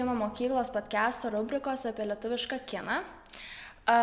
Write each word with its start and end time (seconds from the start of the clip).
kino 0.00 0.14
mokyklos 0.14 0.70
podcast'o 0.72 1.28
rubrikos 1.28 1.82
apie 1.84 2.06
lietuvišką 2.08 2.56
kiną. 2.64 3.02
A, 3.84 3.96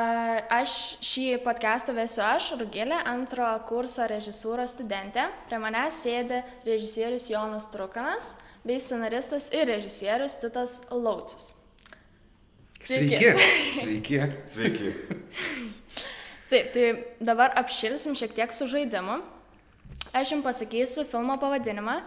Aš 0.60 0.74
šį 1.02 1.24
podcast'ą 1.42 1.96
vesiu 1.98 2.22
aš, 2.22 2.52
Rugilė, 2.60 3.00
antro 3.10 3.48
kurso 3.66 4.06
režisūros 4.06 4.76
studentė. 4.76 5.26
Prie 5.50 5.58
manęs 5.58 5.98
sėdi 6.04 6.44
režisierius 6.68 7.26
Jonas 7.32 7.66
Trukanas 7.74 8.36
bei 8.62 8.78
scenaristas 8.78 9.50
ir 9.50 9.66
režisierius 9.72 10.38
Titas 10.38 10.78
Laucius. 10.94 11.50
Sveiki. 12.78 13.34
Sveiki. 13.80 14.22
Sveiki. 14.54 14.94
Taip, 16.52 16.74
tai 16.78 16.86
dabar 17.18 17.58
apšilsim 17.58 18.14
šiek 18.14 18.38
tiek 18.38 18.54
su 18.54 18.70
žaidimu. 18.70 19.18
Aš 20.14 20.36
jums 20.36 20.46
pasakysiu 20.46 21.10
filmo 21.10 21.42
pavadinimą 21.42 22.04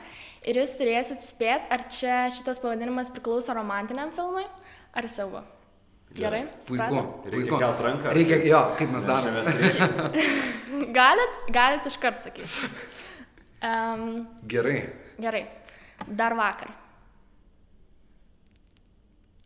ir 0.48 0.60
jūs 0.60 0.76
turėsit 0.78 1.24
spėti, 1.24 1.68
ar 1.72 1.86
čia 1.92 2.18
šitas 2.34 2.60
pavadinimas 2.62 3.10
priklauso 3.12 3.54
romantiniam 3.56 4.12
filmui 4.14 4.46
ar 4.96 5.08
siaubo. 5.10 5.42
Gerai? 6.14 6.42
Puiku. 6.66 7.02
Reikia 7.30 7.58
kelt 7.62 7.80
ranką. 7.86 8.12
Reikia, 8.16 8.40
jo, 8.48 8.60
kaip 8.78 8.90
mes 8.90 9.04
darome. 9.06 9.42
Galit, 10.98 11.38
galit 11.54 11.86
iškart 11.86 12.18
sakyti. 12.24 12.70
Um, 13.62 14.26
Gerai. 14.48 14.80
gerai. 15.20 15.44
Dar 16.08 16.34
vakar. 16.34 16.72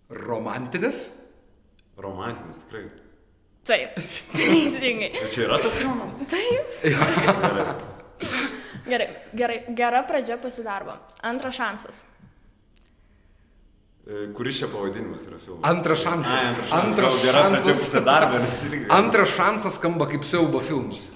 Romantinis? 0.08 1.20
Romantinis, 1.98 2.56
tikrai. 2.64 2.84
Taip. 3.64 4.00
Teisingai. 4.38 5.12
Čia 5.34 5.48
yra 5.48 5.58
toks 5.64 5.78
filmas? 5.82 6.12
Taip. 6.30 6.66
Gerai. 8.86 9.08
Gerai. 9.34 9.58
Gera 9.76 10.02
pradžia 10.08 10.36
pasidarbo. 10.36 10.92
Antras 11.22 11.54
šansas. 11.56 12.04
E, 14.06 14.28
Kuris 14.36 14.58
čia 14.60 14.68
pavadinimas 14.68 15.22
yra 15.24 15.38
filmas? 15.40 15.64
Antras 15.64 16.02
šansas. 16.04 16.34
Ai, 16.34 16.80
antras 16.82 17.14
šansas. 17.24 17.94
Antras 18.04 18.44
šansas. 18.44 18.62
irgi. 18.68 18.86
Antras 18.92 19.28
šansas 19.38 19.78
skamba 19.80 20.08
kaip 20.10 20.24
siaubo 20.28 20.60
filmas. 20.60 21.06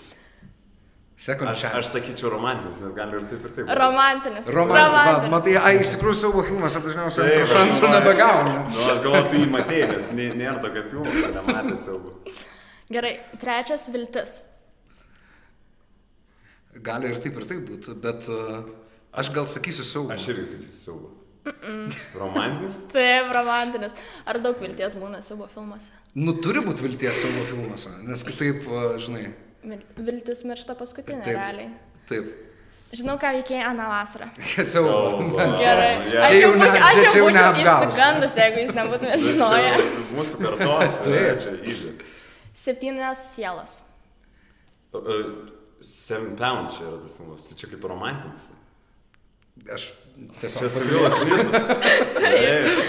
Second 1.19 1.51
Aš, 1.51 1.61
chance. 1.61 1.79
aš 1.81 1.87
sakyčiau 1.97 2.31
romantinis, 2.31 2.77
nes 2.81 2.93
gali 2.95 3.17
ir 3.19 3.25
taip 3.27 3.45
ir 3.45 3.51
taip. 3.57 3.71
Romantinis. 3.75 4.47
Romantinis. 4.55 5.09
Va, 5.19 5.29
matai, 5.33 5.57
ai, 5.59 5.73
iš 5.83 5.91
tikrųjų 5.97 6.15
siaubo 6.21 6.45
filmas, 6.47 6.77
aš 6.79 6.85
dažniausiai 6.87 7.33
antro 7.33 7.49
šansų 7.57 7.89
nebegaunu. 7.97 8.53
Nu, 8.69 8.85
aš 8.93 9.01
galvoju, 9.03 9.25
tu 9.33 9.41
jį 9.43 9.49
matėjai, 9.51 9.89
nes 9.97 10.05
nė- 10.15 10.29
nėra 10.39 10.61
tokio 10.63 10.85
filmo, 10.93 11.11
kad 11.11 11.35
nematė 11.41 11.75
siaubo. 11.85 12.15
Gerai. 12.89 13.13
Trečias 13.43 13.89
viltis. 13.93 14.37
Gali 16.85 17.11
ir 17.13 17.19
taip 17.23 17.39
ir 17.41 17.47
taip 17.49 17.63
būti, 17.69 17.95
bet 18.03 18.29
uh, 18.31 18.61
aš 19.19 19.31
gal 19.35 19.49
sakysiu 19.51 19.87
siaubo. 19.87 20.13
Aš 20.15 20.29
irgi 20.35 20.47
sakysiu 20.53 20.77
siaubo. 20.85 21.15
Romantinis? 22.19 22.83
Taip, 22.93 23.31
romantinis. 23.33 23.95
Ar 24.29 24.37
daug 24.45 24.59
vilties 24.61 24.93
būna 24.99 25.23
savo 25.25 25.47
filmuose? 25.49 25.89
Nu, 26.19 26.35
turi 26.45 26.61
būti 26.65 26.85
vilties 26.85 27.23
siaubo 27.23 27.47
filmuose, 27.49 27.95
nes 28.05 28.25
kitaip, 28.27 28.67
uh, 28.69 28.99
žinai. 29.01 29.31
Vil- 29.65 29.87
Viltis 30.11 30.45
miršta 30.47 30.77
paskutinė, 30.79 31.25
Taip. 31.25 31.39
realiai. 31.39 31.71
Taip. 32.11 32.29
Žinau, 32.89 33.19
ką 33.21 33.31
veikėjai 33.37 33.65
aną 33.69 33.87
vasarą. 33.91 34.29
Siaubo. 34.73 34.93
Siaubo. 35.21 35.49
Gerai. 35.61 35.91
Čia 36.09 36.23
Aš 36.25 36.37
jau 36.39 36.53
būčiau, 36.55 36.85
aš 36.87 37.01
jau 37.03 37.25
būčiau 37.27 37.91
įsigandus, 37.91 38.39
jeigu 38.41 38.63
Bet 39.03 39.03
čia 39.05 39.19
žinoję. 39.27 39.75
Mūsų 40.17 40.41
kartos, 40.45 40.97
tai 41.05 41.25
čia 41.43 41.53
įžė. 41.75 41.93
Septynios 42.59 43.25
sielos. 43.35 43.77
Seven 45.89 46.37
Pounds 46.37 46.77
čia 46.77 46.87
yra 46.89 47.01
tas 47.03 47.17
filmas, 47.19 47.43
tai 47.49 47.57
čia 47.59 47.71
kaip 47.73 47.85
romantinis. 47.91 48.51
Aš 49.75 49.89
Čia 50.19 50.41
tiesiog 50.41 50.71
su 50.71 50.81
Vilas 50.87 51.15
Smitu. 51.19 51.51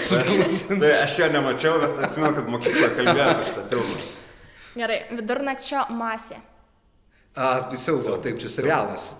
Su 0.08 0.16
Willu 0.16 0.80
Tai 0.80 0.92
aš 0.92 1.18
jo 1.18 1.28
nemačiau, 1.32 1.80
bet 1.80 1.98
atsimenu, 2.04 2.34
kad 2.34 2.48
mokykloje 2.50 2.90
kalbėjo 2.96 3.26
apie 3.30 3.48
šitą 3.50 3.64
filmą. 3.70 3.98
Gerai, 4.80 4.98
vidurnakčio 5.14 5.84
masė. 5.94 6.38
A, 7.34 7.50
tai 7.70 7.78
siaubo, 7.78 8.16
taip, 8.22 8.38
čia 8.42 8.50
serialas. 8.50 9.10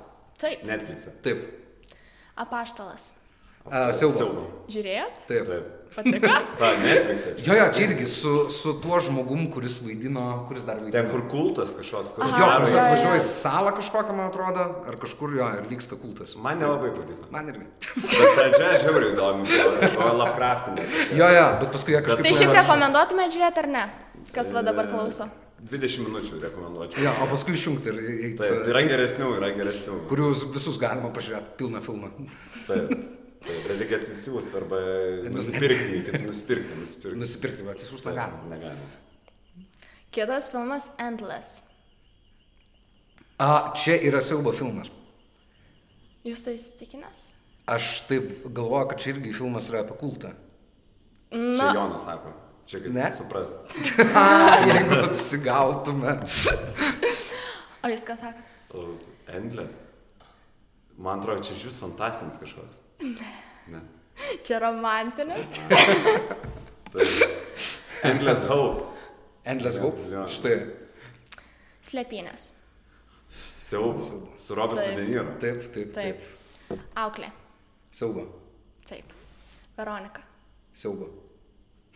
Taip, 0.40 0.64
Netflix'e. 0.66 1.14
Taip. 1.22 1.44
apaštalas. 2.40 3.12
A, 3.70 3.90
siaubo. 3.94 4.46
Žiūrėjot? 4.72 5.22
Taip. 5.28 5.50
Taip. 5.50 5.79
Patiko? 5.94 6.28
Ta, 6.60 6.68
Netflix'e. 6.84 7.32
Jo, 7.46 7.56
jo, 7.58 7.66
čia 7.74 7.86
irgi 7.88 8.06
su, 8.06 8.34
su 8.52 8.74
tuo 8.82 9.00
žmogum, 9.02 9.48
kuris 9.50 9.80
vaidino, 9.82 10.44
kuris 10.48 10.64
dar 10.68 10.78
vaidino. 10.78 10.94
Ten, 10.94 11.10
kur 11.10 11.24
kultas 11.32 11.74
kažkoks, 11.74 12.14
kur 12.14 12.28
Jo, 12.30 12.46
kuris 12.60 12.76
atvažiuoja 12.78 13.18
į 13.18 13.26
salą 13.26 13.74
kažkokią, 13.80 14.14
man 14.14 14.30
atrodo, 14.30 14.68
ar 14.86 14.98
kažkur 15.02 15.34
jo, 15.40 15.50
ir 15.58 15.66
vyksta 15.72 15.98
kultas. 15.98 16.36
Man 16.38 16.62
nelabai 16.62 16.92
patiko. 16.94 17.28
Man 17.34 17.50
irgi. 17.50 17.66
Bet 17.96 18.38
pradžia 18.38 18.72
žiauriai 18.84 19.12
įdomi, 19.16 19.60
Lovecraftinė. 20.20 20.88
Jo, 21.18 21.30
jo, 21.34 21.46
bet 21.64 21.70
paskui 21.74 21.96
jie 21.96 22.02
kažkaip... 22.06 22.26
Tai 22.28 22.34
šiaip 22.38 22.56
rekomenduotumėte 22.60 23.38
žiūrėti 23.38 23.64
ar 23.64 23.70
ne? 23.74 23.86
Kas 24.34 24.54
va 24.54 24.62
dabar 24.66 24.90
klauso? 24.90 25.26
20 25.60 26.06
minučių 26.06 26.38
rekomenduočiau. 26.40 27.02
Jo, 27.04 27.10
o 27.20 27.26
paskui 27.28 27.52
išjungti 27.58 27.90
ir 27.92 27.98
eiti. 28.30 28.52
Yra 28.70 28.80
geresnių, 28.86 29.34
yra 29.36 29.50
geresnių. 29.58 29.98
Kuriuos 30.08 30.46
visus 30.54 30.78
galima 30.80 31.10
pažiūrėti, 31.12 31.56
pilną 31.58 31.82
filmą. 31.84 32.14
Taip. 32.64 32.94
Bet 33.40 33.70
reikia 33.80 33.96
atsisiųsti 34.02 34.56
arba 34.58 34.78
nusipirkti, 35.32 36.00
kaip 36.10 36.26
nusipirkti, 36.28 36.74
nusipirkti. 36.82 37.18
Nusipirkti, 37.22 37.64
bet 37.64 37.78
atsisiųsti 37.78 38.10
negalima. 38.10 38.42
Negalima. 38.50 38.90
Kitas 40.12 40.50
filmas 40.52 40.90
Endless. 41.00 41.62
A, 43.40 43.72
čia 43.78 43.96
yra 44.04 44.20
siaubo 44.24 44.52
filmas. 44.52 44.90
Jūs 46.26 46.42
tai 46.44 46.58
įsitikinęs? 46.58 47.22
Aš 47.70 47.86
taip 48.10 48.42
galvoju, 48.52 48.90
kad 48.90 49.00
čia 49.00 49.14
irgi 49.14 49.32
filmas 49.38 49.70
yra 49.72 49.84
apie 49.86 49.96
kultą. 50.00 50.34
Čia 51.30 51.40
Na, 51.56 51.70
Jonas 51.76 52.04
sako. 52.04 52.34
Čia 52.68 52.80
kaip 52.84 52.92
Ne? 52.98 53.06
suprast. 53.16 53.56
Jeigu 54.68 54.98
apsigautume. 55.06 56.16
o 57.80 57.88
jūs 57.94 58.04
ką 58.06 58.18
sakot? 58.20 58.50
O, 58.76 58.84
Endless. 59.32 59.78
Man 61.00 61.22
atrodo, 61.22 61.40
čia 61.46 61.56
iš 61.56 61.64
jūs 61.70 61.80
fantastinis 61.80 62.36
kažkoks. 62.42 62.76
Ne. 63.00 63.80
Čia 64.44 64.58
romantinis. 64.58 65.60
Tai 66.92 67.06
Endless 68.02 68.48
Hope. 68.48 68.84
Endless 69.44 69.80
Hope. 69.80 70.08
Jo. 70.12 70.26
Štai. 70.28 70.56
Slėpynės. 71.86 72.50
Siaubas. 73.60 74.10
Su 74.40 74.58
Robertu 74.58 74.82
Taip. 74.82 74.98
De 74.98 75.06
Niro. 75.08 75.24
Taip, 75.40 75.64
taip, 75.74 75.94
taip. 75.96 76.20
Taip. 76.68 76.84
Auklė. 77.00 77.30
Siaubo. 77.94 78.26
Taip. 78.88 79.16
Veronika. 79.78 80.22
Siaubo. 80.74 81.10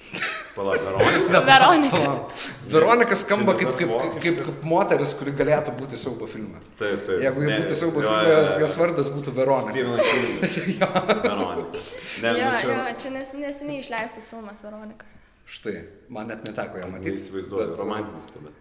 Palauk, 0.55 0.79
Veronika. 0.87 1.41
Veronika. 1.49 1.97
Palauk. 1.97 2.31
Veronika 2.71 3.17
skamba 3.19 3.55
kaip, 3.59 3.73
kaip, 3.79 3.91
kaip, 3.91 4.19
kaip, 4.23 4.37
kaip 4.47 4.67
moteris, 4.71 5.15
kuri 5.19 5.33
galėtų 5.35 5.73
būti 5.81 5.99
siaubo 5.99 6.29
filme. 6.31 6.61
Taip, 6.79 7.01
taip. 7.09 7.19
Jeigu 7.25 7.43
ji 7.43 7.49
būtų 7.59 7.79
siaubo 7.81 8.03
jo, 8.05 8.09
filme, 8.13 8.29
jo, 8.31 8.37
jos, 8.39 8.53
jo. 8.55 8.61
jos 8.63 8.77
vardas 8.79 9.11
būtų 9.17 9.35
Veronika. 9.35 9.81
Veronika. 11.25 11.83
Ne, 12.23 12.35
Jo, 12.39 12.51
čia. 12.61 12.69
jo, 12.71 12.85
čia 13.03 13.11
nes, 13.17 13.33
neseniai 13.43 13.81
išleistas 13.83 14.29
filmas 14.31 14.63
Veronika. 14.65 15.09
Štai, 15.45 15.75
man 16.09 16.31
net 16.31 16.45
neteko 16.47 16.79
ją 16.81 16.87
Tai 16.87 16.93
matyti. 16.95 17.17
įsivaizduoju, 17.19 17.75
romantinis 17.81 18.31
tada. 18.33 18.55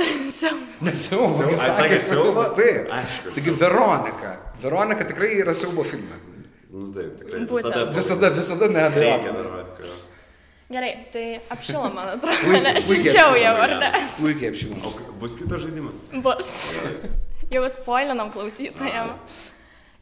Siau- 0.38 0.62
Nesiaubo, 0.86 1.42
Ai, 1.42 1.50
jis 1.50 1.64
sakė 1.66 1.98
siaubo? 2.06 2.44
Taip. 2.56 2.86
Aišku. 3.00 3.34
Taigi 3.36 3.56
Veronika. 3.60 4.30
Veronika 4.62 5.04
tikrai 5.10 5.32
yra 5.42 5.52
siaubo 5.58 5.84
filme. 5.84 6.16
Nu 6.70 6.86
taip, 6.94 7.18
tikrai. 7.18 7.42
Visada, 7.50 7.82
Visada, 7.98 8.30
visada 8.38 8.70
neabejoju. 8.70 9.34
Gerai, 10.70 10.90
tai 11.12 11.24
apšilo, 11.50 11.88
man 11.94 12.08
atrodo. 12.14 12.36
Puikiai- 12.44 12.62
Ne, 12.62 12.74
šilčiau 12.86 13.34
jau, 13.40 13.54
ar 13.64 13.72
ne? 13.82 13.90
Puikiai 14.20 14.52
apšilom. 14.52 14.84
O 14.86 14.92
bus 15.18 15.34
kitas 15.38 15.64
žaidimas? 15.64 15.96
Bus. 16.22 16.52
Jau 17.54 17.64
spoilinam 17.66 18.28
klausytojam. 18.30 19.16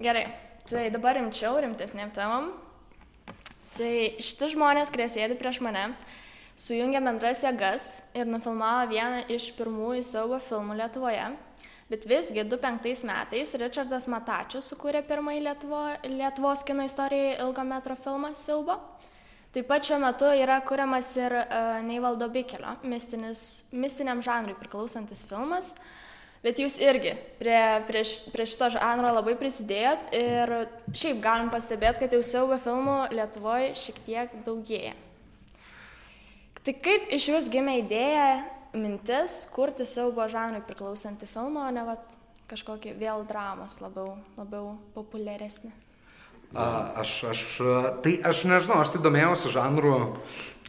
Gerai, 0.05 0.27
tai 0.69 0.91
dabar 0.93 1.17
rimčiau, 1.17 1.55
rimtesnėm 1.65 2.11
temam. 2.13 2.51
Tai 3.79 3.93
šitie 4.21 4.51
žmonės, 4.53 4.91
kurie 4.93 5.07
sėdi 5.09 5.37
prieš 5.41 5.63
mane, 5.65 5.87
sujungė 6.61 7.01
bendras 7.07 7.41
jėgas 7.47 7.87
ir 8.19 8.29
nufilmavo 8.29 8.91
vieną 8.93 9.23
iš 9.33 9.47
pirmųjų 9.57 10.05
siaubo 10.05 10.41
filmų 10.45 10.77
Lietuvoje. 10.83 11.29
Bet 11.89 12.05
visgi 12.11 12.43
2005 12.45 13.07
metais 13.09 13.55
Richardas 13.63 14.05
Matačius 14.13 14.69
sukūrė 14.75 15.01
pirmąjį 15.09 15.41
Lietuvo, 15.47 15.87
Lietuvos 16.05 16.67
kino 16.69 16.85
istorijai 16.85 17.39
ilgo 17.41 17.65
metro 17.65 17.97
filmą 17.97 18.35
Siaubo. 18.37 18.77
Taip 19.55 19.65
pat 19.71 19.87
šiuo 19.89 19.97
metu 20.03 20.29
yra 20.37 20.59
kuriamas 20.61 21.09
ir 21.17 21.33
uh, 21.41 21.79
Neivaldo 21.87 22.29
Bikelio, 22.29 22.75
mistinis, 22.85 23.65
mistiniam 23.73 24.21
žanrui 24.25 24.57
priklausantis 24.59 25.25
filmas. 25.29 25.73
Bet 26.45 26.61
jūs 26.63 26.77
irgi 26.79 27.17
prie, 27.41 27.59
prie, 27.89 28.03
prie 28.31 28.45
šito 28.47 28.69
žanro 28.77 29.11
labai 29.17 29.35
prisidėjot 29.41 30.13
ir 30.15 30.53
šiaip 30.95 31.19
galim 31.25 31.49
pastebėti, 31.51 32.05
kad 32.05 32.15
jau 32.15 32.21
siaubo 32.23 32.61
filmų 32.63 32.99
Lietuvoje 33.17 33.73
šiek 33.81 33.99
tiek 34.07 34.37
daugėja. 34.47 34.95
Tai 36.63 36.77
kaip 36.85 37.11
iš 37.17 37.31
vis 37.33 37.51
gimė 37.51 37.81
idėja, 37.81 38.29
mintis 38.77 39.41
kurti 39.55 39.89
siaubo 39.89 40.29
žanrui 40.31 40.61
priklausantį 40.69 41.27
filmą, 41.33 41.67
o 41.67 41.75
ne 41.75 41.89
vat, 41.89 42.17
kažkokį 42.53 42.95
vėl 43.01 43.25
dramos 43.27 43.81
labiau, 43.81 44.19
labiau 44.37 44.77
populiaresnį? 44.95 45.73
A, 46.57 46.67
aš, 47.05 47.15
aš, 47.29 47.47
tai 48.05 48.19
aš 48.25 48.47
nežinau, 48.49 48.81
aš 48.81 48.95
tai 48.95 49.03
domėjausi 49.05 49.53
žanru 49.53 49.97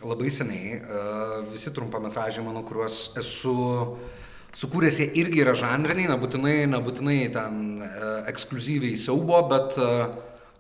labai 0.03 0.31
seniai. 0.33 0.79
A, 0.79 1.03
visi 1.51 1.71
trumpametražiai, 1.75 2.43
mano, 2.45 2.65
kuriuos 2.67 3.01
esu 3.19 3.55
sukūręs, 4.57 4.99
jie 4.99 5.09
irgi 5.21 5.43
yra 5.43 5.53
žanriniai, 5.57 6.09
nebūtinai, 6.11 6.55
nebūtinai 6.71 7.19
ten 7.33 7.83
e, 7.85 7.89
ekskluzyviai 8.31 8.97
siaubo, 8.99 9.41
bet 9.51 9.77
e, 9.77 9.91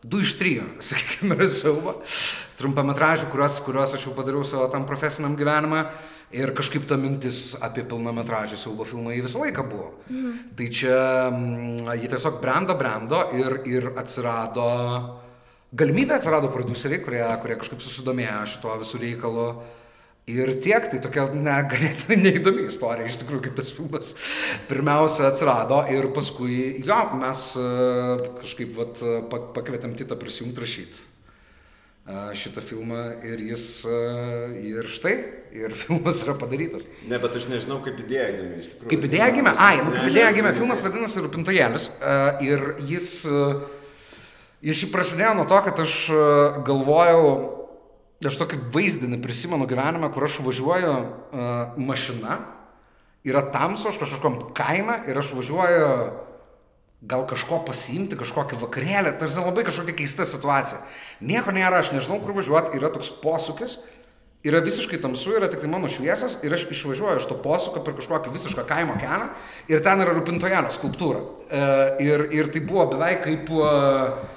du 0.05 0.21
iš 0.23 0.35
trijų, 0.39 0.67
sakykime, 0.89 1.39
yra 1.39 1.49
siaubo. 1.63 1.97
Trumpametražių, 2.59 3.29
kuriuos, 3.31 3.61
kuriuos 3.63 3.93
aš 3.95 4.03
jau 4.09 4.13
padariau 4.17 4.43
savo 4.43 4.65
tam 4.71 4.83
profesiniam 4.87 5.37
gyvenimą. 5.39 5.85
Ir 6.35 6.51
kažkaip 6.53 6.83
ta 6.85 6.97
mintis 6.99 7.55
apie 7.57 7.81
pilnametražį 7.89 8.59
siaubo 8.59 8.85
filmą 8.85 9.15
jį 9.15 9.23
visą 9.25 9.39
laiką 9.41 9.63
buvo. 9.65 9.87
Mhm. 10.11 10.35
Tai 10.59 10.67
čia 10.77 10.99
mm, 11.31 11.89
jį 12.03 12.11
tiesiog 12.11 12.37
brendo, 12.43 12.75
brendo 12.77 13.23
ir, 13.33 13.57
ir 13.65 13.89
atsirado, 13.97 14.67
galimybė 15.73 16.19
atsirado 16.19 16.51
produceriai, 16.53 17.01
kurie, 17.01 17.23
kurie 17.41 17.57
kažkaip 17.63 17.81
susidomėjo 17.81 18.45
šito 18.53 18.77
visų 18.83 19.03
reikalo. 19.07 19.49
Ir 20.29 20.51
tiek, 20.61 20.91
tai 20.91 20.99
tokia 21.01 21.23
ne, 21.33 21.55
ganėtinai 21.71 22.19
neįdomi 22.21 22.67
istorija, 22.69 23.09
iš 23.09 23.17
tikrųjų, 23.23 23.47
kaip 23.47 23.55
tas 23.57 23.71
filmas 23.73 24.11
pirmiausia 24.69 25.31
atsirado 25.31 25.79
ir 25.89 26.11
paskui, 26.13 26.83
jo, 26.85 26.99
mes 27.17 27.45
e, 27.57 27.69
kažkaip 28.43 28.75
vat, 28.77 29.01
pakvietėm 29.57 29.97
Titą 29.97 30.19
prisijungti 30.19 30.61
rašyti 30.61 31.08
šitą 32.33 32.61
filmą 32.65 33.01
ir 33.27 33.41
jis, 33.51 33.65
ir 34.65 34.87
štai, 34.89 35.13
ir 35.53 35.75
filmas 35.81 36.23
yra 36.25 36.35
padarytas. 36.39 36.87
Ne, 37.07 37.19
bet 37.21 37.35
aš 37.37 37.47
nežinau, 37.51 37.79
kaip 37.85 37.99
idėja 38.01 38.29
gimė 38.37 38.61
iš 38.61 38.71
tikrųjų. 38.71 38.89
Kaip 38.93 39.07
idėja 39.09 39.29
gimė? 39.35 39.53
Ai, 39.57 39.75
nu, 39.83 39.93
kaip 39.93 40.09
idėja 40.09 40.31
gimė, 40.37 40.53
filmas 40.57 40.83
vadinasi 40.85 41.23
Rūpintojėlis 41.25 41.87
ir 42.45 42.65
jis, 42.89 43.09
jis 44.65 44.81
šį 44.81 44.91
prasidėjo 44.93 45.35
nuo 45.37 45.47
to, 45.49 45.59
kad 45.67 45.83
aš 45.85 45.97
galvojau, 46.67 47.27
aš 48.25 48.39
tokį 48.41 48.63
vaizdinį 48.73 49.21
prisimenu 49.23 49.69
gyvenime, 49.69 50.09
kur 50.13 50.25
aš 50.29 50.39
važiuoju 50.45 50.95
mašina, 51.77 52.39
yra 53.27 53.45
tamsu, 53.53 53.91
aš 53.91 54.01
kažkokiam 54.01 54.41
kaime 54.57 55.03
ir 55.11 55.21
aš 55.21 55.35
važiuoju 55.37 55.93
gal 57.01 57.23
kažko 57.27 57.61
pasiimti, 57.67 58.17
kažkokį 58.19 58.59
vakarėlį, 58.59 59.13
tai 59.19 59.29
yra 59.29 59.45
labai 59.45 59.63
kažkokia 59.67 59.95
keista 60.01 60.25
situacija. 60.27 60.81
Nieko 61.23 61.53
nėra, 61.55 61.79
aš 61.79 61.93
nežinau, 61.95 62.19
kur 62.23 62.35
važiuoti, 62.35 62.75
yra 62.75 62.91
toks 62.91 63.11
posūkis, 63.21 63.77
yra 64.43 64.59
visiškai 64.63 64.99
tamsu, 65.03 65.33
yra 65.39 65.47
tik 65.51 65.63
tai 65.63 65.69
mano 65.71 65.87
šviesos 65.91 66.39
ir 66.43 66.55
aš 66.55 66.65
išvažiuoju 66.71 67.21
iš 67.21 67.27
to 67.29 67.37
posūkio 67.43 67.83
per 67.85 67.95
kažkokį 67.99 68.33
visišką 68.35 68.65
kaimo 68.67 68.97
kelią 68.99 69.29
ir 69.71 69.83
ten 69.83 70.03
yra 70.03 70.15
Rupintojano 70.15 70.71
skulptūra. 70.75 71.23
E, 71.47 71.63
ir, 72.03 72.25
ir 72.35 72.51
tai 72.53 72.65
buvo 72.65 72.89
beveik 72.95 73.23
kaip... 73.27 73.55
E, 73.55 74.35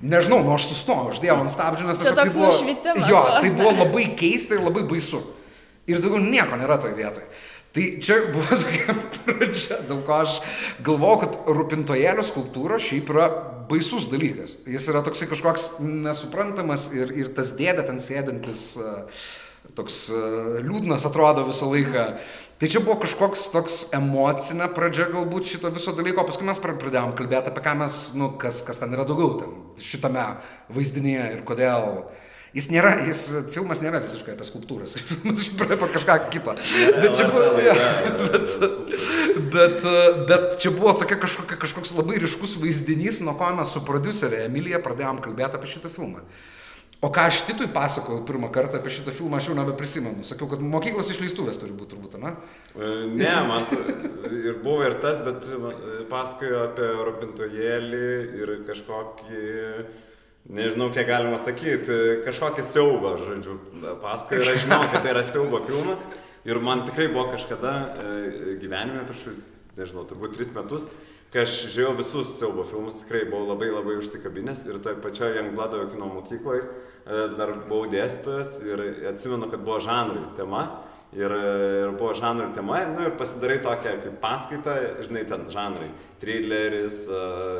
Nežinau, 0.00 0.38
nu 0.40 0.54
aš 0.54 0.70
sustojau, 0.70 1.10
aš 1.12 1.18
dėjau 1.20 1.34
ant 1.42 1.52
stabdžių, 1.52 1.84
nes 1.84 1.98
tiesiog 2.00 2.16
tai 2.16 2.30
buvo... 2.32 3.02
Jo, 3.10 3.18
tai 3.42 3.50
buvo 3.52 3.74
labai 3.76 4.06
keista 4.16 4.56
ir 4.56 4.62
labai 4.64 4.86
baisu. 4.88 5.20
Ir 5.84 6.00
daugiau 6.00 6.22
nieko 6.24 6.56
nėra 6.56 6.78
toje 6.80 6.96
vietoje. 6.96 7.26
Tai 7.72 7.84
čia 8.04 8.18
buvo 8.28 8.58
tokia 8.60 8.94
pradžia, 9.24 9.78
dėl 9.88 10.02
ko 10.04 10.18
aš 10.20 10.36
galvojau, 10.84 11.22
kad 11.22 11.38
rūpintojėlio 11.56 12.24
skulptūra 12.26 12.76
šiaip 12.82 13.08
yra 13.14 13.30
baisus 13.70 14.10
dalykas. 14.12 14.58
Jis 14.68 14.90
yra 14.92 15.00
toksai 15.06 15.30
kažkoks 15.30 15.70
nesuprantamas 15.80 16.90
ir, 16.92 17.14
ir 17.16 17.32
tas 17.32 17.54
dėdė 17.56 17.86
ten 17.88 18.02
sėdintis, 18.02 18.66
toks 19.78 20.04
liūdnas 20.66 21.06
atrodo 21.08 21.46
visą 21.48 21.70
laiką. 21.72 22.06
Tai 22.60 22.68
čia 22.70 22.82
buvo 22.84 23.00
kažkoks 23.02 23.48
toks 23.50 23.76
emocinė 23.96 24.68
pradžia 24.70 25.08
galbūt 25.10 25.48
šito 25.50 25.72
viso 25.74 25.94
dalyko, 25.96 26.22
paskui 26.28 26.46
mes 26.46 26.60
pradėjom 26.62 27.16
kalbėti 27.18 27.50
apie 27.50 27.64
ką 27.64 27.72
mes, 27.80 27.96
nu, 28.14 28.28
kas, 28.38 28.60
kas 28.62 28.78
ten 28.78 28.92
yra 28.94 29.06
daugiau 29.08 29.32
ten, 29.40 29.56
šitame 29.82 30.28
vaizdinyje 30.70 31.24
ir 31.38 31.40
kodėl 31.48 32.04
Jis 32.52 32.66
nėra, 32.68 32.90
jis, 33.06 33.20
filmas 33.54 33.80
nėra 33.80 34.02
visiškai 34.04 34.34
apie 34.34 34.44
skulptūras, 34.44 34.92
filmas 35.08 35.46
apie 35.56 35.88
kažką 35.94 36.16
kito. 36.32 36.52
Bet 36.52 37.14
čia, 37.16 37.28
buvo, 37.32 37.62
ja, 37.64 37.76
bet, 38.20 38.56
bet, 39.54 39.86
bet 40.28 40.58
čia 40.60 40.72
buvo 40.74 40.92
tokia 41.00 41.16
kažkokia, 41.22 41.56
kažkoks 41.62 41.94
labai 41.96 42.20
ryškus 42.20 42.58
vaizdinys, 42.60 43.22
nuo 43.24 43.32
ko 43.40 43.48
mes 43.56 43.72
su 43.72 43.80
producerė 43.86 44.44
Emilija 44.50 44.82
pradėjom 44.84 45.22
kalbėti 45.24 45.56
apie 45.56 45.72
šitą 45.72 45.92
filmą. 45.92 46.26
O 47.02 47.08
ką 47.10 47.24
aš 47.26 47.40
Titui 47.48 47.66
pasakojau 47.72 48.20
pirmą 48.28 48.52
kartą 48.54 48.78
apie 48.78 48.92
šitą 48.94 49.16
filmą, 49.16 49.40
aš 49.40 49.48
jau 49.48 49.56
nebeprisimenu. 49.58 50.22
Sakiau, 50.22 50.46
kad 50.52 50.60
mokyklos 50.62 51.08
išleistuvės 51.10 51.56
turi 51.58 51.72
būti 51.74 51.96
turbūt, 51.96 52.20
ne? 52.22 52.36
E, 52.76 52.92
ne, 53.16 53.32
man 53.48 53.64
ir 54.28 54.60
buvo 54.62 54.84
ir 54.86 55.00
tas, 55.02 55.24
bet 55.24 55.48
pasakoju 56.12 56.60
apie 56.68 56.94
Robintojėlį 57.08 58.06
ir 58.44 58.56
kažkokį 58.68 59.42
nežinau, 60.50 60.90
kiek 60.94 61.06
galima 61.06 61.38
sakyti, 61.38 61.98
kažkokį 62.26 62.64
siaubą, 62.66 63.14
žodžiu, 63.20 63.56
paskui 64.02 64.40
ir 64.40 64.52
aš 64.54 64.64
žinau, 64.66 64.82
kad 64.90 65.04
tai 65.04 65.14
yra 65.14 65.24
siaubo 65.26 65.62
filmas. 65.66 66.02
Ir 66.42 66.58
man 66.58 66.82
tikrai 66.88 67.06
buvo 67.12 67.28
kažkada 67.30 67.72
e, 68.02 68.54
gyvenime 68.58 69.04
prieš, 69.06 69.44
nežinau, 69.78 70.02
turbūt 70.10 70.34
tris 70.34 70.50
metus, 70.50 70.88
kai 71.30 71.44
aš 71.44 71.52
žiūrėjau 71.70 71.92
visus 72.00 72.32
siaubo 72.40 72.64
filmus, 72.66 72.98
tikrai 73.04 73.22
buvau 73.28 73.52
labai 73.52 73.70
labai 73.70 73.94
užsikabinęs. 74.00 74.64
Ir 74.66 74.80
toje 74.82 74.98
pačioje 75.04 75.38
Youngblood 75.38 75.92
kino 75.92 76.10
mokykloje 76.16 76.64
dar 77.38 77.54
buvau 77.68 77.86
dėstytojas 77.90 78.58
ir 78.66 78.82
atsimenu, 79.12 79.48
kad 79.50 79.62
buvo 79.62 79.78
žanrai 79.82 80.26
tema. 80.38 80.66
Ir, 81.12 81.28
ir 81.28 81.90
buvo 82.00 82.14
žanrų 82.16 82.54
tema, 82.56 82.78
nu 82.88 83.02
ir 83.04 83.16
pasidarai 83.20 83.58
tokią 83.60 83.90
kaip 84.00 84.14
paskaitą, 84.22 84.76
žinai, 85.04 85.26
ten 85.28 85.42
žanrai, 85.52 85.90
trileris, 86.22 87.02
uh, 87.04 87.18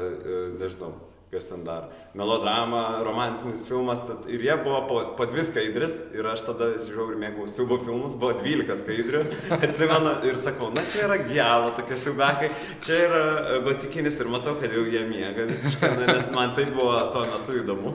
uh, 0.08 0.46
nežinau, 0.56 0.94
kas 1.32 1.46
ten 1.48 1.62
dar, 1.64 1.86
melodrama, 2.12 3.00
romantinis 3.00 3.62
filmas, 3.64 4.02
tad, 4.04 4.26
ir 4.28 4.42
jie 4.44 4.52
buvo 4.60 4.80
po, 4.84 4.96
po 5.16 5.24
dvi 5.24 5.40
skaidrės 5.48 5.94
ir 6.12 6.26
aš 6.28 6.42
tada 6.44 6.66
žiūrėjau 6.74 7.14
ir 7.14 7.20
mėgau 7.22 7.46
siaubo 7.48 7.78
filmus, 7.80 8.18
buvo 8.20 8.34
12 8.42 8.76
skaidrių, 8.82 9.22
atsimenu 9.56 10.12
ir 10.28 10.36
sakau, 10.36 10.68
na 10.76 10.84
čia 10.92 11.06
yra 11.06 11.16
gialo, 11.24 11.70
tokie 11.78 11.96
siaubakai, 12.02 12.50
čia 12.84 12.98
yra 13.06 13.22
e, 13.24 13.54
gotikinis 13.64 14.20
ir 14.20 14.28
matau, 14.34 14.58
kad 14.60 14.76
jau 14.76 14.84
jie 14.84 15.00
miega 15.08 15.46
visiškai, 15.48 15.94
nes 16.02 16.28
man 16.36 16.52
tai 16.58 16.66
buvo 16.68 16.98
tuo 17.14 17.24
metu 17.30 17.56
įdomu. 17.62 17.94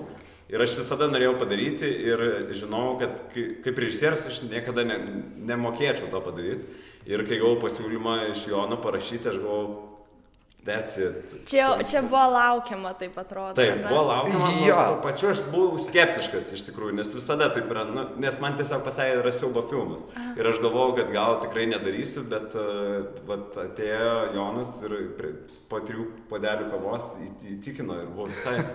Ir 0.49 0.63
aš 0.63 0.73
visada 0.79 1.05
norėjau 1.11 1.35
padaryti 1.37 1.91
ir 2.07 2.23
žinau, 2.57 2.95
kad 2.97 3.35
kaip 3.35 3.83
režisierius 3.83 4.25
aš 4.31 4.41
niekada 4.47 4.87
ne, 4.87 4.97
nemokėčiau 5.51 6.09
to 6.09 6.23
padaryti. 6.25 6.81
Ir 7.05 7.21
kai 7.29 7.37
gavau 7.37 7.59
pasiūlymą 7.61 8.17
iš 8.31 8.47
Jono 8.49 8.81
parašyti, 8.81 9.29
aš 9.29 9.37
galvojau. 9.43 9.86
Čia, 11.47 11.67
čia 11.87 12.01
buvo 12.03 12.23
laukiama, 12.33 12.91
taip 12.99 13.15
atrodo. 13.21 13.55
Taip, 13.55 13.85
buvo 13.85 14.01
laukiama. 14.09 14.49
Jo, 14.67 14.79
pačiu 15.03 15.29
aš 15.31 15.39
buvau 15.47 15.79
skeptiškas 15.79 16.51
iš 16.57 16.65
tikrųjų, 16.67 16.97
nes 16.97 17.13
visada 17.15 17.47
taip 17.55 17.69
yra, 17.71 17.85
nu, 17.87 18.03
nes 18.19 18.39
man 18.43 18.57
tiesiog 18.59 18.83
pasakė, 18.87 19.21
yra 19.21 19.31
siaubo 19.35 19.63
filmas. 19.69 20.03
Aha. 20.15 20.33
Ir 20.39 20.51
aš 20.51 20.59
galvojau, 20.63 20.97
kad 20.99 21.13
gal 21.15 21.39
tikrai 21.45 21.69
nedarysiu, 21.71 22.25
bet 22.27 22.57
uh, 22.59 23.07
vat, 23.29 23.55
atėjo 23.63 24.17
Jonas 24.35 24.75
ir 24.83 24.97
prie, 25.19 25.31
po 25.71 25.79
trijų 25.87 26.09
podelių 26.31 26.67
kavos 26.73 27.07
įtikino 27.55 28.01
ir 28.03 28.11
buvo 28.11 28.27
visai... 28.33 28.59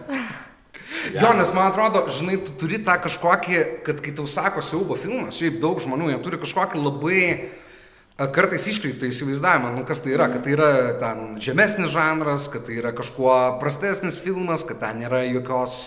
Ja. 1.12 1.20
Jo, 1.22 1.28
nes 1.36 1.50
man 1.54 1.68
atrodo, 1.68 2.00
žinai, 2.10 2.38
tu 2.42 2.54
turi 2.58 2.78
tą 2.82 2.94
kažkokį, 3.04 3.58
kad 3.86 4.00
kai 4.02 4.14
tau 4.16 4.24
sako 4.30 4.62
siaubo 4.64 4.96
filmas, 4.98 5.36
šiaip 5.38 5.60
daug 5.62 5.78
žmonių, 5.82 6.08
jie 6.10 6.18
turi 6.24 6.40
kažkokį 6.42 6.80
labai 6.82 7.20
kartais 8.16 8.66
iškreiptą 8.68 9.08
įsivaizdavimą, 9.08 9.72
nu, 9.76 9.86
kas 9.88 10.02
tai 10.04 10.12
yra, 10.14 10.28
kad 10.32 10.44
tai 10.44 10.52
yra 10.56 10.70
ten 11.00 11.40
žemesnis 11.42 11.90
žanras, 11.94 12.48
kad 12.52 12.66
tai 12.68 12.76
yra 12.82 12.92
kažkuo 12.96 13.58
prastesnis 13.62 14.18
filmas, 14.20 14.66
kad 14.68 14.82
ten 14.82 15.00
nėra 15.02 15.24
jokios 15.26 15.86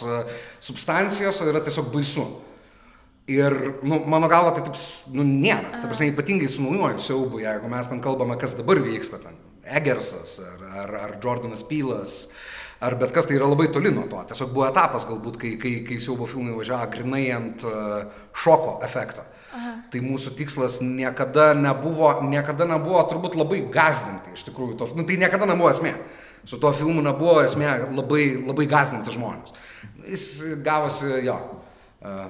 substancijos, 0.63 1.41
o 1.41 1.49
yra 1.51 1.61
tiesiog 1.63 1.91
baisu. 1.93 2.25
Ir, 3.31 3.55
nu, 3.81 4.03
mano 4.05 4.27
galva, 4.29 4.51
tai 4.53 4.61
taip, 4.67 4.77
nu, 5.15 5.23
nėra. 5.25 5.79
Tai 5.79 5.87
prasme, 5.89 6.11
ypatingai 6.11 6.49
su 6.51 6.61
naujoju 6.61 7.01
siaubu, 7.01 7.39
jeigu 7.41 7.69
mes 7.71 7.87
ten 7.89 8.01
kalbame, 8.03 8.37
kas 8.41 8.53
dabar 8.57 8.81
vyksta, 8.83 9.17
ten 9.23 9.39
Egersas 9.65 10.37
ar, 10.45 10.65
ar, 10.83 10.91
ar 10.99 11.15
Jordanas 11.23 11.63
Pylas, 11.65 12.27
ar 12.85 12.93
bet 13.01 13.15
kas, 13.15 13.25
tai 13.25 13.39
yra 13.39 13.47
labai 13.49 13.71
toli 13.73 13.89
nuo 13.93 14.05
to. 14.11 14.19
Tiesiog 14.29 14.51
buvo 14.53 14.67
etapas 14.67 15.07
galbūt, 15.09 15.39
kai, 15.41 15.55
kai, 15.61 15.73
kai 15.87 15.97
siaubo 16.01 16.27
filmai 16.29 16.53
važiavo 16.53 16.91
grinai 16.93 17.23
ant 17.33 17.65
uh, 17.65 18.03
šoko 18.37 18.77
efekto. 18.85 19.25
Aha. 19.55 19.73
Tai 19.91 20.01
mūsų 20.03 20.35
tikslas 20.35 20.81
niekada 20.83 21.53
nebuvo, 21.55 22.11
niekada 22.27 22.67
nebuvo 22.67 23.01
turbūt 23.07 23.37
labai 23.39 23.61
gazdinti 23.71 24.35
iš 24.35 24.43
tikrųjų. 24.49 24.77
To, 24.81 24.89
nu, 24.97 25.05
tai 25.07 25.19
niekada 25.21 25.47
nebuvo 25.47 25.71
esmė. 25.71 25.95
Su 26.45 26.59
tuo 26.61 26.73
filmu 26.75 27.01
nebuvo 27.01 27.39
esmė 27.41 27.69
labai, 27.95 28.25
labai 28.43 28.67
gazdinti 28.69 29.13
žmonės. 29.15 29.55
Jis 30.05 30.25
gavosi, 30.65 31.07
jo. 31.25 31.37
Uh, 32.05 32.27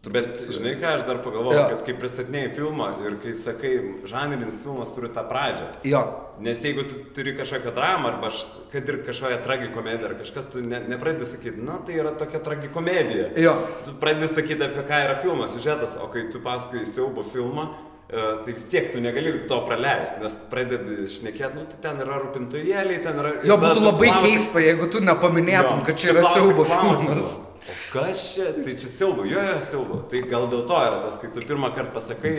Bet 0.00 0.38
žinai 0.48 0.78
ką, 0.80 0.94
aš 0.96 1.02
dar 1.04 1.18
pagalvojau, 1.20 1.58
ja. 1.60 1.64
kad 1.74 1.82
kai 1.84 1.92
pristatinėjai 2.00 2.54
filmą 2.56 2.86
ir 3.04 3.18
kai 3.20 3.34
sakai, 3.36 3.72
žanrinis 4.08 4.62
filmas 4.62 4.94
turi 4.96 5.10
tą 5.12 5.26
pradžią. 5.28 5.66
Jo. 5.84 6.00
Nes 6.40 6.62
jeigu 6.64 6.86
tu 6.88 7.02
turi 7.12 7.34
kažkokią 7.36 7.74
dramą 7.76 8.14
arba 8.14 8.30
kad 8.72 8.88
ir 8.88 9.02
kažkokią 9.04 9.42
tragikomediją 9.44 10.08
ar 10.08 10.14
kažkas, 10.22 10.46
tu 10.54 10.62
ne, 10.64 10.78
nepradedi 10.88 11.28
sakyti, 11.28 11.60
na 11.66 11.76
tai 11.84 11.98
yra 12.00 12.14
tokia 12.16 12.40
tragikomedija. 12.46 13.26
Jo. 13.44 13.52
Tu 13.84 13.92
pradedi 14.00 14.30
sakyti, 14.32 14.64
apie 14.70 14.86
ką 14.88 15.02
yra 15.04 15.18
filmas, 15.20 15.52
siužetas, 15.52 15.98
o 16.00 16.08
kai 16.08 16.30
tu 16.32 16.40
pasakai 16.40 16.86
siaubo 16.88 17.20
filmą, 17.20 17.68
e, 18.08 18.24
tai 18.46 18.56
vis 18.56 18.66
tiek 18.72 18.88
tu 18.94 19.04
negali 19.04 19.36
to 19.52 19.60
praleisti, 19.68 20.24
nes 20.24 20.40
pradedi 20.48 21.10
šnekėti, 21.12 21.60
nu, 21.60 21.66
tai 21.74 21.84
ten 21.84 22.00
yra 22.06 22.22
rūpintojėliai, 22.24 23.04
ten 23.04 23.20
yra... 23.20 23.36
Jo, 23.44 23.60
būtų 23.60 23.84
labai 23.84 24.08
klausi, 24.08 24.32
keista, 24.32 24.64
jeigu 24.64 24.88
tu 24.88 25.04
nepaminėtum, 25.04 25.84
jo, 25.84 25.90
kad 25.92 26.00
čia 26.00 26.14
yra 26.16 26.24
siaubo 26.32 26.64
filmas. 26.72 27.36
O 27.60 27.76
kas 27.92 28.24
čia? 28.34 28.50
Tai 28.56 28.74
čia 28.80 28.88
siaubo, 28.88 29.24
jo, 29.28 29.40
jo, 29.40 29.60
siaubo. 29.64 30.02
Tai 30.10 30.24
gal 30.30 30.48
dėl 30.52 30.66
to 30.68 30.82
yra 30.86 31.00
tas, 31.04 31.18
kai 31.20 31.32
tu 31.34 31.44
pirmą 31.44 31.72
kartą 31.76 31.92
pasakai, 31.98 32.34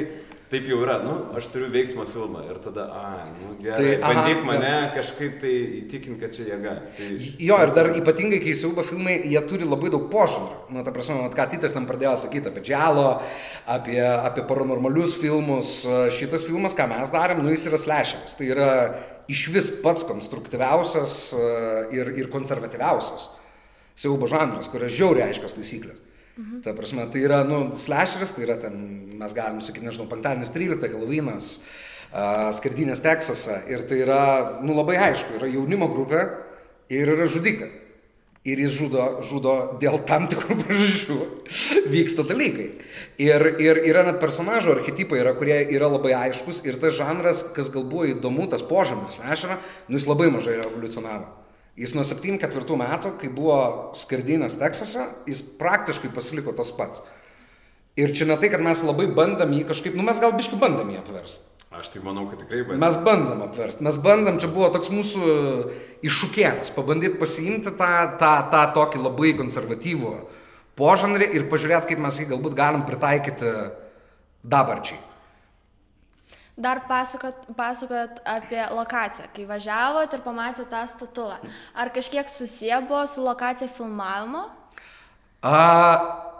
taip 0.51 0.65
jau 0.67 0.81
yra, 0.83 0.97
nu, 0.99 1.13
aš 1.37 1.47
turiu 1.53 1.69
veiksmo 1.71 2.03
filmą 2.09 2.41
ir 2.49 2.57
tada, 2.63 2.87
a, 2.91 3.03
nu, 3.29 3.53
gerai, 3.61 3.77
tai, 3.77 3.93
bandyk 4.03 4.41
aha, 4.41 4.47
mane 4.49 4.71
ja. 4.71 4.81
kažkaip 4.97 5.37
tai 5.39 5.53
įtikinti, 5.79 6.17
kad 6.19 6.35
čia 6.35 6.47
jėga. 6.49 6.73
Tai... 6.97 7.07
Jo, 7.39 7.59
ir 7.63 7.73
dar 7.77 7.91
ypatingai, 8.01 8.41
kai 8.43 8.55
siaubo 8.59 8.83
filmai, 8.87 9.15
jie 9.31 9.39
turi 9.47 9.67
labai 9.67 9.93
daug 9.93 10.09
požanrų. 10.11 10.73
Nu, 10.73 10.83
ta 10.87 10.91
prasme, 10.95 11.29
ką 11.37 11.47
Titas 11.53 11.75
tam 11.75 11.87
pradėjo 11.87 12.17
sakyti 12.25 12.51
apie 12.51 12.65
džialo, 12.67 13.07
apie, 13.77 13.99
apie 14.01 14.43
paranormalius 14.49 15.15
filmus. 15.21 15.81
Šitas 16.17 16.47
filmas, 16.47 16.75
ką 16.75 16.89
mes 16.91 17.13
darėm, 17.13 17.43
nu, 17.45 17.53
jis 17.55 17.69
yra 17.71 17.79
slasheris. 17.79 18.35
Tai 18.39 18.49
yra 18.51 18.71
iš 19.31 19.47
vis 19.55 19.71
pats 19.83 20.03
konstruktyviausias 20.09 21.19
ir, 21.95 22.11
ir 22.19 22.33
konservatyviausias 22.33 23.29
siaubo 23.95 24.29
žanras, 24.31 24.69
kur 24.71 24.81
yra 24.81 24.91
žiauriai 24.91 25.29
aiškios 25.29 25.55
taisyklės. 25.57 25.99
Mhm. 26.37 26.61
Ta 26.65 26.73
prasme, 26.73 27.05
tai 27.11 27.25
yra, 27.25 27.43
nu, 27.47 27.75
slasheris, 27.75 28.33
tai 28.35 28.45
yra 28.47 28.57
ten, 28.61 28.75
mes 29.19 29.33
galim 29.35 29.61
sakyti, 29.61 29.85
nežinau, 29.85 30.07
penktadienis 30.09 30.53
13, 30.55 30.87
Helovynas, 30.93 31.51
uh, 31.59 32.49
skardinės 32.55 33.03
Teksase. 33.03 33.61
Ir 33.71 33.85
tai 33.89 34.01
yra, 34.05 34.23
nu, 34.63 34.75
labai 34.77 34.97
aišku, 35.11 35.37
yra 35.39 35.49
jaunimo 35.51 35.91
grupė 35.91 36.25
ir 36.91 37.13
yra 37.15 37.27
žudikas. 37.31 37.77
Ir 38.41 38.57
jis 38.57 38.71
žudo, 38.73 39.03
žudo 39.21 39.51
dėl 39.77 39.99
tam 40.09 40.23
tikrų 40.25 40.55
priežasčių. 40.63 41.17
Vyksta 41.93 42.25
dalykai. 42.25 42.71
Ir, 43.21 43.45
ir 43.61 43.83
yra 43.85 44.01
net 44.07 44.17
personažų 44.23 44.79
archetipai, 44.79 45.19
yra, 45.21 45.35
kurie 45.37 45.59
yra 45.75 45.91
labai 45.91 46.15
aiškus. 46.17 46.63
Ir 46.65 46.79
tas 46.81 46.95
žanras, 46.97 47.43
kas 47.53 47.69
gal 47.69 47.85
buvo 47.85 48.07
įdomu, 48.09 48.47
tas 48.49 48.65
požanras, 48.65 49.19
nešara, 49.21 49.59
nu 49.91 50.01
jis 50.01 50.09
labai 50.09 50.31
mažai 50.33 50.57
evoliucionavo. 50.63 51.29
Jis 51.81 51.95
nuo 51.97 52.03
74 52.05 52.77
metų, 52.77 53.15
kai 53.17 53.29
buvo 53.33 53.57
skardinės 53.97 54.59
Teksase, 54.59 55.07
jis 55.25 55.41
praktiškai 55.57 56.11
pasiliko 56.13 56.53
tas 56.53 56.69
pats. 56.77 57.01
Ir 57.97 58.13
čia 58.15 58.27
ne 58.29 58.37
tai, 58.39 58.51
kad 58.53 58.61
mes 58.63 58.83
labai 58.85 59.07
bandam 59.11 59.51
jį 59.51 59.63
kažkaip, 59.71 59.97
nu 59.97 60.05
mes 60.05 60.19
gal 60.21 60.35
biškai 60.37 60.59
bandam 60.61 60.91
jį 60.93 60.99
apversti. 61.01 61.47
Aš 61.71 61.89
tai 61.93 62.01
manau, 62.03 62.27
kad 62.29 62.39
tikrai 62.43 62.61
bandom. 62.67 62.83
Mes 62.83 62.97
bandam 63.03 63.41
apversti, 63.47 63.83
mes 63.87 63.97
bandam, 64.03 64.37
čia 64.43 64.51
buvo 64.51 64.69
toks 64.75 64.91
mūsų 64.93 65.33
iššūkėlis, 66.05 66.73
pabandyti 66.75 67.19
pasiimti 67.19 67.73
tą, 67.79 67.91
tą, 68.21 68.31
tą 68.51 68.63
tokį 68.77 69.01
labai 69.01 69.33
konservatyvų 69.39 70.15
požanrį 70.79 71.31
ir 71.35 71.47
pažiūrėti, 71.51 71.93
kaip 71.93 72.03
mes 72.03 72.19
jį 72.19 72.27
galbūt 72.33 72.57
galim 72.59 72.85
pritaikyti 72.87 73.55
dabarčiai. 74.43 74.99
Dar 76.59 76.81
pasakot, 76.87 77.45
pasakot 77.55 78.19
apie 78.27 78.63
lokaciją, 78.75 79.29
kai 79.35 79.45
važiavot 79.47 80.11
ir 80.13 80.23
pamatėte 80.25 80.67
tą 80.69 80.81
statulą. 80.91 81.37
Ar 81.73 81.91
kažkiek 81.95 82.27
susiję 82.29 82.81
buvo 82.89 83.05
su 83.07 83.23
lokacija 83.23 83.71
filmavimo? 83.71 84.49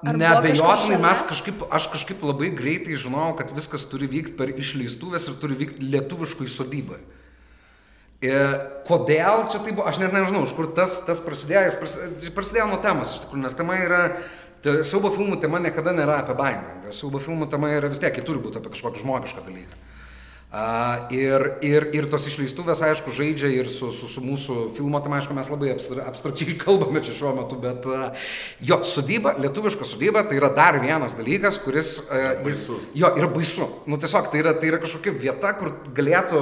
Nebejotinai 0.02 0.98
mes 1.02 1.24
kažkaip, 1.30 1.64
aš 1.74 1.88
kažkaip 1.94 2.22
labai 2.26 2.52
greitai 2.58 2.98
žinojau, 3.00 3.38
kad 3.40 3.54
viskas 3.56 3.86
turi 3.90 4.10
vykti 4.10 4.36
per 4.38 4.52
išleistuvės 4.52 5.30
ir 5.30 5.40
turi 5.42 5.58
vykti 5.60 5.90
lietuviškui 5.94 6.50
sodybai. 6.50 7.00
Ir 8.22 8.58
kodėl 8.86 9.48
čia 9.50 9.62
tai 9.64 9.74
buvo, 9.74 9.88
aš 9.90 9.98
net 10.02 10.14
nežinau, 10.14 10.44
iš 10.46 10.54
kur 10.58 10.68
tas, 10.78 11.00
tas 11.08 11.22
prasidėjo, 11.26 11.64
jis 11.70 11.78
prasidėjo, 11.80 12.34
prasidėjo 12.36 12.68
nuo 12.70 12.82
temos, 12.84 13.16
iš 13.16 13.24
tikrųjų, 13.24 13.46
nes 13.48 13.58
tema 13.58 13.80
yra, 13.82 14.02
siaubo 14.86 15.10
filmų 15.16 15.40
tema 15.42 15.62
niekada 15.64 15.94
nėra 15.98 16.20
apie 16.22 16.36
baimę, 16.38 16.92
siaubo 16.94 17.22
filmų 17.22 17.50
tema 17.50 17.72
yra 17.74 17.90
vis 17.90 18.02
tiek, 18.02 18.14
ji 18.14 18.26
turi 18.28 18.44
būti 18.44 18.62
apie 18.62 18.76
kažkokį 18.76 19.02
žmogišką 19.02 19.46
dalyką. 19.48 19.80
Uh, 20.52 21.08
ir, 21.16 21.44
ir, 21.64 21.86
ir 21.96 22.08
tos 22.12 22.26
išleistuvės, 22.28 22.82
aišku, 22.84 23.14
žaidžia 23.16 23.48
ir 23.56 23.70
su, 23.72 23.88
su, 23.96 24.10
su 24.12 24.20
mūsų 24.20 24.56
filmo, 24.76 25.00
tam 25.00 25.14
aišku, 25.16 25.32
mes 25.32 25.48
labai 25.48 25.70
abstrakčiai 25.72 26.58
kalbame 26.60 27.00
čia 27.06 27.14
šiuo 27.16 27.30
metu, 27.38 27.56
bet 27.62 27.86
uh, 27.88 28.26
jo, 28.60 28.82
sodyba, 28.84 29.32
lietuviška 29.40 29.88
sodyba, 29.88 30.26
tai 30.28 30.42
yra 30.42 30.50
dar 30.52 30.82
vienas 30.84 31.16
dalykas, 31.16 31.56
kuris... 31.64 31.94
Uh, 32.10 32.42
jis, 32.50 32.66
jo, 33.00 33.14
yra 33.16 33.30
baisu. 33.32 33.70
Nu, 33.88 33.96
tiesiog 34.02 34.28
tai 34.34 34.42
yra, 34.42 34.52
tai 34.60 34.74
yra 34.74 34.82
kažkokia 34.84 35.14
vieta, 35.22 35.54
kur 35.56 35.72
galėtų 35.96 36.42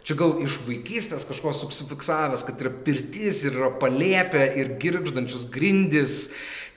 čia 0.00 0.16
gal 0.16 0.32
iš 0.40 0.54
vaikystės 0.64 1.28
kažko 1.28 1.52
susifiksavęs, 1.58 2.46
kad 2.48 2.62
yra 2.64 2.72
pirtis 2.86 3.42
ir 3.44 3.58
yra 3.58 3.68
palėpė 3.82 4.46
ir 4.62 4.78
girgždančius 4.80 5.44
grindis. 5.52 6.22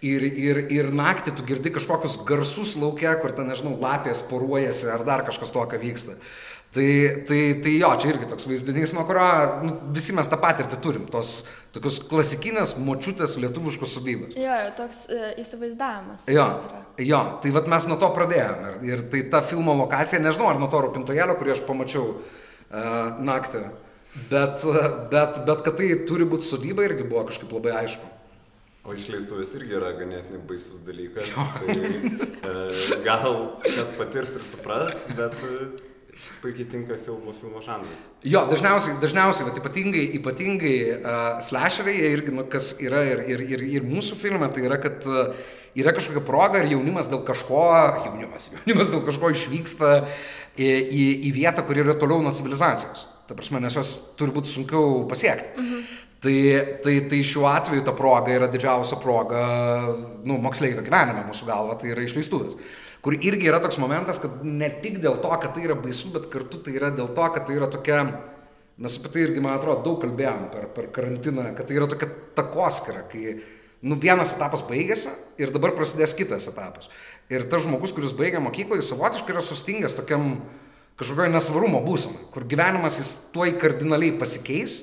Ir, 0.06 0.22
ir, 0.28 0.60
ir 0.76 0.92
naktį 0.94 1.32
tu 1.38 1.46
girdi 1.48 1.72
kažkokius 1.74 2.20
garsus 2.28 2.76
laukia, 2.78 3.16
kur 3.22 3.32
ten, 3.34 3.48
nežinau, 3.48 3.78
lapės 3.80 4.20
poruojasi 4.28 4.92
ar 4.92 5.06
dar 5.08 5.24
kažkas 5.26 5.56
tokio 5.56 5.80
vyksta. 5.82 6.18
Uh, 6.20 6.44
Tai, 6.76 7.24
tai, 7.28 7.42
tai 7.64 7.74
jo, 7.80 7.90
čia 8.02 8.10
irgi 8.12 8.26
toks 8.28 8.50
vaizdinys, 8.50 8.92
nuo 8.92 9.06
kurio 9.08 9.28
nu, 9.64 9.76
visi 9.96 10.12
mes 10.16 10.28
tą 10.28 10.36
patirtį 10.42 10.80
turim, 10.84 11.06
tos 11.08 11.38
tokios 11.76 12.02
klasikinės 12.10 12.74
močiutės 12.84 13.38
lietuviškos 13.40 13.94
sodybos. 13.96 14.34
Jo, 14.40 14.58
toks 14.76 15.06
e, 15.08 15.30
įsivaizdavimas. 15.40 16.26
Jo, 16.32 16.50
jo, 17.00 17.22
tai 17.44 17.54
vad 17.56 17.70
mes 17.72 17.88
nuo 17.88 17.96
to 18.02 18.10
pradėjome. 18.18 18.74
Ir, 18.84 18.92
ir 18.92 19.06
tai 19.14 19.24
ta 19.32 19.40
filmo 19.46 19.78
lokacija, 19.86 20.20
nežinau, 20.24 20.50
ar 20.52 20.60
nuo 20.60 20.68
to 20.72 20.84
rūpintojėlio, 20.84 21.38
kurį 21.40 21.56
aš 21.56 21.64
pamačiau 21.70 22.12
e, 22.12 22.84
naktį, 23.32 23.64
bet, 24.28 24.68
bet, 25.16 25.42
bet 25.48 25.66
kad 25.70 25.80
tai 25.80 25.90
turi 26.12 26.28
būti 26.28 26.52
sodyba 26.52 26.90
irgi 26.90 27.08
buvo 27.08 27.24
kažkaip 27.32 27.56
labai 27.56 27.76
aišku. 27.86 28.12
O 28.86 29.00
išleistuvės 29.00 29.56
irgi 29.58 29.80
yra 29.80 29.96
ganėtinai 29.96 30.44
baisus 30.46 30.84
dalykas. 30.84 31.32
Tai, 31.34 31.80
e, 32.52 33.04
gal 33.08 33.44
kas 33.64 33.96
patirs 33.96 34.36
ir 34.36 34.48
supras, 34.52 35.08
bet 35.16 35.40
puikiai 36.42 36.68
tinka 36.72 36.98
siaubo 37.00 37.34
filmo 37.36 37.62
žanrai. 37.64 37.96
Jo, 38.26 38.46
dažniausiai, 38.50 38.96
dažniausiai, 39.02 39.48
bet 39.50 39.60
ypatingai, 39.60 40.04
ypatingai 40.20 40.76
uh, 40.96 41.26
slasheriai, 41.44 42.12
irgi, 42.16 42.34
nu, 42.36 42.46
kas 42.52 42.72
yra 42.84 43.04
ir, 43.06 43.24
ir, 43.34 43.44
ir, 43.56 43.66
ir 43.80 43.88
mūsų 43.88 44.18
filme, 44.20 44.48
tai 44.54 44.64
yra, 44.66 44.80
kad 44.82 45.04
uh, 45.10 45.34
yra 45.78 45.94
kažkokia 45.96 46.24
proga 46.26 46.62
ir 46.62 46.72
jaunimas 46.72 47.10
dėl 47.12 47.26
kažko, 47.28 47.66
jaunimas, 48.08 48.48
jaunimas 48.54 48.94
dėl 48.94 49.04
kažko 49.08 49.34
išvyksta 49.36 49.92
į, 50.56 50.72
į, 50.72 51.06
į 51.30 51.36
vietą, 51.36 51.66
kur 51.68 51.84
yra 51.84 51.98
toliau 52.00 52.24
nuo 52.24 52.34
civilizacijos. 52.36 53.06
Ta 53.26 53.36
prasme, 53.38 53.60
nes 53.62 53.76
jos 53.76 53.94
turi 54.20 54.34
būti 54.34 54.54
sunkiau 54.54 55.04
pasiekti. 55.10 55.52
Mhm. 55.60 55.86
Tai, 56.26 56.38
tai, 56.82 56.94
tai 57.12 57.20
šiuo 57.28 57.44
atveju 57.52 57.84
ta 57.86 57.94
proga 57.94 58.34
yra 58.34 58.48
didžiausia 58.50 58.98
proga, 58.98 59.44
nu, 60.26 60.40
moksleivio 60.42 60.82
gyvenime 60.82 61.22
mūsų 61.28 61.46
galva, 61.46 61.76
tai 61.78 61.92
yra 61.92 62.02
išleistuvės 62.02 62.56
kur 63.06 63.14
irgi 63.14 63.52
yra 63.52 63.60
toks 63.62 63.78
momentas, 63.78 64.18
kad 64.18 64.40
ne 64.42 64.66
tik 64.82 64.98
dėl 65.04 65.20
to, 65.22 65.30
kad 65.42 65.52
tai 65.54 65.68
yra 65.68 65.76
baisu, 65.78 66.10
bet 66.16 66.26
kartu 66.34 66.58
tai 66.66 66.74
yra 66.74 66.90
dėl 66.90 67.12
to, 67.14 67.28
kad 67.36 67.46
tai 67.46 67.60
yra 67.60 67.70
tokia, 67.70 68.00
mes 68.82 68.96
apie 68.98 69.12
tai 69.14 69.26
irgi, 69.28 69.44
man 69.46 69.60
atrodo, 69.60 69.84
daug 69.86 70.00
kalbėjom 70.02 70.48
per, 70.54 70.66
per 70.74 70.90
karantiną, 70.96 71.52
kad 71.58 71.70
tai 71.70 71.78
yra 71.78 71.88
tokia 71.92 72.10
takoskira, 72.38 73.04
kai 73.12 73.36
nu, 73.86 74.00
vienas 74.02 74.34
etapas 74.34 74.66
baigėsi 74.66 75.14
ir 75.38 75.54
dabar 75.54 75.76
prasidės 75.78 76.18
kitas 76.18 76.50
etapas. 76.50 76.90
Ir 77.30 77.46
tas 77.52 77.68
žmogus, 77.68 77.94
kuris 77.94 78.16
baigia 78.18 78.42
mokyklą, 78.42 78.80
jis 78.82 78.90
savotiškai 78.90 79.36
yra 79.36 79.46
sustingęs 79.46 79.98
tokiam 79.98 80.40
kažkokio 80.98 81.30
nesvarumo 81.30 81.84
būsenai, 81.86 82.26
kur 82.34 82.48
gyvenimas 82.50 82.98
jis 83.02 83.14
tuoj 83.36 83.54
kardinaliai 83.62 84.16
pasikeis 84.18 84.80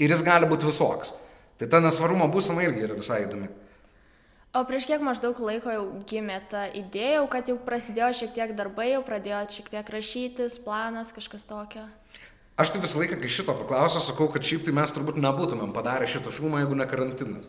ir 0.00 0.12
jis 0.14 0.24
gali 0.24 0.48
būti 0.48 0.68
visoks. 0.68 1.12
Tai 1.60 1.68
ta 1.68 1.82
nesvarumo 1.84 2.30
būsena 2.32 2.64
irgi 2.64 2.86
yra 2.88 2.96
visai 2.96 3.26
įdomi. 3.26 3.50
O 4.52 4.60
prieš 4.68 4.84
kiek 4.84 5.00
maždaug 5.00 5.38
laiko 5.40 5.72
jau 5.72 5.84
gimė 6.04 6.34
ta 6.52 6.66
idėja, 6.76 7.22
kad 7.32 7.48
jau 7.48 7.54
prasidėjo 7.56 8.10
šiek 8.18 8.34
tiek 8.36 8.50
darbai, 8.52 8.90
jau 8.90 9.00
pradėjo 9.06 9.38
šiek 9.54 9.70
tiek 9.72 9.92
rašytis, 9.94 10.58
planas, 10.60 11.12
kažkas 11.16 11.48
tokio? 11.48 11.86
Aš 12.60 12.74
tai 12.74 12.82
visą 12.82 13.00
laiką, 13.00 13.16
kai 13.22 13.30
šito 13.32 13.54
paklausau, 13.56 14.02
sakau, 14.04 14.26
kad 14.28 14.44
šiaip 14.44 14.66
tai 14.66 14.74
mes 14.76 14.92
turbūt 14.92 15.16
nebūtumėm 15.24 15.72
padarę 15.72 16.04
šito 16.04 16.28
filmo, 16.28 16.60
jeigu 16.60 16.76
ne 16.76 16.84
karantinas. 16.90 17.48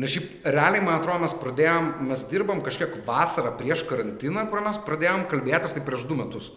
Nes 0.00 0.14
šiaip 0.14 0.48
realiai, 0.48 0.80
man 0.86 0.96
atrodo, 0.96 1.20
mes 1.26 1.36
pradėjom, 1.36 1.92
mes 2.08 2.24
dirbam 2.32 2.64
kažkiek 2.64 2.96
vasarą 3.04 3.52
prieš 3.60 3.84
karantiną, 3.90 4.46
kur 4.48 4.64
mes 4.64 4.80
pradėjom 4.88 5.28
kalbėtis 5.28 5.76
tai 5.76 5.84
prieš 5.84 6.08
du 6.08 6.16
metus. 6.16 6.48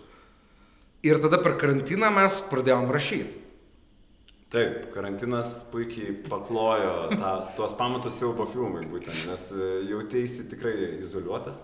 Ir 1.03 1.19
tada 1.19 1.41
per 1.43 1.59
karantiną 1.59 2.07
mes 2.21 2.39
pradėjom 2.47 2.87
rašyti. 2.95 3.43
Taip, 4.51 4.89
karantinas 4.91 5.61
puikiai 5.71 6.11
paklojo 6.27 6.95
tą, 7.13 7.29
tuos 7.55 7.75
pamatus 7.79 8.17
siaubo 8.19 8.43
filmui 8.51 8.83
būtent, 8.91 9.21
nes 9.29 9.45
e, 9.55 9.67
jautėsi 9.87 10.43
tikrai 10.51 10.73
izoliuotas, 10.97 11.55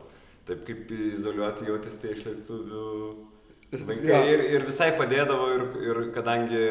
taip 0.48 0.62
kaip 0.70 0.94
izoliuoti 0.96 1.68
jautėsi 1.68 2.00
tie 2.06 2.14
išleistuvių 2.16 2.86
vaikai 3.90 4.08
ja. 4.08 4.22
ir, 4.32 4.46
ir 4.56 4.66
visai 4.70 4.94
padėdavo 4.96 5.50
ir, 5.58 5.66
ir 5.84 6.00
kadangi 6.16 6.62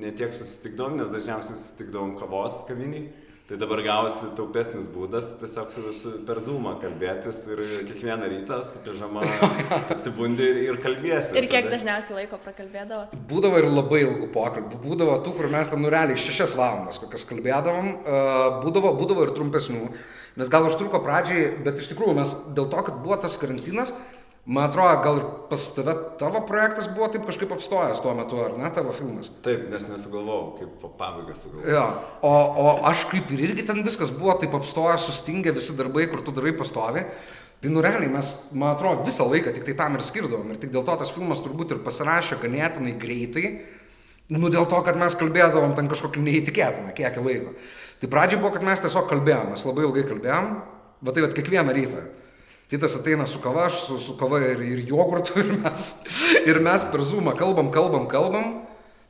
ne 0.00 0.14
tiek 0.16 0.32
susitikdavom, 0.32 0.96
nes 0.96 1.12
dažniausiai 1.12 1.58
susitikdavom 1.58 2.16
kavos 2.16 2.62
kaviniai, 2.70 3.10
Tai 3.50 3.56
dabar 3.58 3.80
gausi 3.82 4.28
taupesnis 4.38 4.84
būdas 4.94 5.32
tiesiog 5.40 5.72
su 5.74 5.82
visu 5.82 6.10
per 6.22 6.38
zoomą 6.38 6.76
kalbėtis 6.78 7.40
ir 7.50 7.62
kiekvieną 7.88 8.28
rytą 8.30 8.60
su 8.62 8.78
pižama 8.84 9.24
atsibundi 9.96 10.46
ir, 10.46 10.60
ir 10.68 10.78
kalbėsi. 10.84 11.34
Ir 11.34 11.48
kiek 11.50 11.66
tada. 11.66 11.72
dažniausiai 11.72 12.20
laiko 12.20 12.38
prakalbėdavot? 12.44 13.16
Būdavo 13.32 13.58
ir 13.58 13.66
labai 13.66 14.04
ilgų 14.04 14.28
pokalbių. 14.36 14.78
Būdavo 14.84 15.18
tų, 15.26 15.34
kur 15.40 15.50
mes 15.50 15.72
ten 15.72 15.82
nureliai 15.82 16.22
šešias 16.28 16.54
valandas 16.60 17.02
kokias 17.02 17.26
kalbėdavom. 17.26 17.90
Būdavo, 18.62 18.94
būdavo 19.02 19.26
ir 19.26 19.34
trumpesnių. 19.34 19.82
Nes 20.38 20.54
gal 20.54 20.70
užtruko 20.70 21.02
pradžiai, 21.02 21.50
bet 21.66 21.82
iš 21.82 21.90
tikrųjų 21.90 22.20
mes 22.22 22.36
dėl 22.54 22.70
to, 22.70 22.86
kad 22.86 23.02
buvo 23.02 23.18
tas 23.18 23.34
karantinas, 23.42 23.90
Man 24.48 24.70
atrodo, 24.70 24.94
gal 25.04 25.18
ir 25.20 25.24
pas 25.50 25.64
tave 25.76 25.92
tavo 26.18 26.40
projektas 26.48 26.88
buvo 26.88 27.10
taip 27.12 27.26
kažkaip 27.28 27.50
apstojęs 27.52 28.00
tuo 28.00 28.14
metu, 28.16 28.38
ar 28.40 28.54
ne, 28.56 28.70
tavo 28.72 28.94
filmas? 28.96 29.28
Taip, 29.44 29.66
nes 29.70 29.84
nesugalvojau, 29.86 30.46
kaip 30.56 30.70
po 30.80 30.88
pabaigą 30.96 31.36
sugalvojau. 31.36 31.74
Jo, 31.74 31.82
o, 32.24 32.32
o 32.62 32.70
aš 32.88 33.04
kaip 33.12 33.28
ir 33.36 33.44
irgi 33.50 33.66
ten 33.68 33.82
viskas 33.84 34.10
buvo 34.16 34.38
taip 34.40 34.56
apstojęs, 34.56 35.04
sustingę 35.10 35.52
visi 35.54 35.76
darbai, 35.76 36.08
kur 36.10 36.24
tu 36.24 36.32
darai 36.34 36.54
pastovi. 36.56 37.04
Tai 37.60 37.74
nu 37.74 37.82
realiai 37.84 38.08
mes, 38.08 38.30
man 38.56 38.72
atrodo, 38.72 39.04
visą 39.04 39.26
laiką 39.28 39.52
tik 39.52 39.66
tai 39.68 39.74
tam 39.76 39.98
ir 39.98 40.06
skirdavom. 40.06 40.48
Ir 40.48 40.62
tik 40.62 40.72
dėl 40.72 40.86
to 40.88 40.94
tas 41.02 41.12
filmas 41.12 41.42
turbūt 41.44 41.74
ir 41.76 41.82
pasirašė 41.84 42.40
ganėtinai 42.40 42.94
greitai. 43.02 43.50
Nu 44.32 44.48
dėl 44.48 44.64
to, 44.70 44.78
kad 44.86 44.96
mes 44.96 45.16
kalbėdavom 45.20 45.74
ten 45.76 45.90
kažkokį 45.90 46.22
neįtikėtiną 46.24 46.94
kiekį 46.96 47.26
laiko. 47.26 47.52
Tai 48.00 48.08
pradžioje 48.08 48.40
buvo, 48.40 48.54
kad 48.54 48.64
mes 48.64 48.80
tiesiog 48.80 49.10
kalbėjom, 49.10 49.50
mes 49.52 49.64
labai 49.66 49.84
ilgai 49.84 50.06
kalbėjom, 50.08 50.50
bet 51.04 51.16
tai 51.18 51.24
vat 51.26 51.36
kiekvieną 51.36 51.74
rytą. 51.76 52.04
Titas 52.70 52.94
ateina 52.94 53.26
su 53.26 53.40
kava, 53.42 53.64
aš 53.66 53.80
su, 53.82 53.98
su 53.98 54.14
kava 54.18 54.38
ir, 54.46 54.60
ir 54.62 54.84
jogurtu 54.86 55.40
ir 55.42 55.48
mes, 55.58 55.86
ir 56.46 56.60
mes 56.62 56.84
per 56.92 57.02
zoomą 57.02 57.34
kalbam, 57.38 57.72
kalbam, 57.74 58.04
kalbam, 58.10 58.52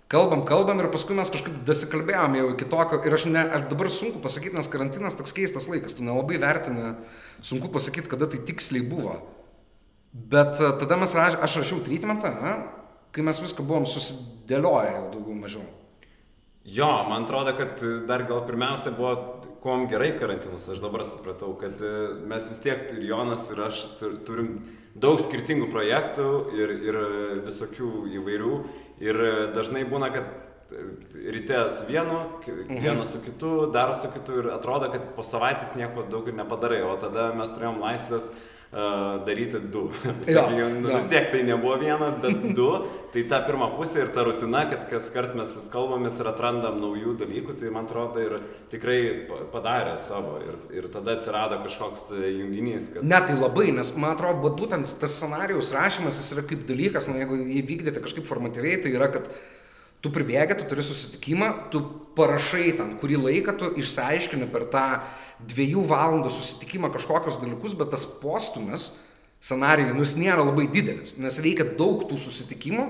kalbam, 0.09 0.47
kalbam 0.49 0.81
ir 0.81 0.89
paskui 0.93 1.17
mes 1.19 1.29
kažkaip 1.29 1.59
dasikalbėjom 1.69 2.39
jau 2.39 2.47
iki 2.55 2.69
tokio 2.73 3.03
ir 3.05 3.17
aš, 3.19 3.27
ne, 3.29 3.43
aš 3.59 3.67
dabar 3.69 3.91
sunku 3.93 4.23
pasakyti, 4.25 4.57
nes 4.57 4.71
karantinas 4.73 5.19
toks 5.19 5.37
keistas 5.37 5.69
laikas, 5.69 5.99
tu 5.99 6.07
nelabai 6.07 6.41
vertini, 6.41 6.95
sunku 7.45 7.69
pasakyti, 7.75 8.09
kada 8.09 8.31
tai 8.33 8.41
tiksliai 8.49 8.87
buvo. 8.87 9.19
Bet 10.11 10.57
e, 10.57 10.73
tada 10.81 10.97
mes 10.99 11.13
aš 11.21 11.61
rašiau 11.61 11.85
treatmentą, 11.85 12.33
ne, 12.41 12.57
kai 13.13 13.29
mes 13.29 13.45
viską 13.45 13.67
buvom 13.67 13.85
susidėlioję 13.85 14.97
jau 14.97 15.05
daugiau 15.13 15.37
mažiau. 15.37 15.69
Jo, 16.65 16.89
man 17.09 17.25
atrodo, 17.25 17.55
kad 17.57 17.81
dar 18.07 18.27
gal 18.29 18.43
pirmiausia 18.47 18.93
buvo, 18.93 19.15
kuom 19.63 19.87
gerai 19.89 20.13
karantinas, 20.19 20.69
aš 20.69 20.81
dabar 20.81 21.05
supratau, 21.09 21.55
kad 21.61 21.81
e, 21.85 21.95
mes 22.29 22.47
vis 22.53 22.61
tiek, 22.65 22.85
ir 22.97 23.07
Jonas, 23.09 23.47
ir 23.53 23.63
aš 23.65 23.81
turim 24.27 24.53
daug 24.95 25.21
skirtingų 25.21 25.71
projektų 25.73 26.29
ir, 26.57 26.77
ir 26.91 27.01
visokių 27.47 27.91
įvairių. 28.21 28.55
Ir 29.01 29.21
dažnai 29.57 29.87
būna, 29.89 30.11
kad 30.13 30.29
ryte 31.33 31.71
su 31.71 31.87
vienu, 31.89 32.21
mhm. 32.47 32.79
vienas 32.81 33.13
su 33.13 33.21
kitu, 33.25 33.71
daro 33.73 33.95
su 33.95 34.11
kitu 34.15 34.39
ir 34.39 34.51
atrodo, 34.55 34.91
kad 34.93 35.13
po 35.17 35.25
savaitės 35.27 35.75
nieko 35.77 36.05
daug 36.11 36.29
ir 36.29 36.37
nepadarai, 36.39 36.83
o 36.87 36.97
tada 37.01 37.31
mes 37.37 37.51
turėjom 37.55 37.81
laisvės 37.83 38.31
daryti 39.27 39.59
du. 39.73 39.89
Sakykime, 40.27 40.89
ja, 40.89 40.95
vis 40.95 41.07
tiek 41.11 41.31
tai 41.33 41.43
nebuvo 41.43 41.75
vienas, 41.81 42.21
bet 42.23 42.45
du. 42.59 42.69
Tai 43.11 43.25
ta 43.33 43.41
pirma 43.43 43.67
pusė 43.75 44.05
ir 44.05 44.13
ta 44.15 44.23
rutina, 44.27 44.63
kad 44.71 44.85
kas 44.91 45.11
kart 45.15 45.35
mes 45.39 45.51
vis 45.57 45.67
kalbamės 45.73 46.21
ir 46.23 46.31
atrandam 46.31 46.79
naujų 46.79 47.17
dalykų, 47.19 47.57
tai 47.59 47.73
man 47.75 47.89
atrodo 47.91 48.23
ir 48.23 48.37
tikrai 48.71 49.01
padarė 49.51 49.97
savo. 50.07 50.39
Ir, 50.47 50.59
ir 50.79 50.91
tada 50.95 51.17
atsirado 51.19 51.59
kažkoks 51.65 52.13
junginys. 52.15 52.91
Kad... 52.95 53.03
Ne, 53.03 53.23
tai 53.27 53.39
labai, 53.39 53.73
nes 53.75 53.95
man 53.99 54.15
atrodo, 54.15 54.53
būtent 54.55 54.87
tas 55.03 55.19
scenarijaus 55.19 55.75
rašymas 55.75 56.23
jis 56.23 56.37
yra 56.37 56.47
kaip 56.47 56.63
dalykas, 56.71 57.11
nu, 57.11 57.19
jeigu 57.19 57.43
jį 57.43 57.65
vykdyti 57.75 58.05
kažkaip 58.05 58.31
formatyviai, 58.31 58.79
tai 58.85 58.95
yra, 58.95 59.11
kad 59.11 59.27
Tu 60.01 60.09
pribėgi, 60.09 60.57
tu 60.57 60.65
turi 60.65 60.81
susitikimą, 60.81 61.49
tu 61.73 61.83
parašai 62.17 62.71
ten 62.79 62.95
kurį 63.03 63.19
laiką, 63.21 63.53
tu 63.61 63.67
išsiaiškini 63.83 64.47
per 64.49 64.65
tą 64.73 64.85
dviejų 65.49 65.85
valandų 65.89 66.33
susitikimą 66.33 66.91
kažkokius 66.95 67.39
dalykus, 67.41 67.77
bet 67.79 67.93
tas 67.95 68.05
postumis 68.21 68.91
scenarijui, 69.41 69.95
nu 69.97 70.05
nėra 70.21 70.45
labai 70.45 70.67
didelis, 70.69 71.15
nes 71.17 71.41
reikia 71.41 71.65
daug 71.79 72.05
tų 72.09 72.19
susitikimų 72.21 72.87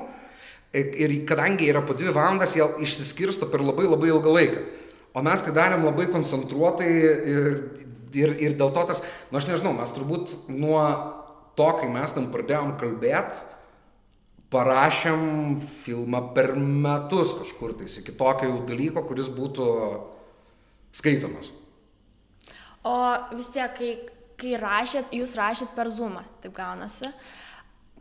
ir 0.74 1.14
kadangi 1.26 1.68
yra 1.70 1.82
po 1.82 1.94
dvi 1.98 2.12
valandas, 2.14 2.56
jie 2.58 2.66
išsiskirsto 2.82 3.48
per 3.50 3.62
labai 3.62 3.86
labai 3.88 4.10
ilgą 4.10 4.34
laiką. 4.34 4.64
O 5.14 5.22
mes 5.26 5.42
tai 5.42 5.54
darėm 5.54 5.82
labai 5.86 6.06
koncentruotai 6.10 6.90
ir, 6.90 7.48
ir, 8.14 8.34
ir 8.38 8.58
dėl 8.58 8.70
to 8.74 8.84
tas, 8.86 9.02
nu 9.30 9.40
aš 9.40 9.48
nežinau, 9.50 9.72
mes 9.74 9.94
turbūt 9.94 10.34
nuo 10.50 10.82
to, 11.58 11.70
kai 11.80 11.88
mes 11.90 12.14
tam 12.14 12.28
pradėjom 12.30 12.76
kalbėti, 12.78 13.46
parašėm 14.50 15.58
filmą 15.82 16.22
per 16.34 16.54
metus 16.58 17.34
kažkur 17.38 17.74
tais, 17.78 17.98
iki 18.02 18.14
tokio 18.18 18.50
jau 18.50 18.60
dalyko, 18.66 19.02
kuris 19.06 19.30
būtų 19.30 19.66
skaitomas. 20.94 21.52
O 22.86 22.96
vis 23.36 23.50
tiek, 23.52 23.74
kai, 23.76 23.90
kai 24.40 24.56
rašėt, 24.60 25.12
jūs 25.12 25.36
rašėt 25.36 25.74
per 25.76 25.90
Zoomą, 25.92 26.22
taip 26.40 26.54
gaunasi. 26.56 27.10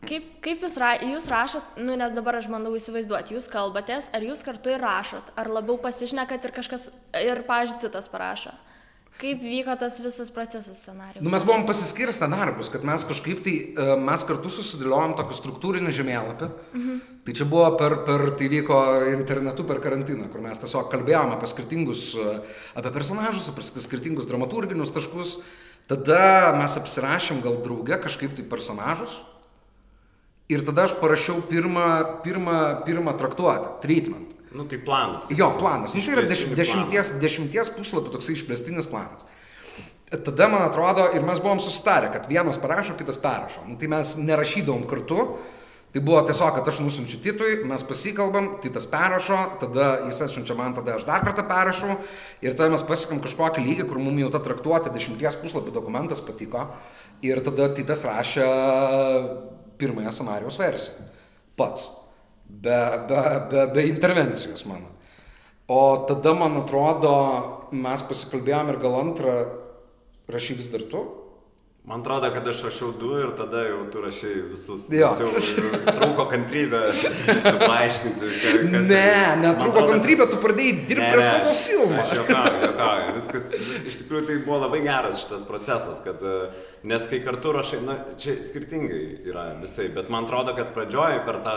Kaip, 0.00 0.30
kaip 0.40 0.62
jūs, 0.64 0.78
ra, 0.80 0.94
jūs 1.04 1.26
rašot, 1.28 1.74
nu 1.84 1.92
nes 2.00 2.14
dabar 2.16 2.38
aš 2.38 2.48
bandau 2.48 2.72
įsivaizduoti, 2.78 3.34
jūs 3.36 3.50
kalbatės, 3.52 4.08
ar 4.16 4.24
jūs 4.24 4.40
kartu 4.46 4.72
ir 4.72 4.80
rašot, 4.80 5.34
ar 5.36 5.50
labiau 5.52 5.76
pasišnekat 5.82 6.48
ir 6.48 6.54
kažkas, 6.56 6.88
ir 7.20 7.42
pažiūrėti 7.48 7.92
tas 7.92 8.08
parašo? 8.08 8.54
Kaip 9.20 9.42
vyko 9.44 9.74
tas 9.76 9.98
visas 10.00 10.30
procesas 10.32 10.78
scenarijus? 10.80 11.20
Nu, 11.20 11.28
mes 11.32 11.44
buvom 11.44 11.66
pasiskirstę 11.68 12.24
darbus, 12.32 12.70
kad 12.72 12.86
mes 12.88 13.04
kažkaip 13.04 13.42
tai, 13.44 13.56
e, 13.76 13.96
mes 14.00 14.24
kartu 14.24 14.52
susidėliojom 14.52 15.12
tokį 15.18 15.36
struktūrinį 15.36 15.92
žemėlapį. 15.92 16.48
Mhm. 16.72 17.00
Tai 17.26 17.34
čia 17.36 17.44
buvo 17.50 17.66
per, 17.76 17.98
per, 18.06 18.24
tai 18.40 18.48
vyko 18.48 18.78
internetu 19.12 19.66
per 19.68 19.82
karantiną, 19.84 20.30
kur 20.32 20.40
mes 20.40 20.62
tiesiog 20.62 20.88
kalbėjome 20.92 21.36
apie 21.36 21.50
skirtingus, 21.52 22.06
e, 22.16 22.38
apie 22.80 22.94
personažus, 22.96 23.50
apie 23.52 23.66
skirtingus 23.84 24.28
dramaturginius 24.30 24.94
taškus. 24.96 25.36
Tada 25.90 26.56
mes 26.56 26.80
apsirašėm 26.80 27.44
gal 27.44 27.60
drauge 27.60 28.00
kažkaip 28.00 28.32
tai 28.38 28.46
personažus. 28.48 29.20
Ir 30.50 30.64
tada 30.66 30.88
aš 30.88 30.96
parašiau 30.98 31.44
pirmą, 31.46 32.22
pirmą, 32.24 32.58
pirmą 32.86 33.18
traktuotę, 33.20 33.76
treatment. 33.84 34.32
Nu, 34.52 34.64
tai 34.64 34.78
planas. 34.78 35.28
Jo, 35.30 35.52
planas. 35.58 35.94
Nu, 35.94 36.02
tai 36.02 36.16
yra 36.16 36.24
dešimt, 36.26 36.56
dešimties, 36.58 37.12
dešimties 37.22 37.70
puslapių 37.76 38.16
toksai 38.16 38.34
išplėstinis 38.34 38.88
planas. 38.90 39.22
Tada, 40.10 40.48
man 40.50 40.64
atrodo, 40.66 41.04
ir 41.14 41.22
mes 41.22 41.38
buvom 41.38 41.60
susitarę, 41.62 42.08
kad 42.10 42.26
vienas 42.26 42.58
parašo, 42.58 42.96
kitas 42.98 43.20
perrašo. 43.22 43.62
Nu, 43.68 43.76
tai 43.78 43.86
mes 43.92 44.16
nerašydavom 44.18 44.82
kartu, 44.90 45.26
tai 45.94 46.02
buvo 46.02 46.24
tiesiog, 46.26 46.50
kad 46.56 46.66
aš 46.72 46.80
nusinčiu 46.82 47.20
titui, 47.22 47.60
mes 47.70 47.84
pasikalbam, 47.86 48.56
titas 48.64 48.88
perrašo, 48.90 49.38
tada 49.62 49.92
jis 50.08 50.18
atsiunčia 50.26 50.58
man, 50.58 50.74
tada 50.74 50.96
aš 50.98 51.06
dar 51.06 51.22
kartą 51.22 51.46
perrašau 51.46 51.94
ir 52.42 52.58
tada 52.58 52.72
mes 52.74 52.82
pasiekam 52.86 53.22
kažkokį 53.22 53.62
lygį, 53.68 53.86
kur 53.86 54.02
mums 54.02 54.24
jau 54.24 54.34
ta 54.34 54.42
traktuotė 54.42 54.90
dešimties 54.94 55.38
puslapių 55.44 55.78
dokumentas 55.78 56.22
patiko 56.26 56.66
ir 57.22 57.42
tada 57.46 57.70
titas 57.78 58.02
rašė 58.06 58.50
pirmąją 59.78 60.10
scenarijos 60.14 60.58
versiją. 60.58 61.06
Pats 61.58 61.99
be, 62.50 62.80
be, 63.08 63.22
be, 63.50 63.66
be 63.74 63.86
intervencijos 63.88 64.66
mano. 64.66 64.90
O 65.70 66.04
tada, 66.08 66.34
man 66.34 66.58
atrodo, 66.64 67.14
mes 67.70 68.02
pasikalbėjom 68.02 68.72
ir 68.72 68.78
gal 68.82 68.96
antrą 68.98 69.34
rašy 70.30 70.56
vis 70.58 70.70
dar 70.72 70.82
tu. 70.90 71.04
Man 71.88 72.02
atrodo, 72.04 72.28
kad 72.30 72.48
aš 72.48 72.58
rašiau 72.66 72.90
du 73.00 73.14
ir 73.18 73.30
tada 73.38 73.62
jau 73.64 73.78
tu 73.92 74.02
rašai 74.04 74.34
visus. 74.50 74.84
Jo. 74.92 75.08
Jau 75.16 75.30
trūko 75.96 76.26
kantrybė 76.30 76.82
paaiškinti. 77.70 78.32
Kas 78.42 78.84
ne, 78.90 79.06
netrūko 79.40 79.80
atrodo, 79.80 79.94
kantrybė, 79.94 80.26
tu 80.30 80.40
pradėjai 80.44 80.74
dirbti 80.90 81.08
prie 81.14 81.24
savo 81.24 81.54
filmo. 81.64 82.02
Aš 82.04 82.12
juokauju, 82.20 82.60
juokauju. 82.66 83.14
Viskas, 83.16 83.70
iš 83.90 83.98
tikrųjų 84.02 84.26
tai 84.28 84.36
buvo 84.44 84.60
labai 84.66 84.82
geras 84.84 85.24
šitas 85.24 85.48
procesas, 85.48 86.04
kad 86.04 86.20
uh, 86.20 86.52
Nes 86.82 87.02
kai 87.10 87.18
kartu 87.20 87.50
rašai, 87.52 87.82
na, 87.84 87.94
čia 88.16 88.38
skirtingai 88.40 89.00
yra 89.28 89.42
visai, 89.60 89.90
bet 89.92 90.08
man 90.08 90.24
atrodo, 90.24 90.54
kad 90.56 90.70
pradžioje 90.72 91.18
per 91.26 91.42
tą 91.44 91.56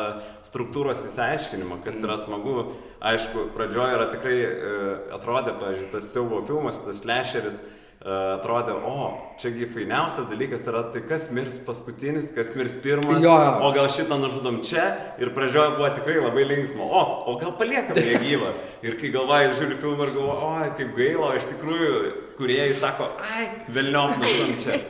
struktūros 0.49 1.05
įsiaiškinimą, 1.07 1.77
kas 1.86 2.01
yra 2.03 2.17
smagu, 2.19 2.73
aišku, 2.99 3.45
pradžioje 3.55 3.95
yra 3.95 4.09
tikrai, 4.12 4.36
e, 4.43 4.73
atrodė, 5.15 5.53
pažiūrėjau, 5.62 5.91
tas 5.93 6.09
siaubo 6.12 6.41
filmas, 6.43 6.81
tas 6.83 6.99
lešeris, 7.07 7.55
e, 7.55 7.72
atrodė, 8.04 8.74
o, 8.84 9.12
čiagi 9.39 9.68
fainiausias 9.72 10.28
dalykas 10.28 10.66
yra 10.68 10.82
tai, 10.92 11.04
kas 11.08 11.30
mirs 11.32 11.56
paskutinis, 11.63 12.32
kas 12.36 12.52
mirs 12.58 12.76
pirmas, 12.84 13.22
jo. 13.24 13.36
o 13.63 13.70
gal 13.76 13.88
šitą 13.88 14.18
nužudom 14.20 14.60
čia 14.66 14.89
ir 15.24 15.32
pradžioje 15.36 15.78
buvo 15.78 15.92
tikrai 15.96 16.18
labai 16.20 16.44
linksma, 16.50 16.84
o, 16.84 17.04
o 17.32 17.38
gal 17.39 17.54
paliekam 17.60 17.96
ją 17.96 18.20
gyvą. 18.26 18.52
Ir 18.84 18.98
kai 19.00 19.13
galvoju, 19.13 19.56
žiūri 19.62 19.80
filmą 19.80 20.10
ir 20.10 20.18
galvoju, 20.18 20.50
o, 20.50 20.74
kaip 20.82 20.92
gaila, 21.00 21.32
iš 21.39 21.48
tikrųjų, 21.54 21.94
kuriejai 22.42 22.76
sako, 22.76 23.08
ai, 23.24 23.48
vėliau 23.72 24.12
nužudom 24.18 24.60
čia. 24.66 24.82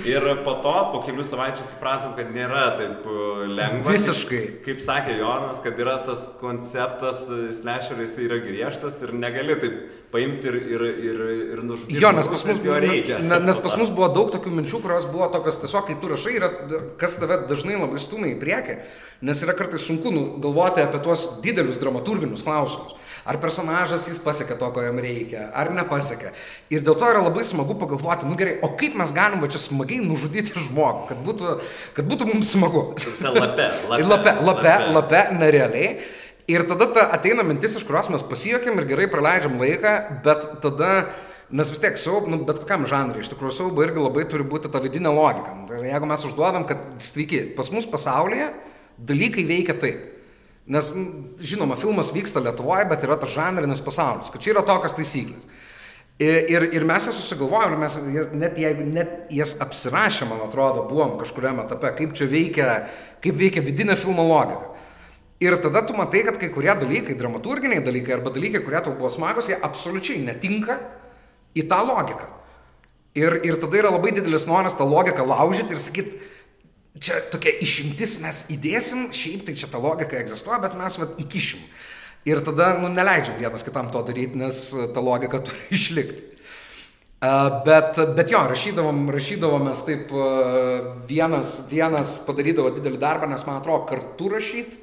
Ir 0.00 0.24
po 0.40 0.54
to, 0.64 0.72
po 0.88 1.00
kelių 1.04 1.24
savaičių 1.28 1.66
supratom, 1.66 2.14
kad 2.16 2.30
nėra 2.32 2.62
taip 2.78 3.04
uh, 3.10 3.42
lengva. 3.44 3.92
Visiškai. 3.92 4.40
Kaip, 4.64 4.80
sakė 4.80 5.18
Jonas, 5.18 5.60
kad 5.60 5.76
yra 5.78 5.98
tas 6.06 6.22
konceptas, 6.40 7.26
uh, 7.28 7.50
slasherio 7.52 8.06
jis 8.06 8.14
yra 8.24 8.38
griežtas 8.40 9.02
ir 9.04 9.12
negali 9.12 9.58
taip 9.60 9.76
paimti 10.12 10.48
ir, 10.48 10.56
ir, 10.74 10.86
ir, 11.10 11.20
ir 11.56 11.62
nužudyti. 11.64 12.00
Jo, 12.00 12.14
nes 12.16 12.28
pas, 12.28 12.44
mus, 12.48 12.64
jo 12.64 12.78
reikia. 12.84 13.20
Nes 13.20 13.60
pas 13.64 13.76
mus 13.80 13.92
buvo 13.92 14.08
daug 14.16 14.32
tokių 14.32 14.54
minčių, 14.56 14.80
kurios 14.84 15.06
buvo 15.12 15.28
tokios 15.32 15.60
tiesiog, 15.60 15.86
kai 15.88 15.98
tu 16.00 16.10
rašai, 16.12 16.34
yra, 16.40 16.50
kas 17.00 17.18
tave 17.20 17.42
dažnai 17.52 17.76
labai 17.76 18.00
stumia 18.00 18.32
į 18.32 18.40
priekį, 18.40 18.80
nes 19.28 19.44
yra 19.44 19.56
kartais 19.60 19.84
sunku 19.88 20.12
nu, 20.12 20.24
galvoti 20.42 20.84
apie 20.84 21.00
tuos 21.04 21.28
didelius 21.44 21.80
dramaturginius 21.80 22.44
klausimus. 22.48 22.96
Ar 23.28 23.38
personažas 23.42 24.08
jis 24.10 24.18
pasiekė 24.22 24.56
to, 24.58 24.68
ko 24.74 24.82
jam 24.82 24.98
reikia, 25.02 25.44
ar 25.54 25.70
nepasiekė. 25.74 26.32
Ir 26.74 26.82
dėl 26.82 26.96
to 26.98 27.10
yra 27.10 27.22
labai 27.22 27.44
smagu 27.46 27.76
pagalvoti, 27.78 28.26
nu 28.26 28.34
gerai, 28.38 28.56
o 28.66 28.72
kaip 28.78 28.96
mes 28.98 29.14
galim 29.14 29.42
va 29.42 29.50
čia 29.52 29.60
smagiai 29.62 30.02
nužudyti 30.02 30.56
žmogų, 30.58 31.06
kad 31.12 31.20
būtų, 31.26 31.52
kad 31.98 32.08
būtų 32.10 32.30
mums 32.32 32.50
smagu. 32.56 32.84
Lape, 33.22 33.68
lape, 33.88 34.02
lape, 34.02 34.36
lape, 34.42 34.76
lape, 34.96 35.24
nerealiai. 35.38 35.92
Ir 36.50 36.66
tada 36.66 36.88
ta 36.90 37.04
ateina 37.14 37.44
mintis, 37.46 37.76
iš 37.78 37.86
kurios 37.86 38.10
mes 38.10 38.24
pasijokėm 38.26 38.80
ir 38.82 38.88
gerai 38.90 39.06
praleidžiam 39.10 39.54
laiką, 39.62 39.94
bet 40.26 40.48
tada 40.64 40.94
Nes 41.52 41.68
vis 41.68 41.82
tiek 41.82 41.98
siaub, 42.00 42.30
nu, 42.32 42.38
bet 42.48 42.62
kokiam 42.62 42.86
žanrui, 42.88 43.20
iš 43.20 43.28
tikrųjų 43.28 43.52
siaubo 43.52 43.82
irgi 43.84 44.00
labai 44.00 44.22
turi 44.24 44.44
būti 44.48 44.70
ta 44.72 44.80
vidinė 44.80 45.10
logika. 45.12 45.52
Nu, 45.52 45.66
tai 45.68 45.82
jeigu 45.84 46.06
mes 46.08 46.22
užduodam, 46.24 46.64
kad 46.64 46.80
sveiki, 47.04 47.42
pas 47.58 47.68
mus 47.74 47.84
pasaulyje 47.92 48.46
dalykai 48.96 49.44
veikia 49.44 49.76
taip. 49.82 50.21
Nes, 50.66 50.92
žinoma, 51.42 51.74
filmas 51.76 52.12
vyksta 52.14 52.40
Lietuvoje, 52.42 52.86
bet 52.90 53.02
yra 53.02 53.16
tas 53.18 53.32
žanrinis 53.34 53.82
pasaulis, 53.82 54.30
kad 54.30 54.42
čia 54.42 54.52
yra 54.54 54.62
tokios 54.66 54.94
taisyklės. 54.94 55.46
Ir, 56.22 56.36
ir, 56.52 56.66
ir 56.76 56.84
mes 56.86 57.06
jas 57.08 57.16
susigalvojom, 57.18 57.72
mes 57.80 57.96
jas, 58.14 58.28
net 58.36 58.58
jeigu 58.60 58.84
net 58.86 59.32
jas 59.32 59.56
apsirašę, 59.64 60.28
man 60.30 60.44
atrodo, 60.44 60.84
buvom 60.86 61.16
kažkuriame 61.18 61.64
etape, 61.64 61.90
kaip 61.98 62.12
čia 62.14 62.28
veikia, 62.30 62.66
kaip 63.24 63.38
veikia 63.40 63.64
vidinė 63.64 63.96
filmo 63.98 64.28
logika. 64.28 64.68
Ir 65.42 65.56
tada 65.58 65.82
tu 65.82 65.96
matai, 65.98 66.20
kad 66.28 66.38
kai 66.38 66.52
kurie 66.54 66.70
dalykai, 66.78 67.16
dramaturginiai 67.18 67.82
dalykai 67.82 68.14
arba 68.20 68.30
dalykai, 68.30 68.60
kurie 68.62 68.84
tau 68.84 68.92
buvo 68.94 69.10
smagus, 69.10 69.48
jie 69.50 69.58
absoliučiai 69.58 70.22
netinka 70.22 70.78
į 71.58 71.64
tą 71.72 71.80
logiką. 71.88 72.28
Ir, 73.18 73.40
ir 73.42 73.58
tada 73.60 73.80
yra 73.80 73.90
labai 73.90 74.12
didelis 74.14 74.46
noras 74.46 74.76
tą 74.78 74.86
logiką 74.86 75.26
laužyti 75.26 75.74
ir 75.74 75.82
sakyti, 75.82 76.20
čia 77.00 77.22
tokia 77.32 77.54
išimtis 77.64 78.18
mes 78.22 78.44
įdėsim, 78.52 79.08
šiaip 79.16 79.46
tai 79.46 79.56
čia 79.58 79.70
ta 79.70 79.80
logika 79.80 80.18
egzistuoja, 80.20 80.60
bet 80.64 80.76
mes 80.78 80.98
vat 81.00 81.16
įkišim. 81.22 81.62
Ir 82.28 82.42
tada 82.46 82.72
nu, 82.78 82.90
neleidžiam 82.92 83.38
vienas 83.40 83.64
kitam 83.66 83.88
to 83.90 84.02
daryti, 84.06 84.38
nes 84.38 84.68
ta 84.94 85.02
logika 85.02 85.40
turi 85.46 85.72
išlikti. 85.78 86.28
Bet, 87.22 87.98
bet 88.16 88.32
jo, 88.34 88.40
rašydavom, 88.50 89.04
rašydavom 89.14 89.68
mes 89.68 89.82
taip, 89.86 90.10
vienas, 91.06 91.52
vienas 91.70 92.16
padarydavo 92.26 92.72
didelį 92.74 92.98
darbą, 92.98 93.28
nes 93.30 93.44
man 93.46 93.60
atrodo, 93.60 93.84
kartu 93.86 94.32
rašyti, 94.32 94.80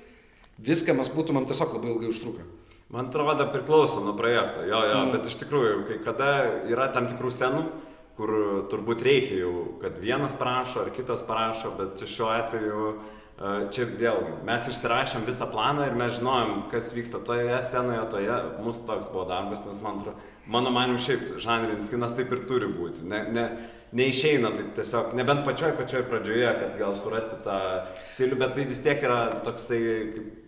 viską 0.63 0.95
mes 0.95 1.11
būtumėm 1.11 1.49
tiesiog 1.49 1.75
labai 1.75 1.91
ilgai 1.91 2.13
užtrukę. 2.13 2.47
Man 2.95 3.11
atrodo, 3.11 3.43
priklauso 3.51 3.99
nuo 4.01 4.15
projekto, 4.17 4.63
jo, 4.63 4.79
jo, 4.87 5.01
mm. 5.03 5.11
bet 5.17 5.27
iš 5.27 5.35
tikrųjų, 5.43 5.73
kai 5.89 5.99
kada 6.07 6.29
yra 6.71 6.87
tam 6.95 7.11
tikrų 7.11 7.33
scenų, 7.35 7.65
kur 8.19 8.33
turbūt 8.67 9.03
reikia 9.05 9.39
jau, 9.45 9.53
kad 9.79 9.95
vienas 10.03 10.35
parašo 10.35 10.83
ar 10.83 10.91
kitas 10.91 11.23
parašo, 11.23 11.71
bet 11.77 12.03
šiuo 12.03 12.27
atveju 12.35 12.81
e, 12.91 13.51
čia 13.71 13.85
vėl 13.87 14.19
mes 14.47 14.67
išsirašėm 14.73 15.23
visą 15.29 15.47
planą 15.47 15.87
ir 15.87 15.95
mes 15.99 16.17
žinojom, 16.17 16.65
kas 16.73 16.91
vyksta 16.95 17.21
toje 17.23 17.61
scenoje, 17.63 18.01
toje, 18.11 18.35
mūsų 18.65 18.83
toks 18.89 19.07
buvo 19.13 19.23
darbas, 19.29 19.63
nes 19.63 19.79
man 19.83 20.01
atrodo, 20.01 20.19
mano 20.51 20.73
manimu 20.75 20.99
šiaip 20.99 21.37
žanrinis 21.39 21.87
kinas 21.93 22.15
taip 22.17 22.35
ir 22.35 22.43
turi 22.49 22.67
būti. 22.75 23.07
Ne, 23.07 23.23
ne, 23.31 23.45
neišeina 23.95 24.51
taip 24.53 24.69
tiesiog, 24.77 25.13
nebent 25.17 25.41
pačioj 25.47 25.73
pačioj 25.79 26.03
pradžioje, 26.09 26.49
kad 26.59 26.77
gal 26.77 26.93
surasti 26.97 27.39
tą 27.41 27.57
stilių, 28.11 28.37
bet 28.41 28.53
tai 28.57 28.65
vis 28.69 28.81
tiek 28.85 29.01
yra 29.05 29.19
toksai 29.45 29.81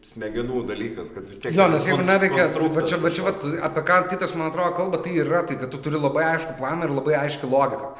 smegenų 0.05 0.63
dalykas, 0.69 1.09
kad 1.15 1.25
vis 1.29 1.41
tiek... 1.41 1.55
Jo, 1.57 1.65
nes 1.71 1.87
jeigu 1.89 2.05
neveikia, 2.05 2.47
va 2.53 2.85
čia, 2.85 3.01
va 3.01 3.13
čia 3.13 3.25
va, 3.25 3.35
apie 3.67 3.85
ką 3.87 3.99
Titas, 4.11 4.35
man 4.37 4.51
atrodo, 4.51 4.75
kalba, 4.77 5.01
tai 5.01 5.15
yra 5.23 5.43
tai, 5.47 5.57
kad 5.61 5.73
tu 5.73 5.81
turi 5.81 6.01
labai 6.01 6.27
aišku 6.35 6.57
planą 6.61 6.87
ir 6.87 6.95
labai 6.95 7.17
aiškę 7.23 7.49
logiką. 7.49 7.93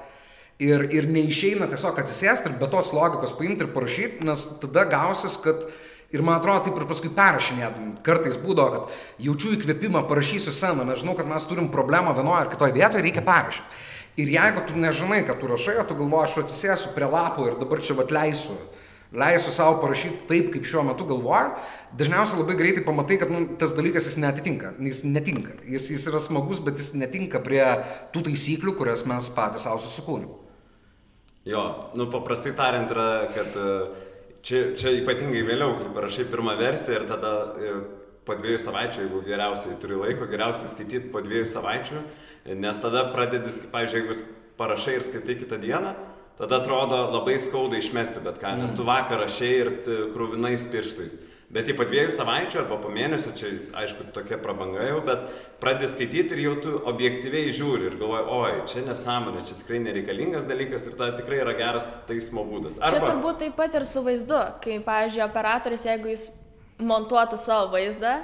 Ir, 0.61 0.85
ir 0.93 1.07
neišeina 1.09 1.65
tiesiog 1.71 1.97
atsisėsti 1.97 2.51
ir 2.51 2.59
be 2.59 2.69
tos 2.69 2.91
logikos 2.93 3.33
paimti 3.33 3.65
ir 3.65 3.71
parašyti, 3.73 4.27
nes 4.27 4.45
tada 4.61 4.85
gausis, 4.89 5.39
kad 5.41 5.65
Ir 6.11 6.19
man 6.27 6.41
atrodo, 6.41 6.65
taip 6.65 6.75
ir 6.75 6.83
paskui 6.89 7.07
perrašinėdami. 7.15 7.93
Kartais 8.03 8.35
būdavo, 8.35 8.71
kad 8.73 9.23
jaučiu 9.23 9.53
įkvėpimą, 9.55 10.01
parašysiu 10.09 10.51
sceną, 10.51 10.83
nes 10.89 10.99
žinau, 10.99 11.13
kad 11.15 11.29
mes 11.29 11.45
turim 11.47 11.69
problemą 11.71 12.11
vienoje 12.17 12.41
ar 12.41 12.49
kitoje 12.51 12.75
vietoje, 12.75 13.05
reikia 13.05 13.23
perrašyti. 13.23 13.79
Ir 14.19 14.27
jeigu 14.27 14.65
tu 14.67 14.75
nežinai, 14.75 15.21
kad 15.27 15.39
tu 15.39 15.47
rašai, 15.47 15.77
o 15.79 15.87
tu 15.87 15.95
galvoji, 15.95 16.27
aš 16.27 16.37
atsisėsiu 16.43 16.91
prie 16.95 17.07
lapo 17.07 17.45
ir 17.47 17.55
dabar 17.59 17.79
čia 17.79 17.95
vat 17.95 18.11
leisiu, 18.11 18.57
savo 19.55 19.77
parašyti 19.79 20.27
taip, 20.27 20.49
kaip 20.51 20.67
šiuo 20.67 20.83
metu 20.89 21.07
galvoju, 21.07 21.53
dažniausiai 21.99 22.41
labai 22.41 22.57
greitai 22.59 22.83
pamatai, 22.83 23.17
kad 23.23 23.31
nu, 23.31 23.45
tas 23.59 23.71
dalykas 23.77 24.09
jis 24.09 24.19
netitinka, 24.19 24.73
jis 24.79 25.03
netinka. 25.07 25.55
Jis, 25.63 25.89
jis 25.95 26.07
yra 26.11 26.19
smagus, 26.19 26.59
bet 26.63 26.79
jis 26.79 26.91
netinka 26.99 27.39
prie 27.43 27.63
tų 28.11 28.25
taisyklių, 28.27 28.75
kurias 28.79 29.05
mes 29.07 29.31
patys 29.35 29.67
savo 29.67 29.79
susikūrėm. 29.79 30.31
Jo, 31.47 31.91
nu 31.97 32.05
paprastai 32.11 32.51
tariant 32.53 32.91
yra, 32.93 33.07
kad 33.33 33.55
e, 33.57 33.69
čia, 34.45 34.59
čia 34.77 34.91
ypatingai 34.99 35.41
vėliau, 35.47 35.73
kai 35.79 35.87
parašai 35.95 36.27
pirmą 36.29 36.53
versiją 36.59 36.99
ir 36.99 37.07
tada 37.09 37.31
e, 37.57 37.71
po 38.27 38.35
dviejų 38.37 38.59
savaičių, 38.61 39.05
jeigu 39.07 39.23
geriausiai 39.25 39.79
turi 39.81 39.97
laiko, 39.97 40.27
geriausiai 40.29 40.69
skaityti 40.75 41.09
po 41.13 41.23
dviejų 41.25 41.47
savaičių, 41.49 42.03
Nes 42.45 42.79
tada 42.81 43.05
pradedi, 43.13 43.53
pavyzdžiui, 43.71 44.01
jeigu 44.01 44.15
parašai 44.57 44.97
ir 44.97 45.05
skaitai 45.05 45.35
kitą 45.41 45.59
dieną, 45.61 45.93
tada 46.39 46.61
atrodo 46.61 47.03
labai 47.13 47.37
skauda 47.41 47.77
išmesti 47.77 48.23
bet 48.23 48.39
ką, 48.41 48.55
nes 48.61 48.73
tu 48.73 48.85
vakar 48.87 49.21
rašai 49.21 49.51
ir 49.59 49.69
krūvinais 50.15 50.65
pirštais. 50.73 51.19
Bet 51.51 51.67
į 51.67 51.73
po 51.75 51.83
dviejų 51.83 52.13
savaičių 52.15 52.61
arba 52.61 52.77
po 52.79 52.89
mėnesio, 52.93 53.33
čia 53.35 53.49
aišku 53.75 54.05
tokia 54.15 54.37
prabanga 54.39 54.85
jau, 54.87 55.01
bet 55.03 55.25
pradedi 55.59 55.89
skaityti 55.91 56.37
ir 56.37 56.43
jau 56.45 56.53
tu 56.63 56.75
objektyviai 56.87 57.51
žiūri 57.51 57.89
ir 57.89 57.97
galvoji, 57.99 58.23
oi, 58.37 58.51
čia 58.71 58.85
nesąmonė, 58.85 59.43
čia 59.49 59.57
tikrai 59.59 59.81
nereikalingas 59.83 60.47
dalykas 60.47 60.87
ir 60.87 60.95
tai 60.99 61.09
tikrai 61.17 61.41
yra 61.43 61.57
geras 61.59 61.89
taisymo 62.07 62.45
būdas. 62.47 62.79
Arba... 62.79 62.93
Čia 62.95 63.09
turbūt 63.09 63.41
taip 63.43 63.57
pat 63.59 63.75
ir 63.75 63.87
su 63.89 64.05
vaizdu, 64.05 64.39
kai, 64.63 64.77
pavyzdžiui, 64.85 65.25
operatorius, 65.27 65.83
jeigu 65.91 66.13
jis 66.13 66.29
montuotų 66.79 67.41
savo 67.43 67.73
vaizdą, 67.75 68.21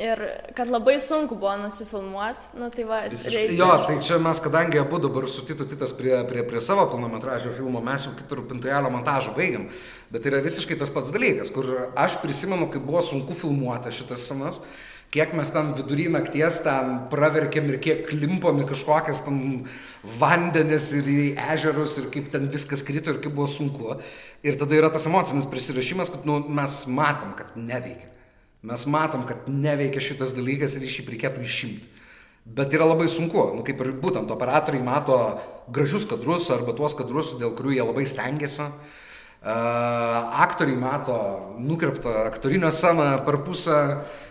Ir 0.00 0.20
kad 0.56 0.70
labai 0.72 0.94
sunku 1.00 1.36
buvo 1.36 1.52
nusifilmuoti, 1.60 2.54
nu 2.56 2.70
tai 2.72 2.84
va, 2.88 3.02
reikia. 3.10 3.56
Jo, 3.58 3.68
tai 3.84 3.98
čia 4.00 4.16
mes, 4.22 4.38
kadangi 4.40 4.80
abu 4.80 4.96
dabar 5.02 5.26
su 5.28 5.42
Titu 5.44 5.66
Titas 5.68 5.92
prie, 5.92 6.14
prie, 6.28 6.40
prie 6.48 6.60
savo 6.64 6.86
pilnametražio 6.88 7.52
filmo, 7.52 7.82
mes 7.84 8.06
jau 8.06 8.14
kaip 8.16 8.30
ir 8.32 8.40
pintojelio 8.48 8.88
montažą 8.94 9.34
baigiam. 9.36 9.66
Bet 10.08 10.24
tai 10.24 10.30
yra 10.32 10.40
visiškai 10.46 10.78
tas 10.80 10.92
pats 10.94 11.12
dalykas, 11.12 11.52
kur 11.52 11.68
aš 12.00 12.16
prisimenu, 12.22 12.70
kaip 12.72 12.86
buvo 12.86 13.02
sunku 13.04 13.36
filmuoti 13.36 13.92
šitas 13.92 14.24
scenas, 14.24 14.62
kiek 15.12 15.34
mes 15.36 15.52
ten 15.52 15.74
vidury 15.76 16.06
nakties 16.14 16.62
ten 16.64 16.94
praverkėm 17.12 17.68
ir 17.74 17.80
kiek 17.84 18.06
klimpom 18.08 18.62
į 18.62 18.70
kažkokias 18.70 19.20
ten 19.26 19.66
vandenis 20.22 20.94
ir 20.96 21.10
į 21.12 21.24
ežerus 21.58 21.98
ir 22.00 22.08
kaip 22.14 22.30
ten 22.32 22.48
viskas 22.48 22.80
krito 22.86 23.12
ir 23.12 23.20
kaip 23.20 23.36
buvo 23.36 23.50
sunku. 23.52 23.98
Ir 24.40 24.56
tada 24.56 24.80
yra 24.80 24.88
tas 24.88 25.04
emocinis 25.10 25.50
prisirašymas, 25.50 26.08
kad 26.14 26.24
nu, 26.24 26.40
mes 26.48 26.86
matom, 26.88 27.36
kad 27.36 27.52
neveikia. 27.58 28.08
Mes 28.62 28.84
matom, 28.92 29.24
kad 29.24 29.48
neveikia 29.48 30.02
šitas 30.04 30.34
dalykas 30.36 30.76
ir 30.76 30.84
iš 30.84 31.00
jį 31.00 31.06
reikėtų 31.14 31.44
išimti. 31.46 31.86
Bet 32.44 32.72
yra 32.76 32.88
labai 32.88 33.06
sunku, 33.08 33.40
nu, 33.56 33.64
kaip 33.64 33.80
ir 33.80 33.92
būtent 34.02 34.30
operatoriai 34.32 34.84
mato 34.84 35.16
gražius 35.72 36.06
kadrus 36.08 36.48
arba 36.52 36.74
tuos 36.76 36.96
kadrus, 36.98 37.34
dėl 37.40 37.54
kurių 37.56 37.76
jie 37.76 37.84
labai 37.84 38.06
stengiasi. 38.08 38.66
Uh, 39.40 40.40
aktoriai 40.44 40.76
mato 40.76 41.14
nukreiptą 41.56 42.26
aktorinę 42.28 42.68
sceną 42.72 43.06
per 43.24 43.38
pusę 43.40 43.76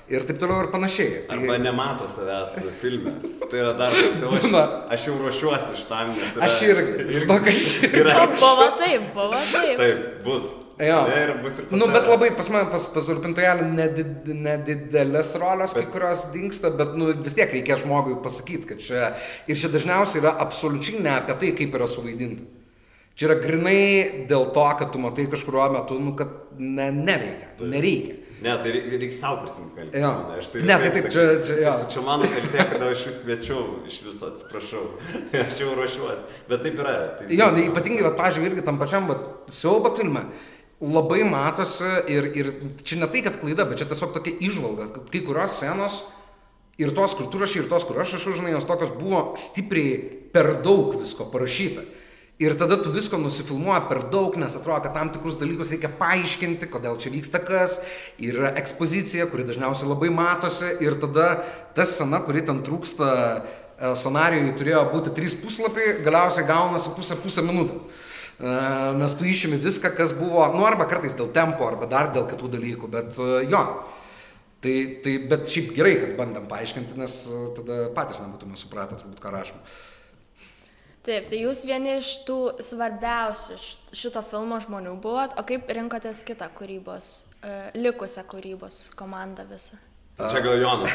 ir 0.05 0.25
taip 0.29 0.37
toliau 0.37 0.61
ir 0.61 0.69
panašiai. 0.69 1.23
Tai... 1.25 1.37
Arba 1.39 1.57
nemato 1.57 2.05
savęs 2.09 2.53
filme. 2.81 3.15
Tai 3.49 3.57
yra 3.63 3.73
dar 3.73 3.97
daugiau. 4.21 4.61
Aš, 4.61 4.77
aš 4.93 5.07
jau 5.09 5.17
ruošiuosi 5.23 5.81
šitam, 5.81 6.13
nes... 6.13 6.37
Yra... 6.37 6.45
Aš 6.45 6.61
irgi. 6.67 7.07
Žinok, 7.17 7.49
aš 7.49 7.65
irgi. 7.89 8.05
Buvo 8.37 8.69
taip, 8.77 9.09
buvo 9.17 9.41
taip. 9.49 9.81
Taip, 9.81 10.05
bus. 10.27 10.51
Jo. 10.79 10.99
Ne, 11.09 11.15
ir 11.25 11.31
bus 11.43 11.57
ir 11.59 11.65
pas 11.67 11.79
nu, 11.79 11.87
bet 11.91 12.05
labai 12.07 12.29
pas 12.37 12.49
mane, 12.53 12.69
pas, 12.71 12.85
pas 12.93 13.07
Urpintojelį 13.11 13.65
nedid, 13.73 14.29
nedidelės 14.45 15.33
rolės, 15.41 15.73
bet... 15.75 15.89
kai 15.89 15.95
kurios 15.97 16.21
dinksta, 16.31 16.71
bet 16.79 16.93
nu, 16.95 17.09
vis 17.25 17.35
tiek 17.35 17.51
reikia 17.51 17.75
žmogui 17.81 18.15
pasakyti, 18.23 18.69
kad 18.69 18.85
čia... 18.85 19.09
Ir 19.51 19.59
čia 19.59 19.71
dažniausiai 19.73 20.23
yra 20.23 20.37
absoliučiai 20.45 21.03
ne 21.03 21.11
apie 21.17 21.35
tai, 21.41 21.51
kaip 21.57 21.75
yra 21.75 21.89
suvaidinta. 21.89 22.47
Čia 23.19 23.27
yra 23.27 23.35
grinai 23.41 23.81
dėl 24.29 24.47
to, 24.55 24.63
kad 24.79 24.93
tu 24.93 25.03
matai 25.03 25.25
kažkurio 25.27 25.65
metu, 25.73 25.99
nu, 25.99 26.13
kad 26.15 26.31
ne, 26.55 26.85
neveikia, 26.95 27.49
tai. 27.59 27.71
nereikia. 27.73 28.15
Ne, 28.39 28.53
tai 28.63 28.71
reikia 28.71 28.99
reik 29.01 29.11
savo 29.11 29.41
prisimti 29.41 29.75
kaltę. 29.75 29.99
Ja. 29.99 30.11
Ne, 30.29 30.37
tai 30.53 30.61
ne, 30.63 30.77
tai 30.79 30.91
taip, 30.93 31.09
čia, 31.11 31.25
čia, 31.43 31.57
ja. 31.65 31.73
čia 31.91 32.03
mano 32.05 32.29
kaltė, 32.31 32.63
kad 32.69 32.85
aš 32.87 33.01
jūs 33.09 33.17
kviečiau 33.25 33.65
iš 33.89 33.97
viso, 34.05 34.29
atsiprašau. 34.29 34.85
aš 35.43 35.59
jau 35.59 35.73
ruošiuosi. 35.75 36.39
Bet 36.47 36.63
taip 36.63 36.79
yra. 36.79 36.93
Tai 37.19 37.27
jo, 37.41 37.49
ne, 37.57 37.65
ypatingai, 37.67 38.05
bet, 38.07 38.15
pažiūrėjau, 38.21 38.53
irgi 38.53 38.63
tam 38.69 38.79
pačiam, 38.79 39.11
bet 39.11 39.51
siaubo 39.59 39.91
filme 39.99 40.23
labai 40.79 41.25
matosi 41.27 41.89
ir, 42.07 42.29
ir 42.39 42.51
čia 42.87 43.01
ne 43.01 43.09
tai, 43.11 43.23
kad 43.25 43.39
klaida, 43.41 43.67
bet 43.67 43.81
čia 43.81 43.89
tiesiog 43.89 44.13
tokia 44.15 44.39
išvalga, 44.47 44.89
kad 44.95 45.11
kai 45.11 45.21
kurios 45.27 45.57
scenos 45.59 45.99
ir 46.79 46.93
tos, 46.95 47.15
kur 47.19 47.27
tu 47.27 47.41
rašai, 47.41 47.65
ir 47.65 47.71
tos, 47.71 47.83
kur 47.83 47.99
aš 47.99 48.15
rašau, 48.15 48.37
žinai, 48.37 48.53
jos 48.55 48.67
tokios 48.67 48.93
buvo 48.95 49.33
stipriai 49.39 49.97
per 50.31 50.55
daug 50.63 50.95
visko 51.01 51.27
parašyta. 51.31 51.83
Ir 52.39 52.53
tada 52.55 52.77
tu 52.79 52.87
visko 52.95 53.17
nusifilmuoji 53.19 53.89
per 53.89 54.05
daug, 54.13 54.37
nes 54.39 54.53
atrodo, 54.55 54.79
kad 54.85 54.93
tam 54.95 55.09
tikrus 55.11 55.35
dalykus 55.35 55.73
reikia 55.73 55.89
paaiškinti, 55.99 56.69
kodėl 56.71 56.95
čia 56.95 57.11
vyksta 57.11 57.41
kas. 57.43 57.81
Yra 58.15 58.53
ekspozicija, 58.61 59.27
kuri 59.27 59.43
dažniausiai 59.43 59.89
labai 59.89 60.07
matosi. 60.15 60.69
Ir 60.79 60.95
tada 61.01 61.41
ta 61.75 61.83
scena, 61.83 62.21
kuri 62.23 62.45
ten 62.47 62.61
trūksta 62.63 63.09
e, 63.11 63.91
scenarijui, 63.91 64.55
turėjo 64.55 64.85
būti 64.93 65.11
trys 65.17 65.35
puslapiai, 65.41 65.97
galiausiai 66.05 66.47
gaunasi 66.47 66.95
pusę, 66.95 67.19
pusę 67.19 67.43
minutės 67.43 68.07
nes 68.39 69.15
tu 69.19 69.27
išimi 69.27 69.59
viską, 69.59 69.91
kas 69.97 70.13
buvo, 70.15 70.45
nu 70.55 70.63
arba 70.67 70.87
kartais 70.87 71.15
dėl 71.17 71.31
tempo, 71.35 71.67
arba 71.67 71.89
dar 71.91 72.13
dėl 72.15 72.27
kitų 72.29 72.51
dalykų, 72.55 72.91
bet 72.91 73.19
jo. 73.51 73.63
Tai, 74.59 74.75
tai, 75.03 75.13
bet 75.31 75.47
šiaip 75.47 75.69
gerai, 75.75 75.93
kad 76.01 76.17
bandėm 76.17 76.49
paaiškinti, 76.51 76.97
nes 76.99 77.13
tada 77.55 77.85
patys 77.95 78.19
nebūtume 78.19 78.59
supratę 78.59 78.97
turbūt, 78.99 79.21
ką 79.23 79.31
rašom. 79.31 79.61
Taip, 81.07 81.29
tai 81.31 81.39
jūs 81.39 81.63
vieni 81.67 81.95
iš 82.01 82.09
tų 82.27 82.39
svarbiausių 82.67 83.55
šito 83.95 84.23
filmo 84.27 84.59
žmonių 84.59 84.97
buvot, 84.99 85.37
o 85.39 85.45
kaip 85.47 85.71
rinkotės 85.71 86.25
kitą 86.27 86.51
kūrybos, 86.57 87.13
likusią 87.79 88.25
kūrybos 88.27 88.81
komandą 88.99 89.47
visą? 89.47 89.79
Čia 90.19 90.39
gal 90.43 90.57
Jonas. 90.59 90.91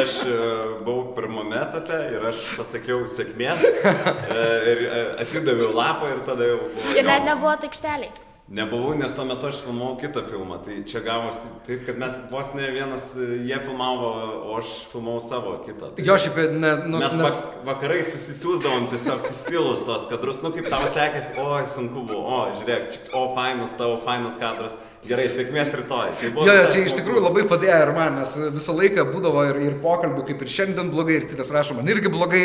Aš 0.00 0.12
e, 0.24 0.36
buvau 0.84 1.12
pirmame 1.16 1.58
etape 1.60 1.98
ir 2.16 2.22
aš 2.30 2.54
pasakiau 2.56 3.02
sėkmės 3.12 3.60
e, 3.60 4.44
ir 4.72 4.84
e, 4.88 5.02
atidaviau 5.20 5.74
lapą 5.76 6.08
ir 6.14 6.22
tada 6.24 6.48
jau. 6.48 6.60
Ir 6.96 7.04
net 7.04 7.20
Jonas. 7.20 7.26
nebuvo 7.28 7.52
aikšteliai. 7.58 8.14
Nebuvau, 8.44 8.90
nes 8.92 9.12
tuo 9.16 9.24
metu 9.24 9.48
aš 9.48 9.62
filmavau 9.64 9.94
kitą 10.00 10.20
filmą. 10.28 10.58
Tai 10.64 10.74
čia 10.88 11.00
gavosi 11.04 11.48
taip, 11.64 11.84
kad 11.86 11.96
mes 12.00 12.16
vos 12.28 12.50
ne 12.56 12.66
vienas, 12.74 13.06
jie 13.16 13.56
filmavo, 13.64 14.10
o 14.50 14.56
aš 14.58 14.72
filmavau 14.92 15.20
savo 15.24 15.54
kitą. 15.64 15.88
Tai 15.96 16.04
Jo, 16.04 16.16
šiaip, 16.20 16.36
ne, 16.52 16.74
nu, 16.88 17.00
Mes 17.00 17.16
nes... 17.16 17.24
vak 17.24 17.64
vakarais 17.70 18.10
susisiūsdavom 18.12 18.90
tiesiog 18.92 19.30
stilus 19.32 19.80
tos 19.88 20.04
kadrus, 20.12 20.42
nu 20.44 20.52
kaip 20.56 20.68
tau 20.72 20.84
sekėsi, 20.92 21.38
oi 21.40 21.62
sunku 21.72 22.04
buvo, 22.04 22.20
o 22.20 22.42
žiūrėk, 22.60 23.00
o 23.16 23.26
fainas 23.36 23.72
tavo, 23.80 23.96
fainas 24.04 24.36
kadras, 24.40 24.76
gerai, 25.08 25.24
sėkmės 25.30 25.70
rytoj. 25.76 26.12
Tai 26.20 26.30
Jo, 26.48 26.54
jo, 26.56 26.64
čia 26.72 26.82
iš 26.86 26.94
tikrųjų 26.98 27.22
labai 27.26 27.44
padėjo 27.48 27.78
ir 27.84 27.92
man, 27.96 28.18
nes 28.20 28.34
visą 28.54 28.74
laiką 28.76 29.04
būdavo 29.10 29.44
ir, 29.50 29.58
ir 29.66 29.76
pokalbių, 29.82 30.24
kaip 30.28 30.44
ir 30.44 30.52
šiandien 30.54 30.92
blogai, 30.92 31.18
ir 31.20 31.26
titas 31.30 31.52
rašo, 31.54 31.76
man 31.78 31.90
irgi 31.92 32.12
blogai, 32.12 32.42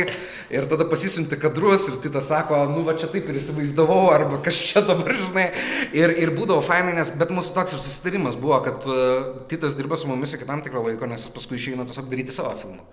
ir 0.54 0.67
tada 0.72 0.88
pasisunti 0.89 1.39
kadrus, 1.39 1.88
ir 1.91 2.00
titas 2.04 2.28
sako, 2.32 2.62
nu 2.74 2.84
va 2.88 2.98
čia 3.00 3.12
taip 3.12 3.30
ir 3.32 3.39
įsivaizdavau, 3.39 4.10
arba 4.15 4.41
kas 4.45 4.60
čia 4.72 4.84
dabar, 4.86 5.15
žinai, 5.19 5.48
ir, 5.95 6.15
ir 6.26 6.34
būdavo 6.36 6.63
fainai, 6.65 6.98
nes, 7.00 7.13
bet 7.19 7.32
mūsų 7.36 7.56
toks 7.56 7.78
ir 7.78 7.84
susitarimas 7.84 8.39
buvo, 8.39 8.60
kad 8.65 8.89
uh, 8.89 9.45
titas 9.52 9.78
dirba 9.78 10.00
su 10.00 10.12
mumis 10.12 10.36
iki 10.36 10.48
tam 10.50 10.65
tikro 10.65 10.84
laiko, 10.88 11.08
nes 11.10 11.28
jis 11.28 11.36
paskui 11.36 11.60
išeina 11.62 11.88
tiesiog 11.88 12.12
daryti 12.12 12.36
savo 12.36 12.56
filmą. 12.60 12.84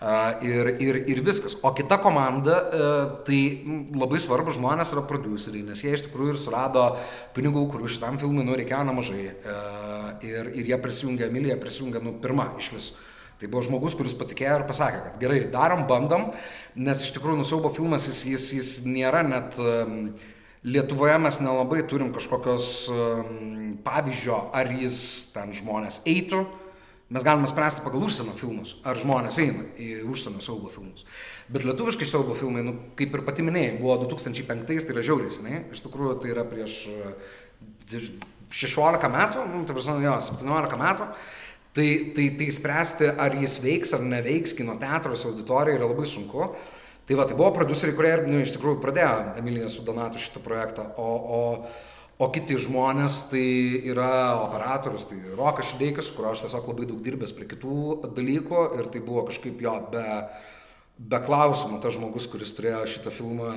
Ir, 0.00 0.68
ir, 0.80 0.96
ir 1.12 1.18
viskas. 1.20 1.52
O 1.60 1.74
kita 1.76 1.98
komanda, 2.00 2.54
uh, 2.56 3.00
tai 3.26 3.40
labai 3.92 4.16
svarbu 4.22 4.54
žmonės 4.56 4.94
yra 4.94 5.02
produceriai, 5.04 5.66
nes 5.66 5.82
jie 5.84 5.92
iš 5.92 6.06
tikrųjų 6.06 6.32
ir 6.32 6.38
surado 6.40 6.84
pinigų, 7.36 7.66
kurių 7.68 7.90
šitam 7.92 8.16
filmui 8.22 8.46
nu, 8.46 8.56
reikėjo 8.56 8.80
nemažai. 8.88 9.26
Uh, 9.44 10.06
ir, 10.24 10.48
ir 10.56 10.72
jie 10.72 10.78
prisijungė, 10.80 11.28
Emilija 11.28 11.58
prisijungė 11.60 12.00
nu, 12.06 12.14
pirmą 12.22 12.48
iš 12.56 12.70
vis. 12.78 12.88
Tai 13.40 13.48
buvo 13.52 13.66
žmogus, 13.68 13.96
kuris 13.96 14.16
patikėjo 14.16 14.62
ir 14.62 14.66
pasakė, 14.68 15.04
kad 15.04 15.20
gerai, 15.20 15.42
darom, 15.52 15.84
bandom, 15.88 16.30
nes 16.80 17.04
iš 17.04 17.12
tikrųjų 17.16 17.42
nusiaubo 17.42 17.68
filmas, 17.72 18.08
jis, 18.08 18.24
jis, 18.32 18.50
jis 18.56 18.74
nėra 18.88 19.24
net... 19.26 19.60
Lietuvoje 20.60 21.14
mes 21.16 21.38
nelabai 21.40 21.78
turim 21.88 22.10
kažkokios 22.12 22.64
pavyzdžio, 23.80 24.40
ar 24.52 24.68
jis 24.76 24.98
ten 25.32 25.54
žmonės 25.56 26.02
eitų, 26.04 26.42
Mes 27.10 27.24
galime 27.26 27.48
spręsti 27.50 27.82
pagal 27.82 28.04
užsienio 28.06 28.36
filmus, 28.38 28.76
ar 28.86 28.94
žmonės 28.94 29.40
eina 29.42 29.64
į 29.82 30.04
užsienio 30.06 30.42
siaubo 30.44 30.68
filmus. 30.70 31.02
Bet 31.50 31.64
lietuviškai 31.66 32.06
siaubo 32.06 32.36
filmai, 32.38 32.62
nu, 32.62 32.76
kaip 32.98 33.16
ir 33.18 33.24
pati 33.26 33.42
minėjai, 33.42 33.80
buvo 33.80 33.96
2005, 34.04 34.62
tai 34.68 34.94
yra 34.94 35.02
žiauriai, 35.08 35.32
seniai. 35.34 35.62
Iš 35.74 35.82
tikrųjų, 35.88 36.20
tai 36.22 36.30
yra 36.30 36.44
prieš 36.46 36.84
e, 36.92 37.10
dž- 37.90 38.12
16 38.54 39.10
metų, 39.10 39.42
nu, 39.50 39.64
tai 39.66 39.74
prasme, 39.74 39.98
jo, 40.04 40.14
17 40.28 40.78
metų. 40.84 41.10
Tai, 41.74 41.88
tai, 42.14 42.28
tai 42.38 42.48
spręsti, 42.54 43.10
ar 43.26 43.34
jis 43.38 43.58
veiks 43.62 43.94
ar 43.94 44.06
neveiks 44.06 44.54
kino 44.58 44.78
teatruose, 44.78 45.28
auditorijoje 45.30 45.78
yra 45.78 45.90
labai 45.90 46.06
sunku. 46.10 46.52
Tai 47.06 47.18
va, 47.18 47.26
tai 47.26 47.34
buvo 47.34 47.50
produceriai, 47.58 47.98
kurie, 47.98 48.14
nu, 48.30 48.38
iš 48.42 48.54
tikrųjų 48.54 48.78
pradėjo 48.82 49.12
Emilija 49.42 49.70
su 49.70 49.82
Donatu 49.86 50.22
šitą 50.22 50.42
projektą, 50.46 50.86
o, 50.94 51.10
o, 51.10 51.42
o 52.20 52.28
kiti 52.32 52.58
žmonės 52.60 53.16
tai 53.30 53.44
yra 53.88 54.36
operatorius, 54.42 55.06
tai 55.08 55.20
Rokas 55.38 55.70
Šideikas, 55.72 56.10
kurio 56.12 56.34
aš 56.34 56.44
tiesiog 56.44 56.68
labai 56.68 56.88
daug 56.90 57.00
dirbęs 57.04 57.32
prie 57.36 57.48
kitų 57.48 58.12
dalykų 58.16 58.64
ir 58.78 58.90
tai 58.92 59.04
buvo 59.04 59.24
kažkaip 59.30 59.62
jo 59.64 59.76
be, 59.92 60.06
be 61.00 61.22
klausimų 61.24 61.80
tas 61.80 61.96
žmogus, 61.96 62.28
kuris 62.28 62.52
turėjo 62.56 62.82
šitą 62.92 63.14
filmą 63.14 63.54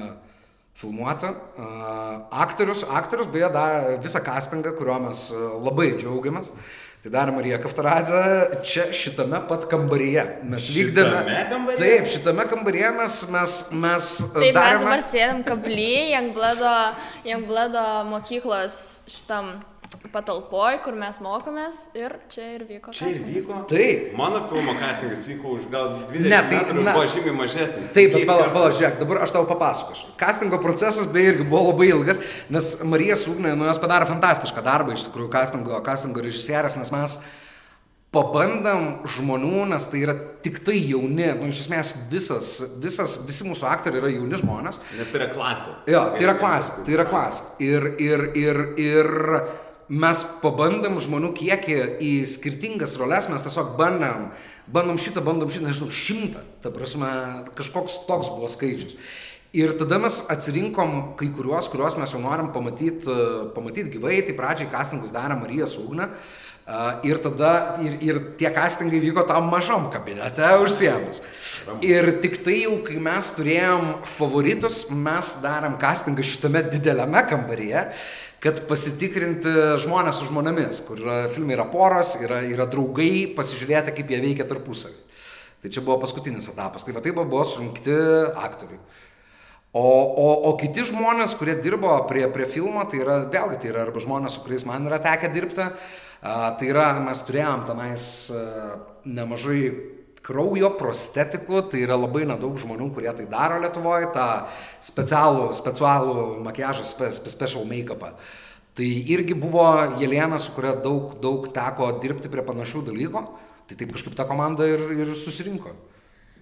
filmuoti. 0.80 1.30
Uh, 1.30 2.24
aktorius, 2.44 2.82
aktorius 2.90 3.28
beje, 3.30 3.52
davė 3.54 4.00
visą 4.02 4.24
castingą, 4.26 4.74
kuriuo 4.78 4.98
mes 5.04 5.28
uh, 5.36 5.52
labai 5.62 5.92
džiaugiamės. 6.00 6.50
Tai 7.04 7.12
darė 7.12 7.34
Marija 7.36 7.58
Kaftaradze 7.60 8.20
čia 8.64 8.86
šitame 8.96 9.42
pat 9.50 9.66
kambaryje. 9.68 10.24
Mes 10.48 10.70
vykdėme. 10.72 11.18
Šitame 11.18 11.42
kambaryje? 11.50 11.80
Taip, 11.82 12.06
šitame 12.14 12.46
kambaryje 12.48 12.92
mes, 12.96 13.18
mes, 13.34 13.56
mes 13.84 14.08
Taip, 14.22 14.38
mes 14.38 14.56
darėme. 14.56 14.86
dabar 14.86 15.04
sėdam 15.04 15.42
kablį, 15.44 15.90
Jangbledo 17.28 17.84
mokyklos 18.08 18.78
šitam 19.12 19.52
patalpoj, 20.12 20.80
kur 20.84 20.94
mes 21.00 21.18
mokomės 21.24 21.86
ir 21.98 22.16
čia 22.30 22.50
ir 22.58 22.66
vyko. 22.68 22.92
Čia 22.94 23.08
ir 23.08 23.20
castingas. 23.22 23.36
vyko. 23.38 23.60
Taip. 23.72 24.10
Mano 24.20 24.42
filmo 24.52 24.74
castingas 24.80 25.24
vyko 25.28 25.54
už 25.56 25.68
gal 25.72 25.88
20 26.10 26.28
Ne, 26.30 26.42
tai- 26.50 26.58
metrų 26.60 26.82
ir 26.84 26.90
buvo 26.90 27.06
žymiai 27.14 27.36
mažesnis. 27.38 27.86
Taip, 27.94 28.12
bet 28.12 28.14
Penkiais 28.14 28.28
pala, 28.28 28.44
kartais. 28.44 28.54
pala, 28.54 28.72
žiūrėk, 28.78 29.00
dabar 29.00 29.18
aš 29.24 29.32
tau 29.32 29.46
papasakosiu. 29.46 30.12
Castingo 30.18 30.60
procesas 30.62 31.08
beje 31.08 31.34
irgi 31.36 31.50
buvo 31.50 31.72
labai 31.72 31.88
ilgas, 31.94 32.20
nes 32.50 32.84
Marija 32.84 33.16
Sūgnė, 33.16 33.56
nu 33.58 33.66
jos 33.66 33.80
padarė 33.80 34.10
fantastišką 34.12 34.62
darbą 34.64 34.94
iš 34.94 35.08
tikrųjų 35.08 35.32
castingo, 35.32 35.82
castingo 35.84 36.22
režisierės, 36.22 36.76
nes 36.78 36.92
mes 36.92 37.18
pabandam 38.14 39.00
žmonių, 39.10 39.64
nes 39.72 39.86
tai 39.90 40.04
yra 40.06 40.14
tik 40.46 40.60
tai 40.64 40.76
jauni, 40.78 41.32
nu 41.40 41.48
iš 41.50 41.64
esmės 41.66 41.94
visas, 42.12 42.52
visas, 42.84 43.16
visi 43.26 43.44
mūsų 43.48 43.66
aktoriai 43.66 44.04
yra 44.04 44.12
jauni 44.14 44.38
žmonės. 44.38 44.78
Nes 45.00 45.10
tai 45.10 45.18
yra 45.24 45.30
klasė. 45.34 45.74
Jo, 45.90 46.04
tai 46.14 46.22
yra 46.28 46.36
klasė, 46.38 46.84
tai 46.86 46.94
yra 46.94 47.06
klasė. 47.10 47.42
Ir, 47.66 47.88
ir, 47.98 48.26
ir, 48.38 48.62
ir 48.78 49.10
mes 49.94 50.24
pabandom 50.42 50.98
žmonių 51.02 51.34
kiekį 51.38 51.78
į 52.02 52.14
skirtingas 52.30 52.96
roles, 53.00 53.28
mes 53.30 53.44
tiesiog 53.46 53.76
bandom, 53.80 54.32
bandom 54.74 54.98
šitą, 55.02 55.24
bandom 55.26 55.52
šitą, 55.52 55.70
nežinau, 55.70 55.92
šimtą. 55.94 56.42
Ta 56.64 56.72
prasme, 56.74 57.12
kažkoks 57.58 58.04
toks 58.08 58.32
buvo 58.34 58.50
skaičius. 58.52 58.98
Ir 59.54 59.76
tada 59.78 60.00
mes 60.02 60.24
atsirinkom 60.34 61.14
kai 61.20 61.28
kuriuos, 61.30 61.68
kuriuos 61.70 62.00
mes 62.02 62.10
jau 62.10 62.22
norim 62.24 62.50
pamatyti 62.56 63.20
pamatyt 63.54 63.92
gyvai, 63.94 64.24
tai 64.26 64.34
pradžiai 64.34 64.72
castingus 64.72 65.14
darė 65.14 65.38
Marija 65.38 65.68
Sūgna. 65.70 66.10
Ir 67.04 67.20
tada, 67.20 67.76
ir, 67.84 67.98
ir 68.02 68.20
tie 68.40 68.48
castingai 68.56 69.02
vyko 69.04 69.26
tam 69.28 69.50
mažam 69.52 69.90
kabinete 69.94 70.48
užsiemus. 70.64 71.20
Ir 71.86 72.08
tik 72.24 72.40
tai 72.46 72.62
jau, 72.64 72.78
kai 72.88 72.98
mes 73.04 73.30
turėjom 73.36 73.90
favoritus, 74.08 74.86
mes 74.90 75.34
darėm 75.44 75.76
castingą 75.82 76.24
šitame 76.26 76.64
dideliame 76.72 77.26
kambaryje, 77.30 77.90
kad 78.44 78.60
pasitikrinti 78.68 79.54
žmonės 79.80 80.20
su 80.20 80.28
žmonėmis, 80.28 80.84
kur 80.88 81.00
yra, 81.00 81.18
filmai 81.32 81.56
yra 81.56 81.66
poros, 81.72 82.18
yra, 82.20 82.42
yra 82.44 82.68
draugai, 82.68 83.30
pasižiūrėti, 83.38 83.96
kaip 83.96 84.12
jie 84.12 84.20
veikia 84.24 84.48
tarpusavį. 84.50 85.00
Tai 85.64 85.72
čia 85.72 85.84
buvo 85.86 85.96
paskutinis 86.02 86.50
etapas. 86.52 86.84
Tai 86.84 86.96
va 86.98 87.04
taip 87.06 87.16
buvo 87.22 87.46
surinkti 87.48 87.96
aktoriai. 88.36 88.82
O, 89.74 89.82
o, 89.82 90.28
o 90.50 90.52
kiti 90.60 90.84
žmonės, 90.86 91.38
kurie 91.40 91.56
dirbo 91.64 91.96
prie, 92.10 92.28
prie 92.36 92.46
filmo, 92.52 92.84
tai 92.86 93.00
yra, 93.02 93.22
vėlgi, 93.32 93.62
tai 93.64 93.72
yra 93.72 93.88
arba 93.88 94.04
žmonės, 94.04 94.36
su 94.36 94.44
kuriais 94.44 94.68
man 94.70 94.86
yra 94.86 95.00
tekę 95.02 95.32
dirbti, 95.34 95.66
tai 96.22 96.68
yra, 96.68 96.92
mes 97.02 97.24
turėjom 97.26 97.64
tenais 97.72 98.04
nemažai 99.08 99.64
kraujo 100.24 100.72
prostetikų, 100.80 101.66
tai 101.72 101.84
yra 101.84 101.98
labai 102.00 102.24
nedaug 102.30 102.56
žmonių, 102.60 102.90
kurie 102.96 103.12
tai 103.16 103.28
daro 103.30 103.60
Lietuvoje, 103.64 104.10
tą 104.16 104.28
specialų, 104.84 105.50
specialų 105.58 106.16
makiažą, 106.46 106.86
spe, 106.88 107.12
spe, 107.16 107.34
special 107.34 107.68
make-upą. 107.70 108.14
Tai 108.74 108.90
irgi 109.14 109.36
buvo 109.38 109.68
Jelena, 110.02 110.40
su 110.42 110.54
kuria 110.56 110.74
daug, 110.82 111.18
daug 111.22 111.46
teko 111.54 111.92
dirbti 112.02 112.32
prie 112.32 112.46
panašių 112.46 112.86
dalykų, 112.88 113.26
tai 113.70 113.78
taip 113.78 113.92
kažkaip 113.94 114.16
ta 114.18 114.26
komanda 114.30 114.66
ir, 114.70 114.88
ir 114.96 115.14
susirinko. 115.20 115.76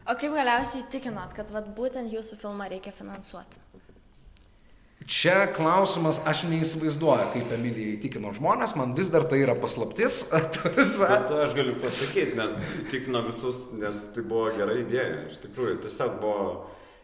O 0.08 0.16
kaip 0.18 0.34
galiausiai 0.34 0.86
įtikinot, 0.86 1.36
kad 1.38 1.52
vat, 1.54 1.68
būtent 1.76 2.14
jūsų 2.14 2.40
filmą 2.42 2.70
reikia 2.72 2.94
finansuoti? 2.96 3.60
Čia 5.10 5.48
klausimas, 5.56 6.20
aš 6.30 6.44
neįsivaizduoju, 6.52 7.32
kaip 7.34 7.54
Emilija 7.56 7.96
įtikino 7.96 8.30
žmonės, 8.38 8.76
man 8.78 8.92
vis 8.98 9.10
dar 9.12 9.24
tai 9.28 9.40
yra 9.42 9.56
paslaptis. 9.58 10.20
Bet 11.10 11.32
aš 11.48 11.56
galiu 11.58 11.74
pasakyti, 11.82 12.36
nes 12.38 12.54
tikino 12.92 13.24
visus, 13.26 13.64
nes 13.74 13.98
tai 14.16 14.22
buvo 14.24 14.52
gera 14.56 14.76
idėja. 14.78 15.24
Iš 15.32 15.42
tikrųjų, 15.48 15.80
tiesiog 15.88 16.20
buvo 16.22 16.46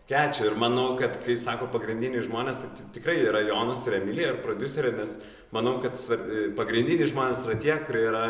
kečia. 0.07 0.45
Ir 0.51 0.59
manau, 0.61 0.91
kad 0.99 1.17
kai 1.25 1.35
sako 1.41 1.71
pagrindiniai 1.73 2.21
žmonės, 2.27 2.61
tai 2.61 2.69
ti- 2.77 2.85
tikrai 2.99 3.17
yra 3.25 3.41
Jonas 3.47 3.81
ir 3.89 3.97
Emilija 3.97 4.35
ir 4.35 4.43
producerė, 4.45 4.93
nes 4.99 5.17
manau, 5.55 5.79
kad 5.83 5.97
pagrindiniai 6.55 7.09
žmonės 7.09 7.43
yra 7.49 7.57
tie, 7.65 7.75
kurie 7.89 8.05
yra 8.11 8.23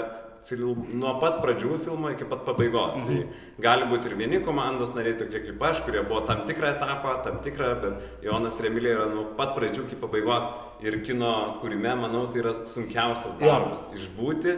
film, 0.47 0.85
nuo 0.97 1.17
pat 1.21 1.41
pradžių 1.43 1.77
filmo 1.83 2.11
iki 2.13 2.27
pat 2.29 2.45
pabaigos. 2.47 2.97
Mhm. 2.97 3.07
Tai 3.07 3.63
gali 3.67 3.89
būti 3.91 4.09
ir 4.09 4.15
vieni 4.19 4.39
komandos 4.45 4.93
nariai, 4.95 5.17
tokie 5.19 5.43
kaip 5.45 5.67
aš, 5.69 5.83
kurie 5.85 6.01
buvo 6.07 6.23
tam 6.29 6.45
tikrą 6.47 6.73
etapą, 6.75 7.17
tam 7.25 7.41
tikrą, 7.45 7.73
bet 7.83 8.25
Jonas 8.25 8.59
ir 8.61 8.71
Emilija 8.71 9.01
yra 9.01 9.11
nuo 9.11 9.27
pat 9.37 9.55
pradžių 9.57 9.87
iki 9.87 9.99
pabaigos. 10.01 10.49
Ir 10.85 10.99
kino 11.05 11.59
kūrime, 11.63 11.95
manau, 11.97 12.27
tai 12.31 12.43
yra 12.43 12.53
sunkiausias 12.69 13.39
darbas. 13.41 13.87
Išbūti 13.97 14.57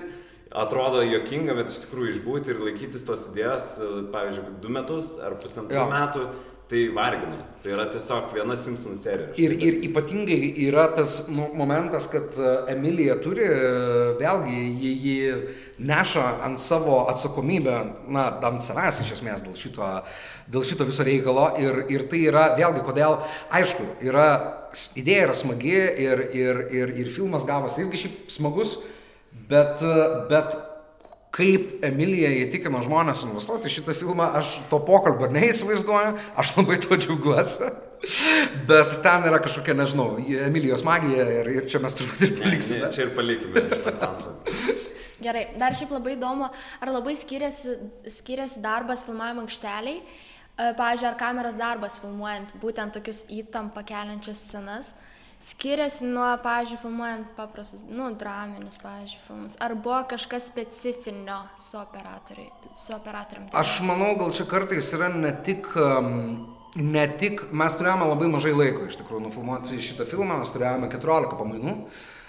atrodo 0.49 1.03
jokinga, 1.05 1.55
bet 1.59 1.69
iš 1.71 1.83
tikrųjų 1.85 2.15
išbūti 2.15 2.53
ir 2.53 2.63
laikytis 2.65 3.05
tos 3.05 3.27
idėjos, 3.29 3.75
pavyzdžiui, 4.13 4.55
du 4.63 4.71
metus 4.73 5.13
ar 5.21 5.37
pusantrų 5.39 5.77
Jo. 5.77 5.85
metų, 5.91 6.23
tai 6.69 6.83
vargina. 6.93 7.39
Tai 7.63 7.71
yra 7.73 7.85
tiesiog 7.89 8.33
viena 8.33 8.57
Simpsons 8.57 9.01
serija. 9.05 9.31
Ir, 9.41 9.55
ir 9.57 9.79
ypatingai 9.89 10.37
yra 10.67 10.87
tas 10.93 11.23
nu, 11.33 11.47
momentas, 11.57 12.05
kad 12.11 12.37
e, 12.37 12.51
Emilija 12.75 13.17
turi, 13.23 13.45
e, 13.45 14.11
vėlgi, 14.21 14.59
jį, 14.83 14.91
jį 15.05 15.17
neša 15.79 16.25
ant 16.45 16.59
savo 16.59 17.01
atsakomybę, 17.11 17.75
na, 18.11 18.27
ant 18.49 18.63
savęs 18.63 19.01
iš 19.03 19.13
esmės 19.17 19.43
dėl 19.45 19.55
šito, 19.59 19.89
dėl 20.51 20.65
šito 20.67 20.87
viso 20.87 21.05
reikalo. 21.07 21.49
Ir, 21.61 21.83
ir 21.91 22.05
tai 22.11 22.23
yra, 22.27 22.49
vėlgi, 22.59 22.83
kodėl, 22.87 23.19
aišku, 23.55 23.85
yra, 24.05 24.29
idėja 24.99 25.29
yra 25.29 25.37
smagi 25.37 25.75
ir, 25.77 26.25
ir, 26.35 26.63
ir, 26.75 26.95
ir 27.03 27.13
filmas 27.13 27.47
gavosi 27.47 27.85
irgi 27.85 28.03
šiaip 28.05 28.33
smagus, 28.33 28.77
bet, 29.49 29.83
bet 30.31 30.57
kaip 31.35 31.85
Emilija 31.85 32.31
įtikino 32.43 32.81
žmonės 32.83 33.23
investuoti 33.27 33.71
šitą 33.71 33.93
filmą, 33.97 34.31
aš 34.39 34.57
to 34.71 34.81
pokalbio 34.83 35.29
neįsivaizduoju, 35.31 36.17
aš 36.41 36.55
labai 36.57 36.79
to 36.83 36.97
džiaugiuosi. 36.99 37.69
Bet 38.69 38.93
ten 39.03 39.25
yra 39.27 39.41
kažkokia, 39.43 39.73
nežinau, 39.75 40.13
Emilijos 40.45 40.85
magija 40.87 41.25
ir, 41.41 41.49
ir 41.51 41.65
čia 41.67 41.81
mes 41.83 41.97
turbūt 41.97 42.21
ir 42.23 42.37
paliksime. 42.37 42.79
Ne, 42.79 42.85
ne, 42.87 42.93
čia 42.95 43.03
ir 43.03 43.11
palikime 43.17 43.65
šitą 43.73 43.97
paslaptį. 43.99 44.77
Gerai, 45.19 45.49
dar 45.59 45.75
šiaip 45.75 45.91
labai 45.91 46.15
įdomu, 46.15 46.47
ar 46.79 46.91
labai 46.93 47.15
skiriasi, 47.19 47.75
skiriasi 48.19 48.61
darbas 48.63 49.05
filmavimo 49.07 49.43
aikšteliai, 49.47 49.99
E, 50.59 50.73
pavyzdžiui, 50.75 51.07
ar 51.07 51.15
kameros 51.15 51.55
darbas 51.55 51.95
filmuojant 52.01 52.51
būtent 52.59 52.91
tokius 52.97 53.23
įtampą 53.31 53.85
keliančias 53.87 54.41
scenas 54.43 54.91
skiriasi 55.39 56.03
nuo, 56.09 56.27
pavyzdžiui, 56.43 56.81
filmuojant 56.81 57.29
paprastus, 57.37 57.85
nu, 57.87 58.09
draminius, 58.19 58.75
pavyzdžiui, 58.83 59.21
filmus. 59.23 59.55
Ar 59.63 59.77
buvo 59.79 60.01
kažkas 60.11 60.49
specifinio 60.51 61.37
su, 61.55 61.79
su 62.75 62.95
operatorium? 62.97 63.47
Aš 63.55 63.77
manau, 63.87 64.17
gal 64.19 64.35
čia 64.35 64.49
kartais 64.51 64.91
yra 64.97 65.11
ne 65.15 65.31
tik... 65.45 65.71
Um, 65.79 66.55
ne 66.75 67.01
tik, 67.17 67.47
mes 67.55 67.73
turėjome 67.79 68.05
labai 68.11 68.27
mažai 68.29 68.51
laiko 68.53 68.83
iš 68.85 68.99
tikrųjų 68.99 69.23
nufilmuoti 69.23 69.79
šitą 69.81 70.05
filmą, 70.05 70.35
mes 70.43 70.51
turėjome 70.53 70.85
14 70.91 71.39
pamainų, 71.39 71.71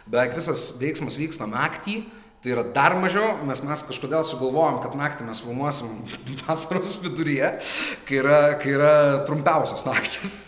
beveik 0.09 0.33
visas 0.39 0.63
veiksmas 0.81 1.19
vyksta 1.21 1.45
naktį, 1.51 1.99
Tai 2.41 2.55
yra 2.55 2.63
dar 2.65 2.95
mažiau, 2.97 3.35
nes 3.45 3.61
mes 3.61 3.83
kažkodėl 3.85 4.23
sugalvojom, 4.25 4.79
kad 4.81 4.95
naktį 4.97 5.27
mes 5.27 5.43
filmuosim 5.45 5.91
vasaros 6.47 6.95
viduryje, 7.03 7.51
kai 8.09 8.17
yra, 8.23 8.39
kai 8.63 8.73
yra 8.79 8.93
trumpiausios 9.29 9.85
naktis. 9.85 10.39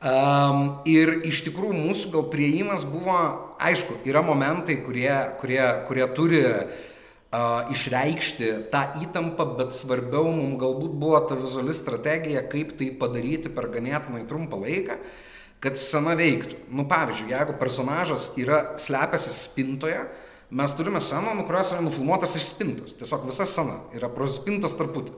Um, 0.00 0.80
ir 0.88 1.12
iš 1.28 1.42
tikrųjų 1.44 1.76
mūsų 1.76 2.14
gal 2.14 2.26
prieimas 2.32 2.86
buvo, 2.88 3.18
aišku, 3.60 3.98
yra 4.08 4.24
momentai, 4.24 4.78
kurie, 4.86 5.12
kurie, 5.42 5.60
kurie 5.84 6.08
turi 6.16 6.42
uh, 6.48 7.68
išreikšti 7.74 8.52
tą 8.72 8.86
įtampą, 9.04 9.50
bet 9.60 9.76
svarbiau 9.76 10.30
mums 10.32 10.56
galbūt 10.62 10.94
buvo 10.96 11.20
ta 11.28 11.36
vizuali 11.36 11.76
strategija, 11.76 12.46
kaip 12.48 12.78
tai 12.80 12.94
padaryti 12.96 13.52
per 13.52 13.68
ganėtinai 13.74 14.24
trumpą 14.30 14.62
laiką, 14.64 14.96
kad 15.60 15.76
scena 15.76 16.16
veiktų. 16.16 16.62
Nu, 16.72 16.88
pavyzdžiui, 16.88 17.34
jeigu 17.36 17.60
personažas 17.60 18.30
yra 18.40 18.70
slepiasi 18.80 19.36
spintoje, 19.36 20.00
uh, 20.06 20.22
mes 20.50 20.74
turime 20.78 21.00
sceną, 21.00 21.34
nu, 21.34 21.44
kurios 21.44 21.72
yra 21.74 21.82
nufilmuotas 21.82 22.36
iš 22.38 22.50
spintos. 22.52 22.94
Tiesiog 22.98 23.24
visa 23.26 23.46
scena 23.48 23.80
yra 23.96 24.10
pro 24.12 24.28
spintos 24.30 24.76
tarputį. 24.78 25.14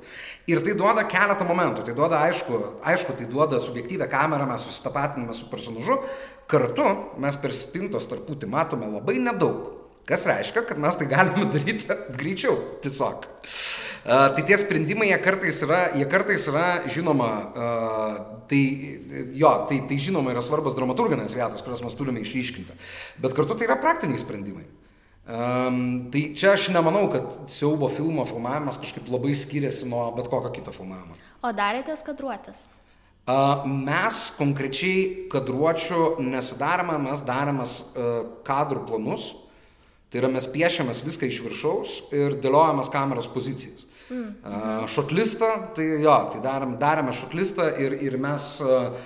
Ir 0.48 0.62
tai 0.64 0.76
duoda 0.78 1.04
keletą 1.08 1.44
momentų. 1.48 1.84
Tai 1.84 1.96
duoda, 1.98 2.22
aišku, 2.28 2.60
aišku 2.88 3.16
tai 3.18 3.28
duoda 3.28 3.60
subjektyvę 3.60 4.08
kamerą, 4.08 4.46
mes 4.48 4.64
susitapatiname 4.64 5.36
su 5.36 5.50
personažu. 5.52 6.00
Kartu 6.48 6.86
mes 7.20 7.36
per 7.36 7.52
spintos 7.52 8.08
tarputį 8.08 8.48
matome 8.48 8.88
labai 8.88 9.18
nedaug. 9.20 9.74
Kas 10.08 10.24
reiškia, 10.24 10.62
kad 10.64 10.80
mes 10.80 10.96
tai 10.96 11.04
galime 11.10 11.44
daryti 11.52 11.84
greičiau, 12.16 12.56
tiesiog. 12.80 13.28
Uh, 14.08 14.30
tai 14.32 14.40
tie 14.48 14.56
sprendimai, 14.56 15.10
jie 15.10 15.18
kartais 15.20 15.60
yra, 15.66 15.82
jie 15.92 16.06
kartais 16.08 16.46
yra 16.48 16.66
žinoma, 16.88 17.28
uh, 17.52 18.14
tai, 18.48 18.62
jo, 19.36 19.50
tai, 19.68 19.82
tai 19.90 19.98
žinoma 20.00 20.32
yra 20.32 20.40
svarbus 20.40 20.78
dramaturginės 20.78 21.36
vietos, 21.36 21.60
kurias 21.66 21.84
mes 21.84 21.98
turime 21.98 22.24
išryškinti. 22.24 22.78
Bet 23.20 23.36
kartu 23.36 23.58
tai 23.58 23.68
yra 23.68 23.76
praktiniai 23.82 24.22
sprendimai. 24.22 24.64
Um, 25.28 26.08
tai 26.08 26.22
čia 26.32 26.54
aš 26.56 26.70
nemanau, 26.72 27.10
kad 27.12 27.50
siaubo 27.52 27.90
filmo 27.92 28.24
filmavimas 28.24 28.78
kažkaip 28.80 29.10
labai 29.12 29.34
skiriasi 29.36 29.84
nuo 29.90 30.06
bet 30.16 30.30
kokio 30.32 30.48
kito 30.56 30.72
filmavimo. 30.72 31.18
O 31.44 31.50
darėtės 31.52 32.00
kadruotės? 32.06 32.62
Uh, 33.28 33.66
mes 33.68 34.22
konkrečiai 34.38 35.28
kadruočių 35.28 36.14
nesidarome, 36.24 36.96
mes 37.10 37.20
darėmės 37.28 37.74
uh, 37.90 38.14
kadrų 38.46 38.86
planus. 38.88 39.34
Tai 40.08 40.22
yra 40.22 40.32
mes 40.32 40.48
piešiamės 40.48 41.04
viską 41.04 41.28
iš 41.28 41.42
viršaus 41.44 41.98
ir 42.16 42.38
dėliojamės 42.40 42.88
kameros 42.88 43.28
pozicijas. 43.28 43.84
Mm. 44.08 44.30
Uh, 44.40 44.88
šotlistą, 44.88 45.50
tai 45.76 45.90
jo, 46.06 46.16
tai 46.32 46.40
darėme 46.40 47.12
šotlistą 47.12 47.68
ir, 47.76 47.98
ir 48.00 48.16
mes 48.16 48.48
uh, 48.64 48.96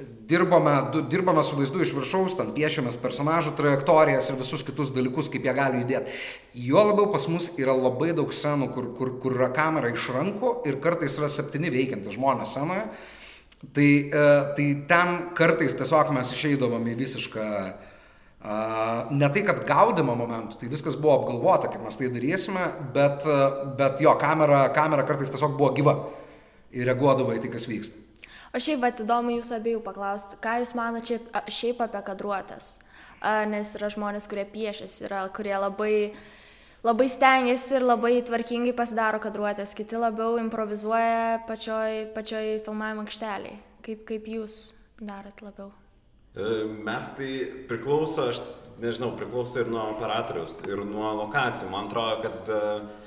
dirbame, 0.00 0.72
dirbame 1.10 1.42
su 1.44 1.56
vaizdu 1.56 1.82
iš 1.84 1.92
viršaus, 1.92 2.36
ten 2.38 2.52
piešiamės 2.56 2.96
personažų 3.00 3.52
trajektorijas 3.58 4.30
ir 4.30 4.38
visus 4.40 4.64
kitus 4.64 4.92
dalykus, 4.94 5.28
kaip 5.32 5.44
jie 5.44 5.52
gali 5.56 5.82
judėti. 5.82 6.14
Jo 6.68 6.86
labiau 6.88 7.10
pas 7.12 7.26
mus 7.28 7.50
yra 7.60 7.74
labai 7.76 8.12
daug 8.16 8.32
scenų, 8.32 8.70
kur, 8.72 8.88
kur, 8.96 9.10
kur 9.20 9.36
yra 9.36 9.50
kamera 9.52 9.92
iš 9.92 10.08
rankų 10.14 10.54
ir 10.68 10.78
kartais 10.84 11.18
yra 11.20 11.28
septyni 11.28 11.72
veikiantys 11.74 12.16
žmonės 12.16 12.54
scenoje. 12.54 12.86
Tai, 13.62 13.88
e, 13.88 14.28
tai 14.56 14.68
ten 14.90 15.18
kartais 15.38 15.76
tiesiog 15.78 16.10
mes 16.16 16.32
išeidavom 16.34 16.88
į 16.90 16.94
visišką, 16.98 17.44
ne 19.14 19.28
tai 19.30 19.42
kad 19.46 19.60
gaudimo 19.68 20.16
momentų, 20.18 20.56
tai 20.58 20.70
viskas 20.72 20.96
buvo 20.98 21.20
apgalvota, 21.20 21.68
kaip 21.70 21.84
mes 21.84 22.00
tai 22.00 22.08
darysime, 22.10 22.64
bet, 22.96 23.28
e, 23.28 23.44
bet 23.78 24.00
jo, 24.02 24.16
kamera, 24.18 24.64
kamera 24.74 25.04
kartais 25.06 25.30
tiesiog 25.30 25.54
buvo 25.60 25.70
gyva 25.76 25.94
ir 26.72 26.88
reaguodavo 26.88 27.36
į 27.36 27.44
tai, 27.44 27.52
kas 27.52 27.68
vyksta. 27.70 28.00
O 28.52 28.60
šiaip, 28.60 28.82
bet 28.82 29.00
įdomu 29.00 29.32
jūsų 29.38 29.54
abiejų 29.56 29.80
paklausti, 29.80 30.36
ką 30.44 30.58
jūs 30.60 30.74
manote 30.76 31.16
šiaip 31.48 31.78
apie 31.80 32.02
kadruotės? 32.04 32.74
Nes 33.48 33.70
yra 33.78 33.88
žmonės, 33.94 34.26
kurie 34.28 34.44
piešiasi, 34.44 35.06
yra, 35.06 35.22
kurie 35.32 35.54
labai, 35.56 36.12
labai 36.84 37.06
stengiasi 37.08 37.78
ir 37.78 37.86
labai 37.86 38.18
tvarkingai 38.28 38.74
pasidaro 38.76 39.22
kadruotės, 39.24 39.72
kiti 39.78 39.96
labiau 39.96 40.36
improvizuoja 40.42 41.38
pačioj, 41.48 42.10
pačioj 42.16 42.58
filmavimo 42.66 43.06
aikšteliai. 43.06 43.56
Kaip, 43.86 44.04
kaip 44.10 44.28
jūs 44.28 44.58
darot 45.00 45.40
labiau? 45.40 45.70
E, 46.36 46.50
mes 46.84 47.08
tai 47.16 47.30
priklauso, 47.70 48.28
aš 48.34 48.42
nežinau, 48.82 49.14
priklauso 49.16 49.62
ir 49.62 49.72
nuo 49.72 49.88
operatoriaus, 49.94 50.58
ir 50.68 50.84
nuo 50.84 51.14
lokacijų. 51.22 51.70
Man 51.72 51.88
atrodo, 51.88 52.20
kad 52.26 52.52
uh, 52.52 53.01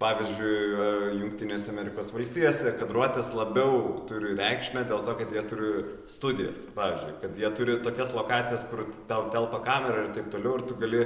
pavyzdžiui, 0.00 0.52
e, 0.52 0.92
Junktinėse 1.20 1.72
Amerikos 1.72 2.12
valstijose 2.14 2.72
kadruotės 2.80 3.34
labiau 3.36 3.98
turi 4.08 4.32
reikšmę 4.38 4.86
dėl 4.88 5.02
to, 5.04 5.16
kad 5.18 5.34
jie 5.34 5.42
turi 5.50 5.72
studijas, 6.12 6.62
pavyzdžiui, 6.76 7.18
kad 7.24 7.42
jie 7.42 7.50
turi 7.58 7.76
tokias 7.84 8.14
lokacijas, 8.16 8.64
kur 8.70 8.86
tau 9.10 9.26
telpa 9.32 9.60
kamera 9.66 10.06
ir 10.06 10.14
taip 10.16 10.32
toliau 10.32 10.56
ir 10.56 10.64
tu 10.70 10.78
gali 10.80 11.04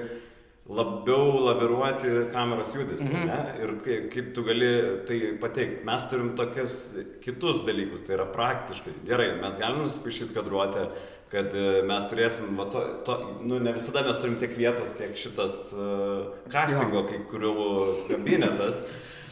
labiau 0.65 1.43
laviruoti 1.45 2.13
kameros 2.33 2.71
judesį. 2.73 3.09
Mhm. 3.11 3.27
Ne? 3.29 3.41
Ir 3.65 3.75
kaip, 3.85 4.07
kaip 4.15 4.31
tu 4.37 4.45
gali 4.47 4.71
tai 5.09 5.19
pateikti. 5.43 5.83
Mes 5.85 6.07
turim 6.09 6.31
tokius 6.39 6.79
kitus 7.25 7.65
dalykus, 7.67 8.07
tai 8.07 8.17
yra 8.17 8.29
praktiškai. 8.33 8.95
Gerai, 9.11 9.35
mes 9.43 9.59
galim 9.61 9.85
nusipaišyti 9.85 10.37
kadruotę, 10.39 10.87
kad 11.35 11.55
e, 11.59 11.83
mes 11.87 12.05
turėsim, 12.11 12.53
va, 12.59 12.69
to, 12.71 12.83
to, 13.07 13.17
nu, 13.43 13.59
ne 13.63 13.75
visada 13.75 14.05
mes 14.07 14.21
turim 14.23 14.37
tiek 14.39 14.55
vietos, 14.55 14.95
kiek 14.99 15.17
šitas 15.19 15.57
uh, 15.75 16.31
castingo, 16.53 17.03
kai 17.09 17.25
kurių 17.31 17.55
kabinetas. 18.13 18.85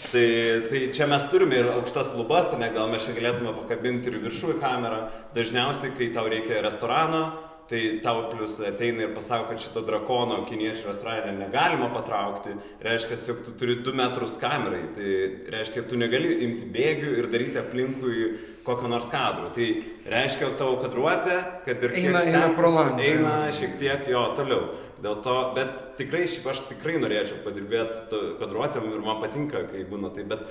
Tai, 0.02 0.26
tai 0.66 0.80
čia 0.96 1.06
mes 1.06 1.28
turime 1.30 1.60
ir 1.60 1.68
aukštas 1.76 2.10
lubas, 2.18 2.50
ne 2.58 2.72
gal 2.74 2.90
mes 2.90 3.04
čia 3.06 3.14
galėtume 3.14 3.52
pakabinti 3.60 4.10
ir 4.10 4.18
viršų 4.24 4.56
į 4.56 4.60
kamerą. 4.64 5.00
Dažniausiai, 5.36 5.94
kai 5.94 6.10
tau 6.16 6.26
reikia 6.32 6.62
restorano, 6.64 7.22
tai 7.70 8.00
tau 8.02 8.26
plus 8.32 8.58
ateina 8.66 9.06
ir 9.06 9.14
pasako, 9.14 9.52
kad 9.52 9.62
šito 9.62 9.84
drakono 9.86 10.40
kiniečių 10.48 10.88
restorane 10.90 11.36
negalima 11.38 11.92
patraukti, 11.94 12.56
reiškia, 12.82 13.20
jog 13.28 13.44
tu 13.46 13.54
turi 13.60 13.78
2 13.86 13.94
metrus 13.96 14.34
kamerai, 14.42 14.82
tai 14.96 15.12
reiškia, 15.54 15.86
tu 15.88 16.00
negali 16.00 16.34
imti 16.48 16.66
bėgių 16.74 17.14
ir 17.20 17.30
daryti 17.32 17.62
aplinkui 17.62 18.26
kokio 18.66 18.90
nors 18.90 19.08
kadro. 19.12 19.50
Tai 19.54 19.68
reiškia, 20.12 20.52
tavo 20.60 20.78
kadruotė, 20.82 21.38
kad 21.66 21.82
ir 21.86 21.96
eina, 21.98 22.22
eina 22.26 22.48
pro 22.56 22.70
langą. 22.72 23.00
Eina 23.02 23.36
šiek 23.54 23.78
tiek 23.80 24.08
jo 24.12 24.24
toliau. 24.38 24.70
Dėl 25.02 25.18
to, 25.24 25.36
bet 25.56 25.72
tikrai, 25.98 26.28
šiaip 26.30 26.46
aš 26.52 26.60
tikrai 26.68 26.94
norėčiau 27.02 27.40
padirbėti 27.42 28.20
kadruotėm 28.38 28.86
ir 28.92 29.00
man 29.02 29.18
patinka, 29.24 29.64
kai 29.72 29.82
būna 29.88 30.12
tai, 30.14 30.22
bet 30.30 30.44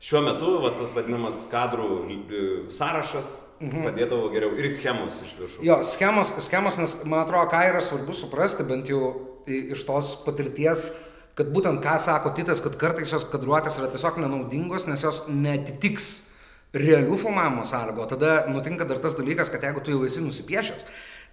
šiuo 0.00 0.22
metu 0.24 0.54
va, 0.62 0.72
tas 0.78 0.94
vadinamas 0.96 1.42
kadrų 1.52 1.90
e, 2.08 2.40
sąrašas 2.72 3.34
mhm. 3.60 3.84
padėdavo 3.84 4.30
geriau 4.32 4.56
ir 4.56 4.70
schemos 4.72 5.20
iš 5.20 5.36
viršaus. 5.36 5.60
Jo, 5.66 5.82
schemos, 5.84 6.32
schemos, 6.46 6.80
nes 6.80 6.96
man 7.04 7.26
atrodo, 7.26 7.50
ką 7.52 7.60
yra 7.74 7.84
svarbu 7.84 8.16
suprasti, 8.16 8.64
bent 8.64 8.88
jau 8.88 9.12
iš 9.50 9.84
tos 9.84 10.14
patirties, 10.24 10.88
kad 11.36 11.52
būtent 11.52 11.84
ką 11.84 11.98
sako 12.00 12.32
Titas, 12.36 12.64
kad 12.64 12.80
kartais 12.80 13.12
jos 13.12 13.28
kadruotės 13.28 13.76
yra 13.80 13.92
tiesiog 13.92 14.16
nenaudingos, 14.24 14.88
nes 14.88 15.04
jos 15.04 15.26
netitiks 15.28 16.29
realių 16.76 17.16
filmavimo 17.18 17.64
sąlygų. 17.66 18.08
Tada 18.14 18.34
nutinka 18.50 18.86
dar 18.86 19.00
tas 19.02 19.16
dalykas, 19.18 19.50
kad 19.50 19.64
jeigu 19.66 19.82
tu 19.84 19.94
jau 19.94 20.04
esi 20.06 20.22
nusipiešęs, 20.22 20.84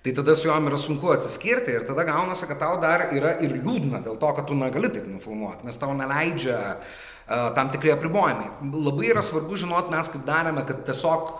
tai 0.06 0.14
tada 0.18 0.36
su 0.38 0.48
juom 0.48 0.70
yra 0.70 0.78
sunku 0.82 1.12
atsiskirti 1.14 1.74
ir 1.74 1.86
tada 1.88 2.06
gaunasi, 2.08 2.48
kad 2.50 2.62
tau 2.62 2.78
dar 2.82 3.10
yra 3.14 3.36
ir 3.44 3.58
liūdna 3.58 4.02
dėl 4.06 4.18
to, 4.22 4.32
kad 4.38 4.48
tu 4.48 4.58
negali 4.58 4.90
taip 4.94 5.06
nufilmuoti, 5.10 5.66
nes 5.68 5.78
tau 5.78 5.94
neleidžia 5.98 6.58
uh, 6.78 6.98
tam 7.58 7.70
tikrai 7.74 7.94
apribojimai. 7.96 8.50
Labai 8.74 9.12
yra 9.12 9.24
svarbu 9.26 9.58
žinoti, 9.60 9.94
mes 9.94 10.10
kaip 10.14 10.26
darėme, 10.28 10.64
kad 10.68 10.86
tiesiog 10.88 11.34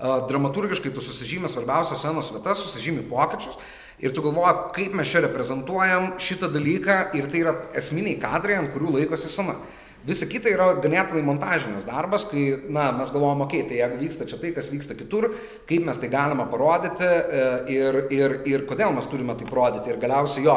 dramaturgiškai 0.00 0.94
tu 0.94 1.02
susižymė 1.04 1.50
svarbiausias 1.52 2.00
scenos 2.00 2.30
vietas, 2.32 2.62
susižymė 2.64 3.04
pokyčius 3.10 3.58
ir 4.00 4.14
tu 4.16 4.24
galvoji, 4.24 4.70
kaip 4.76 4.94
mes 4.96 5.10
čia 5.12 5.20
reprezentuojam 5.26 6.14
šitą 6.20 6.48
dalyką 6.54 7.00
ir 7.18 7.28
tai 7.28 7.42
yra 7.42 7.52
esminiai 7.76 8.16
kadrai, 8.20 8.56
ant 8.62 8.72
kurių 8.72 8.94
laikosi 8.96 9.28
scena. 9.28 9.58
Visa 10.06 10.24
kita 10.24 10.48
yra 10.48 10.70
ganėtinai 10.80 11.20
montažinis 11.26 11.84
darbas, 11.84 12.22
kai, 12.24 12.44
na, 12.72 12.86
mes 12.96 13.10
galvojame, 13.12 13.44
okei, 13.44 13.66
okay, 13.66 13.68
tai 13.68 13.80
jeigu 13.82 13.98
vyksta 14.00 14.26
čia 14.30 14.38
tai, 14.40 14.52
kas 14.56 14.70
vyksta 14.72 14.96
kitur, 14.96 15.26
kaip 15.68 15.84
mes 15.84 16.00
tai 16.00 16.08
galime 16.08 16.46
parodyti 16.48 17.04
e, 17.04 17.42
ir, 17.74 17.98
ir, 18.16 18.36
ir 18.48 18.64
kodėl 18.70 18.94
mes 18.96 19.08
turime 19.10 19.36
tai 19.36 19.48
parodyti. 19.50 19.92
Ir 19.92 20.00
galiausiai 20.00 20.46
jo, 20.46 20.56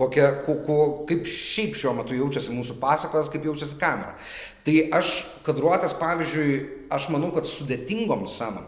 kokia, 0.00 0.30
ko, 0.46 0.56
ko, 0.64 0.78
kaip 1.10 1.28
šiaip 1.28 1.76
šiuo 1.76 1.98
metu 2.00 2.16
jaučiasi 2.16 2.56
mūsų 2.56 2.78
pasakojas, 2.80 3.28
kaip 3.28 3.44
jaučiasi 3.50 3.76
kamera. 3.76 4.16
Tai 4.64 4.80
aš 5.02 5.12
kadruotės, 5.44 5.92
pavyzdžiui, 6.00 6.58
aš 6.88 7.12
manau, 7.12 7.28
kad 7.36 7.44
sudėtingom 7.44 8.24
scenom, 8.24 8.64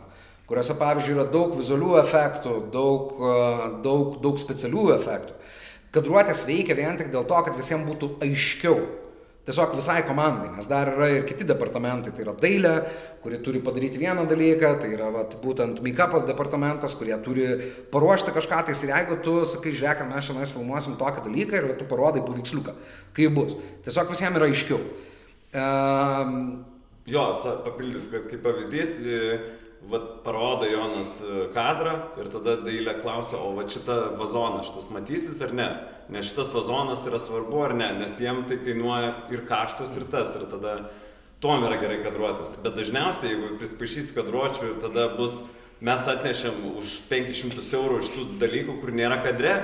kuriuose, 0.50 0.76
pavyzdžiui, 0.76 1.16
yra 1.16 1.28
daug 1.32 1.56
vizualių 1.56 1.96
efektų, 2.04 2.58
daug, 2.76 3.16
e, 3.16 3.36
daug, 3.88 4.18
daug 4.20 4.40
specialių 4.42 4.90
efektų, 5.00 5.40
kadruotės 5.96 6.44
veikia 6.44 6.76
vien 6.76 7.00
tik 7.00 7.08
dėl 7.08 7.24
to, 7.24 7.46
kad 7.46 7.56
visiems 7.56 7.88
būtų 7.88 8.18
aiškiau 8.26 8.82
Tiesiog 9.50 9.72
visai 9.74 10.04
komandai, 10.06 10.52
nes 10.54 10.66
dar 10.70 10.92
yra 10.92 11.08
ir 11.10 11.24
kiti 11.26 11.42
departamentai, 11.42 12.12
tai 12.14 12.22
yra 12.22 12.36
dailė, 12.38 12.74
kuri 13.18 13.40
turi 13.42 13.58
padaryti 13.66 13.98
vieną 13.98 14.22
dalyką, 14.30 14.68
tai 14.78 14.92
yra 14.94 15.08
vat, 15.10 15.32
būtent 15.42 15.80
make-up 15.82 16.14
departamentas, 16.28 16.94
kurie 16.94 17.16
turi 17.24 17.48
paruošti 17.90 18.30
kažką, 18.36 18.60
tai 18.68 18.76
ir 18.76 18.92
jeigu 18.92 19.16
tu 19.24 19.34
sakai, 19.50 19.72
žiūrėk, 19.74 20.04
mes 20.06 20.28
šiandien 20.28 20.52
filmuosim 20.54 20.94
tokį 21.00 21.24
dalyką 21.26 21.58
ir 21.58 21.74
tu 21.80 21.88
parodai 21.90 22.22
paveiksliuką, 22.22 22.76
kaip 23.16 23.34
bus. 23.34 23.56
Tiesiog 23.88 24.14
visiems 24.14 24.38
yra 24.38 24.50
aiškiau. 24.52 24.78
Um, 25.50 26.38
jo, 27.10 27.26
papildys, 27.66 28.06
kad 28.12 28.30
kaip 28.30 28.46
pavyzdys, 28.46 29.00
vat, 29.88 30.08
parodo 30.24 30.68
Jonas 30.68 31.14
kadrą 31.54 31.94
ir 32.20 32.28
tada 32.32 32.56
dailė 32.60 32.98
klausia, 33.00 33.38
o 33.40 33.54
va 33.56 33.64
šitą 33.70 33.98
vazoną 34.20 34.64
šitas 34.66 34.90
matysis 34.92 35.40
ar 35.44 35.54
ne? 35.56 35.70
nes 36.10 36.26
šitas 36.26 36.50
vazonas 36.54 37.04
yra 37.06 37.20
svarbu 37.22 37.62
ar 37.64 37.74
ne, 37.78 37.92
nes 38.00 38.18
jiem 38.18 38.42
tai 38.48 38.58
kainuoja 38.64 39.12
ir 39.30 39.44
kaštus, 39.46 39.94
ir 39.96 40.08
tas, 40.10 40.32
ir 40.34 40.48
tada 40.50 40.74
tuom 41.40 41.62
yra 41.64 41.78
gerai 41.80 42.00
kadruotis. 42.02 42.50
Bet 42.64 42.74
dažniausiai, 42.76 43.30
jeigu 43.32 43.54
prispaišys 43.60 44.10
kadruočių, 44.16 44.74
tada 44.82 45.06
bus, 45.14 45.38
mes 45.80 46.08
atnešėm 46.10 46.74
už 46.80 46.96
500 47.08 47.70
eurų 47.78 48.00
iš 48.02 48.10
tų 48.16 48.26
dalykų, 48.42 48.76
kur 48.82 48.92
nėra 48.92 49.20
kadre, 49.24 49.54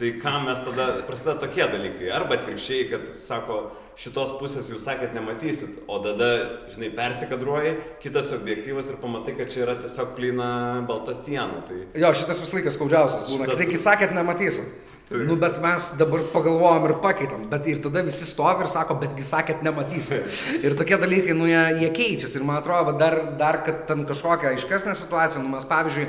tai 0.00 0.14
kam 0.22 0.48
mes 0.48 0.58
tada, 0.64 0.88
prasideda 1.06 1.36
tokie 1.44 1.66
dalykai. 1.68 2.08
Arba 2.16 2.40
atvirkščiai, 2.40 2.88
kad 2.90 3.12
sako, 3.20 3.60
šitos 4.00 4.32
pusės 4.40 4.70
jūs 4.72 4.84
sakėt 4.86 5.12
nematysit, 5.16 5.82
o 5.90 5.98
tada, 6.04 6.28
žinai, 6.72 6.88
persikadruoji, 6.96 7.74
kitas 8.00 8.30
objektyvas 8.36 8.88
ir 8.88 9.00
pamatai, 9.02 9.34
kad 9.36 9.52
čia 9.52 9.66
yra 9.66 9.76
tiesiog 9.80 10.14
plina 10.16 10.52
balta 10.88 11.16
siena. 11.18 11.60
Tai... 11.68 11.82
Jo, 12.00 12.14
šitas 12.16 12.40
vis 12.40 12.54
laikas 12.56 12.78
skaudžiausias 12.78 13.26
būna, 13.28 13.44
šitas... 13.44 13.58
kad 13.58 13.62
tik 13.66 13.82
sakėt 13.82 14.16
nematysit. 14.16 14.72
Tai. 15.10 15.24
Nu, 15.26 15.34
bet 15.42 15.56
mes 15.58 15.88
dabar 15.98 16.22
pagalvojom 16.30 16.84
ir 16.86 16.92
pakeitam, 17.02 17.46
bet 17.50 17.64
ir 17.66 17.80
tada 17.82 18.04
visi 18.06 18.22
stovi 18.28 18.62
ir 18.62 18.70
sako, 18.70 18.94
betgi 19.02 19.24
sakėt 19.26 19.64
nematysi. 19.66 20.20
Ir 20.64 20.76
tokie 20.78 20.94
dalykai, 21.02 21.34
nu, 21.34 21.48
jie, 21.50 21.64
jie 21.80 21.88
keičiasi. 21.96 22.38
Ir 22.38 22.44
man 22.46 22.60
atrodo, 22.60 22.94
dar, 22.94 23.16
dar 23.40 23.58
kad 23.66 23.88
ten 23.88 24.04
kažkokia 24.06 24.52
aiškesnė 24.54 24.94
situacija, 24.94 25.42
nu, 25.42 25.50
mes 25.56 25.66
pavyzdžiui, 25.66 26.06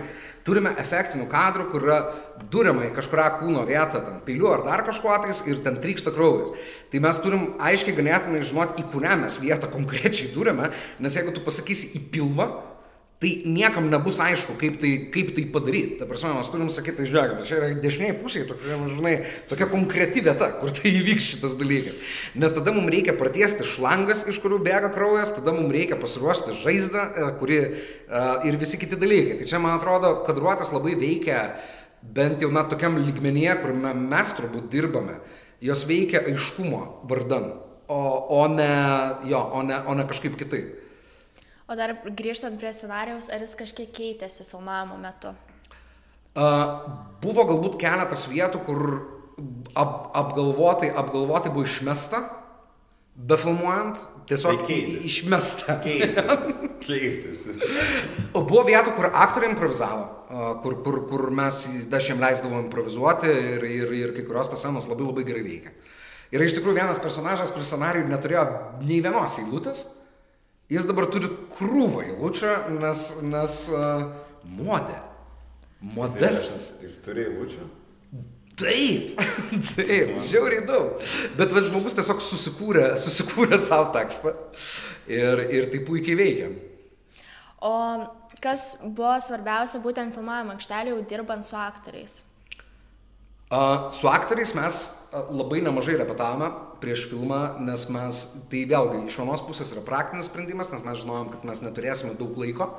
turime 0.48 0.74
efektinių 0.82 1.28
kadrų, 1.32 1.68
kur 1.72 1.86
yra 1.86 2.00
durima 2.52 2.88
į 2.88 2.94
kažkurią 2.96 3.28
kūno 3.40 3.66
vietą, 3.70 4.02
ten 4.06 4.20
peiliu 4.26 4.50
ar 4.54 4.66
dar 4.66 4.86
kažkuo 4.88 5.14
tais 5.26 5.44
ir 5.50 5.62
ten 5.66 5.80
trykšta 5.84 6.14
kraujas. 6.16 6.54
Tai 6.92 7.04
mes 7.06 7.22
turim 7.24 7.48
aiškiai 7.62 7.98
ganėtinai 7.98 8.44
žinoti, 8.48 8.82
į 8.82 8.90
kurią 8.94 9.20
mes 9.22 9.38
vietą 9.42 9.70
konkrečiai 9.72 10.32
durime, 10.36 10.72
nes 11.00 11.18
jeigu 11.18 11.36
tu 11.36 11.46
pasakysi 11.46 11.94
į 12.00 12.06
pilvą, 12.14 12.50
tai 13.22 13.46
niekam 13.46 13.86
nebus 13.86 14.18
aišku, 14.18 14.56
kaip 14.58 14.80
tai, 14.82 14.92
kaip 15.14 15.36
tai 15.36 15.44
padaryti. 15.54 16.00
Ta 16.00 16.08
prasme, 16.10 16.32
mes 16.34 16.48
turim 16.50 16.72
sakyti, 16.74 17.04
tai 17.04 17.06
žiūrėkime, 17.06 17.44
čia 17.46 17.60
yra 17.60 17.68
dešiniai 17.78 18.16
pusėje, 18.18 18.48
tokia, 18.50 18.80
žinai, 18.90 19.14
tokia 19.52 19.68
konkreti 19.70 20.24
vieta, 20.26 20.48
kur 20.58 20.74
tai 20.74 20.90
įvyks 20.90 21.28
šitas 21.36 21.54
dalykas. 21.60 22.00
Nes 22.34 22.56
tada 22.58 22.74
mums 22.74 22.90
reikia 22.90 23.14
pratiesti 23.20 23.68
šlangas, 23.76 24.26
iš 24.26 24.42
kurių 24.42 24.58
bėga 24.66 24.90
kraujas, 24.96 25.36
tada 25.38 25.54
mums 25.54 25.70
reikia 25.76 26.00
pasiruošti 26.02 26.58
žaizdą, 26.64 27.06
e, 27.06 27.30
kuri 27.38 27.62
uh, 27.62 28.42
ir 28.50 28.58
visi 28.58 28.82
kiti 28.82 28.98
dalykai. 28.98 29.38
Tai 29.38 29.52
čia, 29.54 29.62
man 29.62 29.78
atrodo, 29.78 30.16
kadruotas 30.26 30.74
labai 30.74 30.98
veikia 30.98 31.46
bent 32.02 32.42
jau 32.42 32.50
na 32.50 32.66
tokiam 32.66 32.98
lygmenyje, 32.98 33.60
kur 33.62 33.78
mes 33.78 34.34
turbūt 34.34 34.66
dirbame, 34.74 35.22
jos 35.62 35.86
veikia 35.86 36.26
aiškumo 36.26 37.06
vardan, 37.06 37.52
o, 37.86 38.02
o, 38.42 38.46
ne, 38.50 38.74
jo, 39.30 39.46
o, 39.46 39.62
ne, 39.62 39.78
o 39.86 39.94
ne 39.94 40.10
kažkaip 40.10 40.42
kitaip. 40.42 40.81
O 41.72 41.76
dar 41.80 41.94
grįžtant 42.04 42.60
prie 42.60 42.74
scenarijaus, 42.76 43.30
ar 43.32 43.40
jis 43.46 43.56
kažkiek 43.56 43.94
keitėsi 43.96 44.44
filmavimo 44.50 44.98
metu? 45.00 45.32
Uh, 46.36 46.82
buvo 47.24 47.46
galbūt 47.48 47.78
keletas 47.80 48.26
vietų, 48.28 48.60
kur 48.66 48.82
ap, 49.80 50.10
apgalvotai, 50.20 50.90
apgalvotai 51.00 51.52
buvo 51.54 51.64
išmesta, 51.64 52.20
befilmuojant, 53.16 54.02
tiesiog 54.28 54.66
tai 54.68 54.80
išmesta. 55.08 55.78
Keitėsi. 56.82 57.56
buvo 58.36 58.66
vietų, 58.68 58.98
kur 58.98 59.08
aktoriai 59.08 59.54
improvizavo, 59.54 60.04
kur, 60.66 60.78
kur, 60.84 61.00
kur 61.08 61.26
mes 61.40 61.64
dažnai 61.92 62.20
leisdavom 62.26 62.66
improvizuoti 62.66 63.32
ir, 63.32 63.66
ir, 63.70 63.96
ir 64.02 64.14
kai 64.18 64.28
kurios 64.28 64.52
tos 64.52 64.60
scenos 64.64 64.92
labai 64.92 65.08
labai 65.08 65.28
gerai 65.28 65.48
veikia. 65.48 65.72
Yra 66.36 66.48
iš 66.48 66.60
tikrųjų 66.60 66.80
vienas 66.80 67.00
personažas, 67.04 67.52
kuris 67.56 67.72
scenarijų 67.72 68.12
neturėjo 68.12 68.46
nei 68.84 69.00
vienos 69.04 69.40
eilutės. 69.40 69.88
Jis 70.72 70.86
dabar 70.88 71.10
turi 71.12 71.28
krūvą 71.52 72.06
eilučių, 72.06 72.52
nes, 72.80 73.04
nes 73.28 73.56
uh, 73.76 74.06
modė. 74.48 74.96
Modestas. 75.82 76.76
Jis 76.80 76.96
turi 77.04 77.26
eilučių? 77.28 77.68
Taip, 78.62 79.20
taip, 79.74 80.16
žiauriai 80.30 80.64
daug. 80.68 81.02
Bet 81.36 81.52
vad 81.56 81.68
žmogus 81.68 81.98
tiesiog 81.98 82.24
susikūrė, 82.24 82.86
susikūrė 83.02 83.60
savo 83.70 83.90
tekstą 83.96 84.32
ir, 85.12 85.44
ir 85.52 85.70
tai 85.74 85.84
puikiai 85.88 86.18
veikia. 86.20 86.50
O 87.62 87.76
kas 88.42 88.78
buvo 88.86 89.18
svarbiausia 89.22 89.82
būtent 89.84 90.16
filmavimo 90.16 90.56
aikštelėje, 90.56 91.04
dirbant 91.10 91.46
su 91.46 91.58
aktoriais? 91.60 92.22
Su 93.92 94.08
aktoriais 94.08 94.56
mes 94.56 94.84
labai 95.12 95.60
nemažai 95.66 95.98
repetavome 96.00 96.48
prieš 96.82 97.06
filmą, 97.12 97.42
nes 97.64 97.86
mes, 97.94 98.24
tai 98.52 98.66
vėlgi, 98.70 99.06
iš 99.08 99.20
vienos 99.22 99.44
pusės 99.46 99.72
yra 99.76 99.86
praktinis 99.86 100.30
sprendimas, 100.30 100.72
nes 100.74 100.84
mes 100.86 101.00
žinojom, 101.04 101.32
kad 101.36 101.48
mes 101.48 101.64
neturėsime 101.64 102.18
daug 102.20 102.38
laiko 102.42 102.72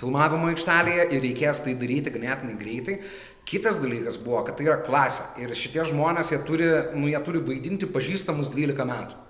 filmavimo 0.00 0.50
aikštelėje 0.50 1.06
ir 1.14 1.22
reikės 1.22 1.62
tai 1.64 1.76
daryti 1.78 2.12
ganėtinai 2.14 2.56
greitai. 2.58 2.96
Kitas 3.46 3.78
dalykas 3.78 4.18
buvo, 4.18 4.40
kad 4.46 4.58
tai 4.58 4.66
yra 4.66 4.80
klasė 4.82 5.28
ir 5.44 5.54
šitie 5.54 5.84
žmonės, 5.86 6.32
jie 6.32 6.40
turi, 6.48 6.66
nu, 6.98 7.06
jie 7.12 7.20
turi 7.22 7.42
vaidinti 7.46 7.86
pažįstamus 7.94 8.50
12 8.50 8.88
metų. 8.90 9.22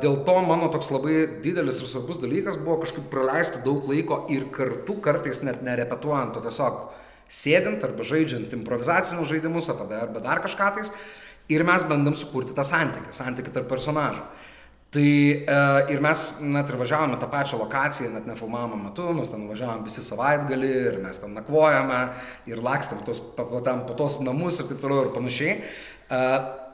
Dėl 0.00 0.22
to 0.24 0.36
mano 0.46 0.70
toks 0.72 0.88
labai 0.88 1.16
didelis 1.44 1.82
ir 1.82 1.88
svarbus 1.90 2.20
dalykas 2.22 2.56
buvo 2.56 2.78
kažkaip 2.80 3.10
praleisti 3.12 3.60
daug 3.66 3.84
laiko 3.90 4.22
ir 4.32 4.46
kartu 4.54 4.96
kartais 5.04 5.42
net 5.44 5.60
nerepetuojant, 5.66 6.38
o 6.38 6.44
tiesiog 6.46 6.78
sėdint 7.30 7.82
arba 7.84 8.06
žaidžiant 8.06 8.54
improvizacinius 8.56 9.28
žaidimus 9.28 9.68
arba 9.68 10.22
dar, 10.22 10.40
kažką 10.46 10.70
tais 10.78 10.94
ir 11.50 11.66
mes 11.66 11.84
bandom 11.88 12.16
sukurti 12.18 12.54
tą 12.56 12.64
santykį, 12.66 13.12
santykį 13.14 13.54
tarp 13.54 13.68
personažų. 13.70 14.24
Tai 14.90 15.02
e, 15.06 15.58
ir 15.94 16.00
mes 16.02 16.22
net 16.42 16.70
ir 16.70 16.78
važiavome 16.78 17.18
tą 17.22 17.28
pačią 17.30 17.60
lokaciją, 17.60 18.08
net 18.10 18.24
nefilmavimo 18.26 18.78
metu, 18.88 19.04
mes 19.14 19.30
ten 19.30 19.44
važiavom 19.46 19.84
visi 19.86 20.02
savaitgalį 20.02 20.70
ir 20.88 20.96
mes 21.04 21.20
ten 21.22 21.36
nakvojame 21.36 22.00
ir 22.50 22.62
lakstam 22.62 23.04
tos, 23.06 23.20
po, 23.36 23.46
po 23.62 23.94
tos 23.98 24.18
namus 24.26 24.58
ir 24.58 24.66
taip 24.66 24.82
toliau 24.82 25.04
ir 25.06 25.12
panašiai. 25.14 25.54
E, 26.10 26.22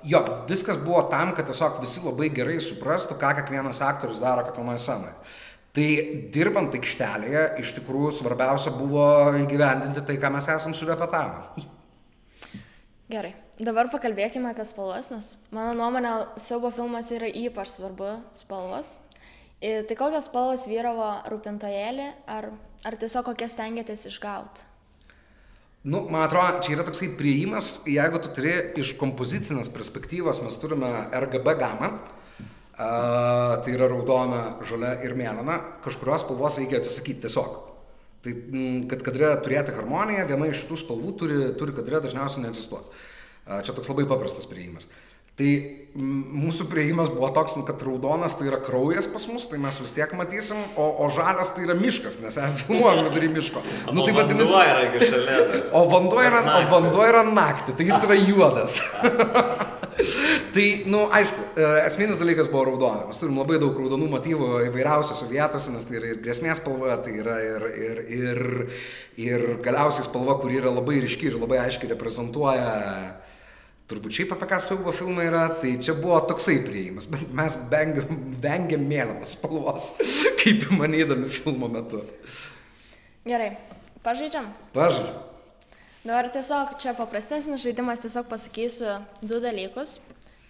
jo, 0.09 0.23
viskas 0.49 0.81
buvo 0.81 1.05
tam, 1.13 1.35
kad 1.37 1.51
tiesiog 1.51 1.77
visi 1.85 2.01
labai 2.07 2.31
gerai 2.33 2.57
suprastų, 2.65 3.19
ką 3.21 3.35
kiekvienas 3.43 3.85
aktorius 3.85 4.25
daro 4.25 4.49
kiekvienoje 4.49 4.81
scenoje. 4.87 5.17
Tai 5.77 5.89
dirbant 6.33 6.73
aikštelėje, 6.73 7.43
iš 7.61 7.75
tikrųjų 7.77 8.15
svarbiausia 8.17 8.73
buvo 8.73 9.11
įgyvendinti 9.43 10.07
tai, 10.09 10.17
ką 10.23 10.33
mes 10.33 10.49
esam 10.57 10.73
surepetavę. 10.73 11.67
Gerai, 13.13 13.35
dabar 13.59 13.89
pakalbėkime 13.93 14.51
apie 14.53 14.67
spalvas, 14.69 15.11
nes 15.13 15.33
mano 15.55 15.75
nuomonė, 15.79 16.13
siaubo 16.43 16.71
filmas 16.75 17.11
yra 17.15 17.29
ypač 17.31 17.73
svarbu 17.77 18.19
spalvos. 18.37 18.99
Ir 19.65 19.87
tai 19.89 19.97
kokios 19.97 20.27
spalvos 20.29 20.67
vyravo 20.69 21.09
rūpintojėlį, 21.33 22.09
ar, 22.29 22.51
ar 22.85 22.97
tiesiog 23.01 23.31
kokias 23.31 23.55
stengiatės 23.57 24.05
išgauti? 24.11 24.67
Nu, 25.87 26.03
man 26.11 26.27
atrodo, 26.27 26.61
čia 26.67 26.75
yra 26.75 26.85
toksai 26.85 27.13
prieimas, 27.17 27.71
jeigu 27.87 28.19
tu 28.21 28.33
turi 28.35 28.53
iš 28.83 28.97
kompozicinės 29.01 29.71
perspektyvos, 29.73 30.43
mes 30.43 30.59
turime 30.59 30.91
RGB 31.15 31.55
gamą, 31.61 31.93
a, 32.75 32.89
tai 33.63 33.73
yra 33.77 33.87
raudona, 33.93 34.41
žalia 34.67 34.97
ir 35.07 35.15
mėlyna, 35.17 35.61
kažkurios 35.87 36.27
spalvos 36.27 36.59
reikia 36.59 36.83
atsisakyti 36.83 37.23
tiesiog. 37.25 37.55
Tai 38.27 38.35
kad 38.91 39.05
kadre 39.07 39.31
turėti 39.47 39.77
harmoniją, 39.77 40.27
viena 40.27 40.51
iš 40.51 40.65
šitų 40.65 40.81
spalvų 40.83 41.13
turi, 41.23 41.39
turi 41.61 41.77
kadre 41.77 42.03
dažniausiai 42.03 42.43
neegzistuoti. 42.43 43.07
Čia 43.47 43.75
toks 43.77 43.91
labai 43.93 44.09
paprastas 44.11 44.49
prieimas. 44.51 44.89
Tai 45.37 45.49
mūsų 45.97 46.65
prieimas 46.73 47.11
buvo 47.13 47.29
toks, 47.37 47.59
nu, 47.59 47.63
kad 47.69 47.83
raudonas 47.85 48.39
tai 48.39 48.47
yra 48.49 48.57
kraujas 48.65 49.05
pas 49.13 49.27
mus, 49.29 49.45
tai 49.51 49.59
mes 49.61 49.77
vis 49.83 49.93
tiek 49.93 50.13
matysim, 50.17 50.57
o, 50.81 50.87
o 51.05 51.09
žalias 51.13 51.51
tai 51.53 51.67
yra 51.67 51.77
miškas, 51.77 52.17
nes 52.23 52.39
filmuojam 52.63 53.11
vidury 53.11 53.29
miško. 53.35 53.61
Nu, 53.93 54.07
tai 54.07 54.15
vadinasi, 54.17 55.11
o 55.77 55.83
vanduo 55.93 56.23
yra, 56.25 56.41
o 56.41 56.63
vanduo 56.73 57.05
yra 57.05 57.21
naktį, 57.29 57.77
tai 57.77 57.89
jis 57.91 58.07
yra 58.09 58.17
juodas. 58.17 58.79
tai, 60.57 60.65
nu, 60.89 61.05
aišku, 61.21 61.51
e, 61.53 61.69
esminis 61.85 62.21
dalykas 62.23 62.49
buvo 62.49 62.65
raudona. 62.71 63.05
Mes 63.11 63.21
turim 63.21 63.37
labai 63.37 63.61
daug 63.61 63.77
raudonų 63.77 64.09
motyvų 64.17 64.51
įvairiausiose 64.71 65.29
vietose, 65.29 65.77
nes 65.77 65.85
tai 65.85 66.01
yra 66.01 66.15
ir 66.15 66.25
grėsmės 66.25 66.65
spalva, 66.65 66.97
tai 67.05 67.21
yra 67.21 67.37
ir, 67.45 67.69
ir, 67.77 68.03
ir, 68.23 68.43
ir 69.21 69.47
galiausiai 69.69 70.09
spalva, 70.09 70.41
kuri 70.41 70.63
yra 70.65 70.73
labai 70.73 71.03
ryški 71.05 71.29
ir 71.29 71.41
labai 71.45 71.61
aiškiai 71.67 71.93
reprezentuoja 71.93 72.73
turbūt 73.91 74.19
šiaip 74.19 74.35
apie 74.35 74.49
ką 74.51 74.59
siaubo 74.63 74.95
filmai 74.95 75.29
yra, 75.29 75.45
tai 75.61 75.77
čia 75.83 75.95
buvo 75.99 76.19
toksai 76.27 76.59
prieimas, 76.65 77.07
bet 77.11 77.23
mes 77.37 77.57
vengiam, 77.71 78.19
vengiam 78.43 78.83
mėlynos 78.91 79.37
spalvos, 79.37 79.93
kaip 80.41 80.67
manydami 80.75 81.31
filmo 81.33 81.71
metu. 81.71 82.03
Gerai, 83.27 83.55
pažaidžiam. 84.07 84.51
Pažaidžiam. 84.75 85.23
Dabar 86.07 86.29
tiesiog 86.31 86.77
čia 86.79 86.93
paprastesnis 86.95 87.63
žaidimas, 87.65 87.99
tiesiog 88.03 88.29
pasakysiu 88.31 89.01
du 89.27 89.41
dalykus 89.43 89.97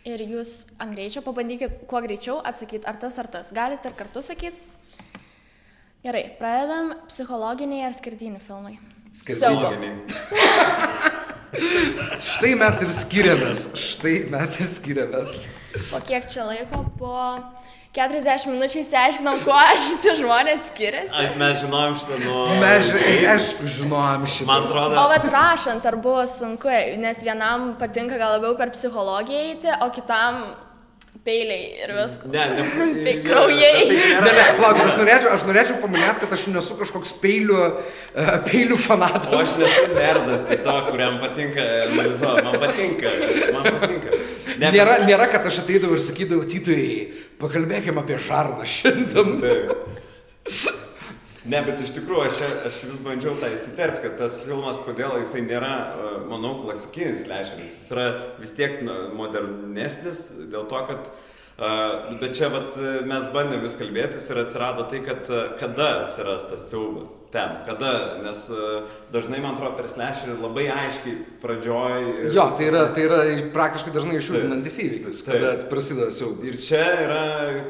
ir 0.05 0.21
jūs 0.21 0.67
ant 0.77 0.93
greičio 0.93 1.23
pabandykit 1.25 1.87
kuo 1.89 2.03
greičiau 2.05 2.43
atsakyti 2.45 2.85
ar 2.85 3.01
tas 3.01 3.17
ar 3.23 3.31
tas. 3.33 3.53
Galite 3.57 3.89
ir 3.89 3.97
kartu 3.97 4.21
sakyti. 4.25 4.61
Gerai, 6.05 6.27
pradedam 6.39 6.93
psichologiniai 7.09 7.89
ar 7.89 7.97
skirtiniai 7.97 8.45
filmai. 8.45 8.77
Siaubo. 9.17 9.73
Štai 12.33 12.55
mes 12.59 12.83
ir 12.83 12.91
skiriamės. 12.93 13.69
Štai 13.79 14.17
mes 14.33 14.59
ir 14.61 14.69
skiriamės. 14.71 15.37
Po 15.91 16.01
kiek 16.05 16.29
čia 16.33 16.47
laiko? 16.49 16.83
Po 16.99 17.17
40 17.97 18.51
minučių 18.53 18.83
įsiaiškinom, 18.83 19.39
kuo 19.41 19.61
šitie 19.81 20.17
žmonės 20.19 20.67
skiriasi. 20.69 21.15
Ai, 21.17 21.31
mes 21.41 21.63
žinojom 21.63 21.97
šitą 22.03 22.19
nuo... 22.21 22.43
Mes, 22.61 22.91
aišku, 23.33 23.69
žinojom 23.79 24.27
šitą. 24.29 24.49
Man 24.51 24.67
atrodo, 24.69 24.99
O 25.01 25.07
bet 25.15 25.25
rašant, 25.33 25.89
ar 25.89 25.97
buvo 26.05 26.27
sunku, 26.29 26.69
nes 27.01 27.23
vienam 27.25 27.71
patinka 27.81 28.19
gal 28.21 28.37
labiau 28.37 28.53
per 28.59 28.75
psichologiją 28.75 29.41
eiti, 29.49 29.73
o 29.81 29.89
kitam 29.97 30.43
peiliai 31.27 31.65
ir 31.85 31.93
viskas. 31.97 32.31
Ne, 32.33 32.45
ne. 32.55 32.65
Tai 33.07 33.15
kraujai. 33.25 33.83
Ne, 33.91 34.33
ne, 34.39 34.45
palauk, 34.61 34.81
aš 34.87 34.97
norėčiau, 35.01 35.33
aš 35.35 35.45
norėčiau 35.49 35.81
paminėti, 35.83 36.23
kad 36.23 36.35
aš 36.39 36.47
nesu 36.55 36.79
kažkoks 36.79 37.13
peilių, 37.23 37.59
uh, 37.67 38.33
peilių 38.47 38.77
O 38.77 38.81
aš 38.81 38.87
fanatas. 38.87 39.57
nesu 39.61 39.91
nerdas, 39.97 40.47
tiesiog, 40.51 40.93
kuriam 40.93 41.19
patinka 41.23 41.67
analizuoti. 41.89 42.47
Man 42.47 42.59
patinka, 42.63 43.15
man 43.57 43.69
patinka. 43.73 44.23
Ne, 44.57 44.71
Nėra, 44.73 45.01
nėra, 45.05 45.27
kad 45.35 45.45
aš 45.51 45.61
ateidavau 45.67 45.99
ir 45.99 46.05
sakydavau, 46.07 46.47
tytai, 46.49 46.81
pakalbėkime 47.43 48.01
apie 48.01 48.17
žarną 48.25 48.65
šiandien. 48.77 49.37
Taip. 49.43 50.77
Ne, 51.47 51.61
bet 51.63 51.79
iš 51.83 51.93
tikrųjų 51.95 52.25
aš, 52.27 52.39
aš 52.67 52.79
vis 52.91 53.03
bandžiau 53.07 53.37
tą 53.39 53.53
įsiterpti, 53.55 54.03
kad 54.03 54.17
tas 54.19 54.41
filmas, 54.43 54.81
kodėl 54.83 55.21
jisai 55.21 55.45
nėra, 55.47 55.75
e, 55.77 56.09
manau, 56.27 56.57
klasikinis 56.65 57.27
lešeris, 57.31 57.77
jis 57.77 57.93
yra 57.95 58.07
vis 58.41 58.55
tiek 58.57 58.81
modernesnis, 59.15 60.25
dėl 60.51 60.67
to, 60.71 60.81
kad, 60.89 61.07
uh, 61.07 62.19
bet 62.21 62.35
čia 62.37 62.51
vat, 62.53 62.75
e, 62.77 62.97
mes 63.09 63.29
bandėm 63.33 63.63
vis 63.65 63.79
kalbėtis 63.81 64.27
ir 64.29 64.43
atsirado 64.43 64.89
tai, 64.91 65.01
kad 65.07 65.31
e, 65.31 65.45
kada 65.61 65.87
atsiras 66.03 66.45
tas 66.51 66.67
siaubas 66.69 67.15
ten, 67.33 67.57
kada, 67.67 67.93
nes 68.23 68.43
uh, 68.53 68.87
dažnai, 69.13 69.41
man 69.43 69.57
atrodo, 69.57 69.77
per 69.79 69.89
lešerį 69.91 70.37
labai 70.41 70.67
aiškiai 70.73 71.17
pradžioj. 71.43 72.07
Jo, 72.35 72.47
tai 72.59 72.69
yra, 72.71 72.83
tai 72.95 73.07
yra 73.07 73.21
praktiškai 73.55 73.95
dažnai 73.95 74.19
išjudinantis 74.21 74.79
įvykis, 74.85 75.23
kada 75.27 75.55
prasideda 75.71 76.11
siaubas. 76.15 76.47
Ir 76.49 76.61
čia 76.63 76.85
yra 77.07 77.23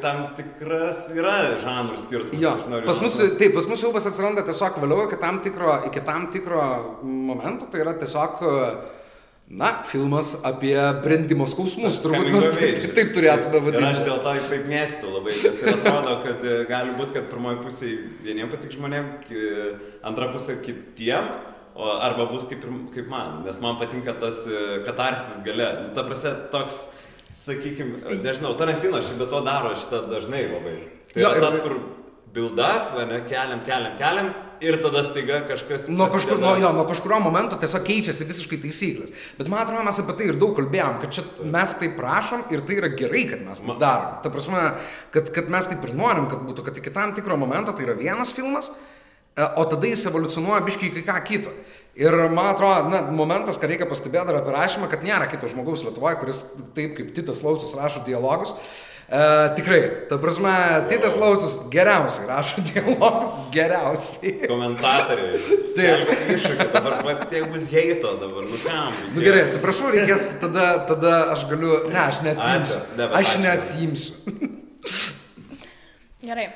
tam 0.03 0.25
tikras, 0.37 1.05
yra 1.15 1.37
žanrų 1.63 2.01
skirtumas. 2.03 2.41
Jo, 2.43 2.53
noriu 2.71 2.89
pas 2.89 3.01
mus, 3.03 3.17
taip, 3.39 3.55
pas 3.57 3.69
mus 3.69 3.81
siaubas 3.81 4.09
atsiranda 4.09 4.45
tiesiog 4.47 4.77
vėliau 4.83 5.07
iki 5.07 5.21
tam 5.23 5.41
tikro, 5.45 5.79
iki 5.89 6.05
tam 6.07 6.29
tikro 6.33 6.61
momento, 7.03 7.69
tai 7.71 7.83
yra 7.85 7.97
tiesiog, 7.97 8.45
na, 9.47 9.83
filmas 9.87 10.33
apie 10.43 10.75
brendimo 11.03 11.45
skausmus, 11.47 12.01
turbūt 12.03 12.31
mes 12.33 12.47
taip, 12.57 12.81
taip 12.97 13.13
turėtume 13.15 13.61
Ir 13.61 13.61
aš 13.61 13.67
vadinti. 13.67 14.05
dėl 14.09 14.17
to 14.25 14.33
taip 14.49 14.65
mėgstu 14.67 15.11
labai, 15.13 15.35
nes 15.39 15.59
tai 15.61 15.73
atrodo, 15.75 16.15
kad 16.25 16.43
e, 16.43 16.55
gali 16.67 16.95
būti, 16.97 17.15
kad 17.15 17.29
pirmoji 17.31 17.61
pusė 17.63 17.91
vieniem 18.25 18.49
patik 18.51 18.75
žmonėm, 18.75 19.07
antra 20.03 20.27
pusė 20.33 20.57
kitiem, 20.65 21.29
arba 21.77 22.25
bus 22.31 22.47
kaip, 22.49 22.65
kaip 22.93 23.07
man, 23.11 23.43
nes 23.45 23.59
man 23.63 23.77
patinka 23.79 24.17
tas 24.19 24.41
e, 24.49 24.81
katarsis 24.87 25.39
gale. 25.45 25.69
Nu, 25.83 25.93
ta 25.95 26.03
prasme, 26.07 26.33
toks, 26.51 26.81
sakykime, 27.45 28.01
nežinau, 28.23 28.55
Tarantino 28.59 28.99
šį 29.03 29.15
be 29.19 29.29
to 29.31 29.39
daro 29.45 29.71
šitą 29.77 30.03
dažnai 30.11 30.43
labai. 30.49 30.75
Tai 31.13 31.23
Jo, 31.23 31.31
tas, 31.39 31.59
kur 31.63 31.77
build 32.35 32.59
up, 32.59 32.97
ne, 33.07 33.21
keliam, 33.29 33.63
keliam, 33.67 33.95
keliam 34.01 34.33
ir 34.61 34.77
tada 34.81 35.03
staiga 35.05 35.39
kažkas... 35.49 35.87
Nuo, 35.91 36.07
kažkur, 36.11 36.39
nuo, 36.41 36.55
jo, 36.59 36.71
nuo 36.75 36.85
kažkurio 36.89 37.19
momento 37.23 37.57
tiesiog 37.59 37.85
keičiasi 37.87 38.27
visiškai 38.29 38.59
taisyklės. 38.63 39.13
Bet 39.37 39.51
man 39.51 39.63
atrodo, 39.63 39.85
mes 39.87 39.99
apie 40.01 40.15
tai 40.17 40.29
ir 40.31 40.39
daug 40.41 40.55
kalbėjom, 40.57 40.99
kad 41.03 41.15
čia 41.15 41.23
mes 41.55 41.73
tai 41.79 41.89
prašom 41.97 42.47
ir 42.53 42.63
tai 42.67 42.79
yra 42.81 42.91
gerai, 42.97 43.23
kad 43.31 43.45
mes 43.45 43.63
tai 43.63 43.77
darom. 43.81 44.19
Ta 44.23 44.33
prasme, 44.33 44.63
kad, 45.15 45.31
kad 45.35 45.51
mes 45.53 45.69
taip 45.69 45.85
ir 45.87 45.95
norim, 45.97 46.29
kad 46.31 46.43
būtų, 46.47 46.67
kad 46.67 46.81
iki 46.81 46.93
tam 46.95 47.15
tikro 47.17 47.39
momento 47.39 47.75
tai 47.77 47.87
yra 47.87 47.97
vienas 47.99 48.33
filmas, 48.35 48.71
e, 49.35 49.45
o 49.45 49.67
tada 49.69 49.91
jis 49.91 50.07
evoliucionuoja 50.09 50.65
biškai 50.67 50.91
į 50.93 51.05
ką 51.07 51.19
kito. 51.27 51.53
Ir 51.97 52.13
man 52.29 52.51
atrodo, 52.51 52.91
na, 52.93 53.05
momentas, 53.09 53.57
ką 53.57 53.71
reikia 53.71 53.87
pastebėti 53.89 54.29
dar 54.29 54.43
apie 54.43 54.53
rašymą, 54.53 54.89
kad 54.91 55.05
nėra 55.05 55.29
kito 55.31 55.49
žmogaus 55.49 55.81
Lietuvoje, 55.85 56.19
kuris 56.21 56.43
taip 56.77 56.93
kaip 56.99 57.15
Titas 57.15 57.41
Laucius 57.45 57.73
rašo 57.77 58.03
dialogus. 58.05 58.53
E, 59.07 59.55
tikrai, 59.55 60.07
ta 60.09 60.17
prasme, 60.19 60.51
Titas 60.89 61.15
Laucius 61.15 61.53
geriausiai 61.71 62.27
rašo 62.27 62.59
dialogus, 62.67 63.37
geriausiai. 63.55 64.33
Komentatoriai. 64.51 65.39
Taip. 65.77 66.09
Iššūkį, 66.35 66.65
dabar 66.73 66.97
va, 67.07 67.13
tiek 67.31 67.45
bus 67.53 67.69
heito 67.71 68.17
dabar, 68.19 68.43
nu 68.51 68.59
kam. 68.65 68.97
Nu 69.15 69.23
gerai, 69.23 69.45
atsiprašau, 69.47 69.93
reikės 69.95 70.25
tada, 70.41 70.65
tada 70.89 71.13
aš 71.31 71.45
galiu, 71.47 71.85
ne, 71.87 72.01
aš 72.03 72.19
neatsiimsiu. 72.25 72.81
Ačiū, 72.81 72.97
bet 72.99 73.15
Aš 73.21 73.29
ačiū. 73.31 73.43
neatsiimsiu. 73.45 74.13
Gerai. 76.27 76.47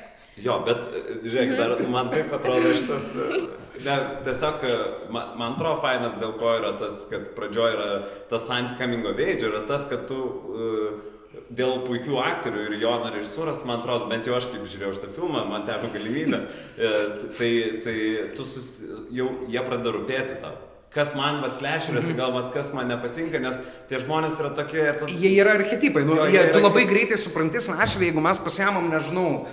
Jo, 0.42 0.58
bet 0.66 0.84
e, 0.92 1.02
žiūrėk, 1.24 1.54
dar 1.56 1.72
man 1.92 2.10
taip 2.12 2.34
atrodo 2.36 2.74
šitas, 2.76 3.08
e, 3.16 3.40
ne, 3.86 3.96
tiesiog, 4.28 4.66
man, 5.12 5.32
man 5.40 5.56
atrodo 5.56 5.80
fainas, 5.80 6.20
dėl 6.20 6.36
ko 6.40 6.52
yra 6.58 6.74
tas, 6.80 7.00
kad 7.08 7.32
pradžioje 7.36 7.78
yra 7.78 7.88
tas 8.28 8.44
coming 8.76 9.08
of 9.08 9.16
age, 9.16 9.48
yra 9.48 9.64
tas, 9.68 9.88
kad 9.88 10.04
tu 10.08 10.20
e, 10.20 11.11
dėl 11.52 11.82
puikių 11.86 12.18
aktorių 12.22 12.66
ir 12.66 12.74
Jono 12.82 13.10
režisūros, 13.14 13.62
man 13.68 13.80
atrodo, 13.80 14.08
bent 14.10 14.26
jau 14.28 14.34
aš 14.36 14.48
kaip 14.52 14.66
žiūrėjau 14.68 14.96
šitą 14.98 15.10
filmą, 15.16 15.44
man 15.48 15.64
teko 15.68 15.90
galimybę, 15.94 16.42
e, 16.76 16.90
tai, 17.38 17.50
tai 17.84 17.96
tu 18.36 18.44
sus, 18.48 18.68
jau 19.14 19.30
jie 19.48 19.62
pradeda 19.64 19.94
rūpėti 19.96 20.38
tau. 20.42 20.54
Kas 20.92 21.14
man 21.16 21.38
va 21.40 21.48
slešeriuosi, 21.48 22.12
gal 22.18 22.34
va 22.34 22.42
kas 22.52 22.68
man 22.76 22.90
nepatinka, 22.92 23.40
nes 23.40 23.56
tie 23.88 23.96
žmonės 24.02 24.36
yra 24.42 24.50
tokie 24.58 24.82
ir 24.82 24.98
tada... 25.00 25.08
Jie 25.08 25.30
yra 25.40 25.54
archetipai, 25.56 26.02
nu, 26.04 26.18
Jo, 26.20 26.26
jie, 26.28 26.36
jie 26.36 26.50
tu 26.52 26.58
yra- 26.60 26.66
labai 26.66 26.82
greitai 26.90 27.16
supranti 27.20 27.62
smašvį, 27.64 28.10
jeigu 28.10 28.20
mes 28.24 28.40
pasiemam, 28.44 28.90
nežinau, 28.92 29.46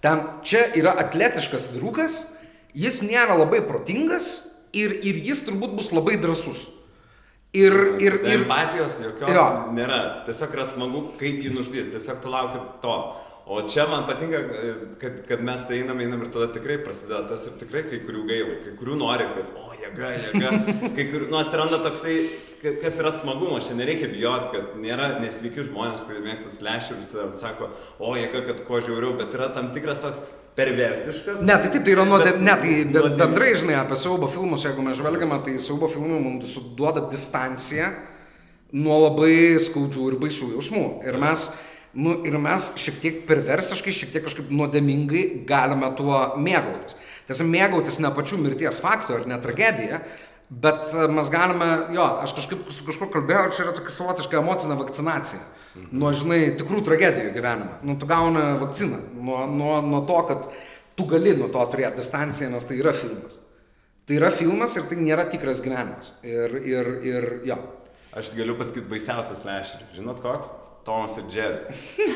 ten 0.00 0.24
čia 0.40 0.62
yra 0.80 0.94
atletiškas 1.04 1.68
vyrukas, 1.74 2.22
jis 2.72 3.02
nėra 3.04 3.36
labai 3.36 3.60
protingas 3.68 4.30
ir, 4.72 4.96
ir 5.04 5.20
jis 5.28 5.44
turbūt 5.44 5.76
bus 5.76 5.92
labai 5.92 6.16
drasus. 6.22 6.64
Ir, 7.56 7.76
ir, 8.02 8.18
ir, 8.26 8.32
Empatijos 8.40 8.98
jokios 9.00 9.30
Jo. 9.32 9.44
nėra. 9.76 10.00
Tiesiog 10.26 10.52
yra 10.56 10.64
smagu, 10.68 11.04
kaip 11.20 11.38
jį 11.44 11.54
nužudys. 11.56 11.88
Tiesiog 11.94 12.18
tu 12.24 12.32
lauki 12.32 12.60
to. 12.82 12.96
O 13.46 13.60
čia 13.70 13.84
man 13.86 14.02
patinka, 14.08 14.40
kad, 14.98 15.20
kad 15.28 15.42
mes 15.46 15.68
einam, 15.70 16.00
einam 16.02 16.24
ir 16.24 16.32
tada 16.34 16.48
tikrai 16.50 16.80
prasideda 16.82 17.20
tas 17.30 17.44
ir 17.46 17.52
tikrai 17.60 17.84
kai 17.86 18.00
kurių 18.02 18.24
gaila, 18.26 18.56
kai 18.64 18.72
kurių 18.80 18.96
nori, 18.98 19.28
kad, 19.36 19.52
o 19.62 19.76
jėga, 19.78 20.08
jėga, 20.16 20.50
kai 20.96 21.04
kurių, 21.12 21.28
nu 21.30 21.38
atsiranda 21.38 21.78
toksai, 21.84 22.16
ka- 22.58 22.72
kas 22.82 22.98
yra 23.04 23.12
smagumas, 23.14 23.68
čia 23.68 23.76
nereikia 23.78 24.08
bijoti, 24.10 24.50
kad 24.56 24.74
nėra 24.82 25.12
nesveiki 25.22 25.62
žmonės, 25.68 26.02
kurie 26.08 26.24
mėgsta 26.26 26.50
slešerius 26.56 27.14
ir 27.14 27.30
sako, 27.38 27.70
o 28.02 28.16
jėga, 28.18 28.42
kad 28.48 28.64
kuo 28.66 28.82
žiauriau, 28.82 29.14
bet 29.22 29.38
yra 29.38 29.52
tam 29.54 29.70
tikras 29.76 30.02
toks 30.02 30.24
perversiškas. 30.56 31.44
Ne, 31.44 31.56
tai 31.60 31.70
taip, 31.70 31.84
tai 31.84 31.94
yra 31.94 32.04
nuodė, 32.08 32.32
ne, 32.40 32.56
tai 32.60 32.74
nuodėmė. 32.88 33.14
bendrai, 33.20 33.52
žinai, 33.60 33.76
apie 33.82 33.98
siaubo 34.00 34.28
filmus, 34.32 34.64
jeigu 34.64 34.84
mes 34.84 34.98
žvelgiame, 34.98 35.38
tai 35.44 35.56
siaubo 35.62 35.90
filmai 35.92 36.20
mums 36.22 36.54
suduoda 36.56 37.04
distanciją 37.10 37.92
nuo 38.76 38.98
labai 39.04 39.56
skaudžių 39.62 40.10
ir 40.10 40.20
baisių 40.20 40.52
jausmų. 40.56 40.84
Ir 41.06 41.18
mes, 41.22 41.48
nu, 41.96 42.16
ir 42.26 42.38
mes 42.42 42.70
šiek 42.80 43.02
tiek 43.02 43.18
perversiškai, 43.28 43.94
šiek 43.94 44.14
tiek 44.14 44.24
kažkaip 44.26 44.48
nuodėmingai 44.52 45.26
galime 45.48 45.92
tuo 45.98 46.22
mėgautis. 46.40 46.96
Tiesa, 47.26 47.46
mėgautis 47.46 48.00
ne 48.02 48.10
pačių 48.14 48.38
mirties 48.42 48.80
faktų 48.82 49.20
ar 49.20 49.28
ne 49.28 49.38
tragediją, 49.42 50.00
bet 50.50 50.92
mes 51.10 51.30
galime, 51.32 51.70
jo, 51.94 52.06
aš 52.22 52.36
kažkaip 52.38 52.68
su 52.72 52.86
kažkuo 52.86 53.10
kalbėjau, 53.12 53.50
čia 53.52 53.64
yra 53.66 53.76
tokia 53.76 53.94
savotiška 53.94 54.40
emocinė 54.40 54.78
vakcinacija. 54.78 55.42
Nuo, 55.92 56.12
žinai, 56.16 56.40
tikrų 56.58 56.82
tragedijų 56.86 57.32
gyvenime. 57.34 57.78
Nu, 57.86 57.96
tu 58.00 58.08
gauni 58.10 58.42
vakciną. 58.62 59.00
Nuo, 59.16 59.44
nuo, 59.50 59.78
nuo 59.84 60.02
to, 60.08 60.20
kad 60.28 60.46
tu 60.98 61.06
gali 61.10 61.36
nuo 61.36 61.50
to 61.52 61.64
turėti 61.72 62.00
distanciją, 62.00 62.50
nes 62.52 62.66
tai 62.66 62.80
yra 62.80 62.94
filmas. 62.96 63.38
Tai 64.06 64.20
yra 64.20 64.30
filmas 64.34 64.76
ir 64.78 64.86
tai 64.90 65.00
nėra 65.00 65.26
tikras 65.30 65.62
gyvenimas. 65.64 66.12
Ir, 66.26 66.60
ir, 66.62 66.92
ir 67.06 67.26
jo. 67.48 67.58
Aš 68.16 68.32
galiu 68.38 68.54
pasakyti 68.58 68.88
baisiausias 68.90 69.42
lešeris. 69.44 69.90
Žinot 69.98 70.22
koks? 70.24 70.54
Tomas 70.86 71.16
ir 71.18 71.24
Džeris. 71.26 71.64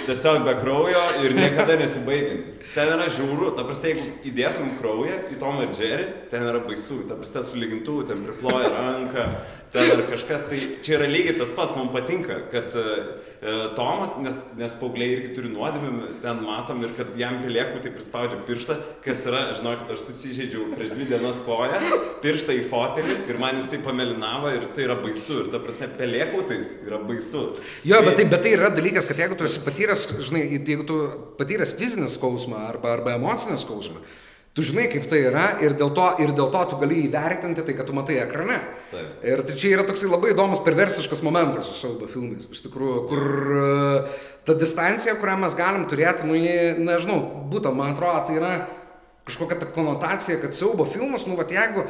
Tiesiog 0.07 0.45
be 0.47 0.53
kraujo 0.61 1.01
ir 1.25 1.33
niekada 1.35 1.75
nesibaigiantis. 1.81 2.61
Ten 2.71 2.93
yra 2.95 3.09
žiūrų, 3.11 3.49
ta 3.57 3.65
prasme, 3.67 3.91
jeigu 3.91 4.05
įdėtum 4.31 4.77
kraują 4.79 5.17
į 5.35 5.39
Tomą 5.41 5.65
ir 5.67 5.73
Džerį, 5.75 6.05
ten 6.31 6.47
yra 6.47 6.61
baisu. 6.63 7.01
Ta 7.09 7.19
prasme, 7.19 7.43
su 7.49 7.59
lygintuvu 7.59 8.05
ten 8.07 8.23
priploja 8.29 8.71
ranką, 8.77 9.25
ten 9.73 9.91
ar 9.95 10.03
kažkas, 10.09 10.45
tai 10.51 10.59
čia 10.85 10.97
yra 10.99 11.07
lygiai 11.11 11.37
tas 11.39 11.53
pats, 11.55 11.75
man 11.77 11.91
patinka, 11.95 12.41
kad 12.53 12.75
uh, 12.79 13.71
Tomas, 13.77 14.13
nes, 14.21 14.41
nes 14.59 14.75
paaugliai 14.81 15.15
irgi 15.15 15.31
turi 15.37 15.51
nuodėmę, 15.53 16.17
ten 16.25 16.43
matom 16.45 16.83
ir 16.85 16.93
kad 16.99 17.13
jam 17.19 17.39
piliekų 17.45 17.81
tai 17.85 17.93
prispaudžia 17.95 18.41
pirštą, 18.49 18.77
kas 19.05 19.23
yra, 19.31 19.43
žinokit, 19.57 19.93
aš 19.95 20.03
susižeidžiau 20.09 20.67
prieš 20.75 20.93
dvi 20.97 21.07
dienas 21.13 21.39
koją, 21.47 21.81
pirštą 22.25 22.57
į 22.59 22.65
fotelį 22.71 23.17
ir 23.31 23.41
man 23.41 23.61
jisai 23.61 23.81
pamelinavo 23.85 24.53
ir 24.57 24.67
tai 24.75 24.89
yra 24.89 24.99
baisu. 25.01 25.45
Ir 25.45 25.53
ta 25.55 25.63
prasme, 25.63 25.89
piliekautais 26.01 26.75
yra 26.87 27.01
baisu. 27.07 27.47
Jo, 27.87 28.03
bet 28.07 28.19
tai, 28.21 28.27
bet 28.33 28.45
tai 28.45 28.57
yra 28.59 28.73
dalykas, 28.75 29.09
kad 29.09 29.23
jeigu 29.23 29.39
tu 29.39 29.47
esi 29.49 29.63
patyręs, 29.65 30.09
žinai, 30.19 30.45
jeigu 30.59 30.89
tu 30.89 30.99
patyręs 31.39 31.77
fizinį 31.79 32.11
skausmą 32.13 32.67
arba, 32.69 32.97
arba 32.99 33.15
emocinį 33.17 33.61
skausmą, 33.63 34.03
Tu 34.51 34.65
žinai, 34.67 34.89
kaip 34.91 35.05
tai 35.07 35.21
yra 35.29 35.45
ir 35.63 35.77
dėl 35.79 35.93
to, 35.95 36.09
ir 36.19 36.33
dėl 36.35 36.49
to 36.51 36.61
tu 36.73 36.79
gali 36.81 37.05
įvertinti 37.05 37.63
tai, 37.63 37.75
kad 37.79 37.87
tu 37.87 37.95
matai 37.95 38.17
ekrane. 38.25 38.57
Taip. 38.91 39.21
Ir 39.23 39.43
tai 39.47 39.55
čia 39.55 39.77
yra 39.77 39.85
toksai 39.87 40.09
labai 40.11 40.33
įdomus 40.33 40.65
perversiškas 40.67 41.23
momentas 41.23 41.69
su 41.71 41.77
siaubo 41.79 42.09
filmais, 42.11 42.49
iš 42.51 42.65
tikrųjų, 42.65 42.97
kur 43.07 43.23
uh, 43.55 44.17
ta 44.49 44.57
distancija, 44.59 45.15
kurią 45.23 45.37
mes 45.45 45.55
galim 45.55 45.87
turėti, 45.91 46.27
nu, 46.27 46.35
jie, 46.35 46.75
nežinau, 46.83 47.21
būtent, 47.53 47.79
man 47.79 47.95
atrodo, 47.95 48.25
tai 48.27 48.41
yra 48.41 48.55
kažkokia 49.29 49.61
ta 49.61 49.69
konotacija, 49.71 50.41
kad 50.43 50.57
siaubo 50.57 50.87
filmas, 50.89 51.29
nu, 51.31 51.37
va, 51.39 51.47
jeigu 51.47 51.85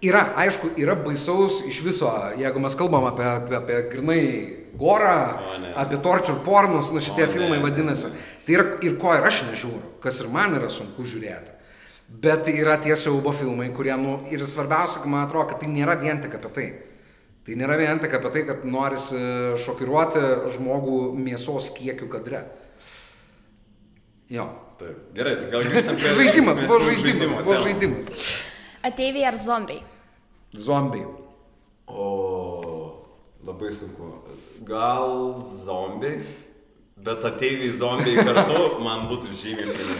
yra, 0.00 0.22
aišku, 0.40 0.72
yra 0.80 0.96
baisaus 0.96 1.60
iš 1.68 1.82
viso, 1.84 2.08
jeigu 2.40 2.62
mes 2.64 2.78
kalbam 2.78 3.04
apie, 3.10 3.26
apie, 3.28 3.58
apie 3.58 3.82
grinai 3.90 4.22
gorą, 4.80 5.18
apie 5.76 6.00
torture 6.04 6.40
pornus, 6.46 6.88
nu, 6.92 7.04
šitie 7.04 7.26
o, 7.28 7.32
filmai 7.32 7.58
ne. 7.58 7.64
vadinasi, 7.66 8.14
tai 8.46 8.56
yra 8.56 8.66
ir 8.86 8.96
ko 9.00 9.12
ir 9.16 9.28
aš 9.28 9.44
nežiūriu, 9.50 9.98
kas 10.00 10.22
ir 10.24 10.32
man 10.32 10.56
yra 10.56 10.72
sunku 10.72 11.04
žiūrėti. 11.04 11.55
Bet 12.06 12.46
yra 12.48 12.76
tie 12.78 12.94
siaubo 12.94 13.32
filmai, 13.34 13.72
kurie, 13.74 13.94
nu, 13.98 14.20
ir 14.30 14.44
svarbiausia, 14.46 15.02
man 15.10 15.24
atrodo, 15.26 15.48
kad 15.50 15.62
tai 15.62 15.70
nėra 15.72 15.96
vien 15.98 16.20
tik 16.22 16.36
apie 16.38 16.52
tai. 16.54 16.66
Tai 17.46 17.56
nėra 17.58 17.78
vien 17.78 17.98
tik 18.02 18.14
apie 18.14 18.30
tai, 18.34 18.44
kad 18.46 18.62
norisi 18.66 19.18
šokiruoti 19.62 20.22
žmogų 20.54 21.00
mėsos 21.18 21.72
kiekių 21.74 22.08
kadre. 22.14 22.44
Jo. 24.30 24.46
Taip. 24.76 24.96
Gerai, 25.16 25.36
tai 25.40 25.50
gal 25.50 25.62
grįžtam 25.66 25.98
prie 25.98 26.14
žaidimas. 26.20 26.58
Buvo 26.68 26.80
žaidimas. 26.84 27.36
Buvo 27.42 27.60
žaidimas. 27.64 28.32
Ateiviai 28.86 29.28
ar 29.30 29.38
zombiai? 29.40 29.80
Zombiai. 30.66 31.06
O, 31.86 32.08
labai 33.46 33.70
sunku. 33.74 34.10
Gal 34.66 35.40
zombiai, 35.62 36.20
bet 36.98 37.24
ateiviai 37.30 37.72
zombiai 37.78 38.26
kartu 38.26 38.68
man 38.84 39.06
būtų 39.10 39.32
žymiai. 39.38 39.96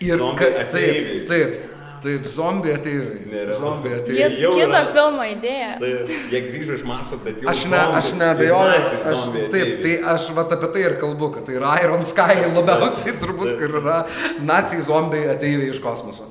Ir 0.00 0.20
ka, 0.38 0.46
taip, 0.72 1.08
taip, 1.28 1.56
taip, 2.04 2.26
zombiai 2.32 2.78
ateiviai. 2.78 3.42
Zombiai 3.58 3.98
ateiviai. 4.00 4.30
Jie, 4.40 4.50
kito 4.56 4.80
filmo 4.94 5.26
idėja. 5.28 5.70
Taip, 5.82 6.12
jie 6.32 6.40
grįžo 6.46 6.78
iš 6.78 6.84
Marso, 6.88 7.18
bet 7.20 7.44
jau. 7.44 7.50
Aš, 7.52 7.64
ne, 7.72 7.80
aš 7.98 8.10
neabejoju. 8.16 8.80
Aš, 9.12 9.24
taip, 9.52 9.72
tai 9.84 9.94
aš 10.14 10.28
vat 10.36 10.54
apie 10.56 10.70
tai 10.72 10.84
ir 10.86 10.96
kalbu, 11.02 11.30
kad 11.36 11.48
tai 11.48 11.58
yra 11.58 11.76
Iron 11.84 12.04
Sky 12.08 12.46
labiausiai 12.56 13.16
turbūt, 13.20 13.56
kur 13.60 13.78
yra 13.82 13.98
nacijai 14.44 14.84
zombiai 14.88 15.32
ateiviai 15.34 15.72
iš 15.74 15.80
kosmoso. 15.84 16.30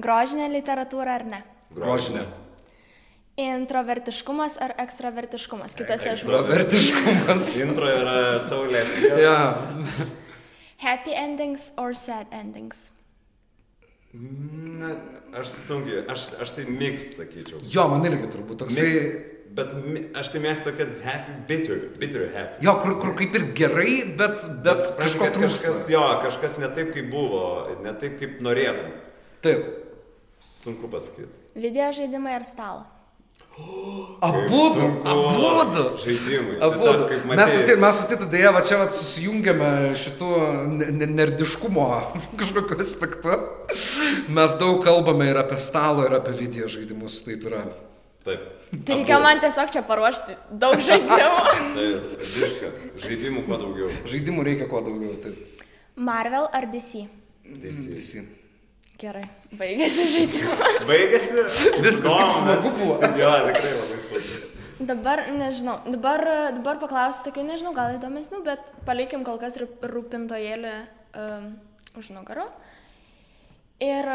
Grožinė 0.00 0.50
literatūra 0.52 1.20
ar 1.20 1.28
ne? 1.30 1.44
Grožinė. 1.74 2.26
Introvertiškumas 3.40 4.60
ar 4.62 4.76
ekstravertiškumas? 4.84 5.72
Kitose 5.78 6.12
žmonėse. 6.20 6.28
Introvertiškumas. 6.28 7.48
Intro 7.64 7.88
yra 7.90 8.18
saulė. 8.42 8.84
Ja. 9.18 9.38
Happy 10.78 11.14
endings 11.14 11.72
or 11.78 11.94
sad 11.94 12.26
endings? 12.32 12.90
Na, 14.14 14.94
aš 15.34 15.50
sunkiai, 15.66 16.04
aš, 16.10 16.34
aš 16.42 16.52
tai 16.54 16.64
mėgstu, 16.70 17.16
sakyčiau. 17.18 17.62
Jo, 17.66 17.88
man 17.90 18.06
irgi 18.06 18.28
turbūt 18.30 18.60
toksai. 18.62 18.84
Mėg, 18.86 19.16
bet 19.58 19.72
aš 20.20 20.30
tai 20.30 20.42
mėgstu 20.44 20.68
tokias 20.68 20.92
happy, 21.02 21.34
bitter, 21.48 21.80
bitter 21.98 22.28
happy. 22.34 22.62
Jo, 22.66 22.76
kur, 22.82 22.94
kur 23.02 23.16
kaip 23.18 23.34
ir 23.38 23.48
gerai, 23.58 23.94
bet, 24.18 24.38
bet, 24.62 24.84
bet 24.84 25.00
kažko 25.00 25.30
trūksta. 25.34 25.66
Kažkas, 25.66 25.80
jo, 25.90 26.04
kažkas 26.22 26.58
ne 26.62 26.70
taip, 26.76 26.92
kaip 26.94 27.10
buvo, 27.10 27.44
ne 27.82 27.94
taip, 27.98 28.18
kaip 28.22 28.38
norėtum. 28.44 28.94
Taip. 29.42 29.66
Sunku 30.54 30.90
pasakyti. 30.90 31.30
Video 31.58 31.90
žaidimai 31.94 32.36
ar 32.38 32.46
stalo? 32.46 32.86
Abudu, 34.24 34.84
abudu. 35.04 35.84
Žaidimai. 36.04 36.56
Abudu. 36.60 37.08
Mes 37.36 37.50
su, 37.54 37.76
mes 37.80 37.96
su 37.98 38.06
Titu 38.08 38.26
dėja, 38.32 38.50
va 38.56 38.62
čia 38.66 38.78
va, 38.80 38.86
susijungiame 38.90 39.70
šitų 40.00 40.30
nerdiškumo 41.12 41.88
kažkokiu 42.40 42.78
aspektu. 42.82 43.36
Mes 44.34 44.54
daug 44.60 44.80
kalbame 44.86 45.28
ir 45.30 45.40
apie 45.42 45.58
stalo, 45.60 46.06
ir 46.08 46.16
apie 46.18 46.34
video 46.38 46.70
žaidimus, 46.72 47.20
taip 47.26 47.44
yra. 47.50 47.64
Taip. 48.24 48.46
Tai 48.74 48.96
reikia 48.96 49.18
man 49.20 49.42
tiesiog 49.42 49.74
čia 49.74 49.82
paruošti 49.86 50.38
daug 50.62 50.80
žaidimų. 50.82 51.42
taip, 51.76 52.14
viską. 52.24 52.70
Žaidimų 53.04 53.44
kuo 53.50 53.60
daugiau. 53.60 53.90
Žaidimų 54.08 54.46
reikia 54.48 54.70
kuo 54.70 54.80
daugiau, 54.86 55.18
taip. 55.20 55.66
Marvel 55.94 56.48
ar 56.50 56.66
DC? 56.72 57.04
DC. 57.44 57.84
DC. 57.92 58.24
Gerai, 59.00 59.24
baigėsi 59.58 60.06
žaidimas. 60.14 60.80
Baigėsi? 60.86 61.46
Viskas 61.82 62.12
kaip 62.14 62.34
smagu 62.38 62.74
buvo. 62.78 62.98
jo, 63.18 63.32
tikrai 63.50 63.72
labai 63.74 64.02
smagu. 64.04 64.50
Dabar 64.84 65.22
nežinau, 65.30 65.76
dabar, 65.86 66.22
dabar 66.56 66.78
paklausiu 66.82 67.28
tokių, 67.28 67.44
nežinau, 67.46 67.72
gal 67.76 67.94
įdomesnių, 67.94 68.40
bet 68.46 68.72
palikim 68.86 69.22
kol 69.26 69.38
kas 69.38 69.58
rūpintojėlį 69.60 70.72
um, 71.14 71.52
už 71.98 72.10
nugarų. 72.14 72.48
Ir 73.82 74.08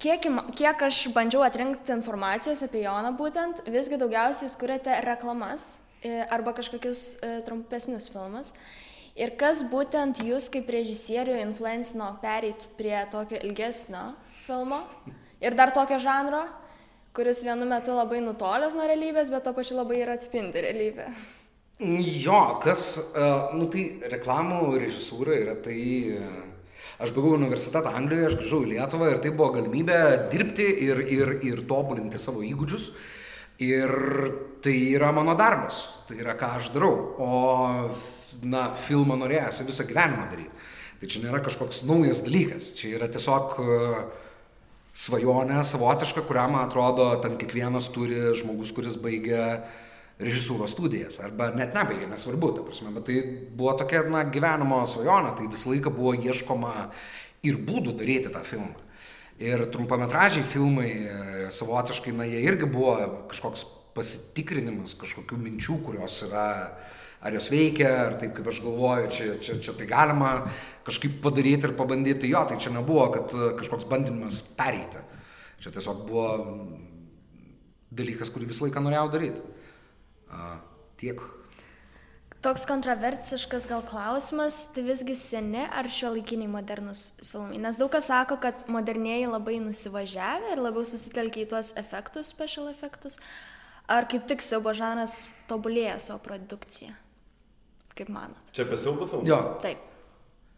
kiek, 0.00 0.28
kiek 0.56 0.84
aš 0.86 1.00
bandžiau 1.14 1.42
atrinkti 1.46 1.94
informacijos 1.96 2.62
apie 2.66 2.84
Joną 2.84 3.14
būtent, 3.18 3.64
visgi 3.72 3.98
daugiausiai 4.00 4.48
jūs 4.48 4.58
kuriate 4.60 5.00
reklamas 5.06 5.70
e, 6.04 6.20
arba 6.28 6.54
kažkokius 6.56 7.02
e, 7.20 7.32
trumpesnius 7.48 8.10
filmus. 8.12 8.52
Ir 9.20 9.34
kas 9.36 9.60
būtent 9.68 10.22
jūs 10.24 10.46
kaip 10.48 10.70
režisierių 10.72 11.34
influencino 11.42 12.14
pereiti 12.22 12.70
prie 12.78 12.96
tokio 13.12 13.36
ilgesnio 13.44 14.14
filmo 14.46 14.78
ir 15.44 15.56
dar 15.58 15.74
tokio 15.76 15.98
žanro, 16.00 16.46
kuris 17.12 17.42
vienu 17.44 17.66
metu 17.68 17.92
labai 17.92 18.22
nutolęs 18.24 18.78
nuo 18.78 18.86
realybės, 18.88 19.28
bet 19.28 19.44
to 19.44 19.52
pačiu 19.52 19.76
labai 19.76 19.98
ir 20.00 20.12
atspindi 20.14 20.62
realybę. 20.64 21.10
Jo, 21.80 22.60
kas, 22.62 22.86
uh, 23.12 23.52
nu 23.56 23.68
tai 23.72 23.82
reklamų 24.12 24.62
režisūra 24.80 25.36
yra 25.36 25.56
tai, 25.64 25.80
uh, 26.16 26.86
aš 27.04 27.12
baigiau 27.16 27.36
universitetą 27.36 27.92
Anglijoje, 27.92 28.30
aš 28.30 28.38
grįžau 28.40 28.60
į 28.64 28.70
Lietuvą 28.74 29.10
ir 29.12 29.20
tai 29.20 29.32
buvo 29.34 29.50
galimybė 29.58 29.98
dirbti 30.32 30.68
ir, 30.86 31.02
ir, 31.12 31.34
ir 31.44 31.60
tobulinti 31.68 32.20
savo 32.20 32.40
įgūdžius. 32.44 32.88
Ir 33.64 33.92
tai 34.64 34.78
yra 34.94 35.12
mano 35.12 35.36
darbas, 35.36 35.82
tai 36.08 36.22
yra 36.22 36.32
ką 36.40 36.54
aš 36.56 36.72
darau. 36.72 36.94
O 37.20 37.30
na, 38.42 38.70
filmą 38.78 39.18
norėjosi 39.20 39.66
visą 39.68 39.86
gyvenimą 39.88 40.26
daryti. 40.30 40.66
Tai 41.00 41.08
čia 41.08 41.22
nėra 41.22 41.38
kažkoks 41.40 41.84
naujas 41.88 42.18
dalykas, 42.20 42.74
čia 42.76 42.90
yra 42.98 43.06
tiesiog 43.08 43.54
e, 43.56 43.76
svajonė 45.00 45.62
savotiška, 45.64 46.26
kurią, 46.28 46.44
man 46.52 46.66
atrodo, 46.66 47.06
ten 47.22 47.38
kiekvienas 47.40 47.86
turi 47.94 48.34
žmogus, 48.36 48.74
kuris 48.76 48.98
baigia 49.00 49.62
režisūros 50.20 50.74
studijas, 50.74 51.16
arba 51.24 51.48
net 51.56 51.72
nebaigia, 51.72 52.10
nesvarbu, 52.10 52.52
ta 52.52 52.66
prasme, 52.66 52.92
bet 52.98 53.08
tai 53.08 53.22
buvo 53.56 53.72
tokia, 53.80 54.04
na, 54.12 54.26
gyvenimo 54.28 54.82
svajonė, 54.84 55.32
tai 55.38 55.48
visą 55.48 55.72
laiką 55.72 55.94
buvo 55.96 56.12
ieškoma 56.20 56.90
ir 57.48 57.56
būdų 57.64 57.96
daryti 58.02 58.34
tą 58.34 58.44
filmą. 58.44 58.76
Ir 59.40 59.64
trumpametražiai 59.72 60.44
filmai 60.44 60.90
e, 60.92 61.18
savotiškai, 61.56 62.12
na, 62.12 62.28
jie 62.28 62.44
irgi 62.44 62.68
buvo 62.68 62.98
kažkoks 63.32 63.64
pasitikrinimas 63.96 64.92
kažkokių 65.00 65.40
minčių, 65.40 65.80
kurios 65.86 66.20
yra 66.28 66.48
uh, 66.68 66.98
ar 67.20 67.36
jos 67.36 67.50
veikia, 67.52 67.90
ar 68.06 68.18
taip 68.20 68.32
kaip 68.36 68.48
aš 68.48 68.62
galvoju, 68.64 69.08
čia, 69.12 69.32
čia, 69.44 69.58
čia 69.60 69.74
tai 69.76 69.88
galima 69.90 70.34
kažkaip 70.86 71.18
padaryti 71.24 71.68
ir 71.68 71.76
pabandyti. 71.76 72.30
Jo, 72.32 72.46
tai 72.48 72.60
čia 72.60 72.72
nebuvo, 72.74 73.10
kad 73.14 73.34
e, 73.36 73.50
kažkoks 73.60 73.88
bandymas 73.90 74.40
pereiti. 74.56 75.02
Čia 75.60 75.74
tiesiog 75.74 76.06
buvo 76.08 76.30
dalykas, 77.92 78.30
kurį 78.32 78.48
visą 78.48 78.66
laiką 78.66 78.82
norėjau 78.84 79.10
daryti. 79.12 79.44
A, 80.30 80.56
tiek. 81.00 81.20
Toks 82.40 82.64
kontroversiškas 82.64 83.66
gal 83.68 83.82
klausimas, 83.84 84.62
tai 84.72 84.86
visgi 84.86 85.12
seni 85.18 85.60
ar 85.60 85.90
šio 85.92 86.14
laikiniai 86.14 86.48
modernus 86.48 87.10
filmai? 87.28 87.58
Nes 87.60 87.76
daug 87.76 87.92
kas 87.92 88.08
sako, 88.08 88.38
kad 88.40 88.64
modernieji 88.72 89.28
labai 89.28 89.58
nusivažiavę 89.60 90.54
ir 90.54 90.62
labiau 90.64 90.86
susitelkia 90.88 91.44
į 91.44 91.50
tuos 91.52 91.74
efektus, 91.76 92.32
special 92.32 92.72
efektus, 92.72 93.20
ar 93.84 94.08
kaip 94.08 94.24
tik 94.30 94.40
siaubo 94.40 94.72
žanas 94.72 95.26
tobulėja 95.52 95.98
savo 96.00 96.22
produkciją? 96.24 96.96
Kaip 98.00 98.10
manot? 98.16 98.50
Čia 98.56 98.66
apie 98.66 98.80
siaubo 98.80 99.06
filmą? 99.10 99.28
Jo. 99.28 99.40
Taip. 99.62 99.86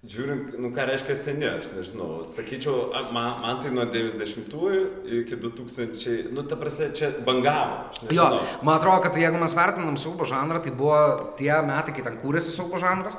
Žiūrint, 0.03 0.57
nu 0.59 0.72
ką 0.74 0.82
reiškia 0.88 1.14
seni, 1.14 1.47
aš 1.47 1.68
nežinau. 1.76 2.24
Sakyčiau, 2.26 2.88
man, 3.14 3.36
man 3.38 3.61
tai 3.62 3.68
nuo 3.70 3.84
90-ųjų 3.86 4.80
iki 5.20 5.36
2000, 5.38 6.32
nu 6.34 6.43
ta 6.43 6.59
prasme, 6.59 6.88
čia 6.90 7.12
bangavo. 7.22 8.09
Jo, 8.11 8.24
man 8.66 8.80
atrodo, 8.80 9.05
kad 9.05 9.14
jeigu 9.20 9.38
mes 9.38 9.55
vertinam 9.55 9.95
siaubo 10.03 10.26
žanrą, 10.26 10.59
tai 10.64 10.72
buvo 10.74 10.99
tie 11.38 11.53
metai, 11.62 11.95
kai 11.95 12.03
ten 12.09 12.18
kūrėsi 12.18 12.51
siaubo 12.51 12.82
žanras. 12.82 13.14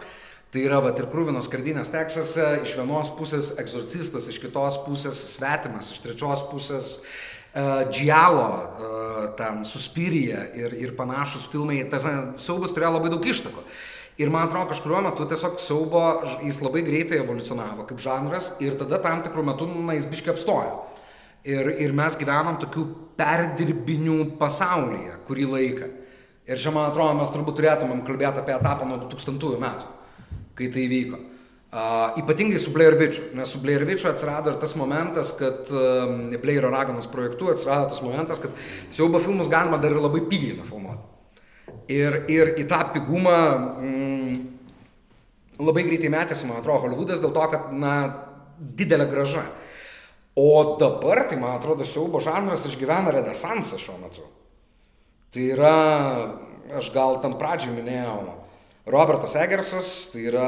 Tai 0.51 0.65
yra, 0.67 0.81
va, 0.83 0.91
ir 0.91 1.07
krūvinos 1.09 1.47
kardinės 1.49 1.89
Teksase, 1.89 2.49
iš 2.67 2.75
vienos 2.77 3.13
pusės 3.15 3.53
egzorcistas, 3.63 4.27
iš 4.27 4.43
kitos 4.43 4.75
pusės 4.83 5.23
svetimas, 5.31 5.87
iš 5.95 6.03
trečios 6.03 6.43
pusės 6.51 6.91
uh, 6.99 7.87
Džialo, 7.87 8.51
uh, 8.51 9.23
ten 9.39 9.63
Suspirija 9.65 10.43
ir, 10.59 10.75
ir 10.83 10.93
panašus 10.99 11.47
filmai, 11.47 11.79
tas 11.89 12.05
siaubas 12.43 12.75
turėjo 12.75 12.91
labai 12.99 13.15
daug 13.15 13.25
ištakų. 13.31 13.63
Ir 14.21 14.29
man 14.29 14.45
atrodo, 14.45 14.69
kažkuriuo 14.69 14.99
metu 15.07 15.25
tiesiog 15.25 15.57
siaubo, 15.61 16.03
jis 16.45 16.59
labai 16.61 16.83
greitai 16.85 17.17
evoliucionavo 17.23 17.87
kaip 17.89 18.01
žanras 18.03 18.51
ir 18.61 18.75
tada 18.77 18.99
tam 19.01 19.23
tikrų 19.25 19.45
metų, 19.47 19.67
na, 19.73 19.95
jis 19.97 20.05
biškai 20.11 20.35
apstojo. 20.35 20.83
Ir, 21.49 21.71
ir 21.81 21.95
mes 21.97 22.15
gyvenam 22.19 22.59
tokių 22.61 22.85
perdirbinių 23.17 24.19
pasaulyje 24.39 25.17
kurį 25.27 25.47
laiką. 25.49 25.89
Ir 26.47 26.59
čia, 26.59 26.71
man 26.75 26.91
atrodo, 26.91 27.15
mes 27.17 27.31
turbūt 27.33 27.57
turėtumėm 27.57 28.03
kalbėti 28.05 28.41
apie 28.43 28.53
etapą 28.53 28.85
nuo 28.87 28.99
2000 29.01 29.59
metų, 29.63 29.89
kai 30.59 30.69
tai 30.71 30.85
vyko. 30.91 31.19
Uh, 31.73 32.19
ypatingai 32.21 32.59
su 32.61 32.69
Blair 32.69 32.93
Witchu, 32.99 33.31
nes 33.33 33.49
su 33.49 33.57
Blair 33.63 33.81
Witchu 33.89 34.05
atsirado 34.11 34.51
ir 34.51 34.59
tas 34.61 34.75
momentas, 34.77 35.31
kad 35.39 35.71
uh, 35.73 36.35
Blairo 36.43 36.69
raganos 36.69 37.09
projektu 37.09 37.49
atsirado 37.49 37.87
tas 37.89 38.03
momentas, 38.05 38.37
kad 38.43 38.53
siaubo 38.93 39.17
filmus 39.23 39.49
galima 39.49 39.79
dar 39.81 39.95
ir 39.95 40.03
labai 40.03 40.21
pigiai 40.29 40.59
nufilmuoti. 40.59 41.12
Ir, 41.91 42.23
ir 42.31 42.53
į 42.59 42.67
tą 42.67 42.79
pigumą 42.93 43.37
mm, 43.79 44.35
labai 45.63 45.83
greitai 45.87 46.11
metėsi, 46.11 46.47
man 46.47 46.61
atrodo, 46.61 46.85
Hollywoodas 46.85 47.21
dėl 47.23 47.33
to, 47.35 47.43
kad, 47.51 47.71
na, 47.75 47.95
didelė 48.59 49.07
graža. 49.11 49.43
O 50.39 50.77
dabar, 50.81 51.27
tai 51.29 51.37
man 51.37 51.57
atrodo, 51.59 51.85
siaubo 51.85 52.21
žanras 52.23 52.65
išgyvena 52.69 53.13
renesansą 53.13 53.77
šiuo 53.81 53.99
metu. 54.01 54.23
Tai 55.33 55.43
yra, 55.55 55.75
aš 56.79 56.89
gal 56.93 57.19
tam 57.21 57.37
pradžiai 57.39 57.75
minėjau, 57.75 58.17
Robertas 58.93 59.35
Egersas, 59.39 59.89
tai 60.11 60.25
yra 60.27 60.47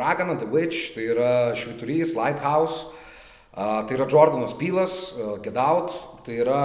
Ragana, 0.00 0.38
The 0.40 0.48
Witch, 0.48 0.94
tai 0.94 1.10
yra 1.12 1.32
Šviturys, 1.58 2.14
Lighthouse, 2.16 2.86
tai 3.52 3.98
yra 3.98 4.06
Jordanas 4.08 4.56
Pylas, 4.56 5.12
Get 5.44 5.58
Out, 5.60 5.92
tai 6.24 6.40
yra 6.40 6.62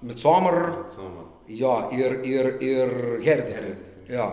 Midsommar. 0.00 0.86
Midsommar. 0.86 1.27
Jo, 1.48 1.88
ir, 1.96 2.20
ir, 2.28 2.50
ir 2.60 2.92
Hereditary. 3.24 3.74
Jo. 4.08 4.28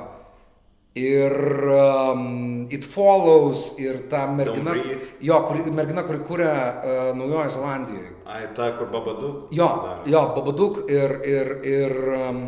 Ir 0.96 1.34
um, 1.68 2.68
It 2.72 2.86
Follows, 2.88 3.74
ir 3.84 4.06
ta 4.10 4.26
mergina, 4.32 4.72
jo, 5.20 5.40
kuri, 5.50 5.66
mergina, 5.76 6.06
kuri 6.08 6.22
kūrė 6.24 6.48
uh, 6.48 7.10
Naujojo 7.20 7.50
Zelandijoje. 7.52 8.14
Ai, 8.32 8.46
ta, 8.56 8.70
kur 8.78 8.88
Babaduk. 8.94 9.50
Jo, 9.52 9.68
dar. 9.84 10.06
jo, 10.08 10.22
Babaduk 10.38 10.80
ir, 10.88 11.18
ir, 11.28 11.52
ir 11.68 11.98
um, 12.16 12.42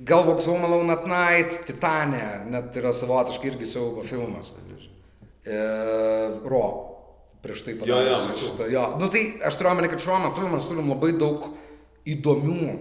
Galvoks 0.00 0.48
Home 0.48 0.64
Alone 0.64 0.96
at 0.96 1.06
Night, 1.10 1.60
Titanė, 1.68 2.24
net 2.48 2.76
yra 2.80 2.92
savotiškai 2.96 3.52
irgi 3.52 3.68
siaubo 3.68 4.04
filmas. 4.06 4.54
E, 5.48 5.58
Ro, 6.48 6.64
prieš 7.42 7.64
tai 7.66 7.74
padaręs 7.80 8.28
šitą. 8.38 8.68
Jo, 8.72 8.84
nu 9.00 9.08
tai 9.12 9.24
aš 9.44 9.58
turiu 9.58 9.72
omeny, 9.72 9.90
kad 9.90 10.02
šiuo 10.02 10.20
metu 10.22 10.48
mes 10.48 10.68
turim 10.70 10.92
labai 10.92 11.14
daug 11.18 11.50
įdomių 12.08 12.76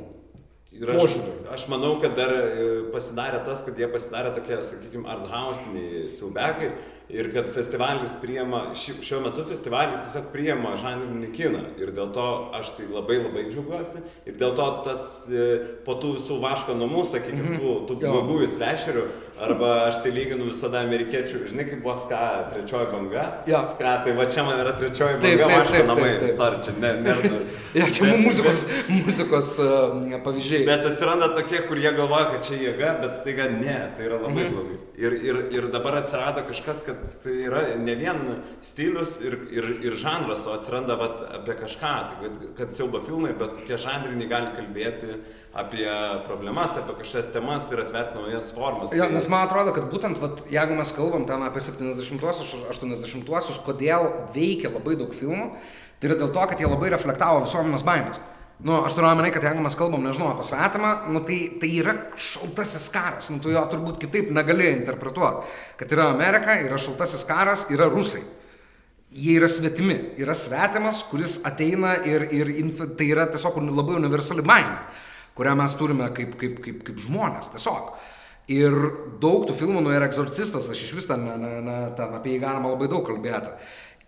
Ir 0.77 0.91
aš, 0.93 1.15
aš 1.53 1.63
manau, 1.71 1.95
kad 2.01 2.13
dar 2.17 2.29
e, 2.29 2.67
pasidarė 2.93 3.39
tas, 3.47 3.63
kad 3.65 3.79
jie 3.79 3.87
pasidarė 3.89 4.33
tokie, 4.35 4.59
sakykime, 4.61 5.07
arthausiniai 5.09 6.05
siaubekai 6.13 6.69
ir 7.09 7.29
kad 7.31 7.47
festivalis 7.49 8.13
priema, 8.21 8.59
šiuo 8.75 9.21
metu 9.23 9.45
festivalį 9.47 10.01
tiesiog 10.03 10.27
priema 10.33 10.75
žanrinį 10.77 11.29
kiną. 11.35 11.63
Ir 11.79 11.93
dėl 11.95 12.11
to 12.15 12.25
aš 12.57 12.73
tai 12.77 12.89
labai 12.91 13.21
labai 13.21 13.45
džiaugiuosi. 13.47 14.03
Ir 14.27 14.37
dėl 14.37 14.53
to 14.59 14.67
tas 14.85 15.05
e, 15.31 15.47
po 15.87 15.95
tų 16.01 16.17
visų 16.17 16.37
vaško 16.43 16.75
namų, 16.77 17.05
sakykime, 17.13 17.55
-hmm. 17.55 17.63
tų, 17.63 17.77
tų 17.89 17.99
blogųjų 18.03 18.51
slešerių, 18.57 19.07
arba 19.41 19.87
aš 19.87 19.99
tai 20.03 20.11
lyginu 20.15 20.47
visada 20.49 20.81
amerikiečių, 20.85 21.41
žinai, 21.51 21.65
kaip 21.69 21.81
buvo 21.83 21.95
ska 22.01 22.19
trečioji 22.51 22.89
banga. 22.91 23.25
Ja. 23.49 23.61
Ska, 23.71 23.93
tai 24.05 24.15
va 24.17 24.25
čia 24.31 24.45
man 24.47 24.61
yra 24.63 24.73
trečioji 24.77 25.19
banga, 25.19 25.27
taip, 25.27 25.43
taip, 25.43 25.53
vaško 25.53 25.83
namai, 25.91 26.09
taip, 26.09 26.23
taip. 26.23 26.35
Sorry, 26.39 26.61
čia 26.65 26.73
ne, 26.81 26.91
ne. 27.05 27.15
ja, 27.79 27.89
čia 27.93 28.07
bet, 28.07 28.23
muzikos, 28.25 28.65
muzikos 28.89 29.53
uh, 29.63 30.17
pavyzdžiai. 30.25 30.65
Bet 30.69 30.85
atsiranda 30.91 31.29
tokie, 31.37 31.61
kur 31.69 31.81
jie 31.81 31.93
galvoja, 31.97 32.29
kad 32.33 32.49
čia 32.49 32.59
jėga, 32.63 32.93
bet 33.03 33.17
staiga 33.21 33.49
ne, 33.53 33.77
tai 33.97 34.09
yra 34.09 34.21
labai 34.25 34.43
-hmm. 34.43 34.57
blogai. 34.57 34.79
Ir, 34.97 35.13
ir, 35.29 35.41
ir 35.53 35.69
dabar 35.73 35.99
atsirado 36.01 36.41
kažkas, 36.47 36.81
kad 36.85 37.01
tai 37.23 37.35
yra 37.45 37.63
ne 37.77 37.95
vien 37.95 38.21
stilius 38.65 39.19
ir, 39.21 39.37
ir, 39.53 39.67
ir 39.85 39.93
žanras, 39.93 40.47
o 40.47 40.55
atsiranda 40.57 40.95
vat, 40.97 41.21
apie 41.41 41.53
kažką, 41.61 41.93
tai 42.09 42.17
kad, 42.21 42.39
kad 42.57 42.73
siaubo 42.73 43.01
filmai, 43.05 43.35
bet 43.37 43.53
kokie 43.59 43.77
žanriniai 43.77 44.29
gali 44.29 44.55
kalbėti 44.57 45.19
apie 45.53 45.89
problemas, 46.27 46.75
apie 46.77 46.95
kažkokias 46.99 47.31
temas 47.33 47.67
ir 47.71 47.81
atverti 47.81 48.17
naujas 48.19 48.49
formas. 48.55 48.93
Jo, 48.93 49.07
tai... 49.07 49.15
nes 49.15 49.27
man 49.31 49.47
atrodo, 49.47 49.73
kad 49.75 49.89
būtent, 49.91 50.21
vat, 50.21 50.43
jeigu 50.51 50.77
mes 50.77 50.93
kalbam 50.95 51.27
ten 51.29 51.43
apie 51.47 51.63
70-uosius, 51.63 52.55
80-uosius, 52.73 53.61
kodėl 53.65 54.09
veikia 54.35 54.73
labai 54.73 54.97
daug 54.99 55.13
filmų, 55.17 55.51
tai 55.97 56.11
yra 56.11 56.19
dėl 56.19 56.33
to, 56.33 56.47
kad 56.51 56.61
jie 56.61 56.69
labai 56.69 56.91
reflektavo 56.93 57.45
visuomenės 57.47 57.85
baimės. 57.87 58.19
Nu, 58.57 58.79
aš 58.81 58.95
turiu 58.97 59.11
omeny, 59.11 59.29
kad 59.29 59.43
jeigu 59.45 59.61
mes 59.61 59.75
kalbam, 59.77 60.01
nežinau, 60.01 60.31
apie 60.33 60.45
svetimą, 60.47 60.91
nu, 61.13 61.21
tai, 61.25 61.35
tai 61.61 61.69
yra 61.77 61.93
šaltasis 62.17 62.87
karas, 62.89 63.27
nu, 63.29 63.37
tu 63.41 63.51
jo 63.53 63.61
turbūt 63.69 63.99
kitaip 64.01 64.31
negali 64.33 64.71
interpretuoti. 64.79 65.45
Kad 65.77 65.93
yra 65.93 66.07
Amerika, 66.09 66.55
yra 66.65 66.79
šaltasis 66.81 67.21
karas, 67.29 67.67
yra 67.73 67.85
rusai. 67.93 68.23
Jie 69.13 69.37
yra 69.37 69.47
svetimi, 69.49 69.99
yra 70.17 70.33
svetimas, 70.35 71.03
kuris 71.11 71.37
ateina 71.45 71.93
ir, 72.09 72.25
ir 72.33 72.49
tai 72.97 73.11
yra 73.13 73.27
tiesiog 73.29 73.61
labai 73.61 73.99
universali 74.01 74.41
baimė, 74.45 74.81
kurią 75.37 75.55
mes 75.59 75.75
turime 75.79 76.09
kaip, 76.17 76.35
kaip, 76.39 76.61
kaip, 76.65 76.83
kaip 76.87 77.01
žmonės, 77.03 77.51
tiesiog. 77.53 77.91
Ir 78.51 78.73
daug 79.21 79.43
tų 79.47 79.57
filmų, 79.59 79.81
nu, 79.83 79.91
ir 79.91 80.05
egzorcistas, 80.05 80.69
aš 80.71 80.85
iš 80.85 80.93
vis 80.95 81.07
ten, 81.09 81.25
ne, 81.27 81.49
ne, 81.65 81.77
ten 81.97 82.15
apie 82.15 82.35
jį 82.35 82.43
galima 82.45 82.71
labai 82.71 82.87
daug 82.91 83.03
kalbėti. 83.07 83.51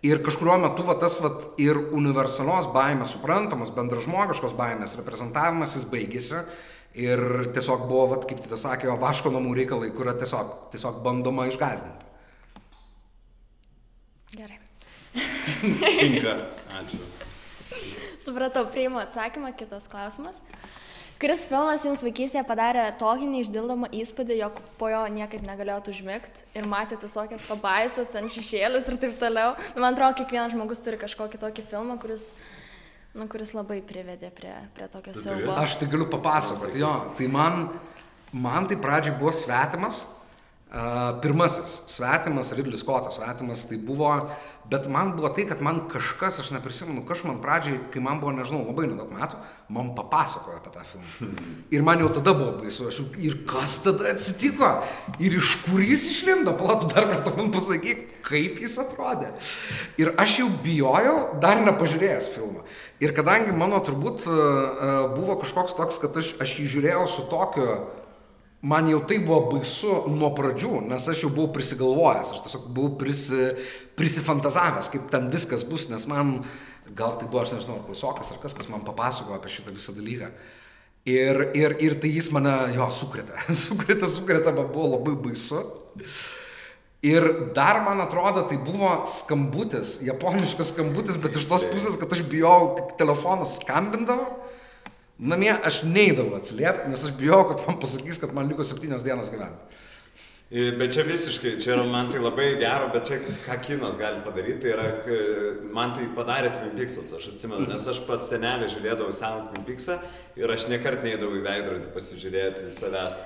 Ir 0.08 0.22
kažkurio 0.24 0.56
metu 0.62 0.86
va, 0.86 0.94
tas 0.96 1.18
va, 1.20 1.28
ir 1.60 1.76
universalios 1.76 2.70
baimės 2.72 3.12
suprantamas, 3.12 3.72
bendražmogiškos 3.76 4.54
baimės 4.56 4.96
reprezentavimas 4.96 5.76
jis 5.76 5.84
baigėsi. 5.92 6.40
Ir 6.96 7.20
tiesiog 7.54 7.84
buvo, 7.84 8.06
va, 8.14 8.22
kaip 8.24 8.40
tai 8.42 8.58
sakė, 8.58 8.88
jo 8.88 8.96
vaško 8.98 9.30
namų 9.34 9.52
reikalai, 9.60 9.92
kur 9.94 10.08
tiesiog, 10.10 10.56
tiesiog 10.72 11.02
bandoma 11.04 11.44
išgazdinti. 11.52 12.08
Gerai. 14.40 14.56
Tinka. 16.00 16.34
Ačiū. 16.80 17.04
Supratau, 18.24 18.64
priimu 18.72 19.00
atsakymą, 19.02 19.52
kitas 19.58 19.88
klausimas. 19.90 20.40
Kuris 21.20 21.42
filmas 21.50 21.82
jums 21.84 22.00
vaikystėje 22.00 22.40
padarė 22.48 22.86
tokį 22.96 23.26
neišdildomą 23.28 23.90
įspūdį, 23.92 24.38
jog 24.38 24.60
po 24.80 24.88
jo 24.88 25.02
niekaip 25.12 25.42
negalėjot 25.44 25.90
užmigti 25.92 26.46
ir 26.56 26.68
matėte 26.70 27.04
visokias 27.04 27.44
pabaisas, 27.44 28.12
ten 28.14 28.30
šešėlius 28.32 28.88
ir 28.88 28.96
taip 29.02 29.18
toliau. 29.20 29.50
Man 29.76 29.90
atrodo, 29.90 30.16
kiekvienas 30.16 30.54
žmogus 30.54 30.80
turi 30.80 30.96
kažkokį 31.02 31.42
tokį 31.42 31.64
filmą, 31.68 31.98
kuris, 32.00 32.30
nu, 33.12 33.26
kuris 33.28 33.52
labai 33.52 33.82
privedė 33.84 34.32
prie, 34.32 34.54
prie 34.72 34.88
tokio 34.88 35.12
siaubo. 35.18 35.52
Aš 35.60 35.76
tai 35.82 35.90
galiu 35.92 36.08
papasakoti, 36.08 36.80
jo. 36.80 36.94
Tai 37.20 37.28
man, 37.36 37.68
man 38.32 38.70
tai 38.70 38.80
pradžiai 38.80 39.18
buvo 39.20 39.34
svetimas. 39.36 40.06
Uh, 40.70 41.18
pirmasis 41.20 41.80
svetimas, 41.90 42.54
Ridlis 42.54 42.80
Skotas 42.80 43.18
svetimas, 43.18 43.66
tai 43.66 43.76
buvo 43.82 44.08
uh, 44.08 44.49
Bet 44.70 44.86
man 44.86 45.16
buvo 45.16 45.30
tai, 45.34 45.46
kad 45.48 45.62
man 45.64 45.80
kažkas, 45.90 46.36
aš 46.42 46.50
neprisimenu, 46.54 47.02
kažkas 47.08 47.26
man 47.26 47.38
pradžiai, 47.42 47.78
kai 47.90 48.02
man 48.04 48.20
buvo, 48.20 48.34
nežinau, 48.36 48.60
labai 48.68 48.86
nedaug 48.86 49.10
metų, 49.10 49.40
man 49.72 49.88
papasakojo 49.96 50.60
apie 50.60 50.70
tą 50.74 50.84
filmą. 50.92 51.30
Ir 51.74 51.82
man 51.86 52.02
jau 52.04 52.10
tada 52.14 52.34
buvo 52.36 52.52
baisu, 52.60 52.86
aš 52.86 53.00
jau, 53.00 53.06
ir 53.18 53.40
kas 53.50 53.80
tada 53.82 54.12
atsitiko, 54.12 54.70
ir 55.18 55.34
iš 55.40 55.56
kur 55.64 55.82
jis 55.82 56.06
išlindo, 56.12 56.54
platų 56.60 56.92
dar 56.92 57.08
kartą 57.10 57.34
man 57.38 57.50
pasakyk, 57.54 58.04
kaip 58.26 58.60
jis 58.62 58.76
atrodė. 58.84 59.32
Ir 59.98 60.12
aš 60.20 60.38
jau 60.44 60.50
bijojau, 60.62 61.16
dar 61.42 61.64
nepažiūrėjęs 61.66 62.30
filmą. 62.36 62.62
Ir 63.00 63.14
kadangi 63.16 63.56
mano 63.56 63.80
turbūt 63.82 64.26
e, 64.28 64.34
e, 64.36 64.94
buvo 65.16 65.38
kažkoks 65.40 65.74
toks, 65.78 65.98
kad 66.02 66.20
aš, 66.20 66.34
aš 66.44 66.58
jį 66.60 66.66
žiūrėjau 66.74 67.06
su 67.08 67.24
tokiu, 67.32 67.68
man 68.60 68.88
jau 68.92 69.00
tai 69.08 69.18
buvo 69.24 69.54
baisu 69.54 70.02
nuo 70.12 70.28
pradžių, 70.36 70.82
nes 70.90 71.06
aš 71.08 71.24
jau 71.24 71.30
buvau 71.32 71.48
prisigalvojęs, 71.54 72.34
aš 72.36 72.42
tiesiog 72.44 72.66
buvau 72.76 72.98
prisi, 73.00 73.54
prisifantazavęs, 74.00 74.88
kaip 74.94 75.10
ten 75.12 75.28
viskas 75.32 75.62
bus, 75.68 75.86
nes 75.92 76.08
man, 76.10 76.40
gal 76.96 77.18
tai 77.20 77.28
buvo, 77.28 77.44
aš 77.44 77.54
nežinau, 77.58 77.82
klasiokas 77.86 78.32
ar 78.32 78.40
kas, 78.42 78.56
kas 78.56 78.70
man 78.72 78.84
papasakojo 78.86 79.36
apie 79.36 79.52
šitą 79.52 79.76
visą 79.76 79.94
dalyką. 79.96 80.32
Ir, 81.08 81.46
ir, 81.56 81.78
ir 81.80 81.96
tai 82.00 82.10
jis 82.12 82.28
mane, 82.34 82.52
jo, 82.74 82.90
sukrėtė, 82.92 83.38
sukrėtė, 83.64 84.08
sukrėtė, 84.10 84.52
bet 84.56 84.72
buvo 84.74 84.96
labai 84.96 85.16
baisu. 85.28 85.62
Ir 87.00 87.24
dar, 87.56 87.78
man 87.86 88.02
atrodo, 88.04 88.42
tai 88.44 88.58
buvo 88.60 88.90
skambutis, 89.08 89.96
japoniškas 90.04 90.74
skambutis, 90.74 91.16
bet 91.20 91.38
iš 91.40 91.46
tos 91.48 91.64
pusės, 91.70 91.96
kad 91.96 92.12
aš 92.12 92.26
bijau, 92.28 92.74
kad 92.76 92.98
telefonas 93.00 93.56
skambindavo. 93.62 94.26
Namie 95.20 95.52
aš 95.52 95.82
neįdavau 95.88 96.36
atsiliepti, 96.36 96.88
nes 96.92 97.04
aš 97.04 97.16
bijau, 97.16 97.42
kad 97.48 97.64
man 97.64 97.80
pasakys, 97.80 98.20
kad 98.20 98.36
man 98.36 98.48
liko 98.48 98.64
septynios 98.64 99.04
dienos 99.04 99.32
gyventi. 99.32 99.80
Bet 100.50 100.90
čia 100.90 101.04
visiškai, 101.06 101.52
čia 101.62 101.76
yra 101.76 101.84
man 101.86 102.08
tai 102.10 102.18
labai 102.18 102.56
gero, 102.58 102.88
bet 102.90 103.06
čia 103.06 103.20
ką 103.44 103.54
kinas 103.62 103.94
gali 104.00 104.18
padaryti, 104.24 104.64
tai 104.64 104.72
yra, 104.74 104.86
man 105.70 105.92
tai 105.94 106.08
padarė 106.16 106.50
Twin 106.56 106.72
Peaksas, 106.74 107.12
aš 107.14 107.28
atsimenu, 107.36 107.68
nes 107.70 107.84
aš 107.86 108.00
pas 108.08 108.24
senelį 108.26 108.66
žiūrėdavau 108.72 109.14
seną 109.14 109.44
Twin 109.52 109.68
Peaksą 109.68 110.00
ir 110.40 110.50
aš 110.50 110.66
niekart 110.72 111.06
neįdavau 111.06 111.38
į 111.38 111.44
veidrodį 111.44 111.92
pasižiūrėti 111.94 112.72
savęs. 112.74 113.20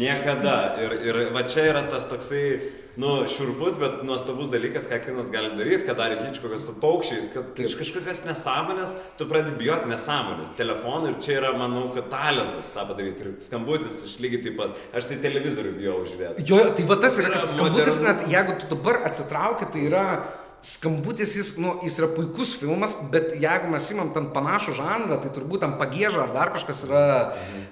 Niekada. 0.00 0.56
Ir, 0.80 0.96
ir 1.04 1.20
va 1.34 1.42
čia 1.50 1.66
yra 1.68 1.82
tas 1.90 2.08
toksai 2.08 2.44
nu, 2.96 3.12
šiurpus, 3.30 3.76
bet 3.78 4.00
nuostabus 4.06 4.48
dalykas, 4.50 4.88
ką 4.90 4.98
kinas 5.04 5.30
gali 5.30 5.52
daryti, 5.58 5.84
ką 5.86 5.94
darė 5.98 6.18
Hitchcockas 6.24 6.66
su 6.66 6.74
paukščiais, 6.82 7.28
kad 7.34 7.60
iš 7.62 7.76
kažkokias 7.78 8.24
nesąmonės 8.26 8.96
tu 9.18 9.28
pradedi 9.30 9.56
bijoti 9.60 9.90
nesąmonės. 9.92 10.54
Telefonų 10.58 11.12
ir 11.12 11.16
čia 11.22 11.36
yra, 11.38 11.52
manau, 11.58 11.86
kad 11.94 12.10
talentas 12.12 12.72
tą 12.74 12.86
padaryti. 12.88 13.26
Ir 13.26 13.38
skambutis 13.44 14.00
iš 14.08 14.18
lygiai 14.24 14.42
taip 14.48 14.58
pat. 14.58 14.82
Aš 14.96 15.10
tai 15.10 15.20
televizorių 15.22 15.76
bijau 15.78 16.00
žiūrėti. 16.08 16.46
Jo, 16.50 16.64
tai 16.76 16.86
va 16.90 16.98
tas 17.04 17.20
yra, 17.22 17.32
kad 17.36 17.48
skambutis 17.52 18.02
net, 18.04 18.26
jeigu 18.32 18.58
tu 18.58 18.70
dabar 18.74 19.02
atsitrauki, 19.10 19.70
tai 19.70 19.86
yra 19.86 20.04
skambutis, 20.62 21.32
jis, 21.36 21.54
nu, 21.60 21.78
jis 21.84 21.96
yra 22.02 22.10
puikus 22.12 22.52
filmas, 22.60 22.96
bet 23.12 23.32
jeigu 23.40 23.70
mes 23.72 23.86
imam 23.94 24.10
ten 24.12 24.28
panašų 24.34 24.76
žanrą, 24.76 25.20
tai 25.22 25.32
turbūt 25.32 25.64
ten 25.64 25.78
pagėža 25.80 26.26
ar 26.26 26.34
dar 26.34 26.52
kažkas 26.56 26.84
yra 26.88 27.04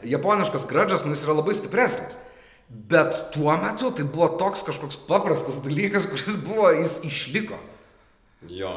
japoniškas 0.08 0.64
gradžas, 0.70 1.04
nu 1.04 1.12
jis 1.12 1.26
yra 1.26 1.36
labai 1.42 1.56
stipresnis. 1.58 2.16
Bet 2.68 3.30
tuo 3.32 3.54
metu 3.56 3.90
tai 3.96 4.04
buvo 4.04 4.28
toks 4.40 4.62
kažkoks 4.66 4.98
paprastas 5.08 5.62
dalykas, 5.64 6.04
kuris 6.10 6.36
buvo, 6.44 6.68
jis 6.76 6.98
išliko. 7.08 7.56
Jo. 8.52 8.74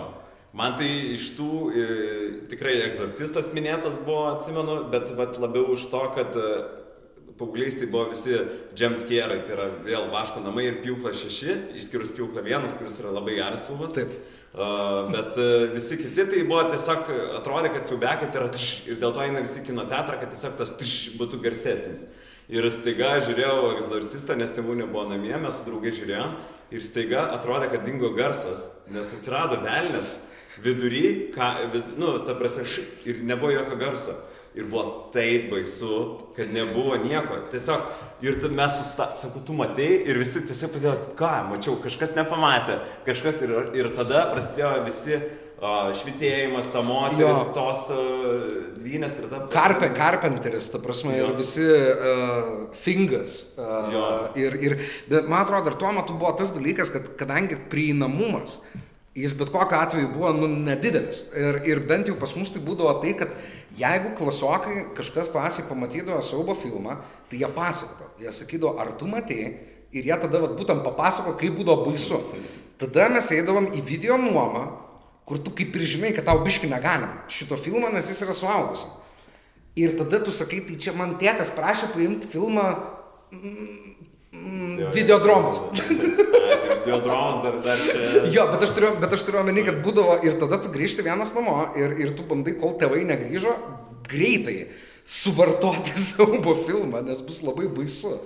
Man 0.56 0.76
tai 0.80 0.88
iš 1.16 1.30
tų 1.38 1.50
e, 1.72 1.84
tikrai 2.52 2.78
egzorcistas 2.86 3.54
minėtas 3.56 3.96
buvo, 4.00 4.34
atsimenu, 4.34 4.82
bet 4.92 5.12
vat, 5.16 5.38
labiau 5.40 5.72
už 5.76 5.86
to, 5.92 6.02
kad 6.16 6.36
e, 6.36 6.48
paaugliais 7.40 7.78
tai 7.80 7.88
buvo 7.92 8.10
visi 8.12 8.36
jumpscare'ai, 8.80 9.42
tai 9.48 9.56
yra 9.56 9.68
vėl 9.86 10.10
vaško 10.12 10.44
namai 10.44 10.68
ir 10.70 10.82
pjūkla 10.84 11.14
šeši, 11.16 11.56
išskyrus 11.80 12.12
pjūkla 12.18 12.44
vienas, 12.48 12.76
kuris 12.80 13.00
yra 13.00 13.14
labai 13.16 13.38
geras 13.40 13.68
filmas. 13.68 13.96
Taip. 13.96 14.12
Uh, 14.52 15.08
bet 15.08 15.38
uh, 15.40 15.70
visi 15.72 15.96
kiti 15.96 16.26
tai 16.28 16.42
buvo 16.44 16.66
tiesiog, 16.68 17.06
atrodė, 17.38 17.70
kad 17.72 17.88
siaubekai 17.88 18.28
tai 18.28 18.42
yra 18.42 18.50
tš, 18.52 18.66
ir 18.92 18.98
dėl 19.00 19.14
to 19.16 19.24
eina 19.24 19.44
visi 19.46 19.64
kino 19.64 19.86
teatrą, 19.88 20.18
kad 20.20 20.34
tiesiog 20.34 20.58
tas 20.60 20.74
tš 20.76 21.14
būtų 21.22 21.40
garsesnis. 21.46 22.04
Ir 22.52 22.68
staiga 22.68 23.14
žiūrėjau 23.24 23.78
egzorcistą, 23.78 24.36
nes 24.36 24.52
tėvų 24.52 24.82
nebuvo 24.82 25.06
namie, 25.08 25.38
mes 25.40 25.56
su 25.56 25.64
draugai 25.64 25.94
žiūrėjom 25.96 26.34
ir 26.72 26.84
staiga 26.84 27.30
atrodė, 27.36 27.70
kad 27.72 27.86
dingo 27.88 28.12
garsas, 28.16 28.66
nes 28.92 29.08
atsirado 29.16 29.62
velnės 29.64 30.18
vidury, 30.60 31.32
ką, 31.32 31.48
vid, 31.72 31.94
nu, 32.00 32.18
ta 32.28 32.36
prasme, 32.36 32.66
š, 32.68 32.84
ir 33.08 33.24
nebuvo 33.28 33.54
jokio 33.56 33.80
garso. 33.80 34.18
Ir 34.52 34.66
buvo 34.68 35.12
taip 35.14 35.46
baisu, 35.48 35.98
kad 36.36 36.50
nebuvo 36.52 36.98
nieko. 37.00 37.38
Tiesiog, 37.54 37.86
ir 38.20 38.36
mes 38.52 38.74
susta, 38.82 39.14
sakau, 39.16 39.40
tu 39.48 39.56
matei, 39.56 40.02
ir 40.04 40.20
visi 40.20 40.44
tiesiog 40.44 40.74
pradėjo, 40.74 40.96
ką, 41.20 41.32
mačiau, 41.54 41.78
kažkas 41.80 42.12
nepamatė, 42.18 42.82
kažkas, 43.08 43.40
ir, 43.48 43.54
ir 43.80 43.94
tada 43.96 44.26
prasidėjo 44.34 44.74
visi 44.90 45.22
švitėjimas, 45.62 46.68
ta 46.74 46.82
moteris, 46.82 47.22
Jo. 47.22 47.54
tos 47.54 47.90
uh, 47.94 48.46
dvynės 48.80 49.18
ir 49.20 49.28
ta... 49.30 49.44
Karpe, 49.52 49.92
Carpenteris, 49.94 50.72
ta 50.74 50.80
prasme, 50.82 51.14
Jo. 51.14 51.30
ir 51.30 51.38
visi 51.38 51.66
uh, 51.66 52.70
Fingas. 52.74 53.54
Uh, 53.60 53.92
Jo. 53.94 54.06
ir, 54.42 54.58
ir, 54.58 54.78
bet 55.12 55.30
man 55.30 55.44
atrodo, 55.44 55.70
dar 55.70 55.78
tuo 55.78 55.92
metu 55.94 56.18
buvo 56.18 56.34
tas 56.38 56.54
dalykas, 56.56 56.90
kad 56.90 57.12
kadangi 57.20 57.60
prieinamumas, 57.70 58.58
jis 59.14 59.38
bet 59.38 59.52
kokiu 59.54 59.78
atveju 59.78 60.10
buvo 60.16 60.34
nu, 60.34 60.50
nedidelis. 60.50 61.28
Ir, 61.38 61.62
ir 61.70 61.86
bent 61.86 62.10
jau 62.10 62.18
pas 62.18 62.34
mus 62.40 62.50
tai 62.50 62.64
būdavo 62.66 62.98
tai, 63.04 63.14
kad 63.20 63.36
jeigu 63.78 64.16
klasiokai 64.18 64.88
kažkas 64.98 65.30
klasiai 65.30 65.68
pamatydavo 65.70 66.24
siaubo 66.26 66.58
filmą, 66.58 66.98
tai 67.30 67.44
jie 67.44 67.50
pasakojo. 67.54 68.16
Jie 68.24 68.34
sakydavo, 68.34 68.80
ar 68.82 68.96
tu 68.98 69.06
matėjai, 69.12 69.52
ir 69.94 70.08
jie 70.10 70.18
tada 70.26 70.42
vat, 70.42 70.58
būtent 70.58 70.82
papasako, 70.88 71.38
kaip 71.38 71.54
būdavo 71.60 71.92
baisu. 71.92 72.24
Tada 72.82 73.12
mes 73.14 73.30
eidavom 73.36 73.76
į 73.78 73.84
video 73.86 74.18
nuomą, 74.18 74.72
kur 75.26 75.40
tu 75.42 75.54
kaip 75.56 75.76
ir 75.78 75.86
žinai, 75.88 76.14
kad 76.16 76.28
tau 76.28 76.42
biški 76.46 76.70
negalima 76.72 77.26
šito 77.32 77.58
filmo, 77.60 77.90
nes 77.94 78.10
jis 78.12 78.24
yra 78.26 78.36
suaugusiam. 78.36 78.92
Ir 79.80 79.96
tada 79.96 80.20
tu 80.20 80.34
sakai, 80.36 80.60
tai 80.68 80.76
čia 80.82 80.92
man 80.98 81.16
tėtas 81.20 81.54
prašė 81.56 81.94
paimti 81.94 82.28
filmą 82.32 82.66
mm, 83.32 84.92
videodromas. 84.96 85.62
Videodromas 86.82 87.44
dar, 87.44 87.60
dar 87.64 87.78
čia. 87.80 88.24
Jo, 88.34 88.48
bet 88.52 88.66
aš 88.66 88.74
turiu, 88.76 88.90
bet 89.00 89.14
aš 89.16 89.24
turiu 89.28 89.40
omeny, 89.44 89.64
kad 89.68 89.78
būdavo 89.86 90.18
ir 90.26 90.40
tada 90.42 90.58
tu 90.60 90.72
grįžti 90.74 91.06
vienas 91.06 91.32
namo 91.38 91.60
ir, 91.80 91.94
ir 92.02 92.16
tu 92.18 92.26
bandai, 92.28 92.56
kol 92.60 92.74
tėvai 92.82 93.04
negrįžo, 93.08 93.54
greitai 94.10 94.58
suvartoti 95.06 95.96
siaubo 96.10 96.56
filmą, 96.66 97.04
nes 97.06 97.22
bus 97.26 97.40
labai 97.46 97.70
baisu. 97.72 98.18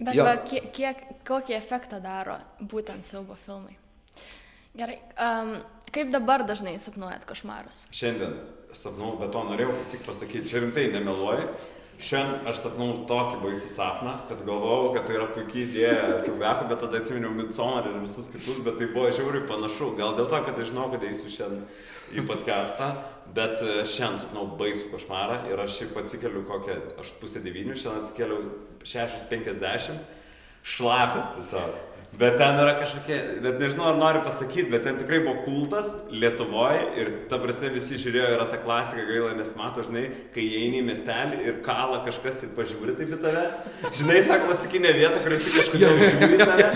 Bet 0.00 0.16
va, 0.16 0.34
kiek, 0.48 0.70
kiek, 0.72 1.04
kokį 1.28 1.54
efektą 1.58 2.00
daro 2.00 2.38
būtent 2.58 3.04
siaubo 3.04 3.36
filmai? 3.44 3.76
Gerai. 4.78 5.00
Um, 5.18 5.56
kaip 5.90 6.12
dabar 6.14 6.44
dažnai 6.46 6.76
sapnuojat 6.78 7.26
košmarus? 7.26 7.82
Šiandien 7.94 8.38
sapnau, 8.76 9.16
bet 9.18 9.32
to 9.34 9.42
norėjau 9.48 9.74
tik 9.90 10.04
pasakyti, 10.06 10.46
čia 10.52 10.62
rimtai 10.62 10.86
nemeluoju. 10.94 11.48
Šiandien 12.00 12.46
aš 12.48 12.62
sapnau 12.62 13.02
tokį 13.08 13.40
baisų 13.42 13.70
sapną, 13.74 14.14
kad 14.28 14.38
galvojau, 14.46 14.92
kad 14.94 15.08
tai 15.08 15.18
yra 15.18 15.26
puikiai 15.34 15.66
idėja 15.66 16.20
siaubekų, 16.22 16.68
bet 16.70 16.80
tada 16.80 17.00
atsiminiau 17.02 17.34
Midsommar 17.34 17.90
ir 17.90 17.98
visus 18.00 18.30
kitus, 18.32 18.62
bet 18.64 18.78
tai 18.80 18.88
buvo 18.94 19.10
žiauriai 19.12 19.44
panašu. 19.50 19.90
Gal 19.98 20.14
dėl 20.16 20.30
to, 20.30 20.40
kad 20.46 20.62
aš 20.62 20.70
žinau, 20.70 20.86
kad 20.94 21.04
eisiu 21.04 21.34
šiandien 21.34 21.66
į 22.16 22.24
podcastą, 22.30 22.88
bet 23.36 23.60
e, 23.60 23.82
šiandien 23.84 24.22
sapnau 24.22 24.46
baisų 24.62 24.88
košmarą 24.94 25.42
ir 25.50 25.60
aš 25.60 25.76
šiaip 25.82 26.00
atsikeliu 26.00 26.46
kokią, 26.48 26.78
aš 27.02 27.12
pusę 27.20 27.44
devynių, 27.44 27.76
šiandien 27.76 28.06
atsikeliu 28.06 28.40
6.50, 28.94 30.00
šlapias 30.72 31.34
tiesiog. 31.36 31.76
Bet 32.18 32.36
ten 32.36 32.58
yra 32.58 32.74
kažkokie, 32.80 33.16
bet 33.40 33.60
nežinau 33.62 33.86
ar 33.92 33.98
noriu 34.00 34.20
pasakyti, 34.26 34.66
bet 34.72 34.82
ten 34.84 34.98
tikrai 34.98 35.20
buvo 35.22 35.44
kultas 35.44 35.86
Lietuvoje 36.10 36.82
ir 37.00 37.12
ta 37.30 37.38
prasme 37.40 37.70
visi 37.76 38.00
žiūrėjo, 38.02 38.32
yra 38.34 38.48
ta 38.50 38.58
klasika 38.60 39.06
gaila, 39.08 39.30
nes 39.38 39.52
mato, 39.56 39.84
žinai, 39.86 40.02
kai 40.34 40.44
eini 40.58 40.82
į 40.82 40.88
miestelį 40.90 41.38
ir 41.46 41.60
kala 41.64 42.02
kažkas 42.04 42.42
ir 42.44 42.52
pažiūri 42.58 42.96
taip 42.98 43.14
į 43.14 43.20
tave. 43.22 43.46
Žinai, 44.00 44.18
ta 44.26 44.40
klasikinė 44.42 44.92
vieta, 44.98 45.22
kur 45.22 45.36
visi 45.36 45.54
kažkodėl 45.54 46.02
žiūri 46.02 46.42
tave. 46.42 46.68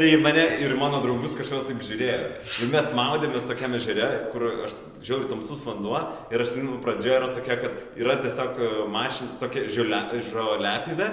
Tai 0.00 0.10
mane 0.24 0.44
ir 0.64 0.74
mano 0.80 1.00
draugus 1.04 1.38
kažkodėl 1.38 1.66
taip 1.70 1.86
žiūrėjo. 1.86 2.20
Ir 2.64 2.70
mes 2.74 2.92
maudėmės 2.96 3.48
tokiame 3.48 3.80
žere, 3.84 4.10
kur 4.34 4.46
aš 4.66 4.74
žiūriu 5.04 5.30
tamsus 5.30 5.62
vanduo 5.64 6.00
ir 6.32 6.42
aš 6.42 6.54
žinau, 6.58 6.78
pradžioje 6.84 7.16
yra 7.18 7.30
tokia, 7.36 7.56
kad 7.62 8.00
yra 8.00 8.16
tiesiog 8.20 8.58
mašina, 8.92 9.36
tokia 9.40 9.64
žiolepivė, 9.72 11.08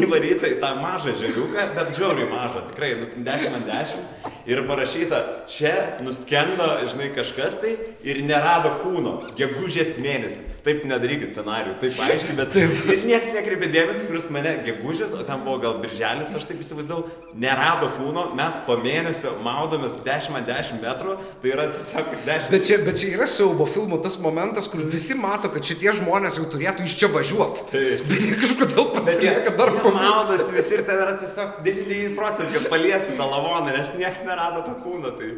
įvaryta 0.00 0.48
į 0.48 0.58
tą 0.62 0.74
mažą 0.80 1.14
želiuką, 1.20 1.66
bet 1.76 1.92
žiauriai 1.98 2.28
mažą, 2.32 2.64
tikrai, 2.70 2.94
nu, 3.00 3.07
10 3.16 3.56
ant 3.58 3.66
10. 3.68 4.04
Ir 4.48 4.62
parašyta, 4.68 5.22
čia 5.50 5.74
nuskendo, 6.04 6.66
žinai, 6.88 7.10
kažkas 7.16 7.58
tai 7.62 7.74
ir 8.06 8.22
nerado 8.24 8.74
kūno, 8.82 9.34
gegužės 9.38 9.98
mėnesis. 10.00 10.57
Taip 10.68 10.82
nedarykit 10.84 11.32
scenarių, 11.32 11.74
taip 11.80 11.96
aiškiai, 12.04 12.34
bet 12.36 12.50
taip. 12.52 12.80
ir 12.92 13.04
niekas 13.08 13.30
nekreipė 13.32 13.70
dėmesį, 13.72 14.02
kuris 14.04 14.26
mane 14.34 14.50
gegužės, 14.66 15.14
o 15.16 15.22
ten 15.24 15.40
buvo 15.46 15.56
gal 15.62 15.78
birželis, 15.80 16.34
aš 16.36 16.44
taip 16.44 16.60
įsivaizdavau, 16.60 17.06
nerado 17.40 17.88
kūno, 17.94 18.26
mes 18.36 18.58
po 18.66 18.76
mėnesio 18.76 19.32
maudomės 19.44 19.96
10 20.04 20.36
ant 20.36 20.50
10 20.50 20.82
metrų, 20.82 21.14
tai 21.40 21.52
yra 21.54 21.68
tiesiog 21.72 22.10
10. 22.26 22.50
Bet 22.52 22.68
čia, 22.68 22.78
bet 22.84 23.00
čia 23.00 23.14
yra 23.16 23.28
siaubo 23.30 23.64
filmo 23.70 23.96
tas 24.04 24.18
momentas, 24.20 24.68
kur 24.68 24.84
visi 24.92 25.16
mato, 25.16 25.48
kad 25.54 25.64
šitie 25.64 25.94
žmonės 26.02 26.36
jau 26.36 26.44
turėtų 26.52 26.84
iš 26.84 26.98
čia 27.00 27.08
važiuoti. 27.16 27.64
Taip. 27.72 28.04
Bet 28.10 28.24
jie 28.26 28.36
kažkodėl 28.42 28.90
pasilieka 28.92 29.54
dar 29.56 29.72
pabūti. 29.78 29.94
maudosi 29.96 30.52
visi 30.52 30.76
ir 30.76 30.84
ten 30.88 31.00
yra 31.04 31.14
tiesiog 31.20 31.62
99 31.64 32.18
procentų, 32.18 32.52
kad 32.58 32.68
paliesi 32.74 33.16
tą 33.16 33.30
lavoną, 33.32 33.72
nes 33.72 33.94
niekas 33.96 34.20
nerado 34.28 34.66
to 34.68 34.76
kūno. 34.84 35.14
Tai... 35.16 35.32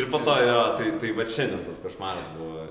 Ir 0.00 0.10
po 0.10 0.22
to 0.26 0.38
jo, 0.42 0.58
tai, 0.80 0.90
tai 1.02 1.14
va 1.16 1.28
šiandien 1.28 1.62
tas 1.68 1.80
košmaras 1.82 2.34
buvo. 2.38 2.66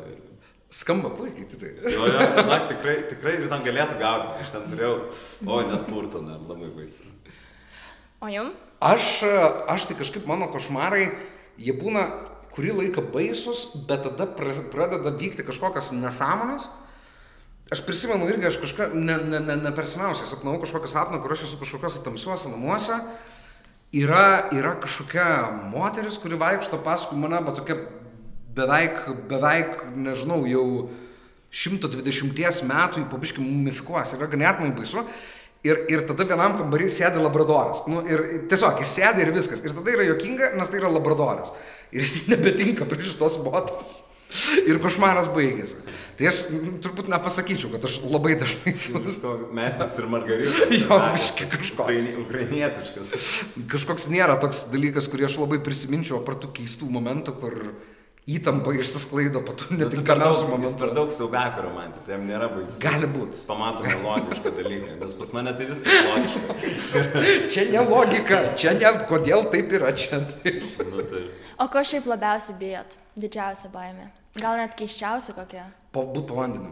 Skamba 0.72 1.10
puikiai, 1.12 1.46
tai 1.52 1.58
tai. 1.60 1.72
Jo, 1.92 2.06
jo, 2.08 2.20
žinok, 2.38 2.68
tikrai, 2.72 2.96
tikrai 3.12 3.34
ir 3.42 3.50
tam 3.52 3.64
galėtų 3.66 3.98
gautis, 4.00 4.38
aš 4.40 4.54
ten 4.54 4.70
turėjau, 4.72 4.94
o 5.44 5.62
net 5.68 5.84
purtą, 5.90 6.22
ne, 6.24 6.38
labai 6.48 6.70
baisu. 6.72 7.10
O 8.24 8.30
jum? 8.32 8.54
Aš, 8.82 9.24
aš 9.68 9.90
tai 9.90 9.98
kažkaip 10.00 10.26
mano 10.30 10.48
košmarai, 10.54 11.10
jie 11.60 11.76
būna 11.76 12.06
kurį 12.56 12.78
laiką 12.78 13.04
baisus, 13.12 13.66
bet 13.88 14.06
tada 14.08 14.30
pra- 14.38 14.64
pradeda 14.72 15.12
vykti 15.12 15.44
kažkokios 15.48 15.92
nesąmonės. 15.96 16.70
Aš 17.72 17.84
prisimenu 17.88 18.28
irgi, 18.28 18.48
aš 18.50 18.58
kažką, 18.60 18.90
ne, 18.96 19.16
ne, 19.18 19.40
ne, 19.40 19.56
ne 19.56 19.72
per 19.76 19.88
seniausiai 19.88 20.28
sapnavau 20.28 20.60
kažkokią 20.64 20.90
sapną, 20.92 21.22
kur 21.24 21.32
aš 21.36 21.46
esu 21.48 21.60
kažkokiuose 21.60 22.04
tamsiuose 22.04 22.52
namuose. 22.52 22.98
Yra, 23.96 24.48
yra 24.56 24.74
kažkokia 24.80 25.28
moteris, 25.72 26.18
kuri 26.20 26.40
vaikšto 26.40 26.80
paskui 26.84 27.20
mane, 27.20 27.40
bet 27.44 27.60
tokia 27.60 27.78
beveik, 28.56 29.04
beveik, 29.30 29.82
nežinau, 29.96 30.42
jau 30.50 30.66
120 31.52 32.64
metų 32.68 33.04
į 33.04 33.10
pabiškį 33.12 33.44
mumifikuos. 33.44 34.16
Yra 34.18 34.30
ganėtinai 34.32 34.74
baisu. 34.78 35.04
Ir, 35.62 35.84
ir 35.94 36.02
tada 36.10 36.26
vienam 36.26 36.56
kambarį 36.58 36.88
sėdi 36.90 37.22
labradoras. 37.22 37.84
Nu, 37.92 38.00
ir 38.10 38.48
tiesiog 38.50 38.80
jis 38.82 38.96
sėdi 38.98 39.22
ir 39.22 39.34
viskas. 39.36 39.62
Ir 39.62 39.76
tada 39.78 39.94
yra 39.94 40.08
jokinga, 40.08 40.56
nes 40.58 40.72
tai 40.72 40.80
yra 40.80 40.90
labradoras. 40.90 41.52
Ir 41.94 42.02
jis 42.02 42.24
nebetinka 42.32 42.88
prie 42.90 43.04
šitos 43.06 43.38
moters. 43.44 44.00
Ir 44.64 44.78
košmaras 44.80 45.28
baigėsi. 45.36 45.82
Tai 46.16 46.30
aš 46.30 46.38
mm, 46.48 46.78
turbūt 46.82 47.10
nepasakyčiau, 47.12 47.68
kad 47.74 47.84
aš 47.90 47.98
labai 48.08 48.38
dažnai 48.40 48.72
Mestis 49.60 49.98
ir 50.00 50.08
Margarita. 50.08 50.70
Jo, 50.72 51.00
biškį 51.12 51.48
kažkoks. 51.52 51.84
Ukraini- 51.84 52.14
Ukrainietiškas. 52.24 53.12
kažkoks 53.74 54.08
nėra 54.14 54.38
toks 54.40 54.70
dalykas, 54.72 55.12
kurį 55.12 55.28
aš 55.28 55.36
labai 55.44 55.60
prisiminčiau, 55.66 56.22
apart 56.24 56.46
tų 56.46 56.54
keistų 56.62 56.88
momentų, 56.96 57.36
kur 57.44 57.58
įtampa 58.30 58.72
išsisklaido 58.78 59.42
po 59.46 59.54
to 59.58 59.66
Nu, 59.70 59.70
tu 59.70 59.78
per 59.78 59.88
netinkamiausių 59.88 60.46
daug- 60.48 60.62
Jis 60.62 60.74
per 60.78 60.88
momentų. 60.90 60.96
daug 60.96 61.10
siaubeko 61.18 61.62
romantis, 61.66 62.08
jam 62.08 62.28
nėra 62.28 62.48
baisu. 62.54 62.78
Gali 62.80 63.08
būt. 63.08 63.32
Jis 63.34 63.46
pamato 63.50 63.84
nelogišką 63.84 64.52
dalyką, 64.60 65.00
nes 65.02 65.14
pas 65.14 65.34
mane 65.34 65.54
tai 65.58 65.66
viskas 65.66 65.94
logiška. 66.12 66.56
Čia 67.52 67.66
ne 67.72 67.82
logika, 67.90 68.42
čia 68.56 68.74
ne 68.78 68.92
kodėl 69.10 69.50
taip 69.52 69.72
yra 69.74 69.92
čia. 69.98 70.20
Taip. 70.44 70.62
Nu, 70.92 71.02
tai. 71.02 71.24
O 71.60 71.68
ko 71.68 71.80
šiaip 71.84 72.06
labiausiai 72.06 72.58
bijot? 72.62 72.94
Didžiausia 73.18 73.70
baimė. 73.74 74.12
Gal 74.40 74.56
net 74.62 74.78
keiščiausia 74.80 75.34
kokia. 75.36 75.66
Po, 75.92 76.06
būt 76.14 76.28
po 76.30 76.36
vandeniu. 76.40 76.72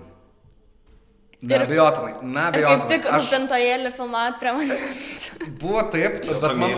Neabejotinai, 1.41 2.09
Ir 2.11 2.15
kaip 2.19 2.23
neabejotinai. 2.35 2.87
tik 2.91 3.05
Aš 3.15 3.27
rūpintojėlį 3.31 3.91
filmuot 3.95 4.39
prie 4.41 4.51
manęs. 4.57 5.21
buvo 5.59 5.81
taip, 5.91 6.17
bet 6.27 6.55
man, 6.59 6.73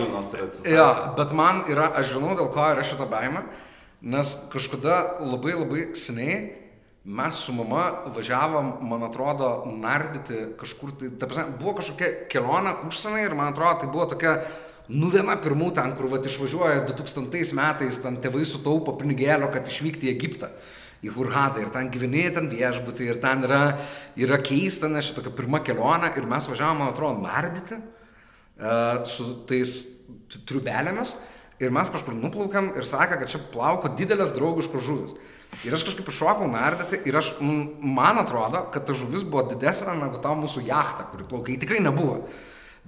ja, 0.70 0.88
bet 1.18 1.32
man 1.34 1.64
yra, 1.68 1.88
aš 1.98 2.12
žinau, 2.14 2.36
dėl 2.38 2.50
ko 2.54 2.62
yra 2.70 2.84
šita 2.86 3.08
baime, 3.10 3.42
nes 4.02 4.34
kažkada 4.50 5.22
labai 5.22 5.54
labai 5.54 5.86
seniai 5.98 6.62
mes 7.04 7.34
su 7.34 7.52
mama 7.52 8.04
važiavom, 8.14 8.74
man 8.86 9.02
atrodo, 9.02 9.64
nardyti 9.66 10.52
kažkur, 10.58 10.92
tai, 10.98 11.10
ta 11.18 11.26
prasme, 11.26 11.56
buvo 11.58 11.74
kažkokia 11.80 12.28
kelionė 12.30 12.76
užsienį 12.86 13.24
ir 13.26 13.34
man 13.38 13.50
atrodo, 13.50 13.80
tai 13.80 13.88
buvo 13.90 14.06
tokia, 14.12 14.36
nu 14.92 15.10
viena 15.10 15.34
pirmų 15.42 15.72
ten, 15.74 15.96
kur 15.98 16.06
vat 16.12 16.26
išvažiuoja 16.30 16.84
2000 16.86 17.58
metais, 17.58 17.98
ten 18.04 18.20
tėvai 18.22 18.46
sutaupo 18.46 18.94
pinigėlio, 19.00 19.50
kad 19.50 19.66
išvykti 19.66 20.08
į 20.08 20.14
Egiptą. 20.14 20.52
Į 21.02 21.10
Hurhadą 21.16 21.58
ir 21.58 21.72
ten 21.74 21.88
gyveni, 21.90 22.28
ten 22.30 22.46
viešbutį 22.46 23.08
ir 23.10 23.18
ten 23.18 23.42
yra, 23.48 23.62
yra 24.14 24.38
keista, 24.38 24.86
nes 24.86 25.08
šitokia 25.08 25.34
pirma 25.34 25.58
kelionė 25.66 26.12
ir 26.14 26.28
mes 26.30 26.46
važiavom, 26.46 26.84
man 26.84 26.92
atrodo, 26.92 27.24
nardyti 27.24 27.74
e, 27.74 28.76
su 29.10 29.26
tais 29.50 29.74
triubelėmis 30.46 31.16
ir 31.62 31.74
mes 31.74 31.90
kažkur 31.92 32.16
nuplaukėm 32.18 32.72
ir 32.78 32.86
sakė, 32.88 33.20
kad 33.20 33.30
čia 33.32 33.40
plauko 33.52 33.90
didelės 33.98 34.34
draugiškos 34.36 34.84
žuvis. 34.86 35.14
Ir 35.66 35.74
aš 35.76 35.84
kažkaip 35.86 36.08
iššokau 36.08 36.48
nardyti 36.48 36.98
ir 37.08 37.18
aš, 37.20 37.34
man 37.40 38.20
atrodo, 38.22 38.64
kad 38.72 38.86
ta 38.88 38.96
žuvis 38.96 39.24
buvo 39.26 39.44
didesnė 39.50 39.98
negu 39.98 40.20
ta 40.22 40.32
mūsų 40.38 40.64
jachta, 40.66 41.06
kuri 41.10 41.28
plaukia. 41.28 41.54
Ji 41.54 41.62
tikrai 41.66 41.82
nebuvo. 41.84 42.22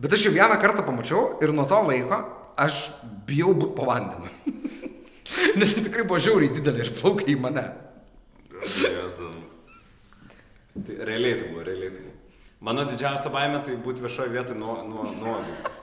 Bet 0.00 0.16
aš 0.16 0.26
jau 0.26 0.32
vieną 0.34 0.56
kartą 0.62 0.82
pamačiau 0.86 1.36
ir 1.44 1.52
nuo 1.54 1.68
to 1.70 1.78
laiko 1.86 2.22
aš 2.56 2.80
bijau 3.28 3.52
būti 3.54 3.76
po 3.76 3.86
vandeniu. 3.90 4.32
Nes 5.58 5.76
ji 5.76 5.84
tikrai 5.86 6.06
buvo 6.08 6.18
žiauriai 6.22 6.54
didelė 6.56 6.86
ir 6.86 6.92
plaukia 6.98 7.30
į 7.34 7.38
mane. 7.40 7.68
Tai 10.74 10.98
realiai 11.06 11.38
tai 11.38 11.52
buvo, 11.52 11.62
realiai 11.62 11.92
tai 11.94 12.02
buvo. 12.02 12.14
Mano 12.64 12.86
didžiausia 12.88 13.30
baimė 13.30 13.60
tai 13.66 13.76
būti 13.84 14.02
viešoje 14.02 14.32
vietoje 14.32 14.58
nuo, 14.58 14.80
nuo, 14.88 15.04
nuogai. 15.20 15.74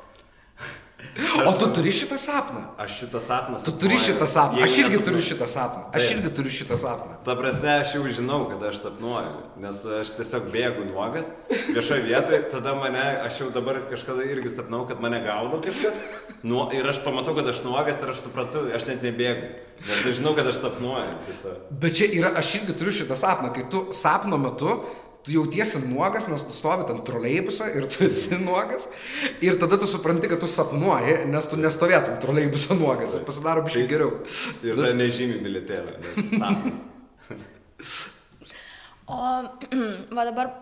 O 1.47 1.51
tu 1.59 1.67
turi 1.75 1.91
šitą 1.91 2.17
sapną? 2.17 2.61
Aš 2.79 2.99
šitą 2.99 3.19
sapną. 3.19 3.59
Tu 3.65 3.71
turi 3.71 3.97
šitą 3.99 4.27
sapną. 4.27 4.63
Aš 4.63 4.77
irgi 4.79 4.99
turiu 5.03 5.21
šitą 5.21 5.47
sapną. 5.47 5.83
Aš 5.91 6.11
irgi 6.15 6.29
turiu 6.31 6.51
šitą 6.51 6.77
sapną. 6.79 7.17
Ta 7.25 7.35
prasme, 7.35 7.73
aš 7.83 7.95
jau 7.97 8.03
žinau, 8.07 8.45
kad 8.47 8.63
aš 8.69 8.79
sapnuoju, 8.85 9.33
nes 9.59 9.81
aš 9.99 10.13
tiesiog 10.15 10.47
bėgu 10.53 10.85
nuogas 10.87 11.27
viešoje 11.49 12.05
vietoje, 12.07 12.39
tada 12.53 12.75
mane, 12.79 13.03
aš 13.27 13.41
jau 13.43 13.49
dabar 13.51 13.81
kažkada 13.91 14.23
irgi 14.23 14.53
sapnau, 14.55 14.85
kad 14.87 15.03
mane 15.03 15.19
gaudo 15.25 15.59
kažkas, 15.65 15.99
nu, 16.47 16.63
ir 16.71 16.87
aš 16.87 17.03
pamatau, 17.03 17.35
kad 17.35 17.51
aš 17.51 17.59
nuogas 17.67 17.99
ir 17.99 18.15
aš 18.15 18.23
suprantu, 18.23 18.63
aš 18.71 18.87
net 18.87 19.03
nebėgu, 19.03 19.51
nes 19.83 20.07
aš 20.07 20.19
žinau, 20.21 20.35
kad 20.37 20.47
aš 20.47 20.63
sapnuoju. 20.63 21.13
Tiesiog. 21.27 21.69
Bet 21.83 21.99
čia 21.99 22.11
yra, 22.21 22.35
aš 22.39 22.55
irgi 22.61 22.77
turiu 22.79 22.95
šitą 23.03 23.19
sapną, 23.19 23.51
kai 23.55 23.67
tu 23.71 23.89
sapno 23.95 24.39
metu, 24.39 24.79
tu 25.25 25.33
jautiesi 25.35 25.81
nuogas, 25.87 26.27
nes 26.29 26.43
tu 26.45 26.53
stovi 26.53 26.85
tam 26.89 27.01
troleibusą 27.05 27.67
ir 27.77 27.87
tu 27.91 28.05
esi 28.05 28.37
nuogas. 28.41 28.87
Ir 29.43 29.59
tada 29.61 29.77
tu 29.81 29.89
supranti, 29.89 30.29
kad 30.31 30.41
tu 30.41 30.49
sapnuoji, 30.49 31.25
nes 31.29 31.49
tu 31.49 31.59
nestovėtum 31.61 32.17
troleibusą 32.23 32.77
nuogas. 32.79 33.15
Ir 33.17 33.25
pasidaro 33.27 33.65
biškai 33.67 33.85
geriau. 33.89 34.21
Ir 34.65 34.81
tai 34.81 34.93
nežymi 34.97 35.41
sapnas. 36.37 38.01
O 39.11 39.19
va 40.17 40.25
dabar, 40.27 40.53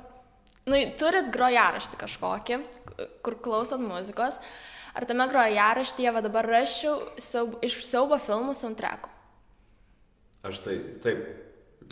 nu, 0.65 0.79
turit 0.99 1.29
grojaraštį 1.35 2.01
kažkokį, 2.01 2.59
kur 3.25 3.37
klausot 3.43 3.81
muzikos. 3.83 4.39
Ar 4.97 5.05
tame 5.05 5.27
grojaraštyje 5.29 6.11
va 6.11 6.23
dabar 6.25 6.47
rašiau 6.49 6.97
siaub, 7.21 7.59
iš 7.63 7.83
siaubo 7.87 8.17
filmų 8.19 8.55
soundtrackų? 8.57 9.11
Aš 10.49 10.61
tai, 10.65 10.79
taip, 11.03 11.21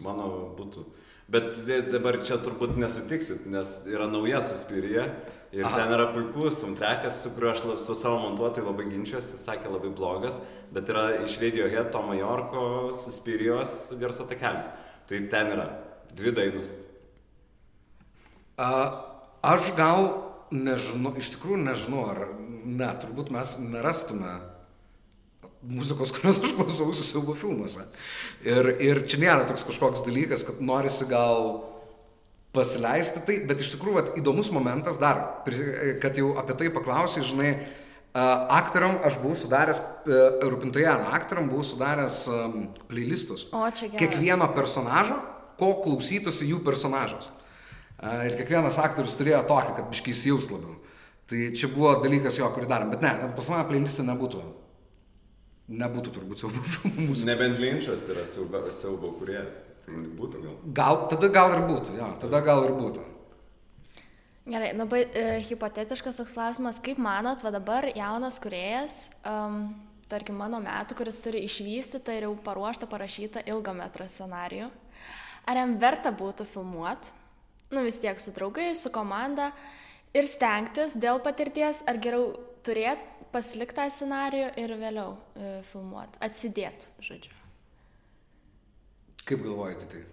mano 0.03 0.31
būtų. 0.57 0.83
Bet 1.27 1.57
d- 1.67 1.81
dabar 1.91 2.21
čia 2.23 2.37
turbūt 2.39 2.77
nesutiksit, 2.79 3.45
nes 3.51 3.81
yra 3.91 4.05
nauja 4.07 4.39
suspirija 4.45 5.09
ir 5.51 5.65
Aha. 5.65 5.75
Ten 5.75 5.91
yra 5.95 6.05
puikus 6.13 6.61
soundtrackas, 6.61 7.21
su 7.23 7.31
kuriuo 7.35 7.51
aš 7.51 7.63
su 7.83 7.95
savo 7.99 8.21
montuotojai 8.23 8.63
labai 8.67 8.85
ginčiuosi, 8.91 9.39
sakė 9.43 9.71
labai 9.71 9.91
blogas, 9.95 10.39
bet 10.71 10.87
yra 10.91 11.09
iš 11.25 11.37
Radiohead 11.43 11.91
Tomo 11.91 12.15
Jorko 12.15 12.95
suspirijos 12.99 13.93
garso 13.99 14.23
takelis. 14.27 14.71
Tai 15.07 15.19
ten 15.31 15.51
yra 15.55 15.67
dvi 16.15 16.31
dainos. 16.35 16.71
A, 18.57 18.71
aš 19.43 19.71
gal 19.77 20.07
nežinau, 20.51 21.11
iš 21.19 21.35
tikrųjų 21.35 21.59
nežinau, 21.67 22.05
ar 22.11 22.23
ne, 22.39 22.87
turbūt 23.03 23.31
mes 23.35 23.57
nerastume 23.61 24.31
muzikos, 25.67 26.11
kurios 26.15 26.39
aš 26.43 26.53
klausausi 26.57 27.05
siaubo 27.05 27.35
filmuose. 27.37 27.85
Ir, 28.45 28.71
ir 28.83 29.01
čia 29.09 29.19
nėra 29.21 29.47
toks 29.49 29.65
kažkoks 29.67 30.05
dalykas, 30.05 30.45
kad 30.47 30.61
norisi 30.63 31.07
gal 31.09 31.59
pasileisti 32.55 33.23
tai, 33.27 33.41
bet 33.49 33.61
iš 33.61 33.73
tikrųjų 33.75 33.97
vat, 33.99 34.13
įdomus 34.19 34.49
momentas 34.55 34.97
dar, 35.01 35.43
kad 36.01 36.17
jau 36.17 36.33
apie 36.39 36.55
tai 36.57 36.71
paklausai, 36.73 37.25
žinai, 37.27 37.51
aktoriam 38.17 38.97
aš 39.05 39.19
buvau 39.21 39.37
sudaręs, 39.37 39.81
e, 40.07 40.21
rūpintoje 40.47 40.89
aktoriam 40.89 41.49
buvau 41.51 41.65
sudaręs 41.67 42.23
playlistus. 42.87 43.45
O, 43.51 43.67
čia 43.69 43.91
geras. 43.91 43.99
Kiekvieno 43.99 44.47
personažo, 44.55 45.19
ko 45.59 45.75
klausytųsi 45.83 46.49
jų 46.49 46.63
personažas. 46.65 47.29
Ir 47.97 48.35
kiekvienas 48.37 48.77
aktorius 48.81 49.15
turėjo 49.17 49.41
tokį, 49.49 49.75
kad 49.77 49.87
biškai 49.91 50.13
įsijaust 50.13 50.51
labiau. 50.53 50.75
Tai 51.27 51.39
čia 51.57 51.69
buvo 51.73 51.95
dalykas 52.03 52.37
jo, 52.37 52.47
kurį 52.53 52.69
darėm, 52.69 52.91
bet 52.93 53.03
ne, 53.03 53.11
pas 53.35 53.49
mane 53.51 53.65
playlistė 53.67 54.05
nebūtų. 54.07 54.43
Nebūtų 55.67 56.13
turbūt 56.15 56.39
siaubo 56.39 56.63
filmų 56.73 57.09
muzikos. 57.09 57.27
Nebent 57.27 57.59
Linčas 57.59 58.07
yra 58.13 58.23
siaubo, 58.27 58.63
siaubo 58.71 59.11
kuriejas. 59.19 59.59
Tai 59.83 59.99
būtų 60.19 60.41
gal. 60.43 60.55
Gal, 60.79 61.03
tada 61.11 61.29
gal 61.31 61.53
ir 61.55 61.61
būtų, 61.67 61.95
jo, 61.99 62.07
tada 62.23 62.41
gal 62.43 62.63
ir 62.67 62.73
būtų. 62.75 63.03
Gerai, 64.47 64.71
labai 64.75 65.01
e, 65.11 65.25
hipotetiškas 65.43 66.19
toks 66.21 66.31
klausimas. 66.35 66.79
Kaip 66.83 66.99
manot, 67.03 67.43
va 67.43 67.51
dabar 67.51 67.89
jaunas 67.91 68.39
kuriejas, 68.39 68.95
um, 69.27 69.73
tarkim 70.07 70.37
mano 70.39 70.61
metų, 70.63 70.95
kuris 70.95 71.19
turi 71.23 71.43
išvystytą 71.43 72.15
ir 72.15 72.29
jau 72.29 72.33
paruoštą, 72.45 72.87
parašytą 72.87 73.43
ilgą 73.51 73.73
metrą 73.75 74.07
scenarijų, 74.07 74.69
ar 75.47 75.59
jam 75.59 75.75
verta 75.81 76.13
būtų 76.15 76.47
filmuoti, 76.47 77.11
nu 77.75 77.83
vis 77.83 77.99
tiek 77.99 78.19
su 78.23 78.31
draugais, 78.35 78.79
su 78.79 78.91
komanda 78.95 79.51
ir 80.15 80.27
stengtis 80.31 80.95
dėl 80.95 81.19
patirties, 81.23 81.83
ar 81.83 81.99
geriau 81.99 82.31
turėti, 82.65 83.27
pasilikti 83.33 83.77
tą 83.77 83.87
scenarijų 83.91 84.51
ir 84.61 84.73
vėliau 84.79 85.15
e, 85.35 85.51
filmuoti, 85.71 86.19
atsidėti, 86.23 86.89
žodžiu. 87.03 87.33
Kaip 89.27 89.43
galvojate 89.43 89.89
tai? 89.91 90.05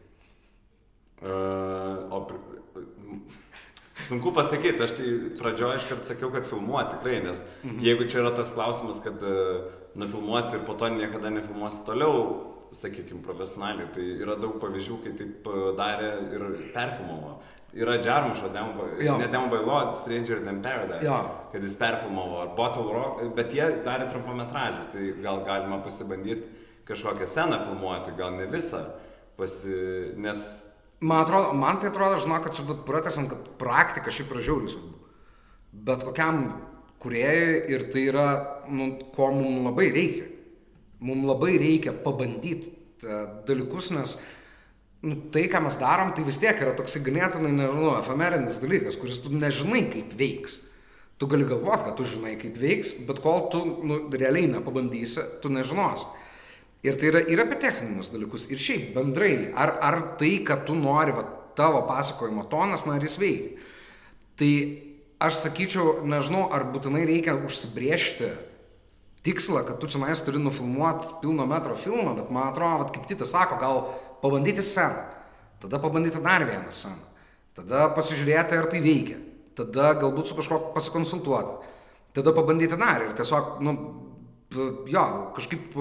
Uh, 1.22 2.10
o. 2.10 2.26
Sunku 4.08 4.32
pasakyti, 4.34 4.82
aš 4.82 4.96
tai 4.98 5.10
pradžioje 5.38 5.78
iškart 5.78 6.08
sakiau, 6.08 6.32
kad 6.34 6.44
filmuoti 6.48 6.96
tikrai, 6.96 7.20
nes 7.24 7.38
mhm. 7.62 7.78
jeigu 7.86 8.08
čia 8.10 8.24
yra 8.24 8.34
toks 8.34 8.56
klausimas, 8.56 8.98
kad 9.04 9.22
uh, 9.22 9.68
nufilmuosi 9.94 10.58
ir 10.58 10.64
po 10.66 10.74
to 10.74 10.90
niekada 10.90 11.30
nefilmuosi 11.30 11.84
toliau, 11.86 12.24
sakykime, 12.74 13.22
profesionaliai, 13.22 13.86
tai 13.94 14.08
yra 14.18 14.34
daug 14.40 14.58
pavyzdžių, 14.60 14.98
kai 15.04 15.14
taip 15.20 15.46
uh, 15.46 15.70
darė 15.78 16.10
ir 16.34 16.46
perfilmavo. 16.74 17.38
Yra 17.74 17.96
Džarmušo, 17.98 18.50
Jo. 19.02 19.16
ne 19.18 19.26
Down 19.28 19.48
by 19.50 19.58
Law, 19.66 19.94
Stranger 19.98 20.42
Than 20.44 20.62
Paradise, 20.62 21.06
Jo. 21.06 21.16
kad 21.52 21.62
jis 21.62 21.74
perfilmavo, 21.78 22.40
ar 22.42 22.52
Bottle 22.56 22.92
Rock, 22.92 23.22
bet 23.36 23.54
jie 23.54 23.66
darė 23.86 24.06
trumpametražius, 24.12 24.92
tai 24.92 25.08
gal 25.22 25.42
galima 25.46 25.80
pasibandyti 25.82 26.46
kažkokią 26.86 27.26
sceną 27.26 27.58
filmuoti, 27.64 28.14
gal 28.18 28.36
ne 28.36 28.46
visą, 28.46 28.84
pasi... 29.36 29.74
nes 30.16 30.44
Man 31.00 31.24
atrodo, 31.24 31.52
man 31.52 31.80
tai 31.80 31.90
atrodo, 31.90 32.20
žinok, 32.22 32.44
kad 32.46 32.54
čia 32.56 32.62
būt 32.64 32.84
pratęsam, 32.86 33.26
kad 33.28 33.48
praktika 33.60 34.12
šiaip 34.14 34.30
yra 34.32 34.40
žiauriai 34.46 34.70
svarbu. 34.72 34.94
Bet 35.84 36.04
kokiam 36.06 36.38
kuriejui 37.02 37.58
ir 37.74 37.88
tai 37.92 38.06
yra, 38.08 38.28
nu, 38.72 38.86
ko 39.12 39.28
mums 39.34 39.66
labai 39.66 39.90
reikia. 39.92 40.30
Mums 41.04 41.26
labai 41.28 41.58
reikia 41.60 41.92
pabandyti 42.04 42.70
e, 43.04 43.18
dalykus, 43.44 43.90
nes 43.92 44.14
nu, 45.04 45.16
tai, 45.32 45.44
ką 45.52 45.60
mes 45.66 45.76
darom, 45.80 46.12
tai 46.16 46.24
vis 46.26 46.38
tiek 46.40 46.58
yra 46.64 46.72
toks 46.76 46.96
ganėtinai, 47.04 47.52
nežinau, 47.52 47.94
efemerinis 48.00 48.60
dalykas, 48.62 48.96
kuris 49.00 49.20
tu 49.22 49.32
nežinai, 49.32 49.84
kaip 49.92 50.14
veiks. 50.18 50.58
Tu 51.20 51.28
gali 51.30 51.46
galvoti, 51.46 51.84
kad 51.86 51.98
tu 51.98 52.06
žinai, 52.08 52.34
kaip 52.40 52.56
veiks, 52.58 52.94
bet 53.06 53.20
kol 53.22 53.46
tu 53.52 53.60
nu, 53.86 54.00
realiai 54.10 54.48
nepabandysi, 54.50 55.22
tu 55.44 55.52
nežinosi. 55.52 56.08
Ir 56.84 56.98
tai 57.00 57.12
yra 57.12 57.22
ir 57.32 57.40
apie 57.40 57.60
techninius 57.62 58.10
dalykus, 58.12 58.48
ir 58.52 58.60
šiaip 58.60 58.90
bendrai, 58.96 59.52
ar, 59.56 59.76
ar 59.84 60.00
tai, 60.20 60.34
kad 60.44 60.66
tu 60.68 60.74
nori, 60.76 61.14
va, 61.16 61.22
tavo 61.56 61.84
pasakojimo 61.88 62.48
tonas, 62.50 62.84
na, 62.88 62.98
ar 62.98 63.06
jis 63.06 63.14
veikia. 63.20 63.70
Tai 64.40 64.50
aš 65.22 65.38
sakyčiau, 65.44 66.00
nežinau, 66.08 66.48
ar 66.52 66.66
būtinai 66.74 67.06
reikia 67.08 67.36
užsibriežti 67.38 68.32
tikslą, 69.24 69.62
kad 69.64 69.78
tu 69.80 69.88
čia 69.88 70.02
nais 70.02 70.20
turi 70.20 70.42
nufilmuoti 70.42 71.20
pilno 71.22 71.46
metro 71.48 71.76
filmą, 71.78 72.12
bet 72.18 72.32
man 72.34 72.50
atrodo, 72.50 72.82
vat, 72.82 72.92
kaip 72.92 73.06
Titas 73.08 73.32
sako, 73.32 73.60
gal 73.62 73.80
pabandyti 74.24 74.64
sceną, 74.64 75.04
tada 75.60 75.78
pabandyti 75.82 76.22
dar 76.24 76.46
vieną 76.48 76.72
sceną, 76.72 77.00
tada 77.56 77.88
pasižiūrėti, 77.96 78.56
ar 78.56 78.68
tai 78.72 78.80
veikia, 78.84 79.18
tada 79.58 79.92
galbūt 80.00 80.30
su 80.30 80.38
kažkuo 80.38 80.72
pasikonsultuoti, 80.76 81.72
tada 82.16 82.32
pabandyti 82.36 82.78
dar 82.80 83.04
ir 83.04 83.12
tiesiog, 83.18 83.58
nu, 83.64 83.74
jo, 84.88 85.04
kažkaip, 85.36 85.76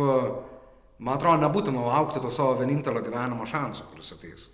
man 1.00 1.16
atrodo, 1.16 1.40
nebūtina 1.46 1.86
laukti 1.88 2.24
to 2.24 2.32
savo 2.34 2.58
vienintelio 2.60 3.04
gyvenimo 3.06 3.48
šanso, 3.50 3.88
kuris 3.94 4.14
ateis. 4.18 4.50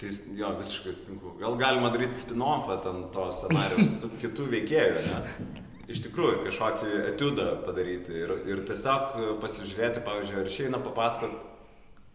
Tai 0.00 0.08
jo, 0.32 0.50
visiškai 0.56 0.94
sutinku. 0.96 1.34
Gal 1.40 1.58
galima 1.60 1.90
daryti 1.92 2.16
spin-offą 2.22 2.78
ten 2.84 3.02
to 3.12 3.26
scenarijos 3.36 3.98
su 4.00 4.08
kitų 4.22 4.46
veikėjų, 4.54 5.02
ne? 5.10 5.58
iš 5.90 6.00
tikrųjų 6.06 6.44
kažkokį 6.46 6.90
etiudą 7.10 7.46
padaryti 7.66 8.14
ir, 8.22 8.32
ir 8.48 8.62
tiesiog 8.68 9.16
pasižiūrėti, 9.42 10.04
pavyzdžiui, 10.06 10.38
ar 10.40 10.48
išeina 10.48 10.80
papasakot, 10.84 11.34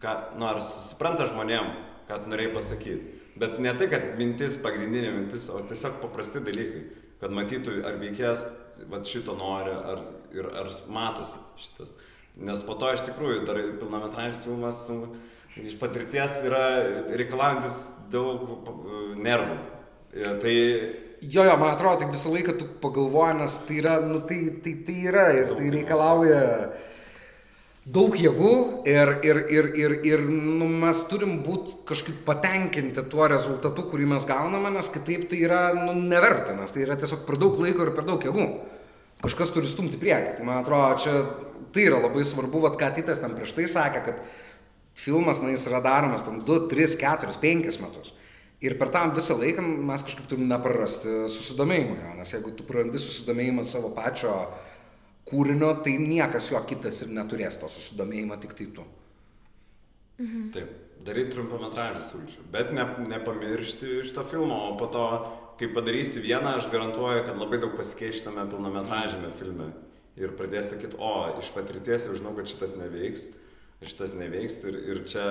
ką, 0.06 0.14
nu, 0.38 0.46
ar 0.48 0.62
supranta 0.62 1.26
žmonėm, 1.26 1.72
ką 2.06 2.20
tu 2.22 2.30
norėjai 2.30 2.54
pasakyti. 2.54 3.14
Bet 3.36 3.58
ne 3.60 3.72
tai, 3.76 3.90
kad 3.92 4.14
mintis, 4.20 4.56
pagrindinė 4.62 5.10
mintis, 5.12 5.50
o 5.52 5.60
tiesiog 5.66 5.98
paprasti 6.00 6.40
dalykai, 6.46 6.84
kad 7.20 7.34
matytų, 7.34 7.80
ar 7.88 7.98
veikėjas 8.00 8.46
va, 8.88 9.02
šito 9.04 9.34
nori, 9.36 9.74
ar, 9.74 10.04
ir, 10.36 10.48
ar 10.62 10.70
matosi 10.92 11.40
šitas. 11.60 11.92
Nes 12.36 12.62
po 12.64 12.76
to 12.80 12.92
iš 12.92 13.02
tikrųjų 13.08 13.46
dar 13.48 13.60
pilnametražis 13.80 14.44
filmas 14.44 14.84
iš 15.56 15.78
patirties 15.80 16.42
yra 16.44 16.64
reikalaujantis 17.16 17.80
daug 18.12 18.44
nervų. 19.24 19.58
Tai 20.42 20.54
Jo, 21.24 21.46
jo, 21.48 21.54
man 21.56 21.72
atrodo, 21.72 22.02
tik 22.02 22.10
visą 22.12 22.28
laiką 22.34 22.52
tu 22.58 22.66
pagalvoji, 22.82 23.38
nes 23.40 23.54
tai 23.64 23.78
yra, 23.80 23.94
nu, 24.04 24.18
tai, 24.28 24.36
tai, 24.62 24.74
tai 24.84 24.96
yra 25.08 25.24
ir 25.32 25.54
tai 25.56 25.70
reikalauja 25.72 26.42
daug 27.86 28.16
jėgų 28.18 28.52
ir, 28.90 29.12
ir, 29.22 29.38
ir, 29.52 29.68
ir, 29.78 29.92
ir 30.08 30.22
nu, 30.26 30.66
mes 30.82 31.04
turim 31.10 31.38
būti 31.46 31.76
kažkaip 31.86 32.24
patenkinti 32.26 33.04
tuo 33.10 33.28
rezultatu, 33.30 33.84
kurį 33.90 34.08
mes 34.10 34.26
gauname, 34.26 34.72
nes 34.74 34.90
kitaip 34.90 35.28
tai 35.30 35.44
yra 35.46 35.60
nu, 35.76 35.94
neverta, 35.94 36.56
nes 36.58 36.74
tai 36.74 36.82
yra 36.82 36.98
tiesiog 36.98 37.22
per 37.28 37.38
daug 37.38 37.58
laiko 37.62 37.86
ir 37.86 37.94
per 37.94 38.08
daug 38.08 38.26
jėgų. 38.26 38.48
Kažkas 39.22 39.52
turi 39.54 39.70
stumti 39.70 40.00
priekį. 40.00 40.34
Tai 40.36 40.48
man 40.48 40.60
atrodo, 40.60 40.98
čia 41.00 41.14
tai 41.72 41.86
yra 41.86 42.02
labai 42.02 42.26
svarbu, 42.26 42.60
vad 42.66 42.76
ką 42.80 42.90
Titas 42.98 43.22
ten 43.22 43.32
prieš 43.38 43.54
tai 43.56 43.68
sakė, 43.70 44.02
kad 44.04 44.20
filmas, 44.96 45.40
na, 45.40 45.54
jis 45.54 45.68
yra 45.70 45.80
daromas 45.84 46.26
tam 46.26 46.42
2, 46.44 46.66
3, 46.72 46.98
4, 47.00 47.38
5 47.40 47.80
metus. 47.84 48.12
Ir 48.64 48.78
per 48.80 48.88
tą 48.92 49.04
visą 49.14 49.36
laiką 49.36 49.62
mes 49.62 50.04
kažkaip 50.04 50.28
turim 50.30 50.46
neprarasti 50.48 51.26
susidomėjimo 51.28 51.98
jo, 52.00 52.12
nes 52.16 52.30
jeigu 52.32 52.54
tu 52.56 52.64
prarandi 52.64 53.00
susidomėjimą 53.00 53.66
savo 53.68 53.90
pačio 53.96 54.32
kūrinio, 55.26 55.72
tai 55.84 55.96
niekas 56.02 56.50
jo 56.52 56.60
kitas 56.68 57.02
ir 57.04 57.14
neturės 57.16 57.58
to 57.60 57.70
susidomėjimo, 57.70 58.38
tik 58.42 58.54
tai 58.58 58.68
tu. 58.76 58.84
Mhm. 60.22 60.44
Taip, 60.54 60.76
daryti 61.06 61.34
trumpametražį 61.36 62.04
siūlyčiau, 62.08 62.46
bet 62.52 62.70
ne, 62.74 62.86
nepamiršti 63.10 63.98
iš 64.02 64.14
to 64.16 64.24
filmo, 64.30 64.56
o 64.70 64.76
po 64.80 64.88
to, 64.92 65.06
kai 65.60 65.68
padarysi 65.72 66.22
vieną, 66.24 66.56
aš 66.56 66.70
garantuoju, 66.72 67.26
kad 67.26 67.40
labai 67.40 67.60
daug 67.60 67.76
pasikeis 67.76 68.20
šitame 68.20 68.46
pilnametražėme 68.52 69.32
filme. 69.36 69.72
Ir 70.16 70.32
pradės 70.36 70.70
sakyti, 70.72 70.96
o, 70.96 71.12
iš 71.42 71.50
patirties 71.52 72.06
jau 72.08 72.16
žinau, 72.16 72.32
kad 72.38 72.48
šitas 72.48 72.72
neveiks, 72.78 73.26
šitas 73.84 74.14
neveiks 74.16 74.62
ir, 74.64 74.78
ir 74.94 75.02
čia 75.08 75.26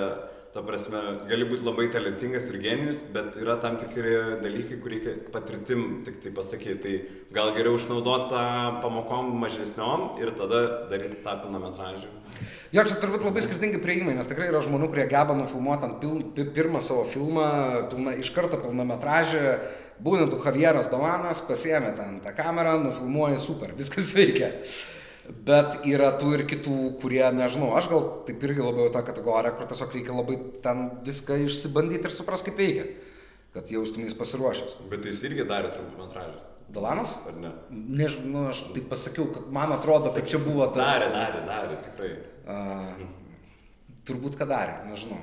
ta 0.55 0.61
prasme, 0.63 0.99
gali 1.27 1.43
būti 1.49 1.65
labai 1.67 1.89
talentingas 1.91 2.45
ir 2.47 2.61
genijus, 2.63 3.01
bet 3.11 3.35
yra 3.41 3.57
tam 3.59 3.75
tikri 3.75 4.13
dalykai, 4.39 4.77
kur 4.79 4.93
reikia 4.93 5.15
patirtim 5.33 5.81
tik 6.05 6.21
tai 6.23 6.31
pasakyti. 6.37 6.75
Tai 6.85 6.93
gal 7.35 7.51
geriau 7.57 7.75
išnaudoti 7.75 8.29
tą 8.31 8.45
pamokom 8.85 9.33
mažesniom 9.41 10.05
ir 10.23 10.31
tada 10.39 10.61
daryti 10.87 11.19
tą 11.25 11.35
pilnametražį. 11.43 12.07
Jo, 12.71 12.85
čia 12.87 12.95
turbūt 13.01 13.27
labai 13.27 13.43
skirtingi 13.43 13.83
prieimai, 13.83 14.15
nes 14.15 14.31
tikrai 14.31 14.47
yra 14.47 14.63
žmonių, 14.63 14.87
kurie 14.93 15.09
geba 15.11 15.35
nufilmuoti 15.35 15.89
ant 15.89 15.99
pil, 15.99 16.47
pirmą 16.55 16.79
savo 16.83 17.03
filmą, 17.11 17.49
pilna, 17.91 18.15
iš 18.23 18.31
karto 18.35 18.61
pilnametražį. 18.63 19.43
Būtent 20.05 20.39
Javieras 20.39 20.87
Dovanas 20.91 21.43
pasiemė 21.43 21.93
ten 21.99 22.21
tą 22.23 22.31
kamerą, 22.35 22.77
nufilmuoja 22.87 23.43
super, 23.43 23.75
viskas 23.75 24.15
veikia. 24.15 24.55
Bet 25.25 25.79
yra 25.89 26.11
tų 26.19 26.35
ir 26.37 26.43
kitų, 26.49 26.75
kurie, 27.01 27.23
nežinau, 27.33 27.71
aš 27.77 27.87
gal 27.89 28.03
taip 28.27 28.43
irgi 28.45 28.61
labiau 28.61 28.91
tą 28.93 29.01
kategoriją, 29.07 29.55
kur 29.57 29.69
tiesiog 29.71 29.95
reikia 29.97 30.13
labai 30.13 30.35
ten 30.65 30.83
viską 31.05 31.39
išsibandyti 31.47 32.05
ir 32.05 32.13
supras, 32.13 32.43
kaip 32.45 32.59
veikia, 32.61 32.85
kad 33.55 33.71
jaustumės 33.73 34.13
pasiruošęs. 34.19 34.77
Bet 34.91 35.07
jis 35.09 35.23
irgi 35.25 35.47
darė 35.49 35.71
trumpametražį. 35.73 36.43
Dalanas? 36.75 37.15
Ar 37.29 37.39
ne? 37.41 37.51
Nežinau, 37.71 38.29
nu, 38.35 38.43
aš 38.51 38.61
taip 38.75 38.85
pasakiau, 38.91 39.25
kad 39.33 39.49
man 39.53 39.73
atrodo, 39.73 40.13
kad 40.13 40.29
čia 40.29 40.41
buvo 40.43 40.67
tas... 40.75 40.93
Darė, 40.93 41.09
darė, 41.15 41.41
darė, 41.49 41.79
tikrai. 41.87 42.11
Uh, 42.45 43.97
turbūt, 44.05 44.37
kad 44.37 44.53
darė, 44.53 44.77
nežinau. 44.91 45.21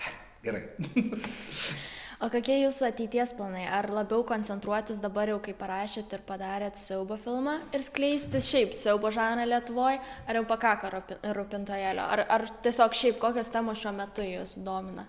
Darė. 0.00 0.18
Gerai. 0.48 0.64
O 2.18 2.26
kokie 2.34 2.56
jūsų 2.64 2.88
ateities 2.88 3.30
planai? 3.38 3.62
Ar 3.70 3.86
labiau 3.94 4.24
koncentruotis 4.26 4.98
dabar 4.98 5.30
jau, 5.30 5.36
kai 5.42 5.52
parašėt 5.54 6.16
ir 6.16 6.24
padarėt 6.26 6.80
siaubo 6.82 7.14
filmą 7.22 7.60
ir 7.70 7.84
skleisti 7.86 8.40
šiaip 8.42 8.74
siaubo 8.74 9.12
žanrą 9.14 9.44
Lietuvoje, 9.46 10.00
ar 10.26 10.40
jau 10.40 10.42
pakako 10.50 10.90
rūpintojėlio? 11.36 12.02
Ar, 12.16 12.24
ar 12.26 12.46
tiesiog 12.64 12.98
šiaip 12.98 13.20
kokios 13.22 13.52
temos 13.54 13.78
šiuo 13.78 13.94
metu 14.00 14.26
jūs 14.26 14.56
domina? 14.66 15.06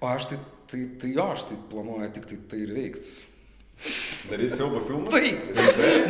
O 0.00 0.08
aš 0.08 0.30
tai, 0.30 0.38
tai, 0.72 0.80
tai 1.02 1.12
jo, 1.12 1.28
aš 1.34 1.44
tai 1.50 1.60
planuoju 1.74 2.08
tik 2.16 2.30
tai, 2.32 2.40
tai 2.48 2.62
ir 2.64 2.72
veikti. 2.78 3.12
Daryti 4.30 4.56
siaubo 4.56 4.80
filmą? 4.80 5.10
Taip. 5.10 5.48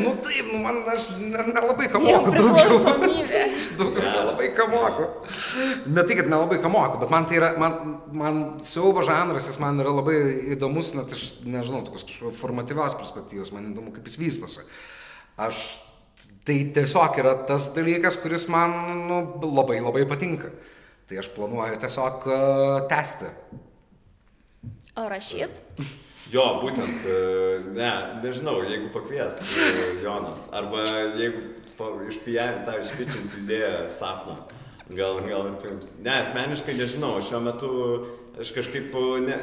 Nu 0.01 0.13
taip, 0.25 0.47
nu 0.53 0.61
man 0.63 0.79
aš 0.89 1.09
nelabai 1.21 1.89
ką 1.93 2.01
moku 2.01 2.33
daugiau. 2.33 2.79
daugiau 3.81 4.05
nelabai 4.05 4.49
ką 4.57 4.69
moku. 4.73 5.09
Ne 5.93 6.05
tai, 6.07 6.17
kad 6.17 6.31
nelabai 6.31 6.61
ką 6.63 6.71
moku, 6.73 7.01
bet 7.03 7.13
man 7.13 7.27
tai 7.29 7.41
yra, 7.41 7.51
man, 7.61 7.75
man 8.17 8.39
siaubo 8.65 9.05
žanras, 9.07 9.51
jis 9.51 9.59
man 9.61 9.83
yra 9.83 9.93
labai 9.99 10.17
įdomus, 10.55 10.95
net 10.97 11.13
iš, 11.17 11.27
nežinau, 11.45 11.83
tokios 11.85 12.07
kažkokios 12.07 12.39
formatyvios 12.41 12.97
perspektyvos, 13.03 13.53
man 13.53 13.69
įdomu, 13.73 13.93
kaip 13.97 14.09
jis 14.09 14.21
vystosi. 14.23 14.65
Aš, 15.43 15.67
tai 16.49 16.63
tiesiog 16.79 17.21
yra 17.21 17.37
tas 17.51 17.69
dalykas, 17.77 18.17
kuris 18.23 18.49
man 18.53 18.79
nu, 19.11 19.21
labai 19.51 19.83
labai 19.83 20.07
patinka. 20.09 20.55
Tai 21.07 21.21
aš 21.21 21.29
planuoju 21.37 21.77
tiesiog 21.83 22.25
uh, 22.31 22.81
tęsti. 22.91 23.29
O 24.97 25.11
rašyt? 25.13 25.61
Jo, 26.33 26.45
būtent, 26.59 27.05
e, 27.07 27.19
ne, 27.77 27.91
nežinau, 28.25 28.59
jeigu 28.67 28.91
pakvies 28.95 29.37
e, 29.63 29.69
Jonas, 30.03 30.43
arba 30.51 30.83
jeigu 31.15 31.45
iš 32.09 32.19
PR 32.25 32.65
tą 32.67 32.81
išpičinsiu 32.83 33.45
idėją 33.45 33.87
sapną, 33.95 34.41
gal, 34.89 35.21
gal 35.23 35.53
ir 35.53 35.55
paims. 35.63 35.93
Ne, 36.03 36.17
asmeniškai 36.25 36.75
nežinau, 36.81 37.21
šiuo 37.23 37.43
metu 37.45 37.71
aš 38.43 38.51
kažkaip 38.57 38.97
ne, 39.23 39.39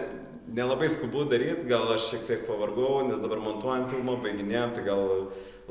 nelabai 0.52 0.90
skubu 0.92 1.24
daryti, 1.30 1.70
gal 1.70 1.88
aš 1.94 2.10
šiek 2.12 2.26
tiek 2.28 2.44
pavargau, 2.50 3.06
nes 3.08 3.22
dabar 3.24 3.40
montuojam 3.44 3.88
filmą, 3.92 4.18
baiginėjom, 4.26 4.74
tai 4.76 4.84
gal 4.90 5.06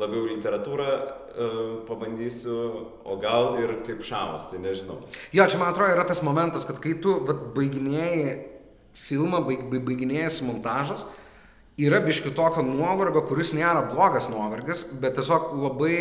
labiau 0.00 0.24
literatūrą 0.30 0.88
uh, 0.88 1.58
pabandysiu, 1.84 2.56
o 3.04 3.18
gal 3.20 3.58
ir 3.60 3.74
kaip 3.84 4.00
šamas, 4.06 4.48
tai 4.48 4.62
nežinau. 4.62 5.02
Jo, 5.36 5.44
čia 5.44 5.60
man 5.60 5.74
atrodo 5.74 5.92
yra 5.92 6.06
tas 6.08 6.24
momentas, 6.24 6.64
kad 6.64 6.80
kai 6.80 6.96
tu 7.04 7.18
vat, 7.28 7.50
baiginėjai 7.52 8.51
filmą 8.98 9.42
baig, 9.46 9.64
baiginėjasi 9.72 10.46
montažas, 10.48 11.06
yra 11.80 12.02
biški 12.04 12.34
tokio 12.36 12.64
nuovargio, 12.66 13.24
kuris 13.28 13.52
nėra 13.56 13.86
blogas 13.90 14.28
nuovargis, 14.32 14.84
bet 15.00 15.16
tiesiog 15.18 15.54
labai, 15.62 15.96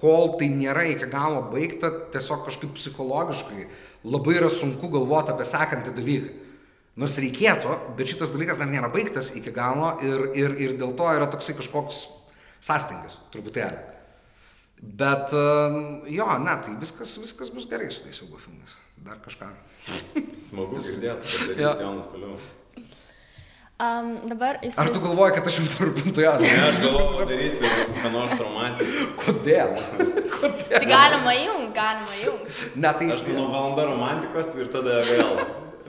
kol 0.00 0.34
tai 0.38 0.50
nėra 0.52 0.86
iki 0.90 1.08
galo 1.10 1.44
baigta, 1.52 1.90
tiesiog 2.14 2.44
kažkaip 2.46 2.74
psichologiškai 2.78 3.66
labai 4.04 4.38
yra 4.38 4.50
sunku 4.52 4.90
galvoti 4.92 5.32
apie 5.34 5.46
sekantį 5.48 5.94
dalyką. 5.96 6.40
Nors 7.00 7.16
reikėtų, 7.18 7.72
bet 7.98 8.06
šitas 8.12 8.30
dalykas 8.30 8.60
dar 8.60 8.68
nėra 8.70 8.86
baigtas 8.92 9.32
iki 9.34 9.50
galo 9.54 9.96
ir, 10.04 10.28
ir, 10.38 10.54
ir 10.62 10.76
dėl 10.78 10.94
to 10.94 11.08
yra 11.10 11.26
toksai 11.30 11.56
kažkoks 11.58 12.04
sąstingis, 12.62 13.18
truputėlį. 13.34 13.80
Bet 14.84 15.32
jo, 15.32 16.28
ne, 16.44 16.54
tai 16.62 16.76
viskas, 16.78 17.16
viskas 17.18 17.50
bus 17.54 17.66
gerai 17.70 17.90
su 17.90 18.04
tais 18.04 18.20
siaubo 18.20 18.38
filmais. 18.38 18.76
Dar 19.02 19.18
kažką. 19.24 19.48
Smagu 20.38 20.78
girdėti, 20.84 21.32
kad 21.48 21.56
darys 21.58 21.82
Jonas 21.82 22.12
toliau. 22.12 22.36
Um, 23.74 24.28
dabar 24.30 24.60
jis... 24.62 24.76
Ar 24.78 24.88
tu 24.94 25.00
galvoji, 25.02 25.34
kad 25.34 25.48
aš 25.50 25.56
jums 25.58 25.72
rūpintoju? 25.82 26.28
Ne, 26.44 26.50
aš 26.62 26.76
galvoju, 26.84 27.24
darysiu 27.26 27.70
ką 27.98 28.12
nors 28.14 28.38
romantiką. 28.38 29.08
Kodėl? 29.18 29.74
Kodėl? 30.36 30.76
Tai 30.76 30.86
galima 30.86 31.34
jung, 31.34 31.66
galima 31.74 32.20
jung. 32.20 32.44
Ne, 32.78 32.92
tai... 32.94 33.10
Aš 33.16 33.24
manau, 33.26 33.48
valanda 33.50 33.88
romantikos 33.90 34.54
ir 34.54 34.70
tada 34.70 35.00
vėl 35.08 35.42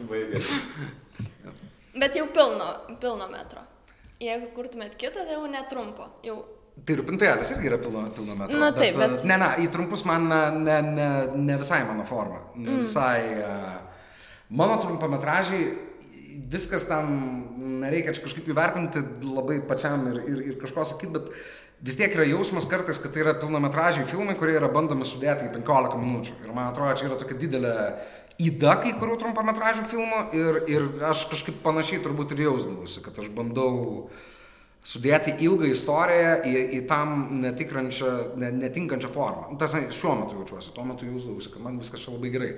baigėsi. 0.09 0.57
Bet 1.95 2.17
jau 2.17 2.25
pilno, 2.33 2.71
pilno 2.99 3.29
metro. 3.29 3.61
Jeigu 4.19 4.49
kurtumėt 4.57 4.97
kitą, 4.97 5.21
tai 5.21 5.37
jau 5.37 5.45
netrumpo. 5.51 6.09
Jau 6.25 6.39
Tai 6.85 6.95
rūpintojėlis 6.99 7.53
irgi 7.55 7.69
yra 7.69 7.79
pilno, 7.79 8.03
pilno 8.13 8.35
metro. 8.37 8.59
Na 8.59 8.73
taip, 8.75 8.97
bet... 8.99 9.17
bet... 9.17 9.25
Ne, 9.29 9.39
ne, 9.39 9.47
į 9.63 9.69
trumpus 9.73 10.03
man 10.05 10.27
ne, 10.27 10.77
ne, 10.83 11.09
ne 11.39 11.57
visai 11.61 11.81
mano 11.87 12.03
forma. 12.07 12.41
Ne 12.57 12.67
mm. 12.67 12.81
visai. 12.83 13.19
Uh, 13.39 14.49
mano 14.59 14.75
trumpametražiai 14.83 15.69
viskas 16.51 16.83
ten, 16.89 17.07
nereikia 17.81 18.13
kažkaip 18.19 18.49
įvertinti 18.51 19.01
labai 19.23 19.61
pačiam 19.67 20.03
ir, 20.11 20.19
ir, 20.27 20.41
ir 20.51 20.59
kažko 20.59 20.83
sakyti, 20.87 21.13
bet 21.15 21.31
vis 21.85 21.97
tiek 21.99 22.13
yra 22.15 22.27
jausmas 22.27 22.67
kartais, 22.69 22.99
kad 23.01 23.13
tai 23.15 23.23
yra 23.23 23.35
pilnametražiai 23.39 24.07
filmai, 24.09 24.35
kurie 24.39 24.57
yra 24.59 24.69
bandomi 24.71 25.07
sudėti 25.07 25.47
į 25.47 25.53
15 25.55 25.97
minučių. 26.01 26.37
Ir 26.43 26.53
man 26.53 26.69
atrodo, 26.69 26.95
čia 26.99 27.09
yra 27.09 27.19
tokia 27.21 27.39
didelė 27.39 27.73
įda 28.45 28.75
kai 28.83 28.93
kurių 28.99 29.17
trumpametražių 29.21 29.85
filmų 29.91 30.21
ir, 30.35 30.61
ir 30.71 30.87
aš 31.07 31.27
kažkaip 31.31 31.61
panašiai 31.63 32.01
turbūt 32.03 32.35
ir 32.35 32.45
jausdavausi, 32.49 33.03
kad 33.05 33.19
aš 33.23 33.31
bandau 33.35 34.09
sudėti 34.85 35.33
ilgą 35.45 35.69
istoriją 35.73 36.33
į, 36.45 36.55
į 36.77 36.81
tam 36.89 37.15
netikrančią, 37.41 38.11
ne, 38.41 38.51
netinkančią 38.61 39.09
formą. 39.13 39.47
Nu, 39.51 39.59
tas 39.61 39.73
šiuo 39.73 40.15
metu 40.21 40.39
jaučiuosi, 40.39 40.73
tuo 40.75 40.85
metu 40.85 41.09
jausdavausi, 41.09 41.53
kad 41.53 41.65
man 41.65 41.79
viskas 41.81 42.05
čia 42.05 42.13
labai 42.13 42.33
gerai. 42.35 42.51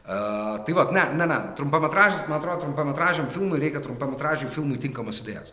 Uh, 0.00 0.56
tai 0.66 0.74
va, 0.74 0.88
ne, 0.90 1.04
ne, 1.14 1.26
ne, 1.28 1.40
trumpametražis, 1.58 2.24
man 2.26 2.40
atrodo, 2.40 2.64
trumpametražiam 2.64 3.28
filmui 3.30 3.60
reikia 3.62 3.82
trumpametražiai 3.84 4.50
filmui 4.50 4.80
tinkamas 4.82 5.20
idėjas. 5.22 5.52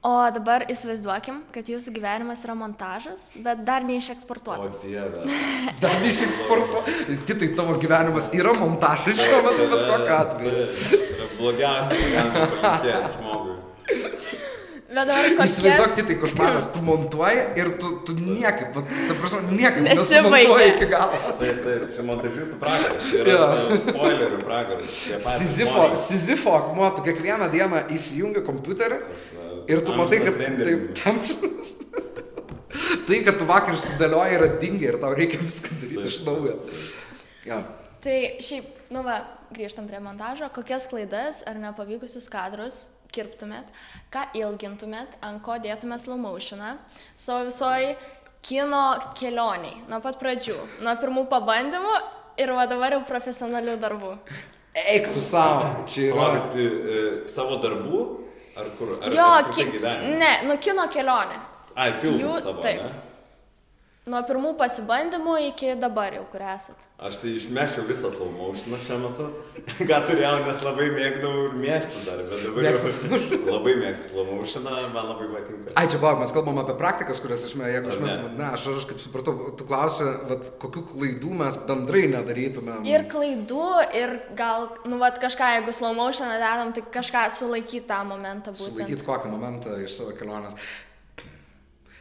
O 0.00 0.14
dabar 0.32 0.62
įsivaizduokim, 0.72 1.42
kad 1.52 1.66
jūsų 1.68 1.92
gyvenimas 1.92 2.40
yra 2.46 2.54
montažas, 2.56 3.26
bet 3.44 3.60
dar 3.66 3.84
neišeksportuotas. 3.84 4.80
O 4.80 4.88
dieve. 4.88 5.26
Dar 5.82 6.00
neišeksportuotas. 6.00 7.20
Kitai 7.28 7.50
tavo 7.58 7.76
gyvenimas 7.82 8.30
yra 8.32 8.56
montažas 8.56 9.20
šiuo 9.20 9.42
metu, 9.44 9.68
bet 9.68 9.86
kokiu 9.92 10.16
atveju. 10.16 10.66
Blogiausia, 11.36 12.00
ką 12.00 12.10
galima 12.16 12.48
palinkėti 12.56 13.12
žmogui. 13.18 13.49
Bet 14.90 15.06
dabar 15.06 15.26
kokias... 15.30 15.52
Įsivaizduok, 15.52 15.92
kitai 16.00 16.14
košmaras, 16.18 16.66
tu 16.74 16.80
montuoji 16.82 17.42
ir 17.60 17.68
tu, 17.78 17.90
tu 18.06 18.14
niekaip, 18.18 18.74
ta 18.74 19.14
prasme, 19.20 19.42
niekaip 19.54 19.84
nesumontuoji 19.86 20.72
iki 20.72 20.88
galo. 20.90 21.20
Taip, 21.38 21.60
taip, 21.62 21.84
čia 21.94 22.06
montažistų 22.08 22.58
pragaras, 22.58 23.06
čia 23.06 23.20
yra 23.22 23.36
Jo. 23.36 23.78
spoilerių 23.84 24.40
pragaras. 24.42 24.98
Sizifo. 25.28 25.86
Sizifo 26.08 26.56
akmuo, 26.58 26.90
tu 26.96 27.06
kiekvieną 27.06 27.50
dieną 27.54 27.84
įsijungi 27.94 28.42
kompiuterį 28.50 29.00
ir 29.70 29.86
tu 29.86 29.94
matai, 29.94 30.22
kad 30.26 30.42
taip, 30.42 30.86
tamžinas. 30.98 31.74
tai, 33.06 33.22
kad 33.30 33.38
tu 33.38 33.46
vakar 33.46 33.78
sudėlioji, 33.78 34.38
yra 34.42 34.52
dingi 34.58 34.90
ir 34.90 34.98
tau 35.02 35.14
reikia 35.14 35.38
viską 35.38 35.82
daryti 35.84 36.08
iš 36.10 36.22
naujo. 36.26 36.58
Ja. 37.46 37.62
Tai 38.02 38.20
šiaip, 38.42 38.90
nu 38.90 39.06
va, 39.06 39.22
grįžtam 39.54 39.86
prie 39.86 40.02
montažo, 40.02 40.50
kokias 40.50 40.90
klaidas 40.90 41.44
ar 41.46 41.62
nepavykusius 41.62 42.26
kadrus 42.32 42.88
kirptumėt, 43.14 43.68
ką 44.14 44.26
ilgintumėt, 44.38 45.16
ant 45.26 45.42
ko 45.44 45.58
dėtumėt 45.62 46.04
slow 46.04 46.18
motioną 46.20 46.76
savo 47.20 47.46
visoj 47.48 47.90
kino 48.46 48.84
kelioniai, 49.18 49.82
nuo 49.90 50.00
pat 50.04 50.16
pradžių, 50.22 50.56
nuo 50.86 50.94
pirmų 51.02 51.26
pabandymų 51.32 51.96
ir 52.40 52.52
va 52.56 52.64
dabar 52.70 52.96
jau 52.96 53.02
profesionalių 53.08 53.76
darbų. 53.82 54.14
Eik 54.80 55.10
tu 55.12 55.20
savo, 55.20 55.84
čia 55.90 56.08
yra. 56.12 56.26
Rodyti 56.30 56.64
e, 56.64 57.04
savo 57.28 57.58
darbų, 57.60 58.00
ar 58.56 58.68
kur, 58.78 58.94
ar 59.02 59.12
Jo, 59.12 59.28
ki... 59.52 59.66
ne, 60.16 60.32
nu 60.46 60.56
kino 60.62 60.86
kelionė. 60.94 61.40
Ai, 61.74 61.90
filmų 62.00 62.22
Jų- 62.22 62.36
savo, 62.40 62.62
taip. 62.64 62.84
ne? 62.86 63.09
Nuo 64.08 64.22
pirmų 64.24 64.54
pasibandymų 64.56 65.34
iki 65.50 65.74
dabar 65.76 66.14
jau, 66.16 66.22
kur 66.32 66.40
esat. 66.54 66.86
Aš 67.04 67.18
tai 67.20 67.34
išmešiau 67.36 67.82
visą 67.84 68.08
slow 68.12 68.30
motioną 68.32 68.78
šiuo 68.80 68.96
metu. 69.02 69.26
Ką 69.90 69.98
turėjau, 70.08 70.38
nes 70.46 70.64
labai 70.64 70.86
mėgdavau 70.94 71.42
ir 71.50 71.58
mėgstu 71.60 72.00
dar, 72.06 72.22
bet 72.30 72.46
dabar 72.46 72.68
jau 72.70 73.42
labai 73.58 73.74
mėgstu 73.82 74.14
slow 74.14 74.26
motioną, 74.30 74.78
man 74.96 75.12
labai 75.12 75.28
patinka. 75.34 75.76
Ai, 75.76 75.84
čia 75.92 76.00
palauk, 76.00 76.24
mes 76.24 76.32
kalbam 76.32 76.62
apie 76.64 76.78
praktikas, 76.80 77.20
kurias 77.20 77.44
aš, 77.44 77.54
jeigu 77.60 77.92
aš 77.92 78.00
mes, 78.00 78.18
ne, 78.40 78.48
aš, 78.48 78.66
aš 78.80 78.88
kaip 78.88 79.04
supratau, 79.04 79.36
tu 79.60 79.68
klausi, 79.68 80.08
vat, 80.32 80.52
kokių 80.64 80.86
klaidų 80.94 81.36
mes 81.44 81.62
bendrai 81.68 82.06
nedarytumėm. 82.16 82.84
Ir 82.88 83.08
klaidų, 83.12 83.64
ir 84.00 84.18
gal, 84.36 84.70
nu, 84.88 84.96
va, 85.04 85.12
kažką, 85.12 85.56
jeigu 85.58 85.76
slow 85.76 85.92
motion 85.96 86.32
dedam, 86.32 86.72
tai 86.72 86.88
kažką 87.00 87.28
sulaikyti 87.36 87.84
tą 87.92 88.00
momentą 88.08 88.56
būtent. 88.56 88.78
Sulaikyti 88.80 89.12
kokį 89.12 89.34
momentą 89.36 89.76
iš 89.84 90.00
savo 90.00 90.16
kelionės. 90.16 90.56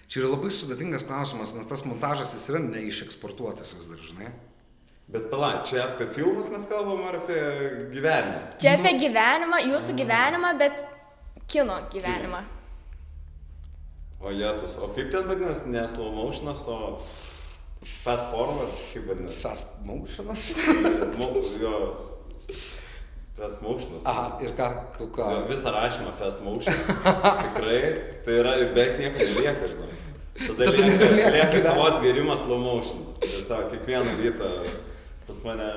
Čia 0.10 0.24
yra 0.24 0.32
labai 0.32 0.50
sudėtingas 0.50 1.04
klausimas, 1.06 1.52
nes 1.54 1.68
tas 1.70 1.84
montažas 1.86 2.32
jis 2.34 2.48
yra 2.50 2.62
neišeksportuotas 2.64 3.76
vis 3.78 3.90
dar, 3.92 4.00
žinai. 4.02 4.32
Bet 5.10 5.28
palauk, 5.30 5.68
čia 5.70 5.84
apie 5.84 6.08
filmus 6.14 6.50
mes 6.50 6.66
kalbam 6.70 7.04
ar 7.06 7.20
apie 7.20 7.38
gyvenimą? 7.94 8.40
Čia 8.62 8.76
apie 8.80 8.96
gyvenimą, 9.04 9.62
jūsų 9.70 9.96
gyvenimą, 10.02 10.56
bet 10.58 10.82
kino 11.50 11.78
gyvenimą. 11.94 12.42
O 14.20 14.34
jėtus, 14.34 14.74
o 14.82 14.90
kaip 14.98 15.14
ten 15.14 15.30
vadinasi, 15.30 15.70
ne 15.72 15.86
slow 15.88 16.10
motionas, 16.12 16.66
o 16.66 16.98
fast 18.02 18.34
forward, 18.34 18.74
kaip 18.90 19.06
vadinasi? 19.14 19.40
Fast 19.46 19.80
motionas. 19.86 20.50
Mo, 21.22 21.32
jo, 21.62 21.76
fast 23.40 23.64
motionas. 23.64 24.04
Aha, 24.06 24.26
ir 24.44 24.54
ką, 24.58 24.68
ką, 25.16 25.30
Visą 25.50 25.72
rašymą 25.76 26.14
fast 26.20 26.44
motion. 26.44 26.76
Tikrai, 27.46 27.80
tai 28.26 28.38
yra 28.42 28.58
ir 28.60 28.74
beveik 28.76 29.00
nieko 29.02 29.24
nelieka, 29.24 29.72
žinai. 29.74 29.90
Tada 30.40 30.70
Tada 30.70 30.84
lieka, 30.86 31.08
lieka 31.16 31.48
gyvenimo. 31.52 31.64
kavos 31.68 31.98
gerimas 32.04 32.44
slow 32.46 32.62
motion. 32.64 33.02
Tiesiog 33.24 33.72
kiekvieną 33.74 34.16
rytą 34.22 34.52
pas 35.28 35.42
mane... 35.48 35.68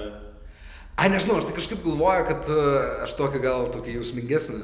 Ai, 0.97 1.09
nežinau, 1.10 1.39
aš 1.40 1.48
tai 1.48 1.56
kažkaip 1.56 1.80
galvoju, 1.86 2.24
kad 2.28 2.48
e, 2.52 2.62
aš 3.06 3.14
tokį 3.18 3.40
gal 3.43 3.70
tokį 3.72 3.97
jausmingesnį, 3.97 4.60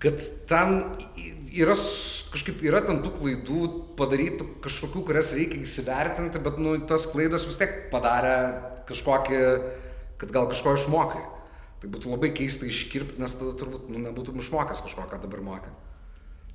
kad 0.00 0.22
ten 0.48 0.78
yra 1.52 1.74
kažkaip 2.32 2.62
yra 2.64 2.80
ten 2.86 3.02
tų 3.04 3.12
klaidų 3.18 3.60
padarytų 3.98 4.46
kažkokių, 4.64 5.02
kurias 5.08 5.32
reikia 5.36 5.60
įsivertinti, 5.64 6.40
bet 6.42 6.58
nu, 6.62 6.76
tas 6.88 7.08
klaidas 7.10 7.44
vis 7.48 7.58
tiek 7.60 7.76
padarė 7.92 8.36
kažkokį, 8.88 9.40
kad 10.22 10.32
gal 10.34 10.48
kažko 10.50 10.74
išmokai. 10.78 11.22
Tai 11.80 11.88
būtų 11.88 12.10
labai 12.12 12.32
keista 12.36 12.68
iškirpti, 12.68 13.20
nes 13.22 13.32
tada 13.38 13.54
turbūt 13.56 13.88
nu, 13.88 14.00
nebūtum 14.02 14.40
išmokęs 14.42 14.82
kažko, 14.84 15.06
ką 15.08 15.20
dabar 15.22 15.40
mokai. 15.44 15.72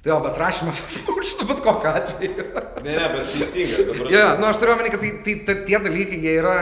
Tai 0.06 0.12
jo, 0.12 0.18
bet 0.22 0.36
rašymą 0.38 0.74
pasmauštų 0.80 1.48
bet 1.50 1.62
kokiu 1.66 1.90
atveju. 1.90 2.44
Ne, 2.86 2.92
ne, 2.92 3.08
bet 3.16 3.32
teisingas. 3.32 3.88
Dabar... 3.90 4.12
Ja, 4.14 4.28
nu 4.38 4.46
aš 4.52 4.60
turiu 4.62 4.76
omeny, 4.76 4.92
kad 4.94 5.02
tai, 5.02 5.10
tai, 5.26 5.34
tai 5.48 5.56
tie 5.66 5.80
dalykai, 5.82 6.20
jie 6.22 6.36
yra, 6.44 6.60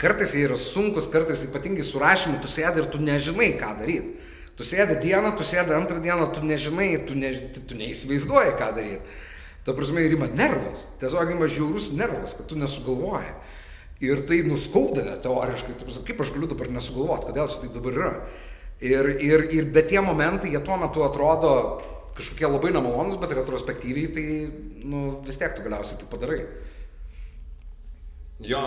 kartais 0.00 0.32
jie 0.32 0.46
yra 0.46 0.56
sunkus, 0.60 1.10
kartais 1.12 1.44
ypatingai 1.44 1.84
su 1.84 2.00
rašymu, 2.00 2.40
tu 2.40 2.48
sėdi 2.48 2.80
ir 2.80 2.88
tu 2.88 3.02
nežinai, 3.04 3.50
ką 3.60 3.74
daryti. 3.82 4.16
Tu 4.56 4.64
sėdi 4.64 4.96
dieną, 5.02 5.34
tu 5.36 5.44
sėdi 5.44 5.76
antrą 5.76 6.00
dieną, 6.00 6.30
tu 6.32 6.40
nežinai, 6.40 6.94
tu, 7.04 7.18
ne, 7.20 7.34
tu 7.68 7.76
neįsivaizduoji, 7.76 8.56
ką 8.56 8.70
daryti. 8.78 9.20
Ta 9.66 9.74
prasme, 9.76 10.00
ir 10.06 10.16
ima 10.16 10.30
nervas. 10.32 10.86
Tiesiog 11.02 11.34
ima 11.34 11.50
žiaurus 11.52 11.90
nervas, 11.92 12.32
kad 12.38 12.48
tu 12.48 12.56
nesugalvoji. 12.56 13.34
Ir 14.04 14.20
tai 14.28 14.42
nuskaudina 14.44 15.16
teoriškai. 15.24 15.78
Ta 15.78 15.88
prasme, 15.88 16.04
kaip 16.04 16.20
aš 16.20 16.34
galiu 16.34 16.50
dabar 16.50 16.68
nesugalvoti, 16.74 17.30
kodėl 17.30 17.48
čia 17.48 17.62
taip 17.62 17.76
dabar 17.78 17.98
yra. 18.00 18.12
Ir, 18.84 19.08
ir, 19.24 19.46
ir 19.56 19.68
bet 19.72 19.88
tie 19.88 20.02
momentai, 20.04 20.50
jie 20.52 20.60
tuo 20.64 20.76
metu 20.76 21.04
atrodo 21.06 21.52
kažkokie 22.16 22.48
labai 22.48 22.72
nemalonus, 22.74 23.16
bet 23.20 23.32
retrospektyviai 23.36 24.10
tai 24.12 24.26
nu, 24.84 25.20
vis 25.24 25.40
tiek 25.40 25.56
tu 25.56 25.64
galiausiai 25.64 26.00
tai 26.00 26.08
padarai. 26.12 26.40
Jo, 28.44 28.60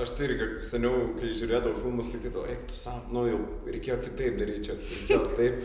aš 0.00 0.14
tai 0.16 0.30
irgi 0.30 0.48
seniau, 0.64 1.10
kai 1.18 1.28
žiūrėdavau 1.28 1.76
filmus, 1.76 2.08
sakydavau, 2.08 2.46
eik 2.48 2.62
tu 2.70 2.76
sam, 2.76 3.02
nu 3.12 3.26
jau 3.28 3.40
reikėjo 3.66 3.98
kitaip 4.06 4.38
daryti, 4.40 4.62
čia 4.70 4.76
reikėjo 4.80 5.20
taip. 5.36 5.58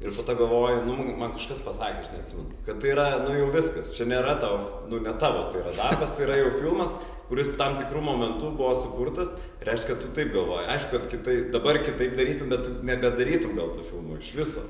Ir 0.00 0.14
po 0.16 0.22
to 0.24 0.32
galvoju, 0.34 0.84
nu 0.86 0.94
man 1.20 1.34
kažkas 1.36 1.58
pasakė, 1.60 2.00
aš 2.00 2.12
neatsimenu, 2.14 2.54
kad 2.64 2.78
tai 2.80 2.94
yra, 2.94 3.06
nu 3.20 3.34
jau 3.36 3.50
viskas, 3.52 3.90
čia 3.92 4.06
nėra 4.08 4.38
tavo, 4.40 4.86
nu 4.88 4.96
ne 5.04 5.12
tavo, 5.20 5.42
tai 5.52 5.60
yra 5.60 5.74
darbas, 5.76 6.14
tai 6.16 6.24
yra 6.24 6.38
jau 6.38 6.52
filmas, 6.54 6.94
kuris 7.28 7.50
tam 7.60 7.76
tikrų 7.76 8.00
momentų 8.06 8.54
buvo 8.56 8.70
sukurtas, 8.78 9.34
reiškia, 9.66 9.98
tu 10.00 10.08
taip 10.16 10.32
galvoji. 10.32 10.70
Aišku, 10.72 10.94
kad 10.94 11.10
kitaip, 11.12 11.50
dabar 11.52 11.82
kitaip 11.84 12.16
darytum, 12.16 12.48
bet 12.48 12.64
tu 12.64 12.72
nebedarytum 12.88 13.52
gal 13.58 13.74
to 13.76 13.84
filmo 13.90 14.16
iš 14.16 14.30
viso. 14.38 14.64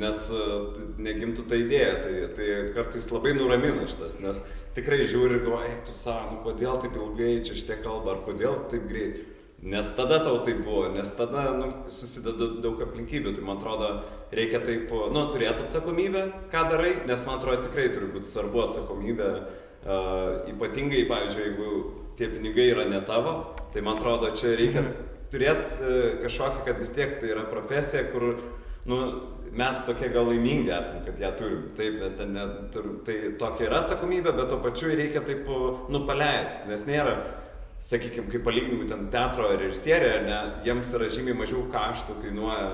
Nes 0.00 0.22
uh, 0.32 0.70
negimtų 1.02 1.44
ta 1.50 1.58
idėja, 1.58 1.98
tai, 2.00 2.14
tai 2.36 2.48
kartais 2.72 3.10
labai 3.10 3.34
nuramina 3.36 3.84
šitas, 3.90 4.16
nes 4.22 4.40
tikrai 4.78 5.02
žiūri 5.02 5.42
ir 5.42 5.44
galvoja, 5.44 5.74
eik 5.74 5.84
tu 5.90 5.92
savo, 5.98 6.38
nu 6.38 6.40
kodėl 6.46 6.80
taip 6.80 6.96
ilgai 6.96 7.34
čia 7.44 7.58
šitie 7.58 7.80
kalba, 7.84 8.14
ar 8.16 8.24
kodėl 8.24 8.62
taip 8.72 8.88
greit. 8.88 9.20
Nes 9.62 9.90
tada 9.92 10.18
tau 10.24 10.38
tai 10.40 10.54
buvo, 10.54 10.88
nes 10.88 11.08
tada 11.12 11.50
nu, 11.52 11.66
susideda 11.92 12.46
daug 12.64 12.78
aplinkybių, 12.80 13.34
tai 13.36 13.42
man 13.44 13.58
atrodo 13.58 13.90
reikia 14.32 14.62
taip, 14.64 14.88
nu, 14.88 15.24
turėti 15.34 15.66
atsakomybę, 15.66 16.22
ką 16.52 16.62
darai, 16.70 16.94
nes 17.04 17.24
man 17.26 17.36
atrodo 17.36 17.66
tikrai 17.66 17.90
turi 17.92 18.08
būti 18.14 18.30
svarbu 18.30 18.62
atsakomybė, 18.64 19.26
uh, 19.84 20.48
ypatingai, 20.48 21.02
pavyzdžiui, 21.10 21.44
jeigu 21.44 21.72
tie 22.16 22.30
pinigai 22.32 22.70
yra 22.70 22.86
ne 22.88 23.02
tavo, 23.04 23.34
tai 23.74 23.84
man 23.84 24.00
atrodo 24.00 24.30
čia 24.32 24.54
reikia 24.56 24.86
turėti 25.28 25.76
uh, 25.76 26.00
kažkokį, 26.24 26.64
kad 26.70 26.80
vis 26.80 26.94
tiek 26.96 27.12
tai 27.20 27.34
yra 27.34 27.44
profesija, 27.52 28.06
kur, 28.14 28.30
nu, 28.88 29.02
mes 29.60 29.84
tokie 29.84 30.08
gal 30.14 30.24
laimingi 30.30 30.72
esame, 30.72 31.04
kad 31.04 31.20
ją 31.20 31.34
turim. 31.36 31.62
Taip, 31.76 32.00
nes 32.00 32.16
ten 32.16 32.32
net, 32.32 32.56
tur, 32.72 32.88
tai 33.04 33.34
tokia 33.36 33.68
yra 33.68 33.84
atsakomybė, 33.84 34.32
bet 34.40 34.48
to 34.54 34.60
pačiu 34.64 34.94
reikia 34.94 35.20
taip, 35.26 35.44
nu, 35.92 36.04
paleisti, 36.08 36.64
nes 36.72 36.88
nėra, 36.88 37.18
sakykime, 37.80 38.28
kaip 38.32 38.44
palyginimui 38.44 38.88
ten 38.90 39.08
teatro 39.12 39.48
režisierė, 39.56 40.12
ne, 40.26 40.38
jiems 40.66 40.92
yra 40.96 41.08
žymiai 41.12 41.38
mažiau 41.38 41.64
kaštų 41.72 42.20
kainuoja 42.22 42.68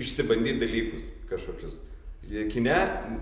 išsibandyti 0.00 0.60
dalykus 0.64 1.06
kažkokius. 1.30 1.80
kine 2.52 2.74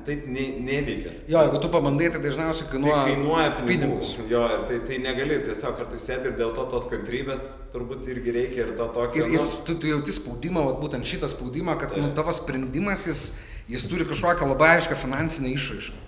taip 0.04 0.26
ne, 0.28 0.42
neveikia. 0.60 1.12
Jo, 1.30 1.40
jeigu 1.46 1.60
tu 1.62 1.68
pabandai, 1.72 2.10
tai 2.12 2.20
dažniausiai 2.20 2.66
Tai 2.66 2.72
kainuoja, 2.74 3.04
kainuoja 3.06 3.50
pinigus. 3.66 4.10
pinigus. 4.14 4.30
Jo, 4.30 4.42
ir 4.52 4.64
tai, 4.68 4.78
tai 4.86 4.98
negali, 5.00 5.38
tiesiog 5.46 5.76
kartais 5.78 6.04
sėdi 6.04 6.28
ir 6.28 6.34
dėl 6.36 6.52
to 6.56 6.64
tos 6.68 6.88
kantrybės 6.90 7.46
turbūt 7.72 8.08
irgi 8.12 8.34
reikia 8.36 8.66
ir 8.66 8.74
to 8.76 8.88
tokio. 8.94 9.24
Ir, 9.24 9.32
ir 9.38 9.40
nu, 9.40 9.46
tu, 9.64 9.78
tu 9.80 9.88
jauti 9.88 10.12
spaudimą, 10.12 10.64
vat, 10.66 10.80
būtent 10.82 11.08
šitą 11.08 11.30
spaudimą, 11.30 11.78
kad 11.80 11.96
nu, 11.96 12.10
tavo 12.14 12.34
sprendimas 12.36 13.06
jis, 13.08 13.22
jis 13.70 13.88
turi 13.88 14.04
kažkokią 14.08 14.50
labai 14.52 14.74
aiškę 14.76 14.98
finansinę 14.98 15.54
išraišką. 15.56 16.04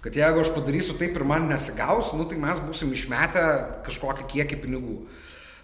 Kad 0.00 0.16
jeigu 0.16 0.40
aš 0.40 0.52
padarysiu 0.54 0.94
taip 0.96 1.16
ir 1.18 1.24
man 1.28 1.50
nesigaus, 1.50 2.14
nu, 2.16 2.24
tai 2.28 2.38
mes 2.40 2.60
būsim 2.64 2.92
išmetę 2.96 3.42
kažkokį 3.84 4.24
kiekį 4.30 4.60
pinigų. 4.62 4.96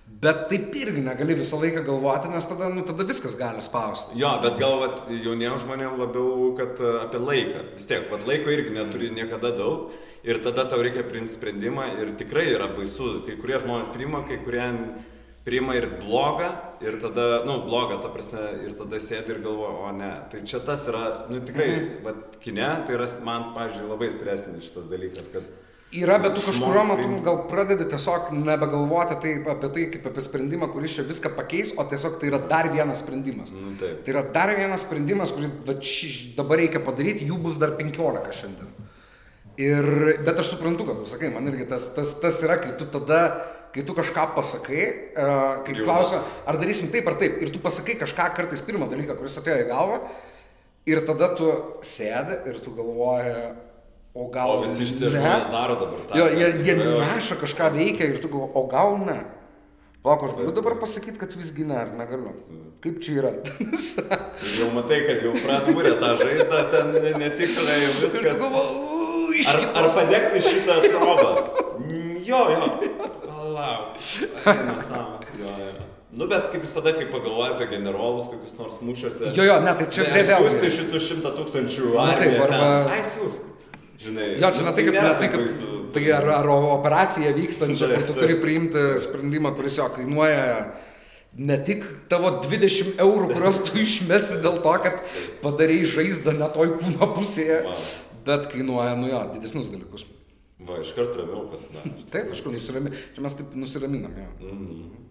Bet 0.07 0.45
taip 0.51 0.75
irgi 0.79 1.01
negali 1.03 1.35
visą 1.35 1.59
laiką 1.59 1.83
galvoti, 1.89 2.29
nes 2.31 2.45
tada, 2.47 2.69
nu, 2.71 2.85
tada 2.87 3.05
viskas 3.09 3.35
gali 3.37 3.65
spausti. 3.65 4.15
Jo, 4.21 4.37
bet 4.45 4.61
gal 4.61 4.79
vat, 4.85 5.01
jauniems 5.11 5.65
žmonėms 5.65 5.99
labiau, 5.99 6.53
kad 6.61 6.79
e, 6.79 6.93
apie 7.03 7.21
laiką. 7.21 7.65
Vis 7.75 7.89
tiek, 7.89 8.07
vat, 8.13 8.23
laiko 8.29 8.53
irgi 8.55 8.77
neturi 8.77 9.11
niekada 9.17 9.51
daug. 9.57 9.91
Ir 10.27 10.39
tada 10.45 10.65
tau 10.71 10.79
reikia 10.85 11.05
priimti 11.07 11.35
sprendimą 11.35 11.89
ir 11.99 12.15
tikrai 12.21 12.47
yra 12.53 12.71
baisu. 12.77 13.17
Kai 13.27 13.35
kurie 13.41 13.59
žmonės 13.65 13.91
priima, 13.95 14.23
kai 14.29 14.39
kurie 14.45 14.69
priima 15.47 15.77
ir 15.79 15.89
blogą. 16.01 16.51
Ir 16.85 16.99
tada, 17.01 17.45
nu, 17.47 17.61
blogą, 17.65 18.01
ta 18.03 18.11
prasme, 18.13 18.43
ir 18.67 18.75
tada 18.77 18.99
sėdi 19.01 19.33
ir 19.33 19.39
galvoja, 19.45 19.77
o 19.87 19.93
ne. 19.97 20.11
Tai 20.33 20.43
čia 20.49 20.59
tas 20.67 20.83
yra, 20.91 21.05
nu, 21.31 21.39
tikrai, 21.47 21.69
mhm. 21.73 22.03
vat, 22.05 22.41
kine, 22.43 22.67
tai 22.85 22.99
yra 22.99 23.07
man, 23.25 23.53
pavyzdžiui, 23.55 23.87
labai 23.93 24.11
stresinis 24.13 24.67
šitas 24.69 24.91
dalykas, 24.91 25.31
kad... 25.33 25.47
Yra, 25.97 26.19
bet 26.19 26.35
tu 26.35 26.43
kažkurio 26.43 26.83
Žmogui- 26.83 27.07
metu 27.07 27.21
gal 27.25 27.37
pradedi 27.49 27.85
tiesiog 27.89 28.33
nebegalvoti 28.35 29.17
taip 29.23 29.47
apie 29.49 29.69
tai 29.73 29.85
kaip 29.93 30.09
apie 30.11 30.25
sprendimą, 30.27 30.67
kuris 30.73 30.97
čia 30.99 31.05
viską 31.07 31.31
pakeis, 31.37 31.71
o 31.79 31.85
tiesiog 31.87 32.19
tai 32.21 32.29
yra 32.33 32.41
dar 32.51 32.69
vienas 32.75 33.01
sprendimas. 33.05 33.53
Nu, 33.55 33.71
taip. 33.81 34.03
Tai 34.05 34.13
yra 34.13 34.25
dar 34.35 34.51
vienas 34.59 34.83
sprendimas, 34.83 35.33
kurį 35.33 35.53
va, 35.69 35.79
ši, 35.79 36.11
dabar 36.37 36.61
reikia 36.61 36.83
padaryti, 36.85 37.31
jų 37.31 37.39
bus 37.47 37.57
dar 37.63 37.77
15 37.79 38.35
šiandien. 38.41 38.75
Ir, 39.57 39.87
bet 40.27 40.43
aš 40.43 40.51
suprantu, 40.53 40.85
kad 40.91 40.99
tu 41.01 41.09
sakai, 41.09 41.31
man 41.33 41.47
irgi 41.49 41.71
tas, 41.71 41.87
tas, 41.95 42.11
tas 42.21 42.43
yra, 42.45 42.59
kai 42.61 42.75
tu 42.77 42.91
tada, 42.93 43.23
kai 43.77 43.85
tu 43.87 43.95
kažką 43.97 44.25
pasakai, 44.37 44.83
uh, 45.13 45.61
kai 45.67 45.77
Jau. 45.77 45.85
klausia, 45.87 46.23
ar 46.49 46.59
darysim 46.61 46.89
taip 46.93 47.07
ar 47.13 47.19
taip, 47.21 47.37
ir 47.45 47.53
tu 47.55 47.61
pasakai 47.63 47.99
kažką 48.01 48.31
kartais 48.39 48.65
pirmą 48.65 48.89
dalyką, 48.91 49.19
kuris 49.21 49.37
atėjo 49.43 49.63
į 49.63 49.71
galvą, 49.71 50.01
ir 50.89 51.05
tada 51.07 51.31
tu 51.37 51.53
sėdi 51.85 52.41
ir 52.49 52.61
tu 52.65 52.73
galvoji, 52.77 53.37
o 54.17 54.29
gal... 54.33 54.55
O 54.57 54.61
visi 54.65 54.87
šitie 54.89 55.11
žmonės 55.13 55.51
daro 55.53 55.77
dabar 55.81 56.05
tą. 56.09 56.17
Jo, 56.17 56.29
jie, 56.33 56.49
jie 56.65 56.77
neša 56.81 57.37
kažką 57.43 57.71
veikia 57.77 58.09
ir 58.15 58.23
tu 58.23 58.31
galvoji, 58.33 58.55
o 58.57 58.63
gal 58.73 58.97
ne. 59.05 59.19
Palauk, 60.07 60.23
aš 60.29 60.37
galiu 60.39 60.53
dabar 60.55 60.77
pasakyti, 60.79 61.19
kad 61.19 61.33
visgi 61.35 61.65
ne, 61.67 61.77
ar 61.83 61.89
negaliu. 61.99 62.31
Kaip 62.85 63.01
čia 63.03 63.17
yra? 63.19 63.33
Jau 64.61 64.69
matai, 64.77 65.01
kad 65.09 65.25
jau 65.25 65.33
pradūrė 65.43 65.97
tą 65.99 66.13
žaizdą, 66.21 66.61
ten 66.71 66.93
ne- 66.95 67.15
netikrai 67.25 67.79
jau 67.83 67.89
ir 67.91 67.97
tu 67.99 68.11
viskas. 68.13 68.39
galvoji, 68.39 69.43
Ar, 69.51 69.59
ar 69.83 69.89
padegti 69.99 70.45
šitą 70.47 70.79
trobą? 70.87 71.33
Jo, 72.27 72.41
jo. 72.51 72.65
Palauk. 73.67 75.27
Jo, 75.41 75.51
jo. 75.59 75.73
Nu, 76.17 76.25
bet 76.31 76.47
kaip 76.53 76.63
visada, 76.65 76.93
kai 76.97 77.09
pagalvoji 77.13 77.51
apie 77.57 77.67
generolus, 77.75 78.29
kokius 78.31 78.55
nors 78.57 78.79
mūšiuose. 78.81 79.33
Jo, 79.37 79.45
jo, 79.51 79.57
ne, 79.65 79.73
tai 79.77 79.87
čia 79.93 80.07
vėl- 80.15 80.47
siūsti 80.47 80.71
šitų 80.79 81.01
šimtą 81.09 81.33
tūkstančių 81.37 81.91
Na, 81.97 82.15
taip, 82.17 82.39
arba-. 82.47 82.71
Ai, 82.95 83.03
siūsk. 83.05 83.53
Žinai. 84.01 84.31
Jo, 84.41 84.51
čia 84.55 84.65
ne 84.65 84.73
tai, 84.77 84.85
kad, 84.87 84.95
nėra 84.97 85.11
ne 85.13 85.19
tai, 85.21 85.29
kad 85.33 85.43
baisu. 85.43 85.69
tai 85.93 86.03
ar, 86.15 86.27
ar 86.39 86.49
operacija 86.55 87.33
vykstančia, 87.37 87.89
kur 87.95 88.03
tu 88.07 88.13
Taip, 88.15 88.23
turi 88.23 88.37
priimti 88.41 88.83
sprendimą, 89.03 89.55
kuris 89.57 89.77
jo 89.81 89.89
kainuoja 89.97 90.43
ne 91.37 91.57
tik 91.69 91.85
tavo 92.13 92.31
20 92.45 93.01
eurų, 93.03 93.31
kuriuos 93.35 93.61
tu 93.69 93.77
išmesi 93.83 94.41
dėl 94.45 94.61
to, 94.65 94.75
kad 94.85 95.01
padarai 95.43 95.83
žaizdą 95.85 96.37
ne 96.39 96.49
toj 96.55 96.77
kūno 96.81 97.09
pusėje, 97.17 97.63
Wow. 97.67 97.89
bet 98.29 98.47
kainuoja, 98.53 98.95
nu 99.01 99.09
jo, 99.11 99.21
didesnius 99.35 99.69
dalykus. 99.73 100.05
Va, 100.67 100.81
iš 100.83 100.93
karto 100.97 101.21
ramiau 101.21 101.47
pasidarė. 101.53 101.93
Taip, 102.13 102.31
aišku, 102.35 102.53
nusiraminam. 102.55 103.01
Čia 103.15 103.25
mes 103.27 103.37
taip 103.39 103.57
nusiraminam, 103.59 104.15
jo. 104.19 104.31
Mhm. 104.51 105.05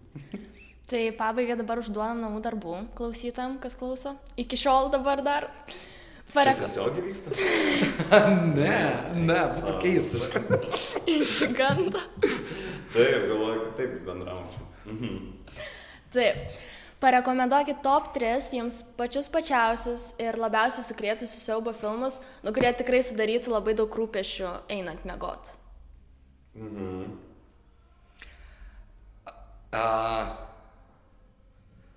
Tai 0.86 1.02
pabaigai 1.18 1.56
dabar 1.58 1.80
užduodam 1.82 2.20
namų 2.22 2.40
darbų 2.44 2.74
klausytam, 2.98 3.56
kas 3.62 3.74
klauso. 3.78 4.14
Iki 4.38 4.58
šiol 4.60 4.92
dabar 4.92 5.22
dar. 5.26 5.48
Parek... 6.34 6.60
tiesiog 6.62 7.00
vyksta. 7.02 7.32
Ne, 8.56 8.78
ne, 9.16 9.38
būtų 9.56 9.74
keista. 9.82 10.20
Išsiganda. 11.16 12.02
Taip, 12.22 13.26
galvoju, 13.26 13.58
kad 13.64 13.72
taip 13.80 13.98
bendraučiau. 14.06 14.68
Mhm. 14.92 15.18
Taip. 16.14 16.60
Parekomenduokit 17.00 17.82
top 17.84 18.14
3 18.14 18.54
jums 18.56 18.78
pačius 18.96 19.28
pačiausius 19.28 20.14
ir 20.22 20.38
labiausiai 20.40 20.84
sukrėtusius 20.86 21.44
siaubo 21.44 21.74
filmus, 21.76 22.16
nu 22.42 22.54
kurie 22.56 22.72
tikrai 22.72 23.02
sudarytų 23.04 23.52
labai 23.52 23.74
daug 23.76 23.92
rūpešių 24.00 24.48
einant 24.72 25.04
miegot. 25.04 25.52
Mhm. 26.56 27.12
Uh, 29.76 30.32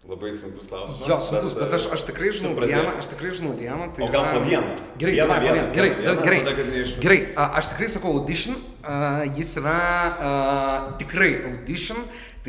Labai 0.09 0.31
sunkus 0.33 0.65
klausimas. 0.65 1.05
jo, 1.07 1.15
sunkus, 1.21 1.53
bet 1.53 1.73
aš, 1.75 1.83
e, 1.85 1.89
aš 1.93 2.03
tikrai 2.07 2.31
žinau 2.33 2.55
vieną, 2.57 2.95
aš 2.97 3.07
tikrai 3.11 3.29
žinau 3.35 3.51
vieną. 3.55 3.91
Tai 3.93 4.03
O 4.03 4.07
gal 4.09 4.23
yra- 4.25 4.33
po 4.33 4.39
vieną? 4.41 4.71
Gerai, 4.97 5.13
Vieną, 5.15 5.35
vieną, 5.39 5.53
vieną. 5.53 5.73
gerai, 5.75 5.89
vieną, 5.95 6.21
gerai, 6.23 6.39
tada, 6.43 6.99
gerai. 7.03 7.19
a, 7.37 7.43
Aš 7.59 7.67
tikrai 7.71 7.89
sakau 7.89 8.13
audition, 8.17 8.55
a, 8.83 9.23
jis 9.37 9.51
yra 9.61 9.77
a, 10.19 10.97
tikrai 10.97 11.31
audition, 11.51 11.97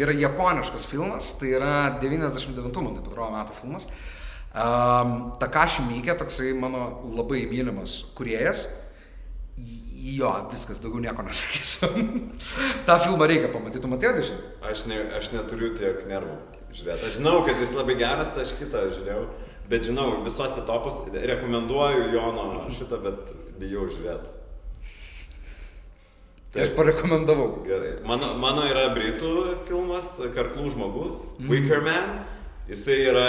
tai 0.01 0.07
yra 0.09 0.21
japoniškas 0.21 0.87
filmas, 0.87 1.35
tai 1.39 1.55
yra 1.59 1.99
99, 2.01 2.81
man 2.81 2.95
taip 2.97 3.09
atrodo, 3.11 3.31
metų 3.35 3.57
filmas. 3.59 3.87
Um, 4.51 5.33
Takashi 5.39 5.85
Miike, 5.85 6.15
toksai 6.19 6.55
mano 6.57 7.03
labai 7.13 7.45
mylimas 7.51 8.01
kuriejas. 8.17 8.65
Jo, 10.01 10.33
viskas, 10.51 10.81
daugiau 10.81 11.03
nieko 11.05 11.23
nesakysiu. 11.27 11.91
tą 12.89 12.97
filmą 13.05 13.29
reikia 13.29 13.53
pamatyti, 13.53 13.83
tu 13.85 13.93
matėjai 13.93 14.15
audition? 14.15 14.41
Aš, 14.65 14.87
ne, 14.89 15.03
aš 15.19 15.31
neturiu 15.35 15.75
tiek 15.77 16.01
nervų 16.09 16.39
žiūrėti. 16.73 17.11
Aš 17.11 17.21
žinau, 17.21 17.37
kad 17.45 17.61
jis 17.61 17.77
labai 17.77 17.99
geras, 18.01 18.33
aš 18.41 18.57
kitą 18.57 18.87
žiūrėjau. 18.97 19.27
Bet 19.71 19.85
žinau, 19.87 20.09
visuose 20.25 20.65
topus 20.67 21.03
rekomenduoju 21.13 22.09
Jono 22.15 22.49
šitą, 22.73 23.05
bet 23.05 23.29
bijau 23.61 23.85
žiūrėti. 23.93 24.40
Tai 26.53 26.63
aš 26.65 26.71
parekomendavau. 26.75 27.63
Gerai. 27.67 27.93
Mano, 28.07 28.33
mano 28.43 28.65
yra 28.67 28.89
britų 28.95 29.57
filmas 29.69 30.17
Karklų 30.35 30.71
žmogus, 30.75 31.23
Mhm. 31.39 31.47
mm. 31.47 31.49
Wicker 31.51 31.81
Man. 31.83 32.25
Jisai 32.71 32.97
yra, 33.11 33.27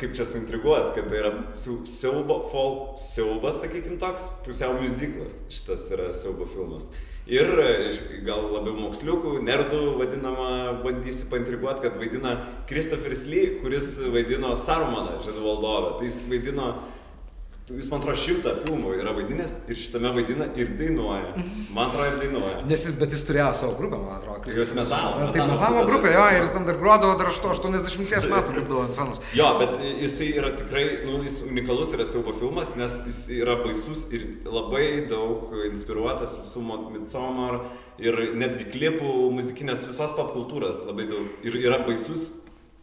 kaip 0.00 0.14
čia 0.16 0.24
suintriguot, 0.24 0.94
kad 0.94 1.08
tai 1.10 1.18
yra 1.18 1.30
siau- 1.52 1.84
siaubo, 1.84 2.48
folk 2.50 2.96
siaubas, 2.98 3.60
sakykim, 3.60 3.98
toks, 4.00 4.30
pusiau 4.44 4.72
muziklas. 4.80 5.34
Šitas 5.50 5.90
yra 5.92 6.12
siaubo 6.14 6.46
filmas. 6.48 6.86
Ir 7.26 7.44
gal 8.24 8.40
labiau 8.50 8.72
moksliukų, 8.80 9.42
nerdų 9.44 9.98
vadinama, 10.00 10.82
bandysiu 10.82 11.28
paintriguot, 11.28 11.82
kad 11.82 11.94
vaidina 12.00 12.38
Christopheris 12.66 13.26
Lee, 13.26 13.60
kuris 13.60 13.98
vaidino 13.98 14.54
Sarumaną, 14.56 15.20
žiedų 15.20 15.42
valdovą. 15.44 15.98
Tai 15.98 16.06
jis 16.06 16.24
vaidino, 16.24 16.78
jis 17.76 17.90
man 17.90 18.00
atrodo 18.00 18.18
šimtą 18.18 18.52
filmų 18.64 18.94
yra 18.98 19.12
vaidinęs 19.16 19.52
ir 19.70 19.78
šitame 19.78 20.10
vaidina 20.16 20.48
ir 20.58 20.72
dainuoja. 20.78 21.34
Man 21.74 21.90
atrodo 21.90 22.08
ir 22.10 22.16
dainuoja. 22.24 22.56
Nes 22.70 22.86
jis, 22.86 22.96
bet 22.98 23.14
jis 23.14 23.24
turėjo 23.28 23.50
savo 23.60 23.76
grupę, 23.78 24.00
man 24.02 24.16
atrodo. 24.18 24.54
Jos 24.54 24.72
metalo, 24.76 25.12
Tai 25.20 25.28
metalo 25.28 25.48
metalo 25.52 25.84
grupė, 25.84 25.90
grupė, 25.90 26.08
taip. 26.08 26.18
jo, 26.18 26.26
ir 26.34 26.44
jis 26.44 26.52
ten 26.56 26.66
dar 26.68 26.80
grodavo 26.80 27.18
dar 27.20 27.30
80 27.30 28.30
metų 28.34 28.56
lipdavo 28.58 28.84
ant 28.86 28.96
scenos. 28.96 29.22
Jo, 29.36 29.50
bet 29.60 29.76
jisai 30.02 30.30
yra 30.40 30.52
tikrai, 30.58 30.84
nu, 31.06 31.20
jis 31.26 31.40
unikalus 31.46 31.94
yra 31.96 32.08
siaubo 32.08 32.34
filmas, 32.36 32.74
nes 32.80 32.98
jis 33.06 33.20
yra 33.40 33.56
baisus 33.62 34.02
ir 34.14 34.26
labai 34.48 35.06
daug 35.10 35.54
inspiruotas 35.70 36.38
visų 36.40 36.66
Midsommar 36.90 37.62
ir 38.00 38.16
netgi 38.38 38.66
klipų, 38.72 39.14
muzikinės, 39.36 39.86
visos 39.88 40.14
pop 40.16 40.34
kultūros 40.34 40.84
labai 40.88 41.06
daug. 41.10 41.28
Ir 41.46 41.58
yra 41.60 41.82
baisus 41.86 42.30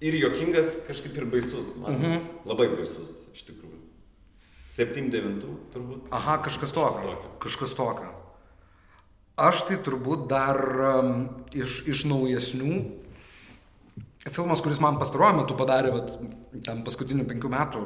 ir 0.02 0.18
jokingas, 0.22 0.78
kažkaip 0.88 1.18
ir 1.18 1.28
baisus. 1.32 1.74
Man 1.80 1.98
mhm. 1.98 2.30
labai 2.50 2.70
baisus, 2.76 3.14
iš 3.34 3.48
tikrųjų. 3.50 3.77
7-9 4.78 5.42
turbūt. 5.74 6.08
Aha, 6.14 6.38
kažkas 6.46 6.74
tokio. 6.76 7.02
tokio. 7.02 7.32
Kažkas 7.42 7.74
tokio. 7.78 8.12
Aš 9.38 9.64
tai 9.70 9.78
turbūt 9.86 10.28
dar 10.30 10.58
um, 10.58 11.12
iš, 11.54 11.82
iš 11.90 12.06
naujesnių. 12.10 12.78
Filmas, 14.28 14.62
kuris 14.62 14.82
man 14.84 14.98
pastaruoju 15.00 15.40
metu 15.40 15.58
padarė, 15.58 15.94
bet 15.96 16.64
ten 16.66 16.82
paskutinių 16.86 17.26
penkių 17.30 17.52
metų, 17.54 17.84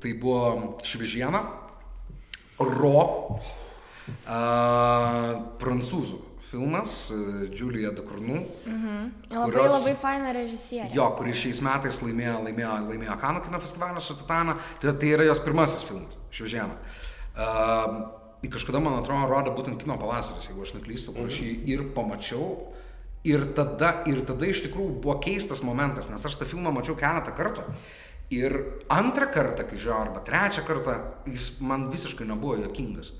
tai 0.00 0.12
buvo 0.20 0.76
Šviežiena, 0.86 1.40
Ro, 2.62 3.40
a, 4.30 4.38
prancūzų 5.58 6.20
filmas, 6.52 7.10
a, 7.10 7.18
Julia 7.50 7.90
Ducournau. 7.96 8.42
Labai 9.32 9.48
Kurios- 9.48 9.76
labai 9.78 9.94
faina 9.98 10.32
režisierė. 10.36 10.92
Jo, 10.94 11.10
kuris 11.18 11.40
šiais 11.42 11.62
metais 11.64 12.02
laimėjo, 12.04 12.38
laimėjo, 12.46 12.74
laimėjo 12.90 13.20
Kanų 13.22 13.44
kino 13.46 13.60
festivalio 13.62 14.04
su 14.04 14.16
Titana. 14.20 14.58
Tai, 14.80 14.92
tai 14.92 15.14
yra 15.16 15.28
jos 15.28 15.40
pirmasis 15.40 15.86
filmas, 15.88 16.18
Šviežiena. 16.30 16.76
Uh, 17.32 18.02
kažkada, 18.52 18.80
man 18.82 18.98
atrodo, 18.98 19.28
rodė 19.30 19.52
būtent 19.54 19.80
kino 19.80 19.96
pavasaris, 20.00 20.48
jeigu 20.50 20.64
aš 20.66 20.74
neklystu, 20.76 21.14
kur 21.14 21.30
aš 21.30 21.40
jį 21.40 21.52
ir 21.72 21.84
pamačiau. 21.96 22.72
Ir 23.22 23.44
tada, 23.54 24.00
ir 24.10 24.24
tada 24.26 24.48
iš 24.50 24.64
tikrųjų 24.64 24.96
buvo 25.04 25.20
keistas 25.22 25.60
momentas, 25.62 26.08
nes 26.10 26.24
aš 26.26 26.40
tą 26.40 26.48
filmą 26.50 26.72
mačiau 26.74 26.96
keletą 26.98 27.30
kartų. 27.38 27.68
Ir 28.34 28.56
antrą 28.90 29.28
kartą, 29.30 29.66
kai 29.68 29.78
žiūrėjau, 29.78 30.00
arba 30.08 30.22
trečią 30.26 30.64
kartą, 30.66 30.96
jis 31.28 31.52
man 31.62 31.86
visiškai 31.92 32.26
nebuvo 32.26 32.56
jokingas. 32.64 33.12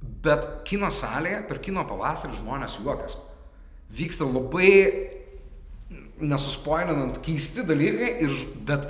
Bet 0.00 0.46
kino 0.68 0.90
salėje, 0.94 1.42
per 1.48 1.58
kino 1.62 1.82
pavasarį 1.88 2.38
žmonės 2.38 2.78
juokiasi. 2.78 3.18
Vyksta 3.98 4.26
labai, 4.28 4.70
nesuspoilinant, 6.20 7.20
keisti 7.24 7.64
dalykai, 7.66 8.10
ir, 8.26 8.34
bet 8.68 8.88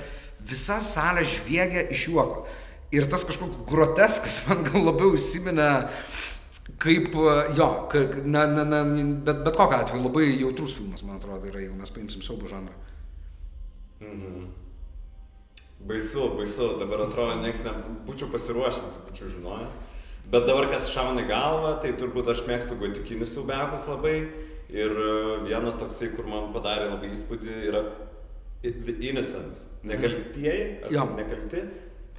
visa 0.49 0.79
salė 0.83 1.23
žviegia 1.27 1.85
iš 1.93 2.07
juoko. 2.09 2.45
Ir 2.93 3.05
tas 3.09 3.23
kažkoks 3.27 3.65
groteskas 3.69 4.41
man 4.47 4.63
gal 4.67 4.85
labiau 4.89 5.13
įsiminė 5.17 5.69
kaip, 6.79 7.13
jo, 7.57 7.67
ka- 7.91 8.23
na, 8.25 8.45
na, 8.49 8.63
na, 8.65 8.83
bet, 9.25 9.43
bet 9.45 9.55
kokiu 9.57 9.79
atveju 9.81 10.05
labai 10.05 10.29
jautrus 10.39 10.75
filmas, 10.77 11.03
man 11.05 11.17
atrodo, 11.17 11.49
yra, 11.49 11.61
jeigu 11.63 11.77
mes 11.77 11.93
paimsim 11.93 12.23
siaubo 12.25 12.49
žanrą. 12.49 12.73
Mhm. 13.99 14.49
Baisu, 15.89 16.33
baisu, 16.35 16.73
dabar 16.79 17.05
atrodo, 17.05 17.37
nieks 17.39 17.63
nebūčiau 17.63 18.27
pasiruošęs, 18.33 18.99
būčiau 19.07 19.29
žinojęs. 19.31 19.77
Bet 20.29 20.45
dabar 20.45 20.69
kas 20.69 20.91
šauna 20.93 21.23
galvą, 21.29 21.73
tai 21.81 21.95
turbūt 21.97 22.29
aš 22.33 22.43
mėgstu 22.45 22.77
gotikinius 22.77 23.33
siaubiakus 23.33 23.87
labai. 23.89 24.17
Ir 24.69 24.93
e, 24.93 25.13
vienas 25.47 25.77
toksai, 25.79 26.11
kur 26.13 26.27
man 26.29 26.51
padarė 26.53 26.91
labai 26.91 27.09
įspūdį, 27.15 27.55
yra 27.71 27.81
The 28.61 28.93
Innocents. 29.09 29.65
Nekaltieji, 29.87 30.83
ar 30.85 30.93
Jo. 30.93 31.07
nekalti. 31.17 31.63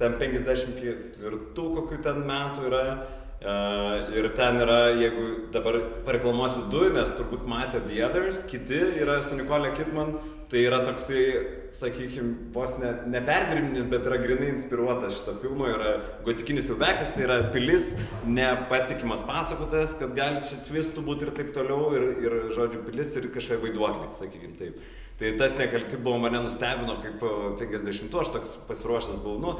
Ten 0.01 0.17
54 0.19 1.41
kokių 1.55 2.01
ten 2.03 2.23
metų 2.27 2.67
yra. 2.71 2.85
Uh, 3.41 4.11
ir 4.13 4.27
ten 4.37 4.59
yra, 4.61 4.91
jeigu 4.93 5.47
dabar 5.49 5.79
pareklamuosiu 6.05 6.67
du, 6.69 6.83
nes 6.93 7.09
turbūt 7.17 7.47
matė 7.49 7.79
The 7.87 8.03
Others, 8.05 8.43
kiti 8.45 8.77
yra 9.01 9.15
su 9.25 9.33
Nikolė 9.33 9.71
Kidman, 9.73 10.11
tai 10.51 10.65
yra 10.67 10.81
toksai, 10.83 11.21
sakykime, 11.71 12.33
vos 12.51 12.73
ne, 12.81 12.89
neperdirbinis, 13.13 13.85
bet 13.91 14.07
yra 14.09 14.17
grinai 14.19 14.49
inspiruotas 14.51 15.15
šito 15.15 15.37
filmo, 15.39 15.69
yra 15.71 15.93
gotikinis 16.25 16.67
ilbekas, 16.73 17.13
tai 17.15 17.23
yra 17.23 17.37
pilis, 17.53 17.93
nepatikimas 18.27 19.23
pasakotojas, 19.27 19.93
kad 19.99 20.11
gali 20.17 20.43
čia 20.43 20.59
twistų 20.67 21.05
būti 21.07 21.29
ir 21.29 21.31
taip 21.37 21.53
toliau, 21.55 21.93
ir, 21.95 22.09
ir 22.25 22.35
žodžiu, 22.57 22.83
pilis 22.89 23.15
ir 23.15 23.29
kažkokie 23.31 23.61
vaiduokliai, 23.69 24.11
sakykime 24.19 24.59
taip. 24.59 24.83
Tai 25.21 25.31
tas 25.39 25.55
nekalti 25.55 26.01
buvo 26.01 26.17
mane 26.19 26.43
nustebino, 26.43 26.97
kaip 26.99 27.23
e, 27.23 27.31
50, 27.61 28.19
aš 28.19 28.35
toks 28.35 28.53
pasiruošęs 28.67 29.23
buvau, 29.23 29.39
nu, 29.39 29.55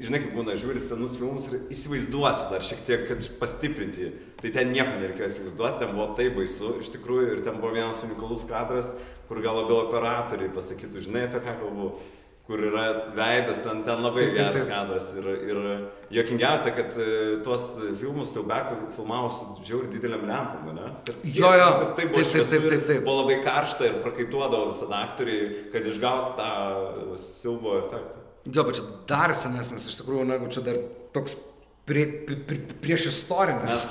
žinai, 0.00 0.22
kaip 0.22 0.36
būna, 0.36 0.56
žiūri 0.56 0.80
senus 0.80 1.18
filmus 1.20 1.48
ir 1.50 1.66
įsivaizduosiu 1.74 2.48
dar 2.52 2.64
šiek 2.64 2.84
tiek, 2.86 3.02
kad 3.10 3.26
pastiprinti. 3.40 4.12
Tai 4.40 4.52
ten 4.54 4.72
nieko 4.72 4.94
nereikėjo 4.96 5.28
įsivaizduoti, 5.28 5.80
ten 5.82 5.92
buvo 5.96 6.06
taip 6.16 6.38
baisu, 6.38 6.76
iš 6.80 6.92
tikrųjų, 6.94 7.26
ir 7.34 7.42
ten 7.44 7.58
buvo 7.60 7.74
vienas 7.76 8.00
unikalus 8.06 8.46
kadras, 8.48 8.88
kur 9.32 9.40
gal 9.40 9.62
labiau 9.62 9.86
operatoriai 9.86 10.52
pasakytų, 10.52 11.06
žinai, 11.06 11.22
apie 11.30 11.40
ką 11.40 11.54
kalbu, 11.62 11.86
kur 12.44 12.60
yra 12.68 12.82
veidas, 13.16 13.62
ten, 13.64 13.80
ten 13.86 14.02
labai 14.04 14.26
Taip, 14.26 14.32
taip, 14.34 14.40
geras 14.42 14.64
taip. 14.66 14.72
kadras. 14.74 15.04
Ir, 15.16 15.28
ir 15.48 15.60
jokingiausia, 16.18 16.72
kad 16.76 16.96
e, 17.00 17.06
tuos 17.46 17.68
filmus 18.00 18.32
Siaubekų 18.34 18.90
filmavo 18.96 19.30
su 19.32 19.46
žiauri 19.64 19.88
dideliam 19.94 20.26
lempom, 20.28 20.72
ne? 20.76 20.90
Kad 21.06 21.22
Jo, 21.30 21.52
jo. 21.56 21.68
viskas 21.70 21.94
taip 21.96 22.10
buvo 22.12 22.24
Taip, 22.26 22.34
taip, 22.34 22.50
taip, 22.50 22.66
taip, 22.74 22.84
taip. 22.90 23.04
Buvo 23.06 23.22
labai 23.22 23.38
karšta 23.46 23.88
ir 23.88 23.96
prakaituodavo 24.04 24.68
visada 24.72 25.00
aktoriai, 25.06 25.46
kad 25.72 25.86
išgaus 25.94 26.28
tą 26.36 26.50
siaubo 27.22 27.78
efektą. 27.78 28.26
Jo, 28.50 28.66
bet 28.68 28.80
čia 28.80 28.90
dar 29.14 29.32
senesnis 29.38 29.86
iš 29.92 30.00
tikrųjų, 30.02 30.26
negu 30.34 30.50
čia 30.52 30.66
dar 30.66 30.82
toks 31.14 31.38
prie, 31.86 32.04
prie, 32.26 32.36
prie, 32.50 32.58
prieš 32.82 33.06
istorinis. 33.14 33.84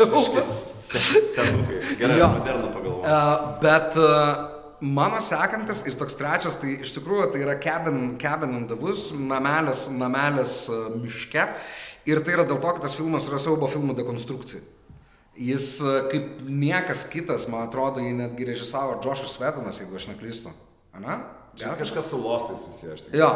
Senukai. 1.31 1.79
Gerai, 2.03 2.19
moderną 2.19 2.67
pagalvoju. 2.75 3.03
Uh, 3.07 3.53
bet 3.63 3.95
uh, 3.95 4.50
mano 4.81 5.21
sekantis 5.21 5.83
ir 5.85 5.95
toks 5.99 6.17
trečias, 6.17 6.57
tai 6.59 6.79
iš 6.81 6.93
tikrųjų 6.97 7.29
tai 7.33 7.43
yra 7.45 7.55
Cabin, 7.61 8.17
cabin 8.21 8.57
in 8.57 8.67
the 8.69 8.77
Woods, 8.77 9.11
namelis, 9.13 9.87
namelis 9.93 10.55
uh, 10.73 10.89
miške. 10.97 11.45
Ir 12.09 12.23
tai 12.25 12.33
yra 12.33 12.45
dėl 12.49 12.57
to, 12.57 12.69
kad 12.73 12.81
tas 12.81 12.97
filmas 12.97 13.29
yra 13.29 13.39
siaubo 13.41 13.69
filmų 13.69 13.95
dekonstrukcija. 13.99 14.63
Jis 15.37 15.67
uh, 15.85 16.07
kaip 16.11 16.41
niekas 16.45 17.05
kitas, 17.11 17.45
man 17.51 17.67
atrodo, 17.67 18.01
jį 18.01 18.15
netgi 18.17 18.49
režisavo 18.49 18.97
Džošas 19.03 19.37
Vedonas, 19.41 19.79
jeigu 19.83 20.01
aš 20.01 20.09
neklystu. 20.09 20.53
Ana? 20.97 21.21
Čia 21.55 21.75
kažkas 21.79 22.07
su 22.09 22.17
lostai 22.17 22.55
susiję, 22.57 22.93
aš 22.93 23.01
tik. 23.05 23.15
Jo, 23.19 23.29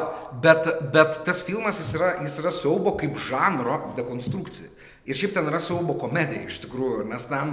bet, 0.43 0.67
bet 0.93 1.21
tas 1.27 1.41
filmas 1.43 1.79
jis 1.81 1.93
yra, 1.97 2.13
jis 2.23 2.39
yra 2.39 2.51
siaubo 2.55 2.95
kaip 2.99 3.17
žanro 3.19 3.79
dekonstrukcija. 3.97 4.71
Ir 5.05 5.13
šiaip 5.13 5.35
ten 5.35 5.45
yra 5.45 5.59
siaubo 5.61 5.93
komedija 6.01 6.47
iš 6.49 6.57
tikrųjų, 6.63 7.03
nes 7.11 7.27
ten 7.29 7.51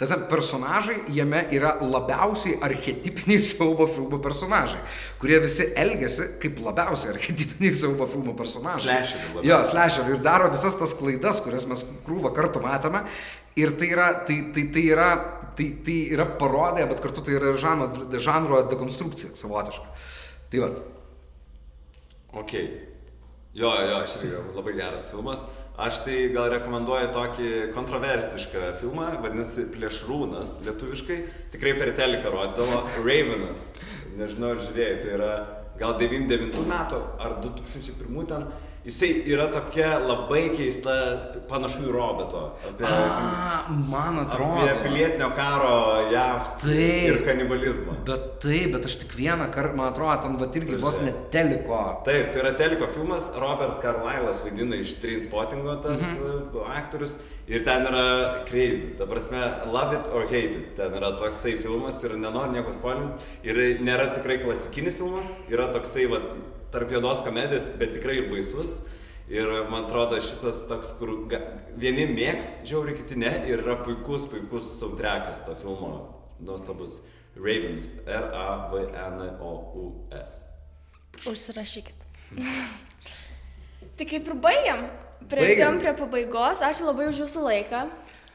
tas 0.00 0.12
personažai 0.30 1.02
jame 1.12 1.42
yra 1.52 1.74
labiausiai 1.84 2.56
archetipiniai 2.64 3.42
siaubo 3.44 3.84
filmų 3.92 4.22
personažai, 4.24 4.80
kurie 5.20 5.36
visi 5.42 5.66
elgesi 5.76 6.30
kaip 6.40 6.62
labiausiai 6.64 7.12
archetipiniai 7.12 7.74
siaubo 7.76 8.06
filmų 8.08 8.32
personažai. 8.38 9.02
Labiausiai. 9.02 9.44
Jo, 9.50 9.58
slasherių 9.68 10.14
ir 10.16 10.22
daro 10.24 10.48
visas 10.54 10.78
tas 10.80 10.94
klaidas, 10.96 11.42
kurias 11.44 11.66
mes 11.68 11.84
krūvą 12.06 12.32
kartų 12.38 12.62
matome. 12.64 13.02
Ir 13.60 13.74
tai 13.78 13.90
yra, 13.92 14.06
tai, 14.24 14.38
tai, 14.54 14.64
tai 14.72 14.84
yra, 14.94 15.10
tai, 15.58 15.66
tai 15.84 15.98
yra 16.14 16.24
parodė, 16.40 16.86
bet 16.88 17.02
kartu 17.04 17.22
tai 17.26 17.36
yra 17.36 17.52
žanro, 17.60 17.90
žanro 18.16 18.62
dekonstrukcija 18.70 19.36
savotiška. 19.38 19.92
Tai 20.54 20.64
va. 20.64 20.70
Ok. 22.40 22.56
Jo, 23.54 23.70
jo, 23.76 24.00
aš 24.00 24.16
irgi 24.22 24.40
labai 24.56 24.74
geras 24.80 25.04
filmas. 25.12 25.44
Aš 25.74 26.04
tai 26.04 26.28
gal 26.30 26.52
rekomenduoju 26.52 27.08
tokį 27.10 27.46
kontroversišką 27.74 28.68
filmą, 28.78 29.08
vadinasi 29.24 29.64
Plėšrūnas 29.74 30.60
lietuviškai. 30.62 31.16
Tikrai 31.50 31.72
per 31.80 31.90
teliką 31.98 32.30
rodydavo 32.30 32.84
Ravenas. 33.00 33.64
Nežinau, 34.14 34.52
ar 34.54 34.62
žiūrėjai, 34.62 35.00
tai 35.02 35.16
yra 35.16 35.32
gal 35.80 35.96
99 35.98 36.62
metų 36.70 37.00
ar 37.18 37.34
2001 37.42 38.30
ten. 38.30 38.46
Jisai 38.84 39.22
yra 39.32 39.46
tokia 39.48 39.94
labai 39.96 40.50
keista, 40.52 40.92
panašu 41.48 41.86
į 41.86 41.92
roboto. 41.94 42.42
Apie, 42.68 42.84
A, 42.84 43.64
man 43.88 44.18
atrodo. 44.26 44.60
Apie 44.60 44.74
pilietinio 44.84 45.30
karo 45.34 45.70
JAV 46.12 46.50
Taip. 46.60 47.06
ir 47.08 47.22
kanibalizmą. 47.24 47.94
Bet 48.04 48.26
taip, 48.44 48.74
bet 48.76 48.84
aš 48.84 48.98
tik 49.00 49.14
vieną 49.16 49.46
kartą, 49.54 49.72
man 49.78 49.88
atrodo, 49.88 50.18
ten 50.26 50.36
va 50.36 50.50
irgi 50.60 50.76
vos 50.82 51.00
net 51.00 51.16
teliko. 51.32 51.80
Taip, 52.04 52.32
tai 52.34 52.42
yra 52.44 52.52
teliko 52.60 52.90
filmas, 52.92 53.30
Robert 53.40 53.80
Carlyle'as 53.80 54.44
vaidina 54.44 54.76
iš 54.76 54.98
Trainspottingo 55.00 55.78
tas 55.82 56.00
Mhm. 56.04 56.50
mm 56.52 56.66
aktorius 56.76 57.16
ir 57.48 57.64
ten 57.64 57.86
yra 57.88 58.44
crazy, 58.48 58.96
ta 58.98 59.04
prasme, 59.06 59.40
love 59.72 59.94
it 59.96 60.06
or 60.12 60.26
hate 60.26 60.52
it, 60.60 60.76
ten 60.76 60.92
yra 60.92 61.10
toksai 61.16 61.56
filmas 61.56 62.02
ir 62.04 62.16
nenoriu 62.20 62.52
nieko 62.52 62.72
spoilinti 62.72 63.16
ir 63.44 63.80
nėra 63.80 64.12
tikrai 64.14 64.38
klasikinis 64.44 64.98
filmas, 65.00 65.26
yra 65.48 65.72
toksai, 65.72 66.06
vat, 66.10 66.22
tarp 66.74 66.90
juodos 66.92 67.22
komedijos, 67.24 67.70
bet 67.78 67.94
tikrai 67.96 68.16
ir 68.22 68.28
baisus. 68.32 68.72
Ir 69.32 69.48
man 69.72 69.86
atrodo 69.86 70.18
šitas 70.20 70.66
toks, 70.68 70.90
kur 70.98 71.08
ga, 71.30 71.38
vieni 71.80 72.04
mėgs, 72.10 72.46
žiauri 72.68 72.92
kiti 72.98 73.16
ne, 73.16 73.32
ir 73.48 73.62
yra 73.62 73.76
puikus, 73.80 74.26
puikus 74.28 74.66
soundtrackas 74.76 75.38
to 75.46 75.54
filmo, 75.62 75.90
nuostabus. 76.44 77.00
Ravens, 77.34 77.86
R-A-V-N-O-U-S. 78.06 79.34
Užsirašykit. 81.26 81.98
tai 83.96 84.06
kaip 84.06 84.28
ir 84.28 84.34
baigiam. 84.44 84.80
Prieidam 85.30 85.80
prie 85.80 85.94
pabaigos. 85.96 86.60
Ačiū 86.62 86.84
labai 86.90 87.08
už 87.10 87.16
jūsų 87.24 87.38
laiką, 87.48 87.80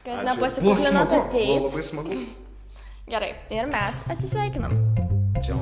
kad 0.04 0.16
nepasikuklinot 0.26 0.90
smagu, 0.90 1.06
buvo 1.06 1.22
ateiti. 1.28 1.60
labai 1.68 1.82
smagu. 1.86 2.14
Gerai, 3.10 3.32
ir 3.54 3.66
mes 3.70 3.96
atsisveikinam. 4.10 4.72
Čia. 5.40 5.54